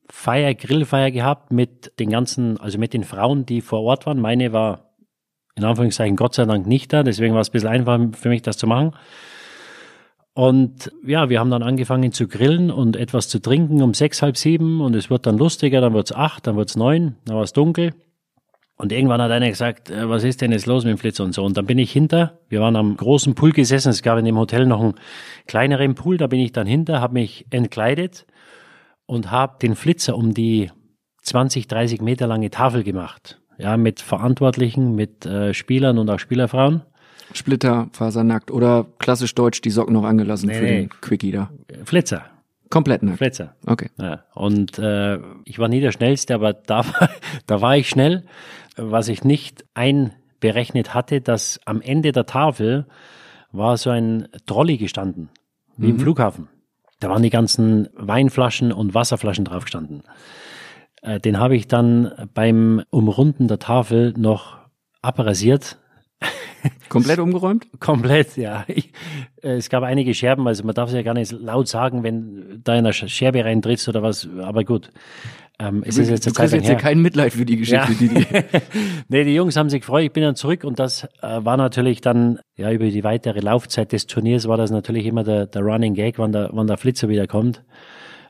Feier, 0.08 0.54
Grillfeier 0.54 1.10
gehabt 1.10 1.52
mit 1.52 1.98
den 1.98 2.10
ganzen, 2.10 2.58
also 2.58 2.78
mit 2.78 2.94
den 2.94 3.04
Frauen, 3.04 3.46
die 3.46 3.60
vor 3.60 3.82
Ort 3.82 4.06
waren. 4.06 4.20
Meine 4.20 4.52
war 4.52 4.94
in 5.56 5.64
Anführungszeichen 5.64 6.16
Gott 6.16 6.34
sei 6.34 6.44
Dank 6.46 6.66
nicht 6.66 6.92
da, 6.92 7.02
deswegen 7.02 7.34
war 7.34 7.40
es 7.40 7.50
ein 7.50 7.52
bisschen 7.52 7.68
einfacher 7.68 8.10
für 8.12 8.28
mich, 8.28 8.42
das 8.42 8.56
zu 8.56 8.66
machen. 8.66 8.92
Und 10.34 10.90
ja, 11.06 11.28
wir 11.28 11.38
haben 11.38 11.50
dann 11.50 11.62
angefangen 11.62 12.10
zu 12.10 12.26
grillen 12.26 12.72
und 12.72 12.96
etwas 12.96 13.28
zu 13.28 13.38
trinken 13.38 13.82
um 13.82 13.94
sechs, 13.94 14.20
halb 14.20 14.36
sieben 14.36 14.80
und 14.80 14.96
es 14.96 15.08
wird 15.08 15.26
dann 15.26 15.38
lustiger, 15.38 15.80
dann 15.80 15.94
wird's 15.94 16.12
acht, 16.12 16.46
dann 16.46 16.56
wird's 16.56 16.76
neun, 16.76 17.16
dann 17.24 17.36
war 17.36 17.44
es 17.44 17.52
dunkel. 17.52 17.94
Und 18.76 18.90
irgendwann 18.90 19.22
hat 19.22 19.30
einer 19.30 19.48
gesagt, 19.48 19.90
äh, 19.90 20.08
was 20.08 20.24
ist 20.24 20.40
denn 20.40 20.52
jetzt 20.52 20.66
los 20.66 20.84
mit 20.84 20.92
dem 20.92 20.98
Flitzer 20.98 21.24
und 21.24 21.32
so. 21.32 21.44
Und 21.44 21.56
dann 21.56 21.66
bin 21.66 21.78
ich 21.78 21.92
hinter, 21.92 22.38
wir 22.48 22.60
waren 22.60 22.76
am 22.76 22.96
großen 22.96 23.34
Pool 23.34 23.52
gesessen, 23.52 23.90
es 23.90 24.02
gab 24.02 24.18
in 24.18 24.24
dem 24.24 24.36
Hotel 24.36 24.66
noch 24.66 24.80
einen 24.80 24.94
kleineren 25.46 25.94
Pool, 25.94 26.16
da 26.16 26.26
bin 26.26 26.40
ich 26.40 26.52
dann 26.52 26.66
hinter, 26.66 27.00
habe 27.00 27.14
mich 27.14 27.46
entkleidet 27.50 28.26
und 29.06 29.30
habe 29.30 29.58
den 29.62 29.76
Flitzer 29.76 30.16
um 30.16 30.34
die 30.34 30.70
20, 31.22 31.68
30 31.68 32.00
Meter 32.00 32.26
lange 32.26 32.50
Tafel 32.50 32.82
gemacht. 32.82 33.40
Ja, 33.58 33.76
mit 33.76 34.00
Verantwortlichen, 34.00 34.96
mit 34.96 35.24
äh, 35.24 35.54
Spielern 35.54 35.98
und 35.98 36.10
auch 36.10 36.18
Spielerfrauen. 36.18 36.82
Splitter, 37.32 37.88
fasernackt 37.92 38.50
oder 38.50 38.86
klassisch 38.98 39.34
deutsch 39.34 39.60
die 39.60 39.70
Socken 39.70 39.94
noch 39.94 40.04
angelassen 40.04 40.48
Nee, 40.48 40.54
für 40.54 40.64
nee. 40.64 40.76
den 40.80 40.88
Quickie 41.00 41.30
da. 41.30 41.50
Flitzer, 41.84 42.24
Komplett 42.70 43.02
nackt. 43.02 43.18
Flitzer. 43.18 43.54
Okay. 43.66 43.90
Ja, 43.98 44.24
und 44.34 44.78
äh, 44.78 45.18
ich 45.44 45.58
war 45.58 45.68
nie 45.68 45.80
der 45.80 45.92
Schnellste, 45.92 46.34
aber 46.34 46.52
da, 46.66 46.84
war- 46.86 47.10
da 47.46 47.60
war 47.60 47.76
ich 47.76 47.88
schnell. 47.88 48.24
Was 48.76 49.08
ich 49.08 49.22
nicht 49.24 49.64
einberechnet 49.74 50.94
hatte, 50.94 51.20
dass 51.20 51.60
am 51.64 51.80
Ende 51.80 52.12
der 52.12 52.26
Tafel 52.26 52.86
war 53.52 53.76
so 53.76 53.90
ein 53.90 54.28
Trolley 54.46 54.78
gestanden, 54.78 55.28
wie 55.76 55.90
im 55.90 56.00
Flughafen. 56.00 56.48
Da 57.00 57.08
waren 57.08 57.22
die 57.22 57.30
ganzen 57.30 57.88
Weinflaschen 57.94 58.72
und 58.72 58.94
Wasserflaschen 58.94 59.44
drauf 59.44 59.64
gestanden. 59.64 60.02
Äh, 61.02 61.20
den 61.20 61.38
habe 61.38 61.54
ich 61.54 61.68
dann 61.68 62.10
beim 62.34 62.82
Umrunden 62.90 63.46
der 63.46 63.58
Tafel 63.60 64.12
noch 64.16 64.58
abrasiert 65.02 65.78
Komplett 66.88 67.18
umgeräumt? 67.18 67.66
Komplett, 67.80 68.36
ja. 68.36 68.64
Ich, 68.68 68.90
äh, 69.42 69.52
es 69.56 69.68
gab 69.68 69.82
einige 69.82 70.14
Scherben, 70.14 70.46
also 70.46 70.64
man 70.64 70.74
darf 70.74 70.88
es 70.90 70.94
ja 70.94 71.02
gar 71.02 71.14
nicht 71.14 71.32
laut 71.32 71.68
sagen, 71.68 72.02
wenn 72.02 72.60
da 72.64 72.74
in 72.76 72.86
Sch- 72.86 73.08
Scherbe 73.08 73.44
reintrittst 73.44 73.88
oder 73.88 74.02
was, 74.02 74.28
aber 74.42 74.64
gut. 74.64 74.90
Ähm, 75.60 75.84
es 75.86 75.98
ist 75.98 76.10
jetzt 76.10 76.26
du 76.26 76.32
kriegst 76.32 76.52
jetzt 76.52 76.66
hier 76.66 76.74
kein 76.74 77.00
Mitleid 77.00 77.32
für 77.32 77.44
die 77.44 77.56
Geschichte, 77.56 77.92
Ja. 77.92 77.98
Didi. 77.98 78.26
nee, 79.08 79.22
die 79.24 79.34
Jungs 79.34 79.56
haben 79.56 79.70
sich 79.70 79.82
gefreut, 79.82 80.02
ich 80.04 80.12
bin 80.12 80.24
dann 80.24 80.34
zurück 80.34 80.64
und 80.64 80.78
das 80.80 81.04
äh, 81.22 81.44
war 81.44 81.56
natürlich 81.56 82.00
dann, 82.00 82.40
ja, 82.56 82.72
über 82.72 82.86
die 82.86 83.04
weitere 83.04 83.38
Laufzeit 83.38 83.92
des 83.92 84.06
Turniers 84.08 84.48
war 84.48 84.56
das 84.56 84.70
natürlich 84.72 85.06
immer 85.06 85.22
der, 85.22 85.46
der 85.46 85.62
Running 85.62 85.94
Gag, 85.94 86.18
wann 86.18 86.32
der, 86.32 86.50
wann 86.52 86.66
der 86.66 86.76
Flitzer 86.76 87.08
wieder 87.08 87.28
kommt. 87.28 87.62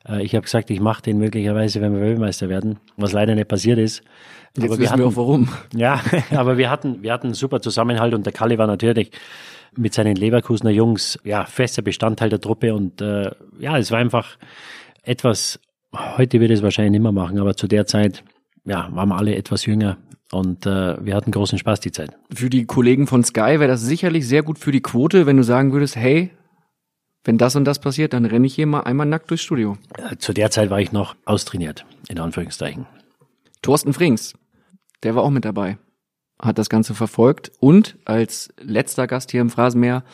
Äh, 0.07 0.23
ich 0.23 0.35
habe 0.35 0.43
gesagt, 0.43 0.69
ich 0.71 0.81
mache 0.81 1.01
den 1.01 1.17
möglicherweise, 1.19 1.81
wenn 1.81 1.95
wir 1.95 2.03
Weltmeister 2.03 2.51
werden, 2.51 2.79
was 2.99 3.13
leider 3.13 3.35
nicht 3.35 3.49
passiert 3.49 3.79
ist. 3.79 4.03
Jetzt 4.57 4.65
Aber 4.65 4.79
wissen 4.79 4.81
wir 4.83 4.91
hatten- 4.91 5.03
auch 5.03 5.17
warum. 5.17 5.49
ja, 5.75 6.01
aber 6.31 6.57
wir 6.59 6.71
hatten, 6.71 7.03
wir 7.03 7.13
hatten 7.13 7.29
einen 7.29 7.35
super 7.35 7.61
Zusammenhalt 7.61 8.15
und 8.15 8.25
der 8.25 8.33
Kalle 8.33 8.57
war 8.59 8.67
natürlich 8.67 9.11
mit 9.77 9.93
seinen 9.95 10.15
Leverkusener 10.17 10.71
Jungs 10.71 11.19
ja 11.25 11.45
fester 11.47 11.83
Bestandteil 11.83 12.29
der 12.31 12.41
Truppe 12.41 12.75
und 12.75 13.01
äh, 13.01 13.31
ja, 13.59 13.77
es 13.79 13.91
war 13.91 13.99
einfach 13.99 14.37
etwas. 15.03 15.59
Heute 16.17 16.39
ich 16.39 16.51
es 16.51 16.63
wahrscheinlich 16.63 16.93
nicht 16.93 17.03
mehr 17.03 17.13
machen, 17.13 17.39
aber 17.39 17.57
zu 17.57 17.67
der 17.69 17.87
Zeit 17.87 18.23
ja 18.65 18.89
waren 18.93 19.09
wir 19.09 19.17
alle 19.17 19.35
etwas 19.37 19.67
jünger 19.67 19.97
und 20.33 20.67
äh, 20.67 21.05
wir 21.05 21.15
hatten 21.15 21.31
großen 21.33 21.59
Spaß 21.59 21.81
die 21.81 21.93
Zeit. 21.93 22.11
Für 22.33 22.49
die 22.51 22.65
Kollegen 22.67 23.07
von 23.09 23.23
Sky 23.25 23.59
wäre 23.61 23.69
das 23.69 23.83
sicherlich 23.83 24.27
sehr 24.27 24.43
gut 24.43 24.59
für 24.59 24.71
die 24.73 24.81
Quote, 24.81 25.27
wenn 25.27 25.37
du 25.37 25.43
sagen 25.45 25.73
würdest, 25.73 25.97
hey, 25.97 26.31
wenn 27.25 27.39
das 27.39 27.57
und 27.57 27.65
das 27.65 27.79
passiert, 27.81 28.13
dann 28.13 28.25
renne 28.27 28.47
ich 28.47 28.55
hier 28.55 28.67
mal 28.67 28.81
einmal 28.81 29.07
nackt 29.07 29.31
durchs 29.31 29.43
Studio. 29.45 29.77
Äh, 29.99 30.17
Zu 30.17 30.33
der 30.33 30.51
Zeit 30.51 30.71
war 30.71 30.81
ich 30.81 30.93
noch 30.93 31.17
austrainiert 31.25 31.85
in 32.09 32.19
Anführungszeichen. 32.21 32.87
Thorsten 33.63 33.93
Frings, 33.93 34.35
der 35.05 35.15
war 35.15 35.23
auch 35.23 35.31
mit 35.31 35.45
dabei, 35.45 35.79
hat 36.39 36.59
das 36.59 36.69
Ganze 36.69 36.95
verfolgt 36.95 37.53
und 37.61 37.99
als 38.05 38.53
letzter 38.59 39.07
Gast 39.07 39.31
hier 39.31 39.41
im 39.41 39.51
Phrasenmeer 39.51 40.05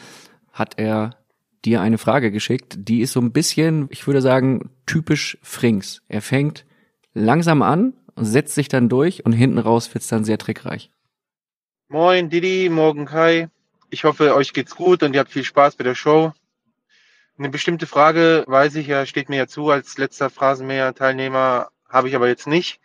hat 0.53 0.79
er 0.79 1.17
dir 1.65 1.81
eine 1.81 1.99
Frage 1.99 2.31
geschickt, 2.31 2.77
die 2.79 3.01
ist 3.01 3.13
so 3.13 3.21
ein 3.21 3.33
bisschen, 3.33 3.87
ich 3.91 4.07
würde 4.07 4.23
sagen, 4.23 4.71
typisch 4.87 5.39
Frings. 5.43 6.03
Er 6.09 6.23
fängt 6.23 6.65
langsam 7.15 7.63
an, 7.63 7.95
setzt 8.17 8.55
sich 8.55 8.69
dann 8.69 8.89
durch 8.89 9.25
und 9.25 9.33
hinten 9.33 9.59
raus 9.59 9.93
wird's 9.95 10.09
dann 10.09 10.25
sehr 10.25 10.39
trickreich. 10.39 10.91
Moin 11.89 12.31
Didi, 12.31 12.69
morgen 12.69 13.07
Kai. 13.07 13.49
Ich 13.91 14.05
hoffe, 14.05 14.35
euch 14.35 14.53
geht's 14.53 14.77
gut 14.77 15.03
und 15.03 15.15
ihr 15.15 15.21
habt 15.21 15.31
viel 15.31 15.45
Spaß 15.45 15.77
bei 15.77 15.85
der 15.85 15.95
Show. 15.95 16.33
Eine 17.37 17.49
bestimmte 17.49 17.87
Frage 17.87 18.45
weiß 18.47 18.77
ich 18.77 18.87
ja, 18.87 19.07
steht 19.07 19.29
mir 19.29 19.37
ja 19.37 19.47
zu 19.47 19.71
als 19.71 19.99
letzter 19.99 20.31
Phrasenmäher-Teilnehmer, 20.31 21.69
habe 21.89 22.09
ich 22.09 22.15
aber 22.15 22.29
jetzt 22.29 22.47
nicht. 22.47 22.81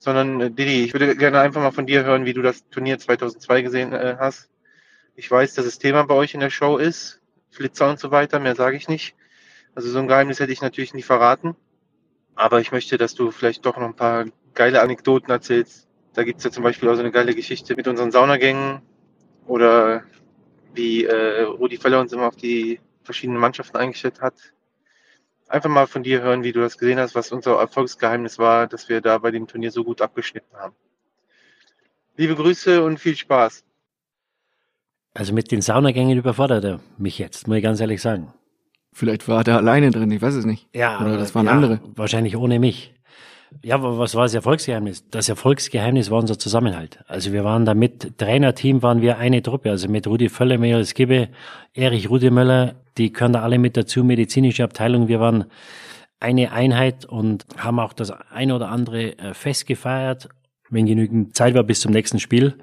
Sondern 0.00 0.40
äh, 0.40 0.50
Didi, 0.50 0.84
ich 0.84 0.92
würde 0.92 1.14
gerne 1.14 1.38
einfach 1.38 1.62
mal 1.62 1.70
von 1.70 1.86
dir 1.86 2.02
hören, 2.02 2.24
wie 2.24 2.32
du 2.32 2.42
das 2.42 2.68
Turnier 2.70 2.98
2002 2.98 3.62
gesehen 3.62 3.92
äh, 3.92 4.16
hast. 4.18 4.50
Ich 5.14 5.30
weiß, 5.30 5.54
dass 5.54 5.66
es 5.66 5.78
Thema 5.78 6.02
bei 6.02 6.14
euch 6.14 6.34
in 6.34 6.40
der 6.40 6.50
Show 6.50 6.76
ist, 6.76 7.20
Flitzer 7.50 7.88
und 7.88 8.00
so 8.00 8.10
weiter, 8.10 8.40
mehr 8.40 8.56
sage 8.56 8.76
ich 8.76 8.88
nicht. 8.88 9.14
Also 9.76 9.88
so 9.88 10.00
ein 10.00 10.08
Geheimnis 10.08 10.40
hätte 10.40 10.52
ich 10.52 10.62
natürlich 10.62 10.94
nie 10.94 11.02
verraten. 11.02 11.54
Aber 12.34 12.60
ich 12.60 12.72
möchte, 12.72 12.96
dass 12.96 13.14
du 13.14 13.30
vielleicht 13.30 13.64
doch 13.64 13.76
noch 13.76 13.86
ein 13.86 13.94
paar 13.94 14.24
geile 14.54 14.82
Anekdoten 14.82 15.30
erzählst, 15.30 15.86
da 16.14 16.24
gibt's 16.24 16.44
ja 16.44 16.50
zum 16.50 16.64
Beispiel 16.64 16.88
auch 16.88 16.94
so 16.94 17.00
eine 17.00 17.12
geile 17.12 17.34
Geschichte 17.34 17.76
mit 17.76 17.86
unseren 17.86 18.10
Saunagängen 18.10 18.82
oder 19.46 20.02
wie 20.74 21.04
äh, 21.04 21.42
Rudi 21.42 21.76
Völler 21.76 22.00
uns 22.00 22.12
immer 22.12 22.26
auf 22.26 22.36
die 22.36 22.80
verschiedenen 23.02 23.40
Mannschaften 23.40 23.76
eingestellt 23.76 24.20
hat. 24.20 24.34
Einfach 25.50 25.68
mal 25.68 25.88
von 25.88 26.04
dir 26.04 26.22
hören, 26.22 26.44
wie 26.44 26.52
du 26.52 26.60
das 26.60 26.78
gesehen 26.78 27.00
hast, 27.00 27.16
was 27.16 27.32
unser 27.32 27.58
Erfolgsgeheimnis 27.58 28.38
war, 28.38 28.68
dass 28.68 28.88
wir 28.88 29.00
da 29.00 29.18
bei 29.18 29.32
dem 29.32 29.48
Turnier 29.48 29.72
so 29.72 29.82
gut 29.82 30.00
abgeschnitten 30.00 30.56
haben. 30.56 30.76
Liebe 32.16 32.36
Grüße 32.36 32.84
und 32.84 33.00
viel 33.00 33.16
Spaß. 33.16 33.64
Also 35.12 35.34
mit 35.34 35.50
den 35.50 35.60
Saunagängen 35.60 36.16
überfordert 36.16 36.64
er 36.64 36.80
mich 36.98 37.18
jetzt, 37.18 37.48
muss 37.48 37.56
ich 37.56 37.64
ganz 37.64 37.80
ehrlich 37.80 38.00
sagen. 38.00 38.32
Vielleicht 38.92 39.26
war 39.26 39.38
er 39.38 39.44
da 39.44 39.56
alleine 39.56 39.90
drin, 39.90 40.12
ich 40.12 40.22
weiß 40.22 40.34
es 40.34 40.44
nicht. 40.44 40.68
Ja, 40.72 41.00
Oder 41.00 41.16
das 41.16 41.34
waren 41.34 41.46
ja, 41.46 41.52
andere. 41.52 41.80
Wahrscheinlich 41.96 42.36
ohne 42.36 42.60
mich. 42.60 42.94
Ja, 43.62 43.82
was 43.82 44.14
war 44.14 44.24
das 44.24 44.34
Erfolgsgeheimnis? 44.34 45.08
Das 45.10 45.28
Erfolgsgeheimnis 45.28 46.10
war 46.10 46.18
unser 46.18 46.38
Zusammenhalt. 46.38 47.00
Also 47.08 47.32
wir 47.32 47.44
waren 47.44 47.64
da 47.64 47.74
mit 47.74 48.18
Trainerteam 48.18 48.82
waren 48.82 49.02
wir 49.02 49.18
eine 49.18 49.42
Truppe, 49.42 49.70
also 49.70 49.88
mit 49.88 50.06
Rudi 50.06 50.28
Völler, 50.28 50.56
Michael 50.56 50.86
Skibbe, 50.86 51.28
Erich 51.74 52.08
Rudemöller, 52.08 52.76
die 52.96 53.12
können 53.12 53.34
da 53.34 53.42
alle 53.42 53.58
mit 53.58 53.76
dazu, 53.76 54.04
medizinische 54.04 54.64
Abteilung. 54.64 55.08
Wir 55.08 55.20
waren 55.20 55.46
eine 56.20 56.52
Einheit 56.52 57.04
und 57.04 57.44
haben 57.56 57.80
auch 57.80 57.92
das 57.92 58.10
eine 58.10 58.54
oder 58.54 58.68
andere 58.68 59.18
äh, 59.18 59.34
Fest 59.34 59.66
gefeiert, 59.66 60.28
wenn 60.68 60.86
genügend 60.86 61.34
Zeit 61.34 61.54
war 61.54 61.64
bis 61.64 61.80
zum 61.80 61.92
nächsten 61.92 62.20
Spiel. 62.20 62.56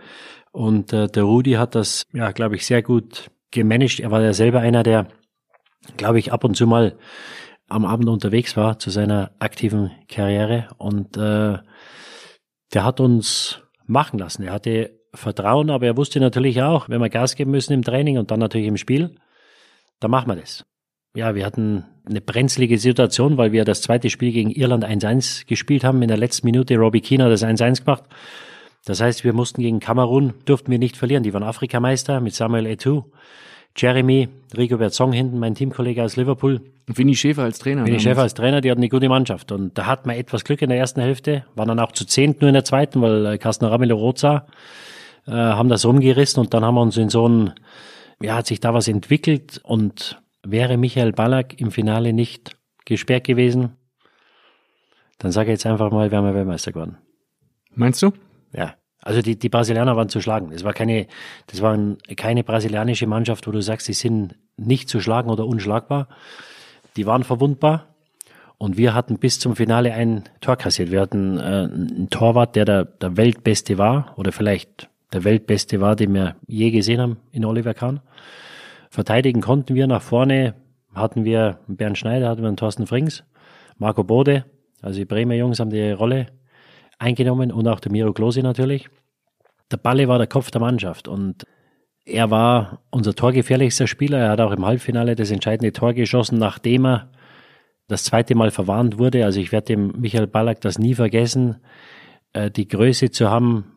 Und 0.51 0.93
äh, 0.93 1.07
der 1.07 1.23
Rudi 1.23 1.53
hat 1.53 1.75
das, 1.75 2.05
ja, 2.13 2.31
glaube 2.31 2.55
ich, 2.55 2.65
sehr 2.65 2.81
gut 2.81 3.29
gemanagt. 3.51 3.99
Er 3.99 4.11
war 4.11 4.21
ja 4.21 4.33
selber 4.33 4.59
einer, 4.61 4.83
der, 4.83 5.07
glaube 5.97 6.19
ich, 6.19 6.31
ab 6.31 6.43
und 6.43 6.55
zu 6.55 6.65
mal 6.65 6.97
am 7.67 7.85
Abend 7.85 8.09
unterwegs 8.09 8.55
war 8.55 8.79
zu 8.79 8.89
seiner 8.89 9.31
aktiven 9.39 9.91
Karriere 10.07 10.67
und 10.77 11.17
äh, 11.17 11.57
der 12.73 12.83
hat 12.83 12.99
uns 12.99 13.61
machen 13.85 14.19
lassen. 14.19 14.43
Er 14.43 14.53
hatte 14.53 14.99
Vertrauen, 15.13 15.69
aber 15.69 15.85
er 15.85 15.97
wusste 15.97 16.19
natürlich 16.19 16.61
auch, 16.61 16.89
wenn 16.89 17.01
wir 17.01 17.09
Gas 17.09 17.35
geben 17.35 17.51
müssen 17.51 17.73
im 17.73 17.83
Training 17.83 18.17
und 18.17 18.31
dann 18.31 18.39
natürlich 18.39 18.67
im 18.67 18.77
Spiel, 18.77 19.15
dann 19.99 20.11
machen 20.11 20.29
wir 20.29 20.35
das. 20.35 20.65
Ja, 21.15 21.33
wir 21.33 21.45
hatten 21.45 21.85
eine 22.05 22.21
brenzlige 22.21 22.77
Situation, 22.77 23.37
weil 23.37 23.51
wir 23.51 23.65
das 23.65 23.81
zweite 23.81 24.09
Spiel 24.09 24.31
gegen 24.31 24.51
Irland 24.51 24.85
1-1 24.85 25.47
gespielt 25.47 25.83
haben. 25.83 26.01
In 26.01 26.07
der 26.09 26.17
letzten 26.17 26.45
Minute 26.45 26.75
Robbie 26.77 27.01
Keane 27.01 27.23
hat 27.23 27.31
das 27.31 27.43
1-1 27.43 27.83
gemacht. 27.83 28.03
Das 28.85 29.01
heißt, 29.01 29.23
wir 29.23 29.33
mussten 29.33 29.61
gegen 29.61 29.79
Kamerun, 29.79 30.33
durften 30.45 30.71
wir 30.71 30.79
nicht 30.79 30.95
verlieren. 30.95 31.23
Die 31.23 31.33
waren 31.33 31.43
Afrikameister 31.43 32.21
mit 32.21 32.35
Samuel 32.35 32.67
Eto'o. 32.67 33.05
Jeremy, 33.77 34.29
Rico 34.57 34.77
Berzong 34.77 35.13
hinten, 35.13 35.39
mein 35.39 35.55
Teamkollege 35.55 36.03
aus 36.03 36.15
Liverpool. 36.15 36.61
Und 36.87 36.97
Winnie 36.97 37.15
Schäfer 37.15 37.43
als 37.43 37.59
Trainer. 37.59 37.85
Winnie. 37.85 37.99
Schäfer 37.99 38.21
als 38.21 38.33
Trainer, 38.33 38.61
die 38.61 38.71
hatten 38.71 38.79
eine 38.79 38.89
gute 38.89 39.07
Mannschaft. 39.09 39.51
Und 39.51 39.77
da 39.77 39.85
hatten 39.85 40.09
wir 40.09 40.17
etwas 40.17 40.43
Glück 40.43 40.61
in 40.61 40.69
der 40.69 40.77
ersten 40.77 41.01
Hälfte, 41.01 41.45
waren 41.55 41.67
dann 41.67 41.79
auch 41.79 41.91
zu 41.91 42.05
zehnt 42.05 42.41
nur 42.41 42.49
in 42.49 42.53
der 42.53 42.63
zweiten, 42.63 43.01
weil 43.01 43.25
äh, 43.25 43.37
Carsten 43.37 43.65
Ramelow 43.65 43.97
rot 43.97 44.19
sah, 44.19 44.47
äh, 45.27 45.31
haben 45.31 45.69
das 45.69 45.85
rumgerissen 45.85 46.41
und 46.41 46.53
dann 46.53 46.65
haben 46.65 46.75
wir 46.75 46.81
uns 46.81 46.97
in 46.97 47.09
so 47.09 47.27
ein, 47.27 47.53
ja, 48.21 48.35
hat 48.35 48.47
sich 48.47 48.59
da 48.59 48.73
was 48.73 48.87
entwickelt 48.87 49.61
und 49.63 50.21
wäre 50.43 50.77
Michael 50.77 51.11
Ballack 51.11 51.59
im 51.59 51.71
Finale 51.71 52.13
nicht 52.13 52.57
gesperrt 52.85 53.25
gewesen, 53.25 53.75
dann 55.19 55.31
sage 55.31 55.49
ich 55.49 55.53
jetzt 55.53 55.65
einfach 55.65 55.91
mal, 55.91 56.11
wären 56.11 56.25
wir 56.25 56.33
Weltmeister 56.33 56.71
geworden. 56.71 56.97
Meinst 57.73 58.01
du? 58.01 58.11
Ja. 58.53 58.75
Also 59.07 59.21
die, 59.21 59.39
die 59.39 59.47
Brasilianer 59.47 59.95
waren 59.95 60.09
zu 60.09 60.19
schlagen. 60.19 60.49
Das 60.51 60.65
war 60.65 60.73
keine, 60.73 61.07
das 61.45 61.61
waren 61.61 61.97
keine 62.17 62.43
brasilianische 62.43 63.07
Mannschaft, 63.07 63.47
wo 63.47 63.51
du 63.51 63.61
sagst, 63.61 63.85
sie 63.85 63.93
sind 63.93 64.35
nicht 64.57 64.89
zu 64.89 64.99
schlagen 64.99 65.29
oder 65.29 65.47
unschlagbar. 65.47 66.09
Die 66.97 67.05
waren 67.05 67.23
verwundbar. 67.23 67.85
Und 68.57 68.75
wir 68.75 68.93
hatten 68.93 69.17
bis 69.17 69.39
zum 69.39 69.55
Finale 69.55 69.93
ein 69.93 70.25
Tor 70.41 70.57
kassiert. 70.57 70.91
Wir 70.91 70.99
hatten 70.99 71.37
äh, 71.37 71.41
einen 71.41 72.09
Torwart, 72.09 72.57
der 72.57 72.65
der, 72.65 72.83
der 72.83 73.15
Weltbeste 73.15 73.77
war, 73.77 74.11
oder 74.17 74.33
vielleicht 74.33 74.89
der 75.13 75.23
Weltbeste 75.23 75.79
war, 75.79 75.95
den 75.95 76.13
wir 76.13 76.35
je 76.45 76.69
gesehen 76.71 76.99
haben 76.99 77.15
in 77.31 77.45
Oliver 77.45 77.73
Kahn. 77.73 78.01
Verteidigen 78.89 79.39
konnten 79.39 79.73
wir 79.73 79.87
nach 79.87 80.01
vorne, 80.01 80.53
hatten 80.93 81.23
wir 81.23 81.59
Bernd 81.67 81.97
Schneider, 81.97 82.27
hatten 82.27 82.41
wir 82.41 82.49
einen 82.49 82.57
Thorsten 82.57 82.87
Frings, 82.87 83.23
Marco 83.77 84.03
Bode, 84.03 84.43
also 84.81 84.99
die 84.99 85.05
Bremer 85.05 85.35
Jungs 85.35 85.61
haben 85.61 85.69
die 85.69 85.91
Rolle 85.91 86.27
eingenommen 86.99 87.51
und 87.51 87.67
auch 87.67 87.79
der 87.79 87.91
Miro 87.91 88.13
Klose 88.13 88.41
natürlich. 88.41 88.89
Der 89.71 89.77
Balle 89.77 90.07
war 90.07 90.17
der 90.17 90.27
Kopf 90.27 90.51
der 90.51 90.61
Mannschaft 90.61 91.07
und 91.07 91.45
er 92.05 92.31
war 92.31 92.79
unser 92.89 93.13
torgefährlichster 93.13 93.85
Spieler. 93.85 94.19
Er 94.19 94.29
hat 94.31 94.39
auch 94.39 94.51
im 94.51 94.65
Halbfinale 94.65 95.15
das 95.15 95.29
entscheidende 95.29 95.73
Tor 95.73 95.93
geschossen, 95.93 96.37
nachdem 96.37 96.85
er 96.85 97.11
das 97.87 98.05
zweite 98.05 98.35
Mal 98.35 98.51
verwarnt 98.51 98.97
wurde. 98.97 99.25
Also 99.25 99.39
ich 99.39 99.51
werde 99.51 99.67
dem 99.67 99.93
Michael 99.99 100.27
Ballack 100.27 100.61
das 100.61 100.79
nie 100.79 100.93
vergessen, 100.93 101.57
äh, 102.33 102.49
die 102.49 102.67
Größe 102.67 103.11
zu 103.11 103.29
haben, 103.29 103.73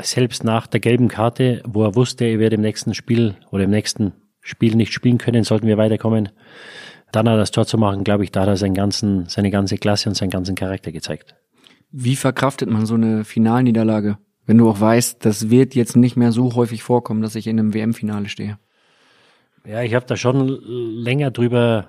selbst 0.00 0.44
nach 0.44 0.66
der 0.66 0.80
gelben 0.80 1.08
Karte, 1.08 1.62
wo 1.66 1.84
er 1.84 1.94
wusste, 1.94 2.24
er 2.24 2.38
wird 2.38 2.52
im 2.52 2.60
nächsten 2.60 2.94
Spiel 2.94 3.36
oder 3.50 3.64
im 3.64 3.70
nächsten 3.70 4.12
Spiel 4.40 4.76
nicht 4.76 4.92
spielen 4.92 5.18
können, 5.18 5.44
sollten 5.44 5.66
wir 5.66 5.76
weiterkommen. 5.76 6.30
Dann 7.10 7.28
hat 7.28 7.34
er 7.34 7.38
das 7.38 7.50
Tor 7.50 7.66
zu 7.66 7.78
machen, 7.78 8.04
glaube 8.04 8.24
ich, 8.24 8.32
da 8.32 8.42
hat 8.42 8.48
er 8.48 8.56
seinen 8.56 8.74
ganzen, 8.74 9.26
seine 9.26 9.50
ganze 9.50 9.76
Klasse 9.76 10.08
und 10.08 10.14
seinen 10.14 10.30
ganzen 10.30 10.54
Charakter 10.54 10.92
gezeigt. 10.92 11.34
Wie 11.90 12.16
verkraftet 12.16 12.68
man 12.68 12.86
so 12.86 12.94
eine 12.94 13.24
Finalniederlage? 13.24 14.18
Wenn 14.46 14.58
du 14.58 14.68
auch 14.68 14.80
weißt, 14.80 15.24
das 15.24 15.50
wird 15.50 15.74
jetzt 15.74 15.96
nicht 15.96 16.16
mehr 16.16 16.32
so 16.32 16.54
häufig 16.54 16.82
vorkommen, 16.82 17.22
dass 17.22 17.34
ich 17.34 17.46
in 17.46 17.58
einem 17.58 17.74
WM-Finale 17.74 18.28
stehe. 18.28 18.58
Ja, 19.66 19.82
ich 19.82 19.94
habe 19.94 20.06
da 20.06 20.16
schon 20.16 20.48
länger 20.48 21.30
drüber 21.30 21.88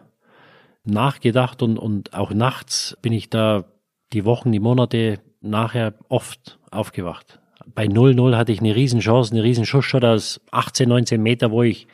nachgedacht 0.84 1.62
und, 1.62 1.78
und 1.78 2.14
auch 2.14 2.32
nachts 2.32 2.97
bin 3.02 3.14
ich 3.14 3.30
da 3.30 3.66
die 4.12 4.26
Wochen, 4.26 4.52
die 4.52 4.60
Monate 4.60 5.20
nachher 5.41 5.93
oft 6.10 6.60
aufgewacht. 6.72 7.39
Bei 7.76 7.86
0-0 7.86 8.36
hatte 8.36 8.52
ich 8.52 8.60
eine 8.60 8.76
Riesenchance, 8.76 9.32
eine 9.32 9.43
Riesenschussshot 9.43 10.04
aus 10.04 10.41
18, 10.52 10.89
19 10.89 11.22
Meter, 11.22 11.52
wo 11.52 11.64
ich 11.64 11.88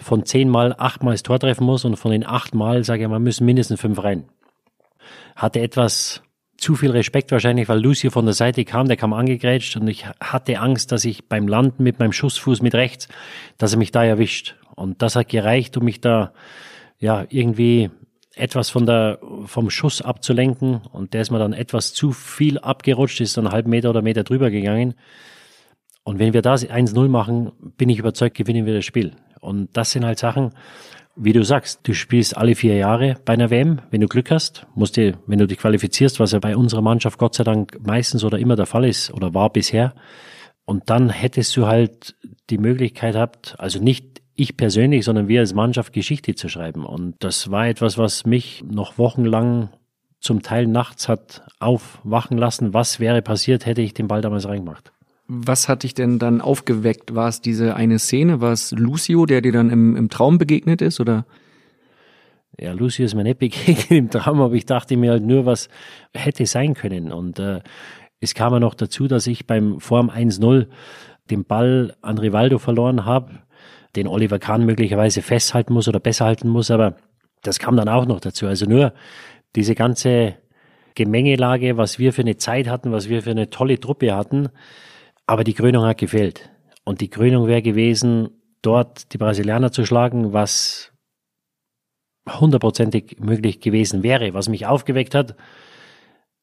von 0.00 0.24
10 0.24 0.48
Mal 0.48 0.74
8 0.78 1.02
Mal 1.02 1.12
das 1.12 1.22
Tor 1.22 1.38
treffen 1.38 1.64
muss 1.64 1.84
und 1.84 1.96
von 1.96 2.10
den 2.10 2.26
8 2.26 2.54
Mal, 2.54 2.84
sage 2.84 3.02
ich 3.02 3.08
mal, 3.08 3.18
müssen 3.18 3.44
mindestens 3.44 3.80
5 3.80 4.02
rein. 4.02 4.24
Hatte 5.36 5.60
etwas 5.60 6.22
zu 6.58 6.74
viel 6.74 6.90
Respekt 6.90 7.30
wahrscheinlich, 7.30 7.68
weil 7.68 7.80
Lucio 7.80 8.10
von 8.10 8.26
der 8.26 8.34
Seite 8.34 8.64
kam, 8.64 8.88
der 8.88 8.96
kam 8.96 9.12
angegrätscht 9.12 9.76
und 9.76 9.86
ich 9.86 10.06
hatte 10.20 10.58
Angst, 10.58 10.92
dass 10.92 11.04
ich 11.04 11.28
beim 11.28 11.46
Landen 11.46 11.84
mit 11.84 12.00
meinem 12.00 12.12
Schussfuß 12.12 12.62
mit 12.62 12.74
rechts, 12.74 13.08
dass 13.56 13.72
er 13.72 13.78
mich 13.78 13.92
da 13.92 14.04
erwischt. 14.04 14.56
Und 14.74 15.00
das 15.00 15.16
hat 15.16 15.28
gereicht, 15.28 15.76
um 15.76 15.84
mich 15.84 16.00
da 16.00 16.32
ja 16.98 17.24
irgendwie 17.30 17.90
etwas 18.34 18.70
von 18.70 18.86
der, 18.86 19.20
vom 19.46 19.70
Schuss 19.70 20.02
abzulenken 20.02 20.80
und 20.92 21.14
der 21.14 21.22
ist 21.22 21.30
mir 21.30 21.38
dann 21.38 21.52
etwas 21.52 21.94
zu 21.94 22.12
viel 22.12 22.58
abgerutscht, 22.58 23.20
ist 23.20 23.36
dann 23.36 23.46
einen 23.46 23.54
halben 23.54 23.70
Meter 23.70 23.90
oder 23.90 24.02
Meter 24.02 24.24
drüber 24.24 24.50
gegangen. 24.50 24.94
Und 26.02 26.18
wenn 26.18 26.32
wir 26.32 26.42
da 26.42 26.54
1-0 26.54 27.08
machen, 27.08 27.52
bin 27.76 27.88
ich 27.88 27.98
überzeugt, 27.98 28.36
gewinnen 28.36 28.66
wir 28.66 28.74
das 28.74 28.84
Spiel. 28.84 29.12
Und 29.40 29.76
das 29.76 29.92
sind 29.92 30.04
halt 30.04 30.18
Sachen, 30.18 30.52
wie 31.18 31.32
du 31.32 31.42
sagst, 31.44 31.80
du 31.82 31.94
spielst 31.94 32.36
alle 32.36 32.54
vier 32.54 32.76
Jahre 32.76 33.16
bei 33.24 33.32
einer 33.32 33.50
WM, 33.50 33.80
wenn 33.90 34.00
du 34.00 34.06
Glück 34.06 34.30
hast, 34.30 34.66
musst 34.74 34.96
du, 34.96 35.18
wenn 35.26 35.38
du 35.38 35.46
dich 35.46 35.58
qualifizierst, 35.58 36.20
was 36.20 36.32
ja 36.32 36.38
bei 36.38 36.56
unserer 36.56 36.82
Mannschaft 36.82 37.18
Gott 37.18 37.34
sei 37.34 37.44
Dank 37.44 37.78
meistens 37.84 38.24
oder 38.24 38.38
immer 38.38 38.56
der 38.56 38.66
Fall 38.66 38.84
ist 38.84 39.12
oder 39.12 39.34
war 39.34 39.50
bisher. 39.50 39.94
Und 40.64 40.90
dann 40.90 41.10
hättest 41.10 41.56
du 41.56 41.66
halt 41.66 42.14
die 42.50 42.58
Möglichkeit 42.58 43.14
gehabt, 43.14 43.56
also 43.58 43.82
nicht 43.82 44.22
ich 44.34 44.56
persönlich, 44.56 45.04
sondern 45.04 45.26
wir 45.26 45.40
als 45.40 45.54
Mannschaft 45.54 45.92
Geschichte 45.92 46.34
zu 46.36 46.48
schreiben. 46.48 46.86
Und 46.86 47.16
das 47.18 47.50
war 47.50 47.66
etwas, 47.66 47.98
was 47.98 48.24
mich 48.24 48.62
noch 48.64 48.96
wochenlang 48.96 49.70
zum 50.20 50.42
Teil 50.42 50.66
nachts 50.66 51.08
hat 51.08 51.42
aufwachen 51.58 52.38
lassen. 52.38 52.74
Was 52.74 53.00
wäre 53.00 53.22
passiert, 53.22 53.66
hätte 53.66 53.82
ich 53.82 53.94
den 53.94 54.06
Ball 54.06 54.20
damals 54.20 54.46
reingemacht. 54.46 54.92
Was 55.28 55.68
hat 55.68 55.82
dich 55.82 55.94
denn 55.94 56.18
dann 56.18 56.40
aufgeweckt? 56.40 57.14
War 57.14 57.28
es 57.28 57.40
diese 57.40 57.76
eine 57.76 57.98
Szene? 57.98 58.40
War 58.40 58.52
es 58.52 58.72
Lucio, 58.72 59.26
der 59.26 59.42
dir 59.42 59.52
dann 59.52 59.70
im, 59.70 59.94
im 59.94 60.08
Traum 60.08 60.38
begegnet 60.38 60.82
ist? 60.82 61.00
Oder? 61.00 61.26
Ja, 62.58 62.72
Lucio 62.72 63.04
ist 63.04 63.14
mir 63.14 63.24
nicht 63.24 63.38
begegnet 63.38 63.90
im 63.90 64.10
Traum, 64.10 64.40
aber 64.40 64.54
ich 64.54 64.66
dachte 64.66 64.96
mir 64.96 65.12
halt 65.12 65.24
nur, 65.24 65.46
was 65.46 65.68
hätte 66.14 66.46
sein 66.46 66.74
können. 66.74 67.12
Und 67.12 67.38
äh, 67.38 67.60
es 68.20 68.34
kam 68.34 68.52
ja 68.52 68.60
noch 68.60 68.74
dazu, 68.74 69.06
dass 69.06 69.26
ich 69.26 69.46
beim 69.46 69.80
Form 69.80 70.10
1-0 70.10 70.66
den 71.30 71.44
Ball 71.44 71.94
an 72.00 72.18
Rivaldo 72.18 72.58
verloren 72.58 73.04
habe 73.04 73.42
den 73.96 74.06
Oliver 74.06 74.38
Kahn 74.38 74.64
möglicherweise 74.64 75.22
festhalten 75.22 75.72
muss 75.72 75.88
oder 75.88 76.00
besser 76.00 76.26
halten 76.26 76.48
muss, 76.48 76.70
aber 76.70 76.96
das 77.42 77.58
kam 77.58 77.76
dann 77.76 77.88
auch 77.88 78.06
noch 78.06 78.20
dazu. 78.20 78.46
Also 78.46 78.66
nur 78.66 78.92
diese 79.56 79.74
ganze 79.74 80.36
Gemengelage, 80.94 81.76
was 81.76 81.98
wir 81.98 82.12
für 82.12 82.22
eine 82.22 82.36
Zeit 82.36 82.68
hatten, 82.68 82.92
was 82.92 83.08
wir 83.08 83.22
für 83.22 83.30
eine 83.30 83.50
tolle 83.50 83.78
Truppe 83.80 84.14
hatten, 84.14 84.48
aber 85.28 85.44
die 85.44 85.52
Krönung 85.52 85.84
hat 85.84 85.98
gefehlt. 85.98 86.50
Und 86.84 87.02
die 87.02 87.10
Krönung 87.10 87.46
wäre 87.46 87.60
gewesen, 87.60 88.30
dort 88.62 89.12
die 89.12 89.18
Brasilianer 89.18 89.70
zu 89.70 89.84
schlagen, 89.84 90.32
was 90.32 90.90
hundertprozentig 92.26 93.18
möglich 93.20 93.60
gewesen 93.60 94.02
wäre. 94.02 94.32
Was 94.32 94.48
mich 94.48 94.64
aufgeweckt 94.64 95.14
hat, 95.14 95.36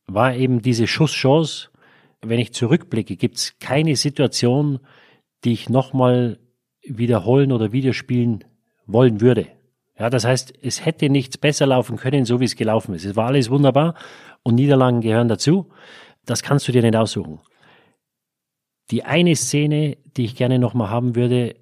war 0.06 0.36
eben 0.36 0.62
diese 0.62 0.86
Schusschance. 0.86 1.70
Wenn 2.22 2.40
ich 2.40 2.54
zurückblicke, 2.54 3.16
gibt 3.16 3.38
es 3.38 3.58
keine 3.60 3.96
Situation, 3.96 4.80
die 5.44 5.54
ich 5.54 5.68
nochmal 5.68 6.38
wiederholen 6.84 7.52
oder 7.52 7.72
widerspielen 7.72 8.44
wollen 8.86 9.20
würde. 9.20 9.48
Ja, 9.98 10.12
das 10.12 10.26
heißt, 10.26 10.54
es 10.62 10.86
hätte 10.86 11.10
nichts 11.10 11.40
besser 11.40 11.66
laufen 11.66 11.98
können, 11.98 12.26
so 12.26 12.40
wie 12.40 12.46
es 12.46 12.56
gelaufen 12.56 12.94
ist. 12.94 13.06
Es 13.06 13.16
war 13.16 13.28
alles 13.28 13.50
wunderbar 13.50 13.96
und 14.44 14.56
Niederlagen 14.56 15.02
gehören 15.02 15.28
dazu. 15.28 15.72
Das 16.24 16.44
kannst 16.44 16.68
du 16.68 16.72
dir 16.72 16.84
nicht 16.84 16.96
aussuchen. 16.96 17.40
Die 18.92 19.04
eine 19.04 19.36
Szene, 19.36 19.98
die 20.16 20.26
ich 20.26 20.36
gerne 20.36 20.60
nochmal 20.60 20.90
haben 20.90 21.16
würde, 21.16 21.56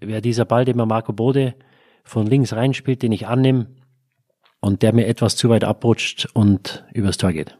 wäre 0.00 0.20
dieser 0.20 0.44
Ball, 0.44 0.64
den 0.64 0.76
mir 0.76 0.86
Marco 0.86 1.12
Bode 1.12 1.54
von 2.04 2.26
links 2.26 2.52
reinspielt, 2.52 3.02
den 3.02 3.12
ich 3.12 3.26
annehme 3.26 3.68
und 4.60 4.82
der 4.82 4.92
mir 4.92 5.06
etwas 5.06 5.36
zu 5.36 5.48
weit 5.48 5.64
abrutscht 5.64 6.28
und 6.34 6.84
übers 6.92 7.16
Tor 7.16 7.32
geht. 7.32 7.58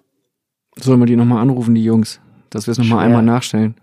Sollen 0.77 1.01
wir 1.01 1.07
die 1.07 1.17
nochmal 1.17 1.43
anrufen, 1.43 1.75
die 1.75 1.85
Jungs, 1.85 2.21
dass 2.51 2.67
wir 2.67 2.73
es 2.73 2.79
nochmal 2.79 3.05
einmal 3.05 3.23
nachstellen? 3.23 3.75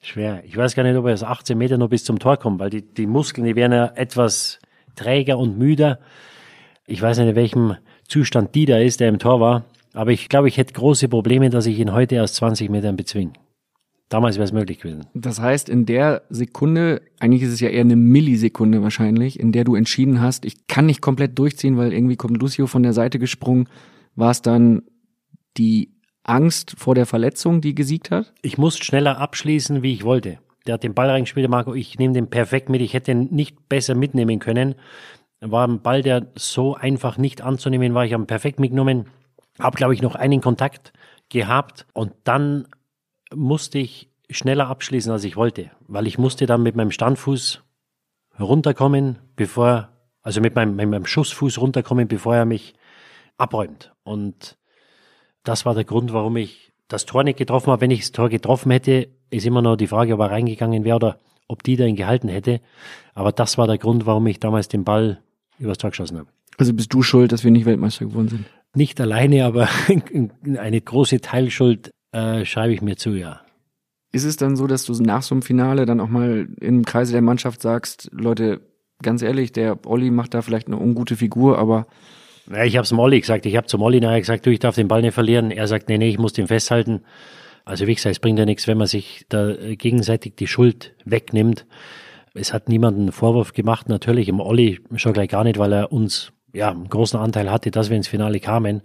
Schwer. 0.00 0.42
Ich 0.44 0.56
weiß 0.56 0.74
gar 0.74 0.82
nicht, 0.82 0.96
ob 0.96 1.06
er 1.06 1.12
aus 1.12 1.22
18 1.22 1.56
Meter 1.56 1.76
noch 1.76 1.88
bis 1.88 2.04
zum 2.04 2.18
Tor 2.18 2.38
kommt, 2.38 2.58
weil 2.58 2.70
die, 2.70 2.82
die 2.82 3.06
Muskeln, 3.06 3.46
die 3.46 3.56
werden 3.56 3.72
ja 3.72 3.86
etwas 3.94 4.58
träger 4.96 5.38
und 5.38 5.58
müder. 5.58 6.00
Ich 6.86 7.02
weiß 7.02 7.18
nicht, 7.18 7.28
in 7.28 7.36
welchem 7.36 7.76
Zustand 8.08 8.54
die 8.54 8.64
da 8.64 8.78
ist, 8.78 9.00
der 9.00 9.08
im 9.08 9.18
Tor 9.18 9.40
war. 9.40 9.64
Aber 9.92 10.10
ich 10.10 10.28
glaube, 10.28 10.48
ich 10.48 10.56
hätte 10.56 10.72
große 10.72 11.08
Probleme, 11.08 11.50
dass 11.50 11.66
ich 11.66 11.78
ihn 11.78 11.92
heute 11.92 12.22
aus 12.22 12.34
20 12.34 12.70
Metern 12.70 12.96
bezwinge. 12.96 13.32
Damals 14.10 14.34
wäre 14.36 14.44
es 14.44 14.52
möglich 14.52 14.80
gewesen. 14.80 15.06
Das 15.14 15.40
heißt, 15.40 15.68
in 15.68 15.86
der 15.86 16.22
Sekunde, 16.30 17.00
eigentlich 17.20 17.42
ist 17.42 17.52
es 17.52 17.60
ja 17.60 17.68
eher 17.68 17.82
eine 17.82 17.94
Millisekunde 17.94 18.82
wahrscheinlich, 18.82 19.38
in 19.38 19.52
der 19.52 19.62
du 19.62 19.76
entschieden 19.76 20.20
hast, 20.20 20.44
ich 20.44 20.66
kann 20.66 20.86
nicht 20.86 21.00
komplett 21.00 21.38
durchziehen, 21.38 21.76
weil 21.76 21.92
irgendwie 21.92 22.16
kommt 22.16 22.36
Lucio 22.42 22.66
von 22.66 22.82
der 22.82 22.92
Seite 22.92 23.20
gesprungen, 23.20 23.68
war 24.16 24.32
es 24.32 24.42
dann 24.42 24.82
die 25.56 25.94
Angst 26.24 26.74
vor 26.76 26.96
der 26.96 27.06
Verletzung, 27.06 27.60
die 27.60 27.74
gesiegt 27.74 28.10
hat? 28.10 28.34
Ich 28.42 28.58
musste 28.58 28.84
schneller 28.84 29.18
abschließen, 29.18 29.84
wie 29.84 29.92
ich 29.92 30.02
wollte. 30.02 30.38
Der 30.66 30.74
hat 30.74 30.82
den 30.82 30.94
Ball 30.94 31.08
reingespielt, 31.08 31.48
Marco. 31.48 31.74
Ich 31.74 31.96
nehme 31.98 32.12
den 32.12 32.28
perfekt 32.28 32.68
mit. 32.68 32.80
Ich 32.80 32.94
hätte 32.94 33.12
ihn 33.12 33.28
nicht 33.30 33.68
besser 33.68 33.94
mitnehmen 33.94 34.40
können. 34.40 34.74
War 35.40 35.66
ein 35.66 35.82
Ball, 35.82 36.02
der 36.02 36.26
so 36.34 36.74
einfach 36.74 37.16
nicht 37.16 37.42
anzunehmen 37.42 37.94
war. 37.94 38.04
Ich 38.04 38.12
habe 38.12 38.24
ihn 38.24 38.26
perfekt 38.26 38.58
mitgenommen. 38.58 39.06
Habe, 39.58 39.76
glaube 39.76 39.94
ich, 39.94 40.02
noch 40.02 40.16
einen 40.16 40.40
Kontakt 40.40 40.92
gehabt. 41.28 41.86
Und 41.94 42.12
dann 42.24 42.66
musste 43.34 43.78
ich 43.78 44.10
schneller 44.28 44.68
abschließen, 44.68 45.10
als 45.10 45.24
ich 45.24 45.36
wollte, 45.36 45.70
weil 45.88 46.06
ich 46.06 46.18
musste 46.18 46.46
dann 46.46 46.62
mit 46.62 46.76
meinem 46.76 46.90
Standfuß 46.90 47.62
runterkommen, 48.38 49.18
bevor, 49.36 49.88
also 50.22 50.40
mit 50.40 50.54
meinem, 50.54 50.76
mit 50.76 50.88
meinem 50.88 51.06
Schussfuß 51.06 51.58
runterkommen, 51.58 52.08
bevor 52.08 52.36
er 52.36 52.44
mich 52.44 52.74
abräumt. 53.36 53.92
Und 54.04 54.56
das 55.42 55.66
war 55.66 55.74
der 55.74 55.84
Grund, 55.84 56.12
warum 56.12 56.36
ich 56.36 56.72
das 56.88 57.06
Tor 57.06 57.24
nicht 57.24 57.38
getroffen 57.38 57.70
habe. 57.70 57.80
Wenn 57.80 57.90
ich 57.90 58.00
das 58.00 58.12
Tor 58.12 58.28
getroffen 58.28 58.70
hätte, 58.70 59.08
ist 59.30 59.46
immer 59.46 59.62
noch 59.62 59.76
die 59.76 59.86
Frage, 59.86 60.14
ob 60.14 60.20
er 60.20 60.30
reingegangen 60.30 60.84
wäre 60.84 60.96
oder 60.96 61.18
ob 61.48 61.62
die 61.62 61.76
da 61.76 61.84
ihn 61.84 61.96
gehalten 61.96 62.28
hätte. 62.28 62.60
Aber 63.14 63.32
das 63.32 63.58
war 63.58 63.66
der 63.66 63.78
Grund, 63.78 64.06
warum 64.06 64.26
ich 64.26 64.40
damals 64.40 64.68
den 64.68 64.84
Ball 64.84 65.22
übers 65.58 65.78
Tor 65.78 65.90
geschossen 65.90 66.18
habe. 66.18 66.28
Also 66.58 66.74
bist 66.74 66.92
du 66.92 67.02
schuld, 67.02 67.32
dass 67.32 67.44
wir 67.44 67.50
nicht 67.50 67.66
Weltmeister 67.66 68.06
geworden 68.06 68.28
sind? 68.28 68.46
Nicht 68.74 69.00
alleine, 69.00 69.44
aber 69.44 69.68
eine 70.58 70.80
große 70.80 71.20
Teilschuld 71.20 71.90
äh, 72.12 72.44
schreibe 72.44 72.72
ich 72.72 72.82
mir 72.82 72.96
zu, 72.96 73.10
ja. 73.10 73.40
Ist 74.12 74.24
es 74.24 74.36
dann 74.36 74.56
so, 74.56 74.66
dass 74.66 74.84
du 74.84 74.92
nach 74.94 75.22
so 75.22 75.34
einem 75.34 75.42
Finale 75.42 75.86
dann 75.86 76.00
auch 76.00 76.08
mal 76.08 76.48
im 76.60 76.84
Kreise 76.84 77.12
der 77.12 77.22
Mannschaft 77.22 77.62
sagst, 77.62 78.10
Leute, 78.12 78.60
ganz 79.02 79.22
ehrlich, 79.22 79.52
der 79.52 79.78
Olli 79.86 80.10
macht 80.10 80.34
da 80.34 80.42
vielleicht 80.42 80.66
eine 80.66 80.78
ungute 80.78 81.16
Figur, 81.16 81.58
aber 81.58 81.86
ja, 82.50 82.64
ich 82.64 82.76
habe 82.76 82.84
es 82.84 82.92
Molly 82.92 83.20
gesagt. 83.20 83.46
Ich 83.46 83.56
habe 83.56 83.68
zu 83.68 83.78
Molly 83.78 84.00
nachher 84.00 84.20
gesagt, 84.20 84.44
du, 84.44 84.50
ich 84.50 84.58
darf 84.58 84.74
den 84.74 84.88
Ball 84.88 85.02
nicht 85.02 85.14
verlieren. 85.14 85.52
Er 85.52 85.68
sagt, 85.68 85.88
nee, 85.88 85.98
nee, 85.98 86.08
ich 86.08 86.18
muss 86.18 86.32
den 86.32 86.48
festhalten. 86.48 87.02
Also 87.64 87.86
wie 87.86 87.94
gesagt, 87.94 88.12
es 88.12 88.18
bringt 88.18 88.38
ja 88.38 88.44
nichts, 88.44 88.66
wenn 88.66 88.78
man 88.78 88.88
sich 88.88 89.26
da 89.28 89.54
gegenseitig 89.54 90.34
die 90.36 90.48
Schuld 90.48 90.94
wegnimmt. 91.04 91.66
Es 92.34 92.52
hat 92.52 92.68
niemanden 92.68 93.02
einen 93.02 93.12
Vorwurf 93.12 93.52
gemacht, 93.52 93.88
natürlich 93.88 94.28
im 94.28 94.40
Olli 94.40 94.80
schon 94.96 95.12
gleich 95.12 95.28
gar 95.28 95.44
nicht, 95.44 95.58
weil 95.58 95.72
er 95.72 95.92
uns 95.92 96.32
ja 96.52 96.70
einen 96.70 96.88
großen 96.88 97.18
Anteil 97.20 97.50
hatte, 97.50 97.70
dass 97.70 97.90
wir 97.90 97.96
ins 97.96 98.08
Finale 98.08 98.40
kamen. 98.40 98.82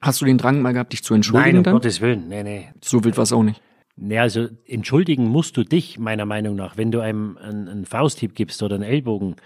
Hast 0.00 0.20
du 0.20 0.24
den 0.24 0.38
Drang 0.38 0.62
mal 0.62 0.72
gehabt, 0.72 0.92
dich 0.92 1.04
zu 1.04 1.14
entschuldigen? 1.14 1.50
Nein, 1.50 1.58
um 1.58 1.64
dann? 1.64 1.74
Gottes 1.74 2.00
Willen, 2.00 2.28
nee, 2.28 2.42
nee. 2.42 2.68
So 2.82 3.04
wild 3.04 3.16
war 3.16 3.24
es 3.24 3.32
auch 3.32 3.42
nicht. 3.42 3.60
Nee, 3.96 4.18
also 4.18 4.48
entschuldigen 4.66 5.28
musst 5.28 5.58
du 5.58 5.62
dich, 5.62 5.98
meiner 5.98 6.24
Meinung 6.24 6.56
nach. 6.56 6.78
Wenn 6.78 6.90
du 6.90 7.00
einem 7.00 7.36
einen, 7.36 7.68
einen 7.68 7.84
Fausthieb 7.84 8.34
gibst 8.34 8.62
oder 8.62 8.76
einen 8.76 8.84
Ellbogen 8.84 9.36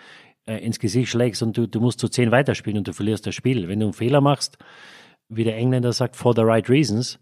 äh, 0.47 0.59
ins 0.59 0.79
Gesicht 0.79 1.11
schlägst 1.11 1.43
und 1.43 1.57
du, 1.57 1.67
du 1.67 1.81
musst 1.81 1.99
zu 1.99 2.09
zehn 2.09 2.31
weiterspielen 2.31 2.79
und 2.79 2.87
du 2.87 2.93
verlierst 2.93 3.27
das 3.27 3.35
Spiel. 3.35 3.67
Wenn 3.69 3.81
du 3.81 3.87
einen 3.87 3.95
Fehler 3.95 4.21
machst, 4.21 4.59
wie 5.29 5.43
der 5.43 5.57
Engländer 5.57 5.93
sagt, 5.93 6.15
for 6.15 6.35
the 6.37 6.43
right 6.43 6.69
reasons, 6.71 7.19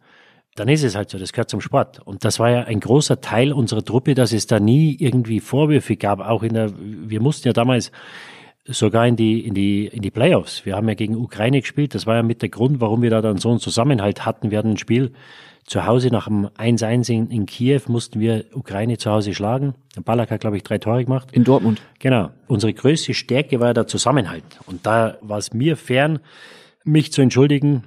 dann 0.55 0.68
ist 0.68 0.83
es 0.83 0.95
halt 0.95 1.09
so, 1.09 1.18
das 1.18 1.33
gehört 1.33 1.49
zum 1.49 1.62
Sport. 1.62 2.01
Und 2.01 2.24
das 2.24 2.39
war 2.39 2.51
ja 2.51 2.64
ein 2.64 2.80
großer 2.80 3.22
Teil 3.22 3.53
unserer 3.55 3.85
Truppe, 3.85 4.14
dass 4.14 4.33
es 4.33 4.47
da 4.47 4.61
nie 4.61 4.97
irgendwie 5.01 5.41
Vorwürfe 5.41 5.97
gab, 5.97 6.20
auch 6.20 6.43
in 6.43 6.53
der, 6.53 6.72
wir 6.78 7.22
mussten 7.22 7.49
ja 7.49 7.55
damals 7.55 7.93
sogar 8.65 9.07
in 9.07 9.17
die, 9.17 9.41
in 9.41 9.55
die, 9.55 9.87
in 9.87 10.03
die 10.03 10.11
Playoffs. 10.11 10.65
Wir 10.65 10.77
haben 10.77 10.89
ja 10.89 10.95
gegen 10.95 11.17
Ukraine 11.17 11.61
gespielt. 11.61 11.95
Das 11.95 12.07
war 12.07 12.17
ja 12.17 12.23
mit 12.23 12.43
der 12.43 12.49
Grund, 12.49 12.81
warum 12.81 13.03
wir 13.03 13.11
da 13.11 13.21
dann 13.21 13.39
so 13.39 13.51
einen 13.51 13.59
Zusammenhalt 13.59 14.25
hatten. 14.25 14.51
Wir 14.51 14.59
hatten 14.59 14.71
ein 14.71 14.79
Spiel 14.79 15.13
zu 15.65 15.87
Hause 15.87 16.09
nach 16.09 16.27
dem 16.27 16.49
1-1 16.49 17.11
in, 17.11 17.31
in, 17.31 17.47
Kiew 17.47 17.83
mussten 17.87 18.19
wir 18.21 18.45
Ukraine 18.53 18.99
zu 18.99 19.11
Hause 19.11 19.33
schlagen. 19.33 19.75
Ballack 20.05 20.31
hat, 20.31 20.41
glaube 20.41 20.57
ich, 20.57 20.65
drei 20.65 20.79
Tore 20.79 21.05
gemacht. 21.05 21.29
In 21.33 21.45
Dortmund. 21.45 21.81
Genau. 22.01 22.31
Unsere 22.49 22.73
größte 22.73 23.15
Stärke 23.15 23.61
war 23.61 23.69
ja 23.69 23.75
der 23.75 23.87
Zusammenhalt. 23.87 24.45
Und 24.67 24.87
da 24.87 25.19
war 25.21 25.39
es 25.39 25.53
mir 25.53 25.77
fern, 25.77 26.19
mich 26.85 27.13
zu 27.13 27.23
entschuldigen. 27.23 27.85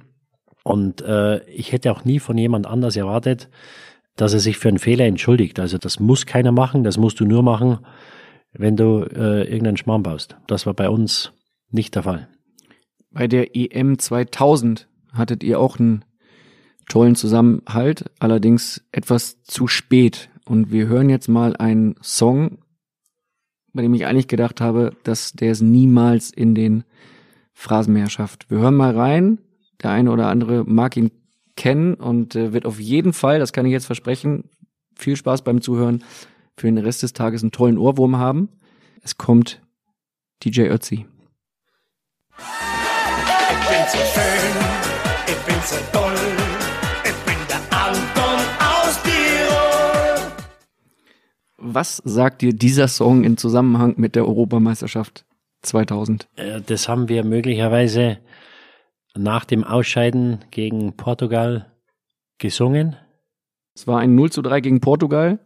Und 0.62 1.02
äh, 1.02 1.44
ich 1.50 1.72
hätte 1.72 1.92
auch 1.92 2.04
nie 2.04 2.18
von 2.18 2.38
jemand 2.38 2.66
anders 2.66 2.96
erwartet, 2.96 3.48
dass 4.16 4.32
er 4.32 4.40
sich 4.40 4.56
für 4.56 4.68
einen 4.68 4.78
Fehler 4.78 5.04
entschuldigt. 5.04 5.60
Also 5.60 5.76
das 5.76 6.00
muss 6.00 6.24
keiner 6.24 6.52
machen, 6.52 6.82
das 6.82 6.96
musst 6.96 7.20
du 7.20 7.26
nur 7.26 7.42
machen, 7.42 7.78
wenn 8.52 8.76
du 8.76 9.02
äh, 9.02 9.44
irgendeinen 9.44 9.76
Schmarrn 9.76 10.02
baust. 10.02 10.36
Das 10.46 10.66
war 10.66 10.74
bei 10.74 10.88
uns 10.88 11.32
nicht 11.70 11.94
der 11.94 12.02
Fall. 12.02 12.28
Bei 13.10 13.28
der 13.28 13.56
EM 13.56 13.98
2000 13.98 14.88
hattet 15.12 15.42
ihr 15.42 15.58
auch 15.60 15.78
einen 15.78 16.04
tollen 16.88 17.16
Zusammenhalt, 17.16 18.10
allerdings 18.18 18.84
etwas 18.92 19.42
zu 19.42 19.66
spät. 19.66 20.28
Und 20.44 20.70
wir 20.70 20.86
hören 20.86 21.08
jetzt 21.08 21.28
mal 21.28 21.56
einen 21.56 21.96
Song, 22.02 22.58
bei 23.72 23.82
dem 23.82 23.94
ich 23.94 24.06
eigentlich 24.06 24.28
gedacht 24.28 24.60
habe, 24.60 24.92
dass 25.02 25.32
der 25.32 25.52
es 25.52 25.60
niemals 25.60 26.30
in 26.30 26.54
den 26.54 26.84
Phrasenmäher 27.52 28.10
schafft. 28.10 28.50
Wir 28.50 28.58
hören 28.58 28.76
mal 28.76 28.96
rein. 28.96 29.38
Der 29.82 29.90
eine 29.90 30.10
oder 30.10 30.28
andere 30.28 30.64
mag 30.64 30.96
ihn 30.96 31.10
kennen 31.56 31.94
und 31.94 32.36
äh, 32.36 32.52
wird 32.52 32.66
auf 32.66 32.80
jeden 32.80 33.12
Fall, 33.12 33.38
das 33.38 33.52
kann 33.52 33.66
ich 33.66 33.72
jetzt 33.72 33.86
versprechen, 33.86 34.44
viel 34.94 35.16
Spaß 35.16 35.42
beim 35.42 35.60
Zuhören, 35.60 36.04
für 36.56 36.66
den 36.66 36.78
Rest 36.78 37.02
des 37.02 37.12
Tages 37.12 37.42
einen 37.42 37.52
tollen 37.52 37.78
Ohrwurm 37.78 38.16
haben. 38.16 38.48
Es 39.02 39.16
kommt 39.18 39.62
DJ 40.42 40.62
Ötzi. 40.62 41.06
Ich 42.38 43.68
bin 43.68 43.86
so 43.88 43.98
schön, 43.98 44.56
ich 45.26 45.38
bin 45.44 45.60
so 45.64 45.76
toll, 45.92 46.14
ich 47.04 47.24
bin 47.24 47.36
der 47.48 47.60
Anton 47.78 48.40
aus 48.58 49.02
Tirol. 49.02 50.32
Was 51.58 51.96
sagt 52.04 52.42
dir 52.42 52.52
dieser 52.52 52.88
Song 52.88 53.24
in 53.24 53.36
Zusammenhang 53.36 53.94
mit 53.96 54.14
der 54.14 54.26
Europameisterschaft 54.26 55.24
2000? 55.62 56.28
Äh, 56.36 56.60
Das 56.62 56.88
haben 56.88 57.08
wir 57.08 57.24
möglicherweise 57.24 58.18
nach 59.14 59.44
dem 59.44 59.64
Ausscheiden 59.64 60.44
gegen 60.50 60.96
Portugal 60.96 61.72
gesungen. 62.38 62.96
Es 63.74 63.86
war 63.86 63.98
ein 64.00 64.14
0 64.14 64.30
zu 64.30 64.42
3 64.42 64.60
gegen 64.60 64.80
Portugal. 64.80 65.38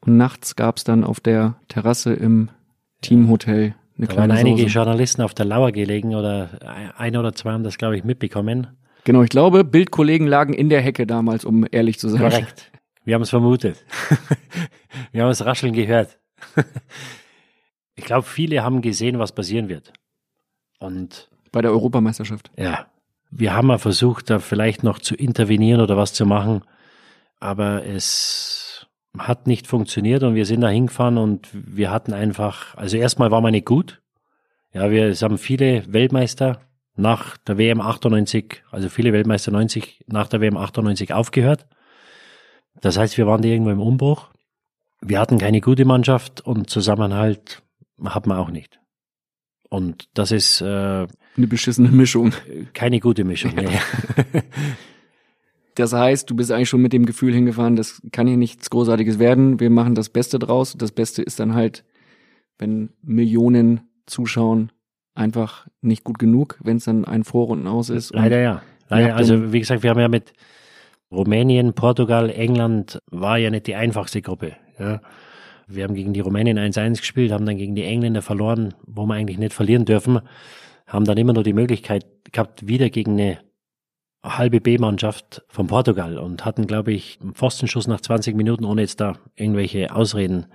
Und 0.00 0.16
nachts 0.16 0.56
gab 0.56 0.76
es 0.76 0.84
dann 0.84 1.04
auf 1.04 1.20
der 1.20 1.56
Terrasse 1.68 2.12
im 2.12 2.48
Teamhotel 3.00 3.74
eine 3.98 4.06
Da 4.06 4.16
waren 4.16 4.30
kleine 4.30 4.34
einige 4.34 4.62
Sause. 4.62 4.72
Journalisten 4.74 5.22
auf 5.22 5.34
der 5.34 5.44
Lauer 5.46 5.72
gelegen 5.72 6.14
oder 6.14 6.48
ein 6.96 7.16
oder 7.16 7.32
zwei 7.34 7.52
haben 7.52 7.64
das, 7.64 7.78
glaube 7.78 7.96
ich, 7.96 8.04
mitbekommen. 8.04 8.68
Genau, 9.04 9.22
ich 9.22 9.30
glaube, 9.30 9.64
Bildkollegen 9.64 10.26
lagen 10.26 10.54
in 10.54 10.68
der 10.68 10.80
Hecke 10.80 11.06
damals, 11.06 11.44
um 11.44 11.66
ehrlich 11.70 11.98
zu 11.98 12.08
sein. 12.08 12.20
Korrekt. 12.20 12.70
Wir 13.04 13.14
haben 13.16 13.22
es 13.22 13.30
vermutet. 13.30 13.84
Wir 15.12 15.22
haben 15.22 15.30
es 15.30 15.44
rascheln 15.44 15.72
gehört. 15.72 16.18
Ich 17.94 18.04
glaube, 18.04 18.22
viele 18.26 18.62
haben 18.64 18.80
gesehen, 18.80 19.18
was 19.18 19.32
passieren 19.32 19.68
wird. 19.68 19.92
Und 20.78 21.28
Bei 21.52 21.60
der 21.60 21.70
Europameisterschaft. 21.72 22.50
ja, 22.58 22.86
wir 23.30 23.54
haben 23.54 23.68
mal 23.68 23.78
versucht, 23.78 24.28
da 24.28 24.38
vielleicht 24.38 24.82
noch 24.82 24.98
zu 24.98 25.14
intervenieren 25.14 25.80
oder 25.80 25.96
was 25.96 26.12
zu 26.12 26.26
machen, 26.26 26.62
aber 27.40 27.84
es 27.86 28.61
hat 29.18 29.46
nicht 29.46 29.66
funktioniert 29.66 30.22
und 30.22 30.34
wir 30.34 30.46
sind 30.46 30.62
da 30.62 30.68
hingefahren 30.68 31.18
und 31.18 31.48
wir 31.52 31.90
hatten 31.90 32.12
einfach, 32.12 32.74
also 32.76 32.96
erstmal 32.96 33.30
war 33.30 33.40
man 33.40 33.52
nicht 33.52 33.66
gut. 33.66 34.00
Ja, 34.72 34.90
wir 34.90 35.06
es 35.06 35.22
haben 35.22 35.36
viele 35.38 35.84
Weltmeister 35.92 36.60
nach 36.96 37.36
der 37.36 37.58
WM 37.58 37.80
98, 37.80 38.62
also 38.70 38.88
viele 38.88 39.12
Weltmeister 39.12 39.50
90 39.50 40.04
nach 40.06 40.28
der 40.28 40.40
WM 40.40 40.56
98 40.56 41.12
aufgehört. 41.12 41.66
Das 42.80 42.96
heißt, 42.96 43.18
wir 43.18 43.26
waren 43.26 43.42
da 43.42 43.48
irgendwo 43.48 43.70
im 43.70 43.80
Umbruch. 43.80 44.30
Wir 45.00 45.20
hatten 45.20 45.38
keine 45.38 45.60
gute 45.60 45.84
Mannschaft 45.84 46.40
und 46.40 46.70
Zusammenhalt 46.70 47.62
hat 48.04 48.26
man 48.26 48.38
auch 48.38 48.50
nicht. 48.50 48.80
Und 49.68 50.08
das 50.14 50.32
ist 50.32 50.60
äh, 50.60 50.64
Eine 50.64 51.46
beschissene 51.48 51.90
Mischung. 51.90 52.32
keine 52.72 53.00
gute 53.00 53.24
Mischung. 53.24 53.54
Nee. 53.54 53.68
Das 55.74 55.92
heißt, 55.92 56.28
du 56.28 56.36
bist 56.36 56.52
eigentlich 56.52 56.68
schon 56.68 56.82
mit 56.82 56.92
dem 56.92 57.06
Gefühl 57.06 57.32
hingefahren, 57.32 57.76
das 57.76 58.02
kann 58.12 58.26
hier 58.26 58.36
nichts 58.36 58.68
Großartiges 58.70 59.18
werden. 59.18 59.58
Wir 59.60 59.70
machen 59.70 59.94
das 59.94 60.10
Beste 60.10 60.38
draus. 60.38 60.74
Das 60.76 60.92
Beste 60.92 61.22
ist 61.22 61.40
dann 61.40 61.54
halt, 61.54 61.84
wenn 62.58 62.90
Millionen 63.02 63.80
zuschauen, 64.06 64.70
einfach 65.14 65.66
nicht 65.80 66.04
gut 66.04 66.18
genug, 66.18 66.58
wenn 66.62 66.76
es 66.76 66.84
dann 66.84 67.04
ein 67.04 67.24
Vorrunden 67.24 67.66
aus 67.66 67.90
ist. 67.90 68.14
Leider 68.14 68.40
ja. 68.40 68.62
Leider, 68.88 69.16
also 69.16 69.52
wie 69.52 69.60
gesagt, 69.60 69.82
wir 69.82 69.90
haben 69.90 70.00
ja 70.00 70.08
mit 70.08 70.32
Rumänien, 71.10 71.74
Portugal, 71.74 72.30
England 72.30 72.98
war 73.10 73.38
ja 73.38 73.50
nicht 73.50 73.66
die 73.66 73.74
einfachste 73.74 74.22
Gruppe. 74.22 74.56
Ja. 74.78 75.00
Wir 75.66 75.84
haben 75.84 75.94
gegen 75.94 76.12
die 76.12 76.20
Rumänien 76.20 76.58
1-1 76.58 76.98
gespielt, 76.98 77.32
haben 77.32 77.46
dann 77.46 77.56
gegen 77.56 77.74
die 77.74 77.84
Engländer 77.84 78.22
verloren, 78.22 78.74
wo 78.86 79.06
wir 79.06 79.14
eigentlich 79.14 79.38
nicht 79.38 79.54
verlieren 79.54 79.84
dürfen, 79.84 80.20
haben 80.86 81.04
dann 81.04 81.16
immer 81.16 81.32
nur 81.32 81.44
die 81.44 81.52
Möglichkeit 81.52 82.04
gehabt, 82.32 82.66
wieder 82.66 82.90
gegen 82.90 83.12
eine 83.12 83.38
halbe 84.22 84.60
B-Mannschaft 84.60 85.42
von 85.48 85.66
Portugal 85.66 86.18
und 86.18 86.44
hatten, 86.44 86.66
glaube 86.66 86.92
ich, 86.92 87.18
einen 87.20 87.34
Pfostenschuss 87.34 87.86
nach 87.86 88.00
20 88.00 88.36
Minuten, 88.36 88.64
ohne 88.64 88.82
jetzt 88.82 89.00
da 89.00 89.18
irgendwelche 89.34 89.94
Ausreden 89.94 90.46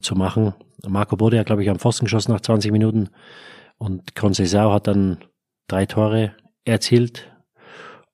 zu 0.00 0.14
machen. 0.14 0.54
Marco 0.86 1.16
Bode 1.16 1.38
hat, 1.38 1.46
glaube 1.46 1.62
ich, 1.62 1.70
am 1.70 1.78
Pfosten 1.78 2.06
geschossen 2.06 2.32
nach 2.32 2.40
20 2.40 2.72
Minuten 2.72 3.10
und 3.78 4.14
Conceição 4.14 4.72
hat 4.72 4.86
dann 4.86 5.18
drei 5.68 5.86
Tore 5.86 6.34
erzielt 6.64 7.30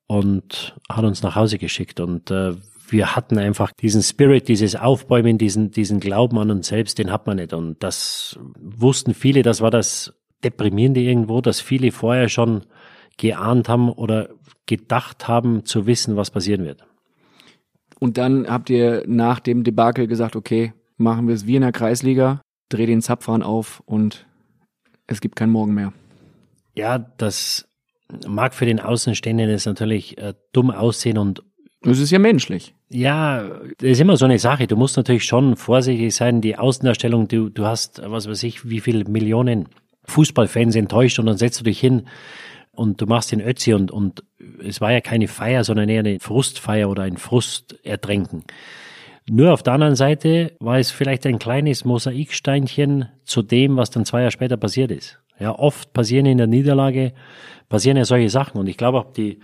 und 0.07 0.75
hat 0.89 1.05
uns 1.05 1.23
nach 1.23 1.35
Hause 1.35 1.57
geschickt. 1.57 1.99
Und 1.99 2.31
äh, 2.31 2.55
wir 2.89 3.15
hatten 3.15 3.37
einfach 3.37 3.71
diesen 3.71 4.01
Spirit, 4.01 4.47
dieses 4.47 4.75
Aufbäumen, 4.75 5.37
diesen, 5.37 5.71
diesen 5.71 5.99
Glauben 5.99 6.37
an 6.37 6.51
uns 6.51 6.67
selbst, 6.67 6.99
den 6.99 7.11
hat 7.11 7.27
man 7.27 7.37
nicht. 7.37 7.53
Und 7.53 7.81
das 7.83 8.37
wussten 8.59 9.13
viele, 9.13 9.41
das 9.41 9.61
war 9.61 9.71
das 9.71 10.13
Deprimierende 10.43 11.01
irgendwo, 11.01 11.39
dass 11.39 11.61
viele 11.61 11.91
vorher 11.91 12.27
schon 12.27 12.63
geahnt 13.17 13.69
haben 13.69 13.89
oder 13.89 14.29
gedacht 14.65 15.27
haben 15.27 15.65
zu 15.65 15.85
wissen, 15.85 16.15
was 16.15 16.31
passieren 16.31 16.65
wird. 16.65 16.85
Und 17.99 18.17
dann 18.17 18.47
habt 18.47 18.69
ihr 18.69 19.03
nach 19.07 19.39
dem 19.39 19.63
Debakel 19.63 20.07
gesagt, 20.07 20.35
okay, 20.35 20.73
machen 20.97 21.27
wir 21.27 21.35
es 21.35 21.45
wie 21.45 21.55
in 21.55 21.61
der 21.61 21.71
Kreisliga, 21.71 22.41
dreh 22.69 22.85
den 22.85 23.01
Zapfhahn 23.01 23.43
auf 23.43 23.81
und 23.85 24.25
es 25.07 25.21
gibt 25.21 25.35
kein 25.35 25.49
Morgen 25.49 25.73
mehr. 25.73 25.93
Ja, 26.75 26.97
das 26.99 27.67
mag 28.27 28.53
für 28.53 28.65
den 28.65 28.79
Außenstehenden 28.79 29.49
jetzt 29.49 29.65
natürlich 29.65 30.17
äh, 30.17 30.33
dumm 30.53 30.71
aussehen 30.71 31.17
und 31.17 31.43
Es 31.83 31.99
ist 31.99 32.11
ja 32.11 32.19
menschlich. 32.19 32.73
Ja, 32.89 33.43
das 33.77 33.91
ist 33.91 34.01
immer 34.01 34.17
so 34.17 34.25
eine 34.25 34.39
Sache. 34.39 34.67
Du 34.67 34.75
musst 34.75 34.97
natürlich 34.97 35.25
schon 35.25 35.55
vorsichtig 35.55 36.13
sein. 36.13 36.41
Die 36.41 36.57
Außendarstellung, 36.57 37.27
du, 37.27 37.49
du 37.49 37.65
hast, 37.65 38.01
was 38.05 38.27
weiß 38.27 38.43
ich, 38.43 38.69
wie 38.69 38.79
viele 38.79 39.05
Millionen 39.05 39.69
Fußballfans 40.05 40.75
enttäuscht 40.75 41.19
und 41.19 41.25
dann 41.27 41.37
setzt 41.37 41.59
du 41.59 41.63
dich 41.63 41.79
hin 41.79 42.07
und 42.81 42.99
du 42.99 43.05
machst 43.05 43.31
den 43.31 43.41
Ötzi 43.41 43.73
und, 43.73 43.91
und 43.91 44.23
es 44.63 44.81
war 44.81 44.91
ja 44.91 45.01
keine 45.01 45.27
Feier, 45.27 45.63
sondern 45.63 45.87
eher 45.87 45.99
eine 45.99 46.19
Frustfeier 46.19 46.89
oder 46.89 47.03
ein 47.03 47.17
Frustertränken. 47.17 48.43
Nur 49.29 49.53
auf 49.53 49.61
der 49.61 49.73
anderen 49.73 49.95
Seite 49.95 50.53
war 50.59 50.79
es 50.79 50.89
vielleicht 50.89 51.27
ein 51.27 51.37
kleines 51.37 51.85
Mosaiksteinchen 51.85 53.07
zu 53.23 53.43
dem, 53.43 53.77
was 53.77 53.91
dann 53.91 54.03
zwei 54.03 54.21
Jahre 54.21 54.31
später 54.31 54.57
passiert 54.57 54.89
ist. 54.89 55.19
Ja, 55.39 55.57
oft 55.57 55.93
passieren 55.93 56.25
in 56.25 56.39
der 56.39 56.47
Niederlage, 56.47 57.13
passieren 57.69 57.97
ja 57.97 58.05
solche 58.05 58.29
Sachen. 58.31 58.59
Und 58.59 58.65
ich 58.65 58.77
glaube 58.77 58.97
auch 58.97 59.13
die, 59.13 59.39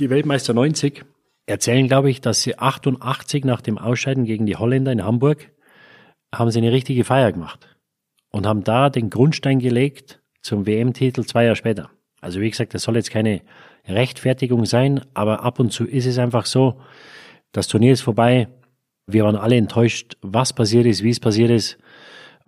die 0.00 0.10
Weltmeister 0.10 0.52
90 0.52 1.04
erzählen, 1.46 1.86
glaube 1.86 2.10
ich, 2.10 2.20
dass 2.20 2.42
sie 2.42 2.58
88 2.58 3.44
nach 3.44 3.60
dem 3.60 3.78
Ausscheiden 3.78 4.24
gegen 4.24 4.44
die 4.44 4.56
Holländer 4.56 4.90
in 4.90 5.04
Hamburg 5.04 5.52
haben 6.34 6.50
sie 6.50 6.58
eine 6.58 6.72
richtige 6.72 7.04
Feier 7.04 7.30
gemacht 7.30 7.76
und 8.30 8.44
haben 8.44 8.64
da 8.64 8.90
den 8.90 9.08
Grundstein 9.08 9.60
gelegt 9.60 10.20
zum 10.40 10.66
WM-Titel 10.66 11.22
zwei 11.24 11.44
Jahre 11.44 11.56
später. 11.56 11.90
Also 12.22 12.40
wie 12.40 12.48
gesagt, 12.48 12.72
das 12.72 12.84
soll 12.84 12.96
jetzt 12.96 13.10
keine 13.10 13.42
Rechtfertigung 13.86 14.64
sein, 14.64 15.02
aber 15.12 15.42
ab 15.42 15.58
und 15.58 15.72
zu 15.72 15.84
ist 15.84 16.06
es 16.06 16.18
einfach 16.18 16.46
so, 16.46 16.80
das 17.50 17.66
Turnier 17.68 17.92
ist 17.92 18.00
vorbei, 18.00 18.48
wir 19.06 19.24
waren 19.24 19.36
alle 19.36 19.56
enttäuscht, 19.56 20.16
was 20.22 20.52
passiert 20.52 20.86
ist, 20.86 21.02
wie 21.02 21.10
es 21.10 21.20
passiert 21.20 21.50
ist. 21.50 21.76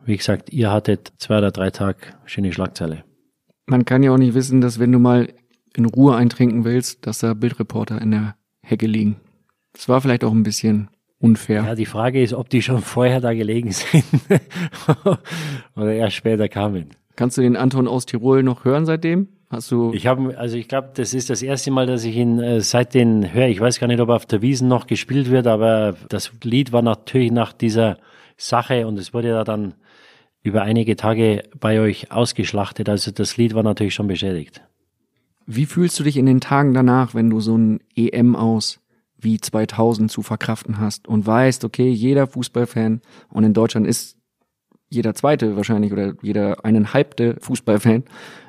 Wie 0.04 0.16
gesagt, 0.16 0.52
ihr 0.52 0.70
hattet 0.70 1.12
zwei 1.18 1.38
oder 1.38 1.50
drei 1.50 1.70
Tage 1.70 1.98
schöne 2.24 2.52
Schlagzeile. 2.52 3.04
Man 3.66 3.84
kann 3.84 4.02
ja 4.02 4.12
auch 4.12 4.18
nicht 4.18 4.34
wissen, 4.34 4.60
dass 4.60 4.78
wenn 4.78 4.92
du 4.92 4.98
mal 4.98 5.28
in 5.76 5.86
Ruhe 5.86 6.14
eintrinken 6.14 6.64
willst, 6.64 7.06
dass 7.06 7.18
da 7.18 7.34
Bildreporter 7.34 8.00
in 8.00 8.12
der 8.12 8.36
Hecke 8.62 8.86
liegen. 8.86 9.16
Das 9.72 9.88
war 9.88 10.00
vielleicht 10.00 10.22
auch 10.22 10.32
ein 10.32 10.44
bisschen 10.44 10.88
unfair. 11.18 11.64
Ja, 11.64 11.74
die 11.74 11.86
Frage 11.86 12.22
ist, 12.22 12.32
ob 12.32 12.48
die 12.48 12.62
schon 12.62 12.80
vorher 12.80 13.20
da 13.20 13.34
gelegen 13.34 13.72
sind 13.72 14.04
oder 15.74 15.92
erst 15.92 16.16
später 16.16 16.48
kamen. 16.48 16.90
Kannst 17.16 17.38
du 17.38 17.42
den 17.42 17.56
Anton 17.56 17.88
aus 17.88 18.06
Tirol 18.06 18.42
noch 18.42 18.64
hören 18.64 18.86
seitdem? 18.86 19.28
Hast 19.54 19.70
du 19.70 19.92
Ich 19.92 20.06
habe, 20.06 20.36
also 20.36 20.56
ich 20.56 20.68
glaube, 20.68 20.90
das 20.94 21.14
ist 21.14 21.30
das 21.30 21.42
erste 21.42 21.70
Mal, 21.70 21.86
dass 21.86 22.04
ich 22.04 22.16
ihn 22.16 22.38
äh, 22.40 22.60
seitdem 22.60 23.32
höre. 23.32 23.48
Ich 23.48 23.60
weiß 23.60 23.78
gar 23.78 23.86
nicht, 23.86 24.00
ob 24.00 24.08
er 24.08 24.16
auf 24.16 24.26
der 24.26 24.42
Wiesen 24.42 24.68
noch 24.68 24.86
gespielt 24.86 25.30
wird, 25.30 25.46
aber 25.46 25.96
das 26.08 26.32
Lied 26.42 26.72
war 26.72 26.82
natürlich 26.82 27.32
nach 27.32 27.52
dieser 27.52 27.98
Sache 28.36 28.86
und 28.86 28.98
es 28.98 29.14
wurde 29.14 29.28
ja 29.28 29.44
dann 29.44 29.74
über 30.42 30.62
einige 30.62 30.96
Tage 30.96 31.42
bei 31.58 31.80
euch 31.80 32.12
ausgeschlachtet. 32.12 32.88
Also 32.88 33.10
das 33.10 33.36
Lied 33.36 33.54
war 33.54 33.62
natürlich 33.62 33.94
schon 33.94 34.08
beschädigt. 34.08 34.62
Wie 35.46 35.66
fühlst 35.66 35.98
du 35.98 36.04
dich 36.04 36.16
in 36.16 36.26
den 36.26 36.40
Tagen 36.40 36.74
danach, 36.74 37.14
wenn 37.14 37.30
du 37.30 37.40
so 37.40 37.56
ein 37.56 37.80
EM 37.96 38.36
aus 38.36 38.80
wie 39.18 39.40
2000 39.40 40.10
zu 40.10 40.22
verkraften 40.22 40.78
hast 40.78 41.08
und 41.08 41.26
weißt, 41.26 41.64
okay, 41.64 41.88
jeder 41.88 42.26
Fußballfan 42.26 43.00
und 43.30 43.44
in 43.44 43.54
Deutschland 43.54 43.86
ist 43.86 44.18
jeder 44.94 45.14
zweite 45.14 45.56
wahrscheinlich 45.56 45.92
oder 45.92 46.14
jeder 46.22 46.64
eineinhalbte 46.64 47.36
Fußballfan. 47.40 48.04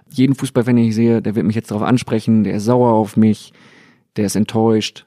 Jeden 0.10 0.36
Fußballfan, 0.36 0.76
den 0.76 0.86
ich 0.86 0.96
sehe, 0.96 1.22
der 1.22 1.36
wird 1.36 1.46
mich 1.46 1.56
jetzt 1.56 1.72
darauf 1.72 1.84
ansprechen, 1.84 2.44
der 2.44 2.56
ist 2.56 2.66
sauer 2.66 2.94
auf 2.94 3.18
mich, 3.18 3.54
der 4.16 4.26
ist 4.26 4.36
enttäuscht. 4.36 5.06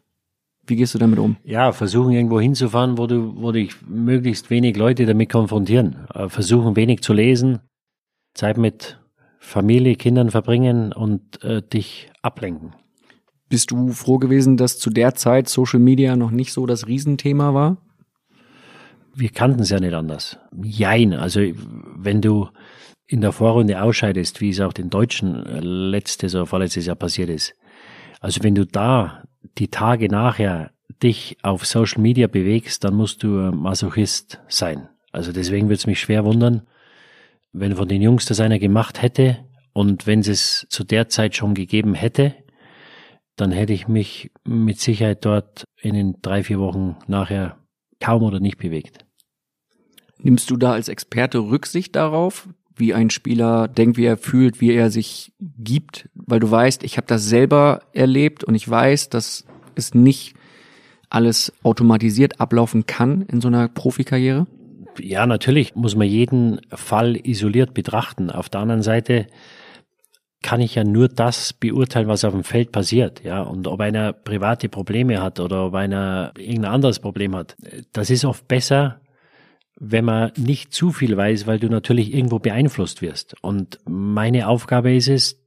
Wie 0.66 0.77
gehst 0.77 0.94
du 0.94 0.98
damit 0.98 1.19
um? 1.19 1.36
Ja, 1.44 1.73
versuchen 1.73 2.12
irgendwo 2.12 2.40
hinzufahren, 2.40 2.98
wo 2.98 3.06
du, 3.06 3.35
wo 3.36 3.52
dich 3.52 3.74
möglichst 3.86 4.51
wenig 4.51 4.77
Leute 4.77 5.06
damit 5.06 5.31
konfrontieren. 5.31 6.06
Äh, 6.12 6.28
Versuchen 6.28 6.77
wenig 6.77 7.01
zu 7.01 7.15
lesen, 7.15 7.60
Zeit 8.35 8.59
mit 8.59 9.01
Familie, 9.39 9.94
Kindern 9.94 10.31
verbringen 10.31 10.93
und 10.93 11.43
äh, 11.43 11.62
dich 11.62 12.10
ablenken. 12.20 12.74
Bist 13.48 13.70
du 13.70 13.93
froh 13.93 14.19
gewesen, 14.19 14.59
dass 14.59 14.78
zu 14.78 14.90
der 14.90 15.15
Zeit 15.15 15.48
Social 15.48 15.81
Media 15.81 16.16
noch 16.16 16.31
nicht 16.31 16.52
so 16.52 16.66
das 16.66 16.86
Riesenthema 16.86 17.55
war? 17.55 17.78
Wir 19.19 19.31
kannten 19.31 19.62
es 19.62 19.70
ja 19.70 19.81
nicht 19.81 19.95
anders. 19.95 20.39
Jein, 20.62 21.12
also 21.12 21.40
wenn 21.97 22.20
du 22.20 22.49
in 23.07 23.20
der 23.20 23.32
Vorrunde 23.32 23.82
ausscheidest, 23.82 24.40
wie 24.40 24.51
es 24.51 24.61
auch 24.61 24.73
den 24.73 24.90
Deutschen 24.90 25.45
äh, 25.45 25.61
letztes 25.61 26.35
oder 26.35 26.47
vorletztes 26.47 26.86
Jahr 26.86 26.97
passiert 26.97 27.28
ist, 27.28 27.55
also 28.20 28.43
wenn 28.43 28.55
du 28.55 28.65
da 28.65 29.24
die 29.59 29.69
Tage 29.69 30.09
nachher 30.09 30.70
dich 31.03 31.36
auf 31.43 31.66
Social 31.66 32.01
Media 32.01 32.28
bewegst, 32.28 32.85
dann 32.85 32.95
musst 32.95 33.23
du 33.23 33.28
Masochist 33.28 34.40
sein. 34.49 34.89
Also 35.11 35.32
deswegen 35.32 35.66
würde 35.66 35.77
es 35.77 35.86
mich 35.86 36.01
schwer 36.01 36.24
wundern, 36.24 36.62
wenn 37.53 37.77
von 37.77 37.89
den 37.89 38.03
Jungs 38.03 38.27
das 38.27 38.40
einer 38.40 38.59
gemacht 38.59 39.03
hätte 39.03 39.39
und 39.73 40.07
wenn 40.07 40.20
es 40.20 40.28
es 40.28 40.66
zu 40.69 40.85
der 40.85 41.09
Zeit 41.09 41.35
schon 41.35 41.55
gegeben 41.55 41.95
hätte, 41.95 42.35
dann 43.36 43.53
hätte 43.53 43.73
ich 43.73 43.89
mich 43.89 44.31
mit 44.45 44.81
Sicherheit 44.81 45.24
dort 45.24 45.65
in 45.81 45.95
den 45.95 46.16
drei, 46.23 46.43
vier 46.43 46.59
Wochen 46.59 46.97
nachher 47.07 47.59
kaum 48.01 48.23
oder 48.23 48.40
nicht 48.40 48.59
bewegt. 48.59 49.07
Nimmst 50.20 50.51
du 50.51 50.57
da 50.57 50.73
als 50.73 50.89
Experte 50.89 51.39
Rücksicht 51.39 51.97
darauf, 51.97 52.49
wie 52.77 52.95
ein 52.95 53.11
Spieler 53.11 53.69
denkt, 53.69 53.97
wie 53.97 54.05
er 54.05 54.16
fühlt, 54.16 54.61
wie 54.61 54.73
er 54.73 54.90
sich 54.90 55.32
gibt? 55.40 56.09
Weil 56.15 56.40
du 56.40 56.51
weißt, 56.51 56.82
ich 56.85 56.97
habe 56.97 57.07
das 57.07 57.24
selber 57.24 57.81
erlebt 57.93 58.45
und 58.45 58.55
ich 58.55 58.69
weiß, 58.69 59.11
dass 59.11 59.45
es 59.74 59.95
nicht 59.95 60.35
alles 61.11 61.53
automatisiert 61.62 62.40
ablaufen 62.40 62.86
kann 62.86 63.23
in 63.23 63.40
so 63.40 63.49
einer 63.49 63.69
Profikarriere. 63.69 64.47
Ja, 65.01 65.27
natürlich 65.27 65.74
muss 65.74 65.97
man 65.97 66.09
jeden 66.09 66.61
Fall 66.70 67.16
isoliert 67.16 67.73
betrachten. 67.74 68.31
Auf 68.31 68.49
der 68.49 68.61
anderen 68.61 68.82
Seite 68.82 69.27
kann 70.43 70.61
ich 70.61 70.74
ja 70.74 70.85
nur 70.85 71.09
das 71.09 71.53
beurteilen, 71.53 72.09
was 72.09 72.24
auf 72.24 72.32
dem 72.32 72.45
Feld 72.45 72.73
passiert, 72.73 73.24
ja. 73.24 73.43
Und 73.43 73.66
ob 73.66 73.81
einer 73.81 74.12
private 74.12 74.69
Probleme 74.69 75.20
hat 75.20 75.40
oder 75.40 75.66
ob 75.66 75.74
einer 75.74 76.32
irgendein 76.36 76.73
anderes 76.73 77.01
Problem 77.01 77.35
hat, 77.35 77.57
das 77.93 78.11
ist 78.11 78.24
oft 78.24 78.47
besser, 78.47 79.01
wenn 79.80 80.05
man 80.05 80.32
nicht 80.36 80.72
zu 80.74 80.90
viel 80.90 81.16
weiß, 81.16 81.46
weil 81.46 81.59
du 81.59 81.68
natürlich 81.68 82.12
irgendwo 82.12 82.38
beeinflusst 82.38 83.00
wirst. 83.00 83.36
Und 83.42 83.78
meine 83.86 84.48
Aufgabe 84.48 84.94
ist 84.94 85.09
es, 85.09 85.44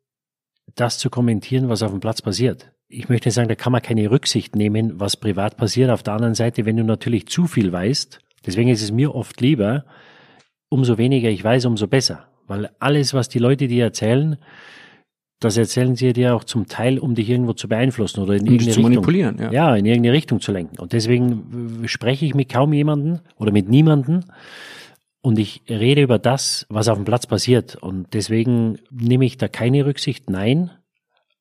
das 0.75 0.97
zu 0.97 1.09
kommentieren, 1.09 1.67
was 1.67 1.83
auf 1.83 1.91
dem 1.91 1.99
Platz 1.99 2.21
passiert. 2.21 2.71
ich 2.87 3.07
möchte 3.09 3.31
sagen, 3.31 3.47
da 3.47 3.55
kann 3.55 3.71
man 3.71 3.81
keine 3.81 4.11
Rücksicht 4.11 4.55
nehmen, 4.55 4.99
was 4.99 5.17
privat 5.17 5.57
passiert. 5.57 5.89
Auf 5.89 6.03
der 6.03 6.13
anderen 6.13 6.35
Seite, 6.35 6.65
wenn 6.65 6.77
du 6.77 6.83
natürlich 6.83 7.27
zu 7.27 7.47
viel 7.47 7.71
weißt, 7.71 8.19
deswegen 8.45 8.69
ist 8.69 8.81
es 8.81 8.91
mir 8.91 9.15
oft 9.15 9.39
lieber, 9.39 9.85
umso 10.69 10.97
weniger 10.97 11.29
ich 11.29 11.43
weiß, 11.43 11.65
umso 11.65 11.87
besser. 11.87 12.27
Weil 12.47 12.69
alles, 12.79 13.13
was 13.13 13.29
die 13.29 13.39
Leute 13.39 13.67
dir 13.67 13.85
erzählen, 13.85 14.37
das 15.41 15.57
erzählen 15.57 15.95
sie 15.95 16.13
dir 16.13 16.35
auch 16.35 16.43
zum 16.43 16.67
Teil, 16.67 16.99
um 16.99 17.15
dich 17.15 17.29
irgendwo 17.29 17.53
zu 17.53 17.67
beeinflussen 17.67 18.21
oder 18.21 18.35
in 18.35 18.41
Um 18.41 18.47
irgendeine 18.47 18.71
zu 18.71 18.79
Richtung. 18.79 18.93
manipulieren, 18.93 19.37
ja. 19.39 19.51
ja, 19.51 19.75
in 19.75 19.85
irgendeine 19.85 20.15
Richtung 20.15 20.39
zu 20.39 20.51
lenken. 20.51 20.79
Und 20.79 20.93
deswegen 20.93 21.83
spreche 21.87 22.25
ich 22.25 22.35
mit 22.35 22.47
kaum 22.47 22.71
jemanden 22.73 23.19
oder 23.37 23.51
mit 23.51 23.67
niemanden 23.67 24.25
und 25.21 25.39
ich 25.39 25.63
rede 25.67 26.03
über 26.03 26.19
das, 26.19 26.67
was 26.69 26.87
auf 26.87 26.97
dem 26.97 27.05
Platz 27.05 27.25
passiert. 27.25 27.75
Und 27.75 28.13
deswegen 28.13 28.77
nehme 28.91 29.25
ich 29.25 29.37
da 29.37 29.47
keine 29.47 29.85
Rücksicht, 29.85 30.29
nein, 30.29 30.69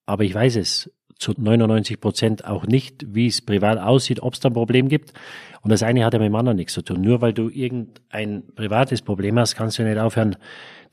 aber 0.06 0.24
ich 0.24 0.34
weiß 0.34 0.56
es 0.56 0.90
zu 1.18 1.34
99 1.36 2.00
Prozent 2.00 2.44
auch 2.46 2.66
nicht, 2.66 3.14
wie 3.14 3.26
es 3.26 3.42
privat 3.42 3.78
aussieht, 3.78 4.22
ob 4.22 4.32
es 4.32 4.40
da 4.40 4.48
ein 4.48 4.54
Problem 4.54 4.88
gibt. 4.88 5.12
Und 5.60 5.70
das 5.70 5.82
eine 5.82 6.04
hat 6.06 6.14
ja 6.14 6.18
mit 6.18 6.28
dem 6.28 6.34
anderen 6.34 6.56
nichts 6.56 6.72
zu 6.72 6.80
tun. 6.80 7.02
Nur 7.02 7.20
weil 7.20 7.34
du 7.34 7.50
irgendein 7.50 8.44
privates 8.54 9.02
Problem 9.02 9.38
hast, 9.38 9.56
kannst 9.56 9.78
du 9.78 9.82
nicht 9.82 9.98
aufhören, 9.98 10.36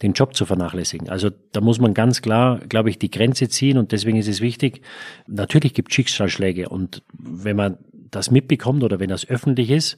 den 0.02 0.14
Job 0.14 0.36
zu 0.36 0.46
vernachlässigen. 0.46 1.10
Also 1.10 1.30
da 1.52 1.62
muss 1.62 1.80
man 1.80 1.94
ganz 1.94 2.22
klar, 2.22 2.60
glaube 2.60 2.90
ich, 2.90 3.00
die 3.00 3.12
Grenze 3.12 3.50
ziehen 3.50 3.78
und 3.78 3.92
deswegen 3.92 4.18
ist 4.18 4.28
es 4.28 4.42
wichtig, 4.42 4.82
natürlich 5.28 5.74
gibt 5.74 5.92
es 5.92 5.96
Schicksalsschläge 5.96 6.70
und 6.70 7.04
wenn 7.18 7.56
man 7.56 7.78
das 8.12 8.32
mitbekommt 8.32 8.84
oder 8.84 9.00
wenn 9.00 9.10
das 9.10 9.28
öffentlich 9.28 9.70
ist, 9.70 9.98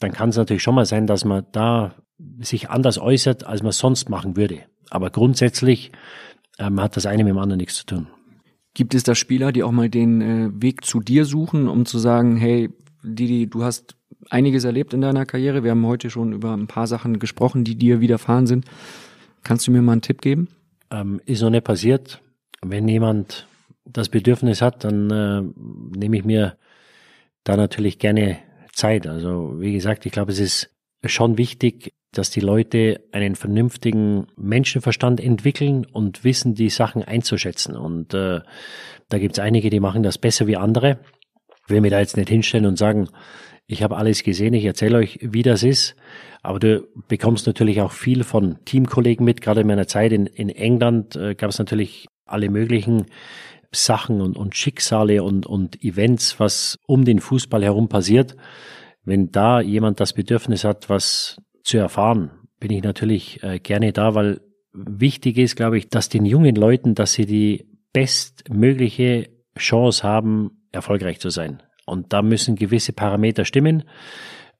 dann 0.00 0.12
kann 0.12 0.30
es 0.30 0.36
natürlich 0.36 0.62
schon 0.62 0.74
mal 0.74 0.86
sein, 0.86 1.06
dass 1.06 1.24
man 1.24 1.46
da 1.52 1.94
sich 2.40 2.70
anders 2.70 2.98
äußert, 2.98 3.46
als 3.46 3.62
man 3.62 3.72
sonst 3.72 4.10
machen 4.10 4.36
würde. 4.36 4.60
Aber 4.90 5.10
grundsätzlich 5.10 5.92
ähm, 6.58 6.80
hat 6.80 6.96
das 6.96 7.06
eine 7.06 7.24
mit 7.24 7.32
dem 7.32 7.38
anderen 7.38 7.58
nichts 7.58 7.76
zu 7.76 7.86
tun. 7.86 8.08
Gibt 8.74 8.94
es 8.94 9.04
da 9.04 9.14
Spieler, 9.14 9.52
die 9.52 9.62
auch 9.62 9.72
mal 9.72 9.88
den 9.88 10.20
äh, 10.20 10.50
Weg 10.62 10.84
zu 10.84 11.00
dir 11.00 11.24
suchen, 11.24 11.68
um 11.68 11.86
zu 11.86 11.98
sagen, 11.98 12.36
hey, 12.36 12.70
Didi, 13.02 13.46
du 13.46 13.64
hast 13.64 13.95
einiges 14.30 14.64
erlebt 14.64 14.94
in 14.94 15.00
deiner 15.00 15.26
Karriere. 15.26 15.62
Wir 15.64 15.72
haben 15.72 15.86
heute 15.86 16.10
schon 16.10 16.32
über 16.32 16.52
ein 16.52 16.66
paar 16.66 16.86
Sachen 16.86 17.18
gesprochen, 17.18 17.64
die 17.64 17.76
dir 17.76 18.00
widerfahren 18.00 18.46
sind. 18.46 18.64
Kannst 19.42 19.66
du 19.66 19.70
mir 19.70 19.82
mal 19.82 19.92
einen 19.92 20.02
Tipp 20.02 20.20
geben? 20.20 20.48
Ähm, 20.90 21.20
ist 21.26 21.42
noch 21.42 21.50
nicht 21.50 21.64
passiert. 21.64 22.20
Wenn 22.62 22.88
jemand 22.88 23.46
das 23.84 24.08
Bedürfnis 24.08 24.62
hat, 24.62 24.84
dann 24.84 25.10
äh, 25.10 25.42
nehme 25.96 26.16
ich 26.16 26.24
mir 26.24 26.56
da 27.44 27.56
natürlich 27.56 27.98
gerne 27.98 28.38
Zeit. 28.72 29.06
Also 29.06 29.54
wie 29.58 29.72
gesagt, 29.72 30.06
ich 30.06 30.12
glaube, 30.12 30.32
es 30.32 30.40
ist 30.40 30.70
schon 31.04 31.38
wichtig, 31.38 31.94
dass 32.12 32.30
die 32.30 32.40
Leute 32.40 33.00
einen 33.12 33.36
vernünftigen 33.36 34.26
Menschenverstand 34.36 35.20
entwickeln 35.20 35.84
und 35.84 36.24
wissen, 36.24 36.54
die 36.54 36.70
Sachen 36.70 37.02
einzuschätzen. 37.02 37.76
Und 37.76 38.14
äh, 38.14 38.40
da 39.08 39.18
gibt 39.18 39.34
es 39.34 39.38
einige, 39.38 39.70
die 39.70 39.80
machen 39.80 40.02
das 40.02 40.18
besser 40.18 40.46
wie 40.46 40.56
andere. 40.56 40.98
Ich 41.64 41.70
will 41.70 41.80
mir 41.80 41.90
da 41.90 42.00
jetzt 42.00 42.16
nicht 42.16 42.28
hinstellen 42.28 42.66
und 42.66 42.78
sagen, 42.78 43.08
ich 43.66 43.82
habe 43.82 43.96
alles 43.96 44.22
gesehen, 44.22 44.54
ich 44.54 44.64
erzähle 44.64 44.98
euch, 44.98 45.18
wie 45.22 45.42
das 45.42 45.62
ist. 45.62 45.96
Aber 46.42 46.60
du 46.60 46.86
bekommst 47.08 47.46
natürlich 47.46 47.80
auch 47.80 47.92
viel 47.92 48.22
von 48.22 48.64
Teamkollegen 48.64 49.24
mit. 49.24 49.40
Gerade 49.40 49.62
in 49.62 49.66
meiner 49.66 49.88
Zeit 49.88 50.12
in, 50.12 50.26
in 50.26 50.48
England 50.48 51.16
äh, 51.16 51.34
gab 51.34 51.50
es 51.50 51.58
natürlich 51.58 52.06
alle 52.24 52.48
möglichen 52.48 53.06
Sachen 53.72 54.20
und, 54.20 54.36
und 54.36 54.54
Schicksale 54.54 55.22
und, 55.22 55.46
und 55.46 55.82
Events, 55.82 56.38
was 56.38 56.78
um 56.86 57.04
den 57.04 57.18
Fußball 57.18 57.64
herum 57.64 57.88
passiert. 57.88 58.36
Wenn 59.04 59.32
da 59.32 59.60
jemand 59.60 59.98
das 59.98 60.12
Bedürfnis 60.12 60.64
hat, 60.64 60.88
was 60.88 61.40
zu 61.64 61.78
erfahren, 61.78 62.30
bin 62.60 62.70
ich 62.70 62.82
natürlich 62.82 63.42
äh, 63.42 63.58
gerne 63.58 63.92
da, 63.92 64.14
weil 64.14 64.40
wichtig 64.72 65.38
ist, 65.38 65.56
glaube 65.56 65.78
ich, 65.78 65.88
dass 65.88 66.08
den 66.08 66.24
jungen 66.24 66.54
Leuten, 66.54 66.94
dass 66.94 67.14
sie 67.14 67.26
die 67.26 67.66
bestmögliche 67.92 69.30
Chance 69.58 70.04
haben, 70.04 70.62
erfolgreich 70.70 71.18
zu 71.18 71.30
sein. 71.30 71.62
Und 71.86 72.12
da 72.12 72.20
müssen 72.20 72.56
gewisse 72.56 72.92
Parameter 72.92 73.44
stimmen. 73.46 73.84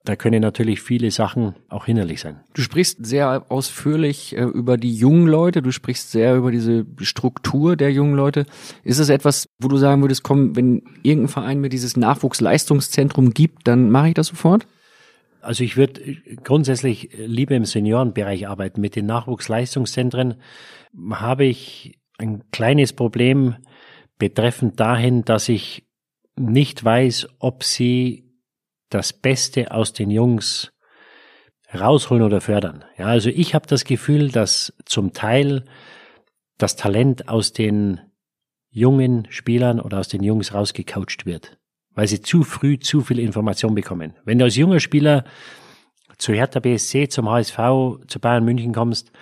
Da 0.07 0.15
können 0.15 0.41
natürlich 0.41 0.81
viele 0.81 1.11
Sachen 1.11 1.57
auch 1.69 1.87
hinderlich 1.87 2.21
sein. 2.21 2.39
Du 2.55 2.63
sprichst 2.63 3.05
sehr 3.05 3.51
ausführlich 3.51 4.37
äh, 4.37 4.43
über 4.43 4.77
die 4.77 4.95
jungen 4.95 5.27
Leute, 5.27 5.63
du 5.63 5.73
sprichst 5.73 6.13
sehr 6.13 6.37
über 6.37 6.53
diese 6.53 6.87
Struktur 7.01 7.75
der 7.75 7.91
jungen 7.91 8.15
Leute. 8.15 8.47
Ist 8.85 9.01
es 9.01 9.09
etwas, 9.09 9.49
wo 9.59 9.67
du 9.67 9.77
sagen 9.77 10.03
würdest, 10.03 10.23
komm, 10.23 10.55
wenn 10.55 10.83
irgendein 11.03 11.29
Verein 11.29 11.61
mir 11.61 11.71
dieses 11.71 11.97
Nachwuchsleistungszentrum 11.97 13.35
gibt, 13.35 13.67
dann 13.67 13.91
mache 13.91 14.09
ich 14.09 14.15
das 14.15 14.29
sofort? 14.29 14.69
Also 15.41 15.65
ich 15.65 15.77
würde 15.77 16.01
grundsätzlich 16.45 17.11
lieber 17.17 17.57
im 17.57 17.65
Seniorenbereich 17.65 18.47
arbeiten. 18.47 18.81
Mit 18.81 18.95
den 18.95 19.07
Nachwuchsleistungszentren 19.07 20.37
habe 21.11 21.45
ich 21.45 21.99
ein 22.19 22.45
kleines 22.53 22.93
Problem 22.93 23.57
betreffend 24.19 24.79
dahin, 24.79 25.25
dass 25.25 25.49
ich 25.49 25.86
nicht 26.37 26.85
weiß, 26.85 27.29
ob 27.39 27.65
sie 27.65 28.31
das 28.91 29.13
Beste 29.13 29.73
aus 29.73 29.93
den 29.93 30.11
Jungs 30.11 30.73
rausholen 31.75 32.23
oder 32.23 32.41
fördern. 32.41 32.85
Ja, 32.97 33.07
also 33.07 33.31
ich 33.31 33.55
habe 33.55 33.67
das 33.67 33.85
Gefühl, 33.85 34.31
dass 34.31 34.73
zum 34.85 35.13
Teil 35.13 35.65
das 36.59 36.77
Talent 36.77 37.29
aus 37.29 37.53
den 37.53 38.01
jungen 38.71 39.27
Spielern 39.31 39.81
oder 39.81 39.99
aus 39.99 40.09
den 40.09 40.23
Jungs 40.23 40.55
rausgecoacht 40.55 41.27
wird, 41.27 41.59
weil 41.95 42.07
sie 42.07 42.21
zu 42.21 42.45
früh 42.45 42.79
zu 42.79 43.01
viel 43.01 43.19
Information 43.19 43.75
bekommen. 43.75 44.15
Wenn 44.25 44.39
du 44.39 44.45
als 44.45 44.57
junger 44.57 44.81
Spieler 44.81 45.25
zu 46.19 46.33
Hertha 46.33 46.61
BSC, 46.61 47.09
zum 47.09 47.29
HSV, 47.29 47.59
zu 48.07 48.21
Bayern 48.21 48.45
München 48.45 48.73
kommst, 48.73 49.13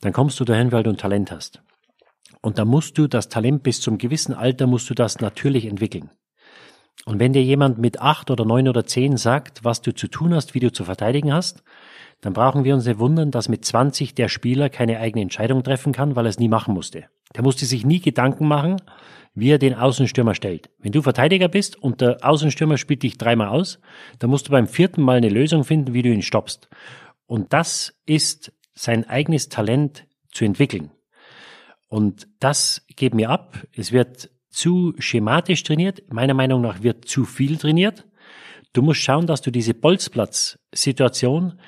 dann 0.00 0.12
kommst 0.12 0.38
du 0.38 0.44
dahin, 0.44 0.72
weil 0.72 0.82
du 0.82 0.90
ein 0.90 0.96
Talent 0.96 1.30
hast. 1.30 1.62
Und 2.42 2.58
da 2.58 2.64
musst 2.64 2.98
du 2.98 3.06
das 3.06 3.28
Talent 3.28 3.62
bis 3.62 3.80
zum 3.80 3.98
gewissen 3.98 4.34
Alter 4.34 4.66
musst 4.66 4.90
du 4.90 4.94
das 4.94 5.20
natürlich 5.20 5.64
entwickeln. 5.64 6.10
Und 7.04 7.18
wenn 7.18 7.32
dir 7.32 7.42
jemand 7.42 7.78
mit 7.78 8.00
acht 8.00 8.30
oder 8.30 8.44
neun 8.44 8.68
oder 8.68 8.86
zehn 8.86 9.16
sagt, 9.16 9.64
was 9.64 9.82
du 9.82 9.94
zu 9.94 10.08
tun 10.08 10.34
hast, 10.34 10.54
wie 10.54 10.60
du 10.60 10.72
zu 10.72 10.84
verteidigen 10.84 11.32
hast, 11.32 11.62
dann 12.20 12.32
brauchen 12.32 12.64
wir 12.64 12.74
uns 12.74 12.86
nicht 12.86 12.98
wundern, 12.98 13.30
dass 13.30 13.50
mit 13.50 13.64
20 13.64 14.14
der 14.14 14.28
Spieler 14.28 14.70
keine 14.70 14.98
eigene 14.98 15.22
Entscheidung 15.22 15.62
treffen 15.62 15.92
kann, 15.92 16.16
weil 16.16 16.24
er 16.24 16.30
es 16.30 16.38
nie 16.38 16.48
machen 16.48 16.72
musste. 16.72 17.04
Der 17.34 17.42
musste 17.42 17.66
sich 17.66 17.84
nie 17.84 18.00
Gedanken 18.00 18.48
machen, 18.48 18.76
wie 19.34 19.50
er 19.50 19.58
den 19.58 19.74
Außenstürmer 19.74 20.34
stellt. 20.34 20.70
Wenn 20.78 20.92
du 20.92 21.02
Verteidiger 21.02 21.48
bist 21.48 21.76
und 21.76 22.00
der 22.00 22.18
Außenstürmer 22.22 22.78
spielt 22.78 23.02
dich 23.02 23.18
dreimal 23.18 23.48
aus, 23.48 23.80
dann 24.20 24.30
musst 24.30 24.48
du 24.48 24.52
beim 24.52 24.66
vierten 24.66 25.02
Mal 25.02 25.18
eine 25.18 25.28
Lösung 25.28 25.64
finden, 25.64 25.92
wie 25.92 26.02
du 26.02 26.08
ihn 26.08 26.22
stoppst. 26.22 26.68
Und 27.26 27.52
das 27.52 27.94
ist 28.06 28.52
sein 28.74 29.08
eigenes 29.08 29.48
Talent 29.48 30.06
zu 30.30 30.44
entwickeln. 30.44 30.90
Und 31.88 32.28
das 32.40 32.86
geht 32.96 33.14
mir 33.14 33.30
ab. 33.30 33.58
Es 33.76 33.92
wird 33.92 34.30
zu 34.54 34.94
schematisch 34.98 35.62
trainiert. 35.62 36.02
Meiner 36.12 36.34
Meinung 36.34 36.60
nach 36.62 36.82
wird 36.82 37.06
zu 37.06 37.24
viel 37.24 37.56
trainiert. 37.56 38.06
Du 38.72 38.82
musst 38.82 39.00
schauen, 39.00 39.26
dass 39.26 39.42
du 39.42 39.50
diese 39.50 39.74
Bolzplatz-Situation, 39.74 41.60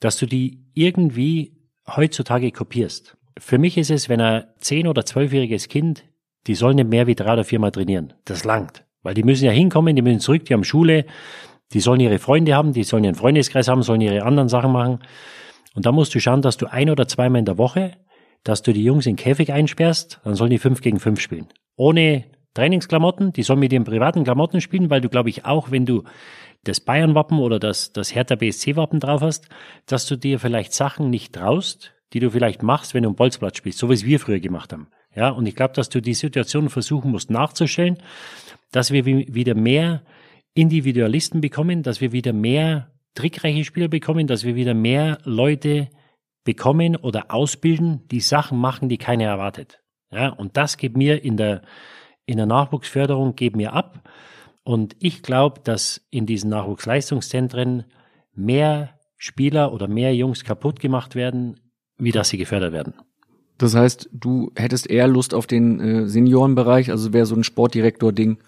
dass 0.00 0.16
du 0.16 0.26
die 0.26 0.64
irgendwie 0.74 1.56
heutzutage 1.86 2.50
kopierst. 2.50 3.16
Für 3.38 3.58
mich 3.58 3.78
ist 3.78 3.90
es, 3.90 4.08
wenn 4.08 4.20
ein 4.20 4.44
zehn- 4.60 4.86
oder 4.86 5.04
zwölfjähriges 5.04 5.68
Kind, 5.68 6.04
die 6.46 6.54
sollen 6.54 6.76
nicht 6.76 6.88
mehr 6.88 7.06
wie 7.06 7.14
drei 7.14 7.32
oder 7.32 7.44
viermal 7.44 7.70
trainieren. 7.70 8.12
Das 8.24 8.44
langt. 8.44 8.84
Weil 9.02 9.14
die 9.14 9.22
müssen 9.22 9.44
ja 9.44 9.50
hinkommen, 9.50 9.96
die 9.96 10.02
müssen 10.02 10.20
zurück, 10.20 10.44
die 10.44 10.54
haben 10.54 10.64
Schule, 10.64 11.06
die 11.72 11.80
sollen 11.80 12.00
ihre 12.00 12.18
Freunde 12.18 12.54
haben, 12.54 12.72
die 12.72 12.84
sollen 12.84 13.04
ihren 13.04 13.14
Freundeskreis 13.14 13.68
haben, 13.68 13.82
sollen 13.82 14.00
ihre 14.00 14.22
anderen 14.22 14.48
Sachen 14.48 14.72
machen. 14.72 15.00
Und 15.74 15.86
da 15.86 15.92
musst 15.92 16.14
du 16.14 16.20
schauen, 16.20 16.42
dass 16.42 16.56
du 16.56 16.66
ein 16.66 16.90
oder 16.90 17.08
zweimal 17.08 17.38
in 17.38 17.44
der 17.44 17.58
Woche, 17.58 17.92
dass 18.44 18.62
du 18.62 18.72
die 18.72 18.84
Jungs 18.84 19.06
in 19.06 19.16
den 19.16 19.22
Käfig 19.22 19.52
einsperrst, 19.52 20.20
dann 20.24 20.34
sollen 20.34 20.50
die 20.50 20.58
fünf 20.58 20.80
gegen 20.80 21.00
fünf 21.00 21.20
spielen. 21.20 21.48
Ohne 21.82 22.26
Trainingsklamotten, 22.54 23.32
die 23.32 23.42
sollen 23.42 23.58
mit 23.58 23.72
ihren 23.72 23.82
privaten 23.82 24.22
Klamotten 24.22 24.60
spielen, 24.60 24.88
weil 24.88 25.00
du, 25.00 25.08
glaube 25.08 25.30
ich, 25.30 25.44
auch 25.44 25.72
wenn 25.72 25.84
du 25.84 26.04
das 26.62 26.78
Bayern-Wappen 26.78 27.40
oder 27.40 27.58
das, 27.58 27.92
das 27.92 28.14
Hertha 28.14 28.36
BSC-Wappen 28.36 29.00
drauf 29.00 29.20
hast, 29.20 29.48
dass 29.86 30.06
du 30.06 30.14
dir 30.14 30.38
vielleicht 30.38 30.72
Sachen 30.74 31.10
nicht 31.10 31.34
traust, 31.34 31.92
die 32.12 32.20
du 32.20 32.30
vielleicht 32.30 32.62
machst, 32.62 32.94
wenn 32.94 33.02
du 33.02 33.08
im 33.08 33.16
Bolzplatz 33.16 33.56
spielst, 33.56 33.80
so 33.80 33.88
wie 33.90 33.94
es 33.94 34.04
wir 34.06 34.20
früher 34.20 34.38
gemacht 34.38 34.72
haben. 34.72 34.86
Ja, 35.16 35.30
und 35.30 35.44
ich 35.46 35.56
glaube, 35.56 35.74
dass 35.74 35.88
du 35.88 36.00
die 36.00 36.14
Situation 36.14 36.68
versuchen 36.68 37.10
musst 37.10 37.30
nachzustellen, 37.30 37.98
dass 38.70 38.92
wir 38.92 39.04
wi- 39.04 39.26
wieder 39.34 39.56
mehr 39.56 40.02
Individualisten 40.54 41.40
bekommen, 41.40 41.82
dass 41.82 42.00
wir 42.00 42.12
wieder 42.12 42.32
mehr 42.32 42.92
trickreiche 43.16 43.64
Spieler 43.64 43.88
bekommen, 43.88 44.28
dass 44.28 44.44
wir 44.44 44.54
wieder 44.54 44.74
mehr 44.74 45.18
Leute 45.24 45.88
bekommen 46.44 46.94
oder 46.94 47.34
ausbilden, 47.34 48.06
die 48.12 48.20
Sachen 48.20 48.58
machen, 48.58 48.88
die 48.88 48.98
keiner 48.98 49.24
erwartet. 49.24 49.81
Ja, 50.12 50.28
und 50.28 50.56
das 50.56 50.76
geht 50.76 50.96
mir 50.96 51.24
in 51.24 51.36
der, 51.36 51.62
in 52.26 52.36
der 52.36 52.46
Nachwuchsförderung 52.46 53.34
geht 53.34 53.56
mir 53.56 53.72
ab. 53.72 54.08
Und 54.64 54.94
ich 55.00 55.22
glaube, 55.22 55.60
dass 55.64 56.06
in 56.10 56.26
diesen 56.26 56.50
Nachwuchsleistungszentren 56.50 57.84
mehr 58.34 58.90
Spieler 59.16 59.72
oder 59.72 59.88
mehr 59.88 60.14
Jungs 60.14 60.44
kaputt 60.44 60.80
gemacht 60.80 61.14
werden, 61.14 61.60
wie 61.96 62.12
dass 62.12 62.28
sie 62.28 62.38
gefördert 62.38 62.72
werden. 62.72 62.94
Das 63.58 63.74
heißt, 63.74 64.10
du 64.12 64.50
hättest 64.56 64.90
eher 64.90 65.06
Lust 65.06 65.34
auf 65.34 65.46
den 65.46 65.80
äh, 65.80 66.08
Seniorenbereich, 66.08 66.90
also 66.90 67.12
wäre 67.12 67.26
so 67.26 67.36
ein 67.36 67.44
Sportdirektor-Ding. 67.44 68.38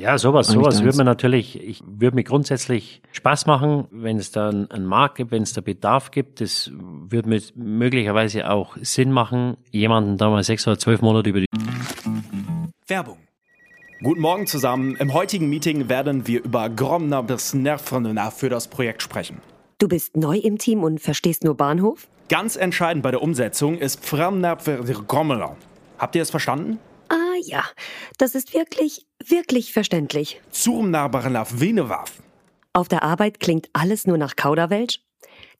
Ja, 0.00 0.16
sowas, 0.16 0.46
sowas 0.46 0.82
würde 0.82 0.96
mir 0.96 1.04
natürlich, 1.04 1.62
ich 1.62 1.82
würde 1.86 2.14
mir 2.16 2.24
grundsätzlich 2.24 3.02
Spaß 3.12 3.44
machen, 3.44 3.86
wenn 3.90 4.16
es 4.16 4.30
da 4.30 4.48
einen 4.48 4.86
Markt 4.86 5.16
gibt, 5.16 5.30
wenn 5.30 5.42
es 5.42 5.52
da 5.52 5.60
Bedarf 5.60 6.10
gibt. 6.10 6.40
Das 6.40 6.70
würde 6.72 7.28
mir 7.28 7.42
möglicherweise 7.54 8.48
auch 8.48 8.78
Sinn 8.80 9.12
machen, 9.12 9.58
jemanden 9.72 10.16
da 10.16 10.30
mal 10.30 10.42
sechs 10.42 10.66
oder 10.66 10.78
zwölf 10.78 11.02
Monate 11.02 11.28
über 11.28 11.40
die 11.40 11.46
Werbung. 12.86 13.18
Guten 14.02 14.22
Morgen 14.22 14.46
zusammen. 14.46 14.96
Im 14.96 15.12
heutigen 15.12 15.50
Meeting 15.50 15.90
werden 15.90 16.26
wir 16.26 16.42
über 16.44 16.70
Gromner 16.70 17.22
bis 17.22 17.52
Nervena 17.52 18.30
für 18.30 18.48
das 18.48 18.68
Projekt 18.68 19.02
sprechen. 19.02 19.42
Du 19.78 19.86
bist 19.86 20.16
neu 20.16 20.38
im 20.38 20.56
Team 20.56 20.82
und 20.82 21.02
verstehst 21.02 21.44
nur 21.44 21.58
Bahnhof? 21.58 22.08
Ganz 22.30 22.56
entscheidend 22.56 23.02
bei 23.02 23.10
der 23.10 23.20
Umsetzung 23.20 23.76
ist 23.76 24.00
Gromner. 24.08 25.56
Habt 25.98 26.16
ihr 26.16 26.22
es 26.22 26.30
verstanden? 26.30 26.78
Ah 27.10 27.36
ja, 27.42 27.64
das 28.18 28.36
ist 28.36 28.54
wirklich, 28.54 29.04
wirklich 29.24 29.72
verständlich. 29.72 30.40
Zurmnarbarlaf 30.50 31.60
Venewaf. 31.60 32.22
Auf 32.72 32.86
der 32.86 33.02
Arbeit 33.02 33.40
klingt 33.40 33.68
alles 33.72 34.06
nur 34.06 34.16
nach 34.16 34.36
Kauderwelsch? 34.36 35.00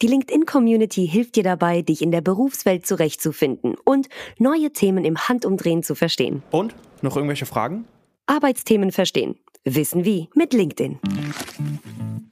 Die 0.00 0.06
LinkedIn-Community 0.06 1.08
hilft 1.08 1.34
dir 1.34 1.42
dabei, 1.42 1.82
dich 1.82 2.02
in 2.02 2.12
der 2.12 2.20
Berufswelt 2.20 2.86
zurechtzufinden 2.86 3.74
und 3.84 4.08
neue 4.38 4.72
Themen 4.72 5.04
im 5.04 5.18
Handumdrehen 5.28 5.82
zu 5.82 5.96
verstehen. 5.96 6.44
Und? 6.52 6.76
Noch 7.02 7.16
irgendwelche 7.16 7.46
Fragen? 7.46 7.84
Arbeitsthemen 8.26 8.92
verstehen. 8.92 9.34
Wissen 9.64 10.04
wie 10.04 10.30
mit 10.36 10.52
LinkedIn. 10.52 11.00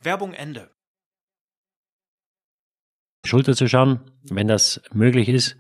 Werbung 0.01 0.33
Ende. 0.33 0.71
Schulter 3.27 3.57
zu 3.57 3.69
schauen, 3.69 4.01
wenn 4.23 4.47
das 4.47 4.81
möglich 4.93 5.29
ist. 5.29 5.57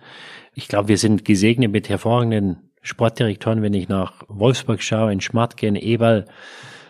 Ich 0.54 0.68
glaube, 0.68 0.88
wir 0.88 0.96
sind 0.96 1.24
gesegnet 1.24 1.72
mit 1.72 1.88
hervorragenden 1.88 2.67
Sportdirektoren, 2.88 3.62
wenn 3.62 3.74
ich 3.74 3.88
nach 3.88 4.14
Wolfsburg 4.28 4.82
schaue, 4.82 5.12
in 5.12 5.20
Schmatke, 5.20 5.66
in 5.66 5.76
Eberl, 5.76 6.24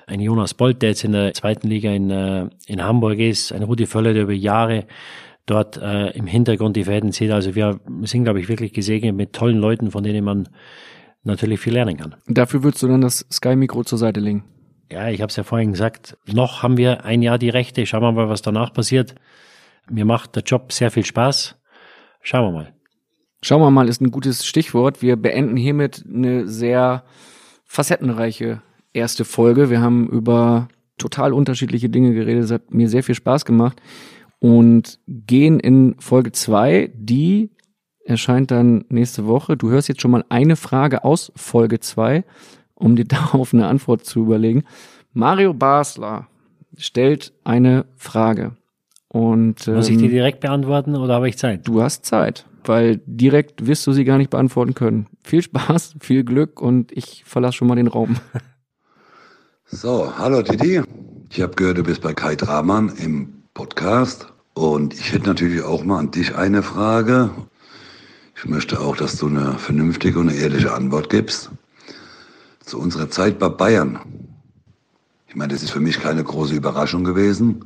ein 0.07 0.21
Jonas 0.21 0.55
Bolt, 0.55 0.81
der 0.81 0.91
jetzt 0.91 1.05
in 1.05 1.13
der 1.13 1.35
zweiten 1.35 1.69
Liga 1.69 1.91
in, 1.91 2.11
äh, 2.11 2.49
in 2.67 2.83
Hamburg 2.83 3.19
ist, 3.19 3.53
ein 3.53 3.63
Rudi 3.63 3.87
Völler, 3.87 4.15
der 4.15 4.23
über 4.23 4.33
Jahre 4.33 4.87
dort 5.45 5.77
äh, 5.77 6.11
im 6.11 6.27
Hintergrund 6.27 6.77
die 6.77 6.85
Fäden 6.85 7.13
zieht. 7.13 7.31
Also 7.31 7.55
wir 7.55 7.81
sind, 8.03 8.25
glaube 8.25 8.41
ich, 8.41 8.49
wirklich 8.49 8.73
gesegnet 8.73 9.17
mit 9.17 9.33
tollen 9.33 9.59
Leuten, 9.59 9.91
von 9.91 10.03
denen 10.03 10.25
man 10.25 10.49
natürlich 11.25 11.61
viel 11.61 11.75
lernen 11.75 11.97
kann. 11.97 12.15
Dafür 12.27 12.63
würdest 12.63 12.83
du 12.83 12.89
dann 12.89 13.01
das 13.01 13.27
Sky-Mikro 13.31 13.85
zur 13.85 13.99
Seite 13.99 14.21
legen? 14.21 14.45
Ja, 14.91 15.09
ich 15.09 15.21
habe 15.21 15.29
es 15.31 15.37
ja 15.37 15.43
vorhin 15.43 15.73
gesagt, 15.73 16.17
noch 16.27 16.63
haben 16.63 16.77
wir 16.77 17.05
ein 17.05 17.23
Jahr 17.23 17.39
die 17.39 17.51
Rechte. 17.51 17.85
Schauen 17.85 18.03
wir 18.03 18.13
mal, 18.13 18.29
was 18.29 18.41
danach 18.41 18.73
passiert. 18.73 19.15
Mir 19.91 20.05
macht 20.05 20.37
der 20.37 20.43
Job 20.45 20.73
sehr 20.73 20.91
viel 20.91 21.05
Spaß. 21.05 21.57
Schauen 22.23 22.45
wir 22.47 22.53
mal. 22.53 22.78
Schauen 23.41 23.61
wir 23.61 23.71
mal 23.71 23.89
ist 23.89 24.01
ein 24.01 24.11
gutes 24.11 24.47
Stichwort. 24.47 25.01
Wir 25.01 25.17
beenden 25.17 25.57
hiermit 25.57 26.05
eine 26.13 26.49
sehr 26.49 27.05
facettenreiche 27.65 28.63
erste 28.93 29.25
Folge. 29.25 29.71
Wir 29.71 29.81
haben 29.81 30.09
über 30.09 30.69
total 30.97 31.33
unterschiedliche 31.33 31.89
Dinge 31.89 32.13
geredet. 32.13 32.45
Es 32.45 32.51
hat 32.51 32.75
mir 32.75 32.89
sehr 32.89 33.05
viel 33.05 33.15
Spaß 33.15 33.45
gemacht 33.45 33.81
und 34.41 34.99
gehen 35.07 35.61
in 35.61 35.95
Folge 35.99 36.33
zwei, 36.33 36.91
die 36.95 37.51
erscheint 38.05 38.51
dann 38.51 38.85
nächste 38.89 39.27
Woche. 39.27 39.57
Du 39.57 39.71
hörst 39.71 39.89
jetzt 39.89 40.01
schon 40.01 40.11
mal 40.11 40.25
eine 40.29 40.57
Frage 40.57 41.05
aus 41.05 41.33
Folge 41.37 41.81
zwei, 41.81 42.25
um 42.75 42.97
dir 42.97 43.05
darauf 43.07 43.55
eine 43.55 43.67
Antwort 43.67 44.05
zu 44.05 44.21
überlegen. 44.21 44.65
Mario 45.13 45.55
Basler 45.55 46.27
stellt 46.77 47.33
eine 47.45 47.87
Frage. 47.97 48.57
Und, 49.09 49.67
ähm, 49.69 49.77
Muss 49.77 49.89
ich 49.89 49.97
die 49.97 50.09
direkt 50.09 50.41
beantworten 50.41 50.95
oder 50.95 51.15
habe 51.15 51.29
ich 51.29 51.39
Zeit? 51.39 51.67
Du 51.67 51.81
hast 51.81 52.05
Zeit, 52.05 52.47
weil 52.69 53.01
direkt 53.07 53.67
wirst 53.67 53.87
du 53.87 53.93
sie 53.93 54.05
gar 54.05 54.19
nicht 54.19 54.31
beantworten 54.31 54.75
können. 54.75 55.07
Viel 55.23 55.43
Spaß, 55.43 55.95
viel 56.01 56.25
Glück 56.25 56.61
und 56.61 56.93
ich 56.93 57.25
verlasse 57.27 57.59
schon 57.59 57.69
mal 57.69 57.77
den 57.77 57.89
Raum. 57.89 58.17
So, 59.67 60.13
hallo 60.17 60.43
Didi. 60.43 60.83
Ich 61.31 61.43
habe 61.43 61.55
gehört, 61.55 61.79
du 61.79 61.83
bist 61.83 62.01
bei 62.01 62.15
Kai 62.15 62.37
Dramann 62.37 62.91
im 62.97 63.43
Podcast 63.53 64.33
und 64.55 64.95
ich 64.95 65.13
hätte 65.13 65.27
natürlich 65.27 65.63
auch 65.63 65.85
mal 65.85 65.99
an 65.99 66.11
dich 66.11 66.35
eine 66.35 66.63
Frage. 66.63 67.31
Ich 68.35 68.47
möchte 68.47 68.81
auch, 68.81 68.97
dass 68.97 69.17
du 69.17 69.27
eine 69.27 69.59
vernünftige 69.59 70.19
und 70.19 70.29
eine 70.29 70.39
ehrliche 70.39 70.73
Antwort 70.73 71.11
gibst. 71.11 71.51
Zu 72.61 72.79
unserer 72.79 73.11
Zeit 73.11 73.39
bei 73.39 73.49
Bayern. 73.49 73.99
Ich 75.27 75.37
meine, 75.37 75.53
das 75.53 75.63
ist 75.63 75.71
für 75.71 75.81
mich 75.81 76.01
keine 76.01 76.25
große 76.25 76.55
Überraschung 76.55 77.05
gewesen. 77.05 77.65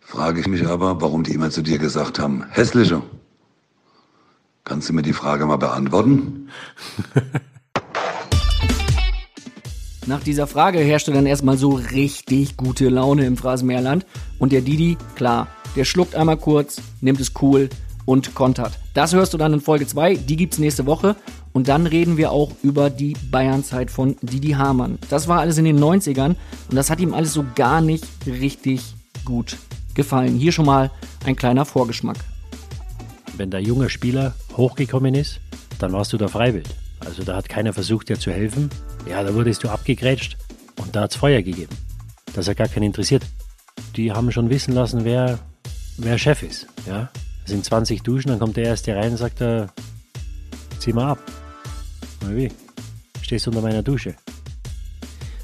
Frage 0.00 0.40
ich 0.40 0.46
mich 0.46 0.66
aber, 0.66 1.00
warum 1.00 1.22
die 1.22 1.32
immer 1.32 1.50
zu 1.50 1.62
dir 1.62 1.78
gesagt 1.78 2.18
haben, 2.18 2.44
hässliche. 2.50 3.02
Kannst 4.64 4.88
du 4.88 4.94
mir 4.94 5.02
die 5.02 5.12
Frage 5.12 5.44
mal 5.44 5.58
beantworten? 5.58 6.48
Nach 10.06 10.22
dieser 10.22 10.46
Frage 10.46 10.78
herrschte 10.78 11.12
dann 11.12 11.26
erstmal 11.26 11.58
so 11.58 11.74
richtig 11.74 12.56
gute 12.56 12.88
Laune 12.88 13.26
im 13.26 13.36
Phrasenmeerland. 13.36 14.06
Und 14.38 14.52
der 14.52 14.62
Didi, 14.62 14.96
klar, 15.16 15.48
der 15.76 15.84
schluckt 15.84 16.14
einmal 16.14 16.38
kurz, 16.38 16.80
nimmt 17.02 17.20
es 17.20 17.32
cool 17.42 17.68
und 18.06 18.34
kontert. 18.34 18.78
Das 18.94 19.12
hörst 19.12 19.34
du 19.34 19.38
dann 19.38 19.52
in 19.52 19.60
Folge 19.60 19.86
2, 19.86 20.16
die 20.16 20.36
gibt's 20.36 20.58
nächste 20.58 20.86
Woche. 20.86 21.14
Und 21.52 21.68
dann 21.68 21.86
reden 21.86 22.16
wir 22.16 22.32
auch 22.32 22.50
über 22.62 22.88
die 22.88 23.16
Bayernzeit 23.30 23.90
von 23.90 24.16
Didi 24.22 24.52
Hamann. 24.52 24.98
Das 25.10 25.28
war 25.28 25.40
alles 25.40 25.58
in 25.58 25.66
den 25.66 25.78
90ern 25.78 26.36
und 26.70 26.74
das 26.74 26.88
hat 26.88 27.00
ihm 27.00 27.12
alles 27.12 27.34
so 27.34 27.44
gar 27.54 27.82
nicht 27.82 28.06
richtig 28.26 28.94
gut 29.26 29.58
gefallen. 29.94 30.36
Hier 30.36 30.52
schon 30.52 30.66
mal 30.66 30.90
ein 31.24 31.36
kleiner 31.36 31.66
Vorgeschmack. 31.66 32.16
Wenn 33.36 33.50
der 33.50 33.60
junge 33.60 33.90
Spieler 33.90 34.34
hochgekommen 34.56 35.14
ist, 35.14 35.40
dann 35.78 35.92
warst 35.92 36.12
du 36.12 36.16
da 36.16 36.28
freiwillig. 36.28 36.68
Also 37.00 37.24
da 37.24 37.36
hat 37.36 37.48
keiner 37.48 37.72
versucht, 37.72 38.08
dir 38.08 38.18
zu 38.18 38.30
helfen. 38.30 38.70
Ja, 39.08 39.22
da 39.22 39.34
wurdest 39.34 39.64
du 39.64 39.68
abgegrätscht 39.68 40.36
und 40.80 40.94
da 40.94 41.02
hat's 41.02 41.16
Feuer 41.16 41.42
gegeben. 41.42 41.76
Das 42.34 42.48
hat 42.48 42.56
gar 42.56 42.68
keinen 42.68 42.84
interessiert. 42.84 43.24
Die 43.96 44.12
haben 44.12 44.30
schon 44.32 44.50
wissen 44.50 44.72
lassen, 44.72 45.04
wer, 45.04 45.38
wer 45.98 46.18
Chef 46.18 46.42
ist. 46.42 46.66
Ja? 46.86 47.10
Es 47.44 47.50
sind 47.50 47.64
20 47.64 48.02
Duschen, 48.02 48.28
dann 48.28 48.38
kommt 48.38 48.56
der 48.56 48.64
erste 48.64 48.94
rein 48.94 49.12
und 49.12 49.16
sagt, 49.18 49.40
äh, 49.40 49.66
zieh 50.78 50.92
mal 50.92 51.12
ab. 51.12 51.18
Na 52.22 52.34
wie? 52.34 52.50
Stehst 53.20 53.46
unter 53.48 53.60
meiner 53.60 53.82
Dusche. 53.82 54.14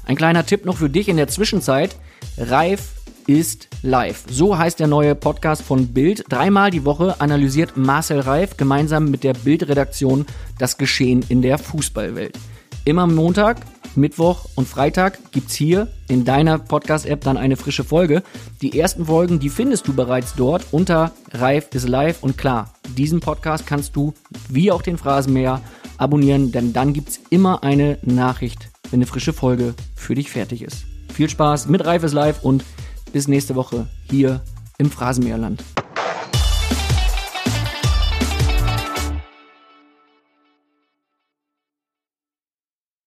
Ein 0.05 0.15
kleiner 0.15 0.45
Tipp 0.45 0.65
noch 0.65 0.77
für 0.77 0.89
dich 0.89 1.07
in 1.09 1.17
der 1.17 1.27
Zwischenzeit. 1.27 1.95
Reif 2.37 3.00
ist 3.27 3.67
live. 3.81 4.23
So 4.29 4.57
heißt 4.57 4.79
der 4.79 4.87
neue 4.87 5.15
Podcast 5.15 5.61
von 5.61 5.87
Bild. 5.87 6.25
Dreimal 6.29 6.71
die 6.71 6.85
Woche 6.85 7.19
analysiert 7.19 7.77
Marcel 7.77 8.19
Reif 8.19 8.57
gemeinsam 8.57 9.09
mit 9.11 9.23
der 9.23 9.33
Bildredaktion 9.33 10.25
das 10.57 10.77
Geschehen 10.77 11.23
in 11.29 11.41
der 11.41 11.57
Fußballwelt. 11.57 12.37
Immer 12.83 13.07
Montag, 13.07 13.57
Mittwoch 13.95 14.45
und 14.55 14.67
Freitag 14.67 15.19
gibt's 15.31 15.53
hier 15.53 15.87
in 16.07 16.25
deiner 16.25 16.57
Podcast-App 16.57 17.21
dann 17.21 17.37
eine 17.37 17.57
frische 17.57 17.83
Folge. 17.83 18.23
Die 18.61 18.79
ersten 18.79 19.05
Folgen, 19.05 19.39
die 19.39 19.49
findest 19.49 19.87
du 19.87 19.93
bereits 19.93 20.33
dort 20.35 20.65
unter 20.71 21.11
Reif 21.31 21.67
ist 21.73 21.87
live 21.87 22.23
und 22.23 22.37
klar, 22.37 22.73
diesen 22.97 23.19
Podcast 23.19 23.67
kannst 23.67 23.95
du 23.95 24.13
wie 24.49 24.71
auch 24.71 24.81
den 24.81 24.97
Phrasenmäher 24.97 25.61
abonnieren, 25.97 26.51
denn 26.51 26.73
dann 26.73 26.93
gibt's 26.93 27.19
immer 27.29 27.63
eine 27.63 27.97
Nachricht, 28.01 28.69
wenn 28.89 28.99
eine 28.99 29.05
frische 29.05 29.33
Folge 29.33 29.75
für 29.95 30.15
dich 30.15 30.31
fertig 30.31 30.63
ist. 30.63 30.85
Viel 31.13 31.29
Spaß 31.29 31.67
mit 31.67 31.85
Reif 31.85 32.03
ist 32.03 32.13
live 32.13 32.43
und 32.43 32.63
bis 33.11 33.27
nächste 33.27 33.55
Woche 33.55 33.87
hier 34.09 34.41
im 34.77 34.89
Phrasenmäherland. 34.89 35.63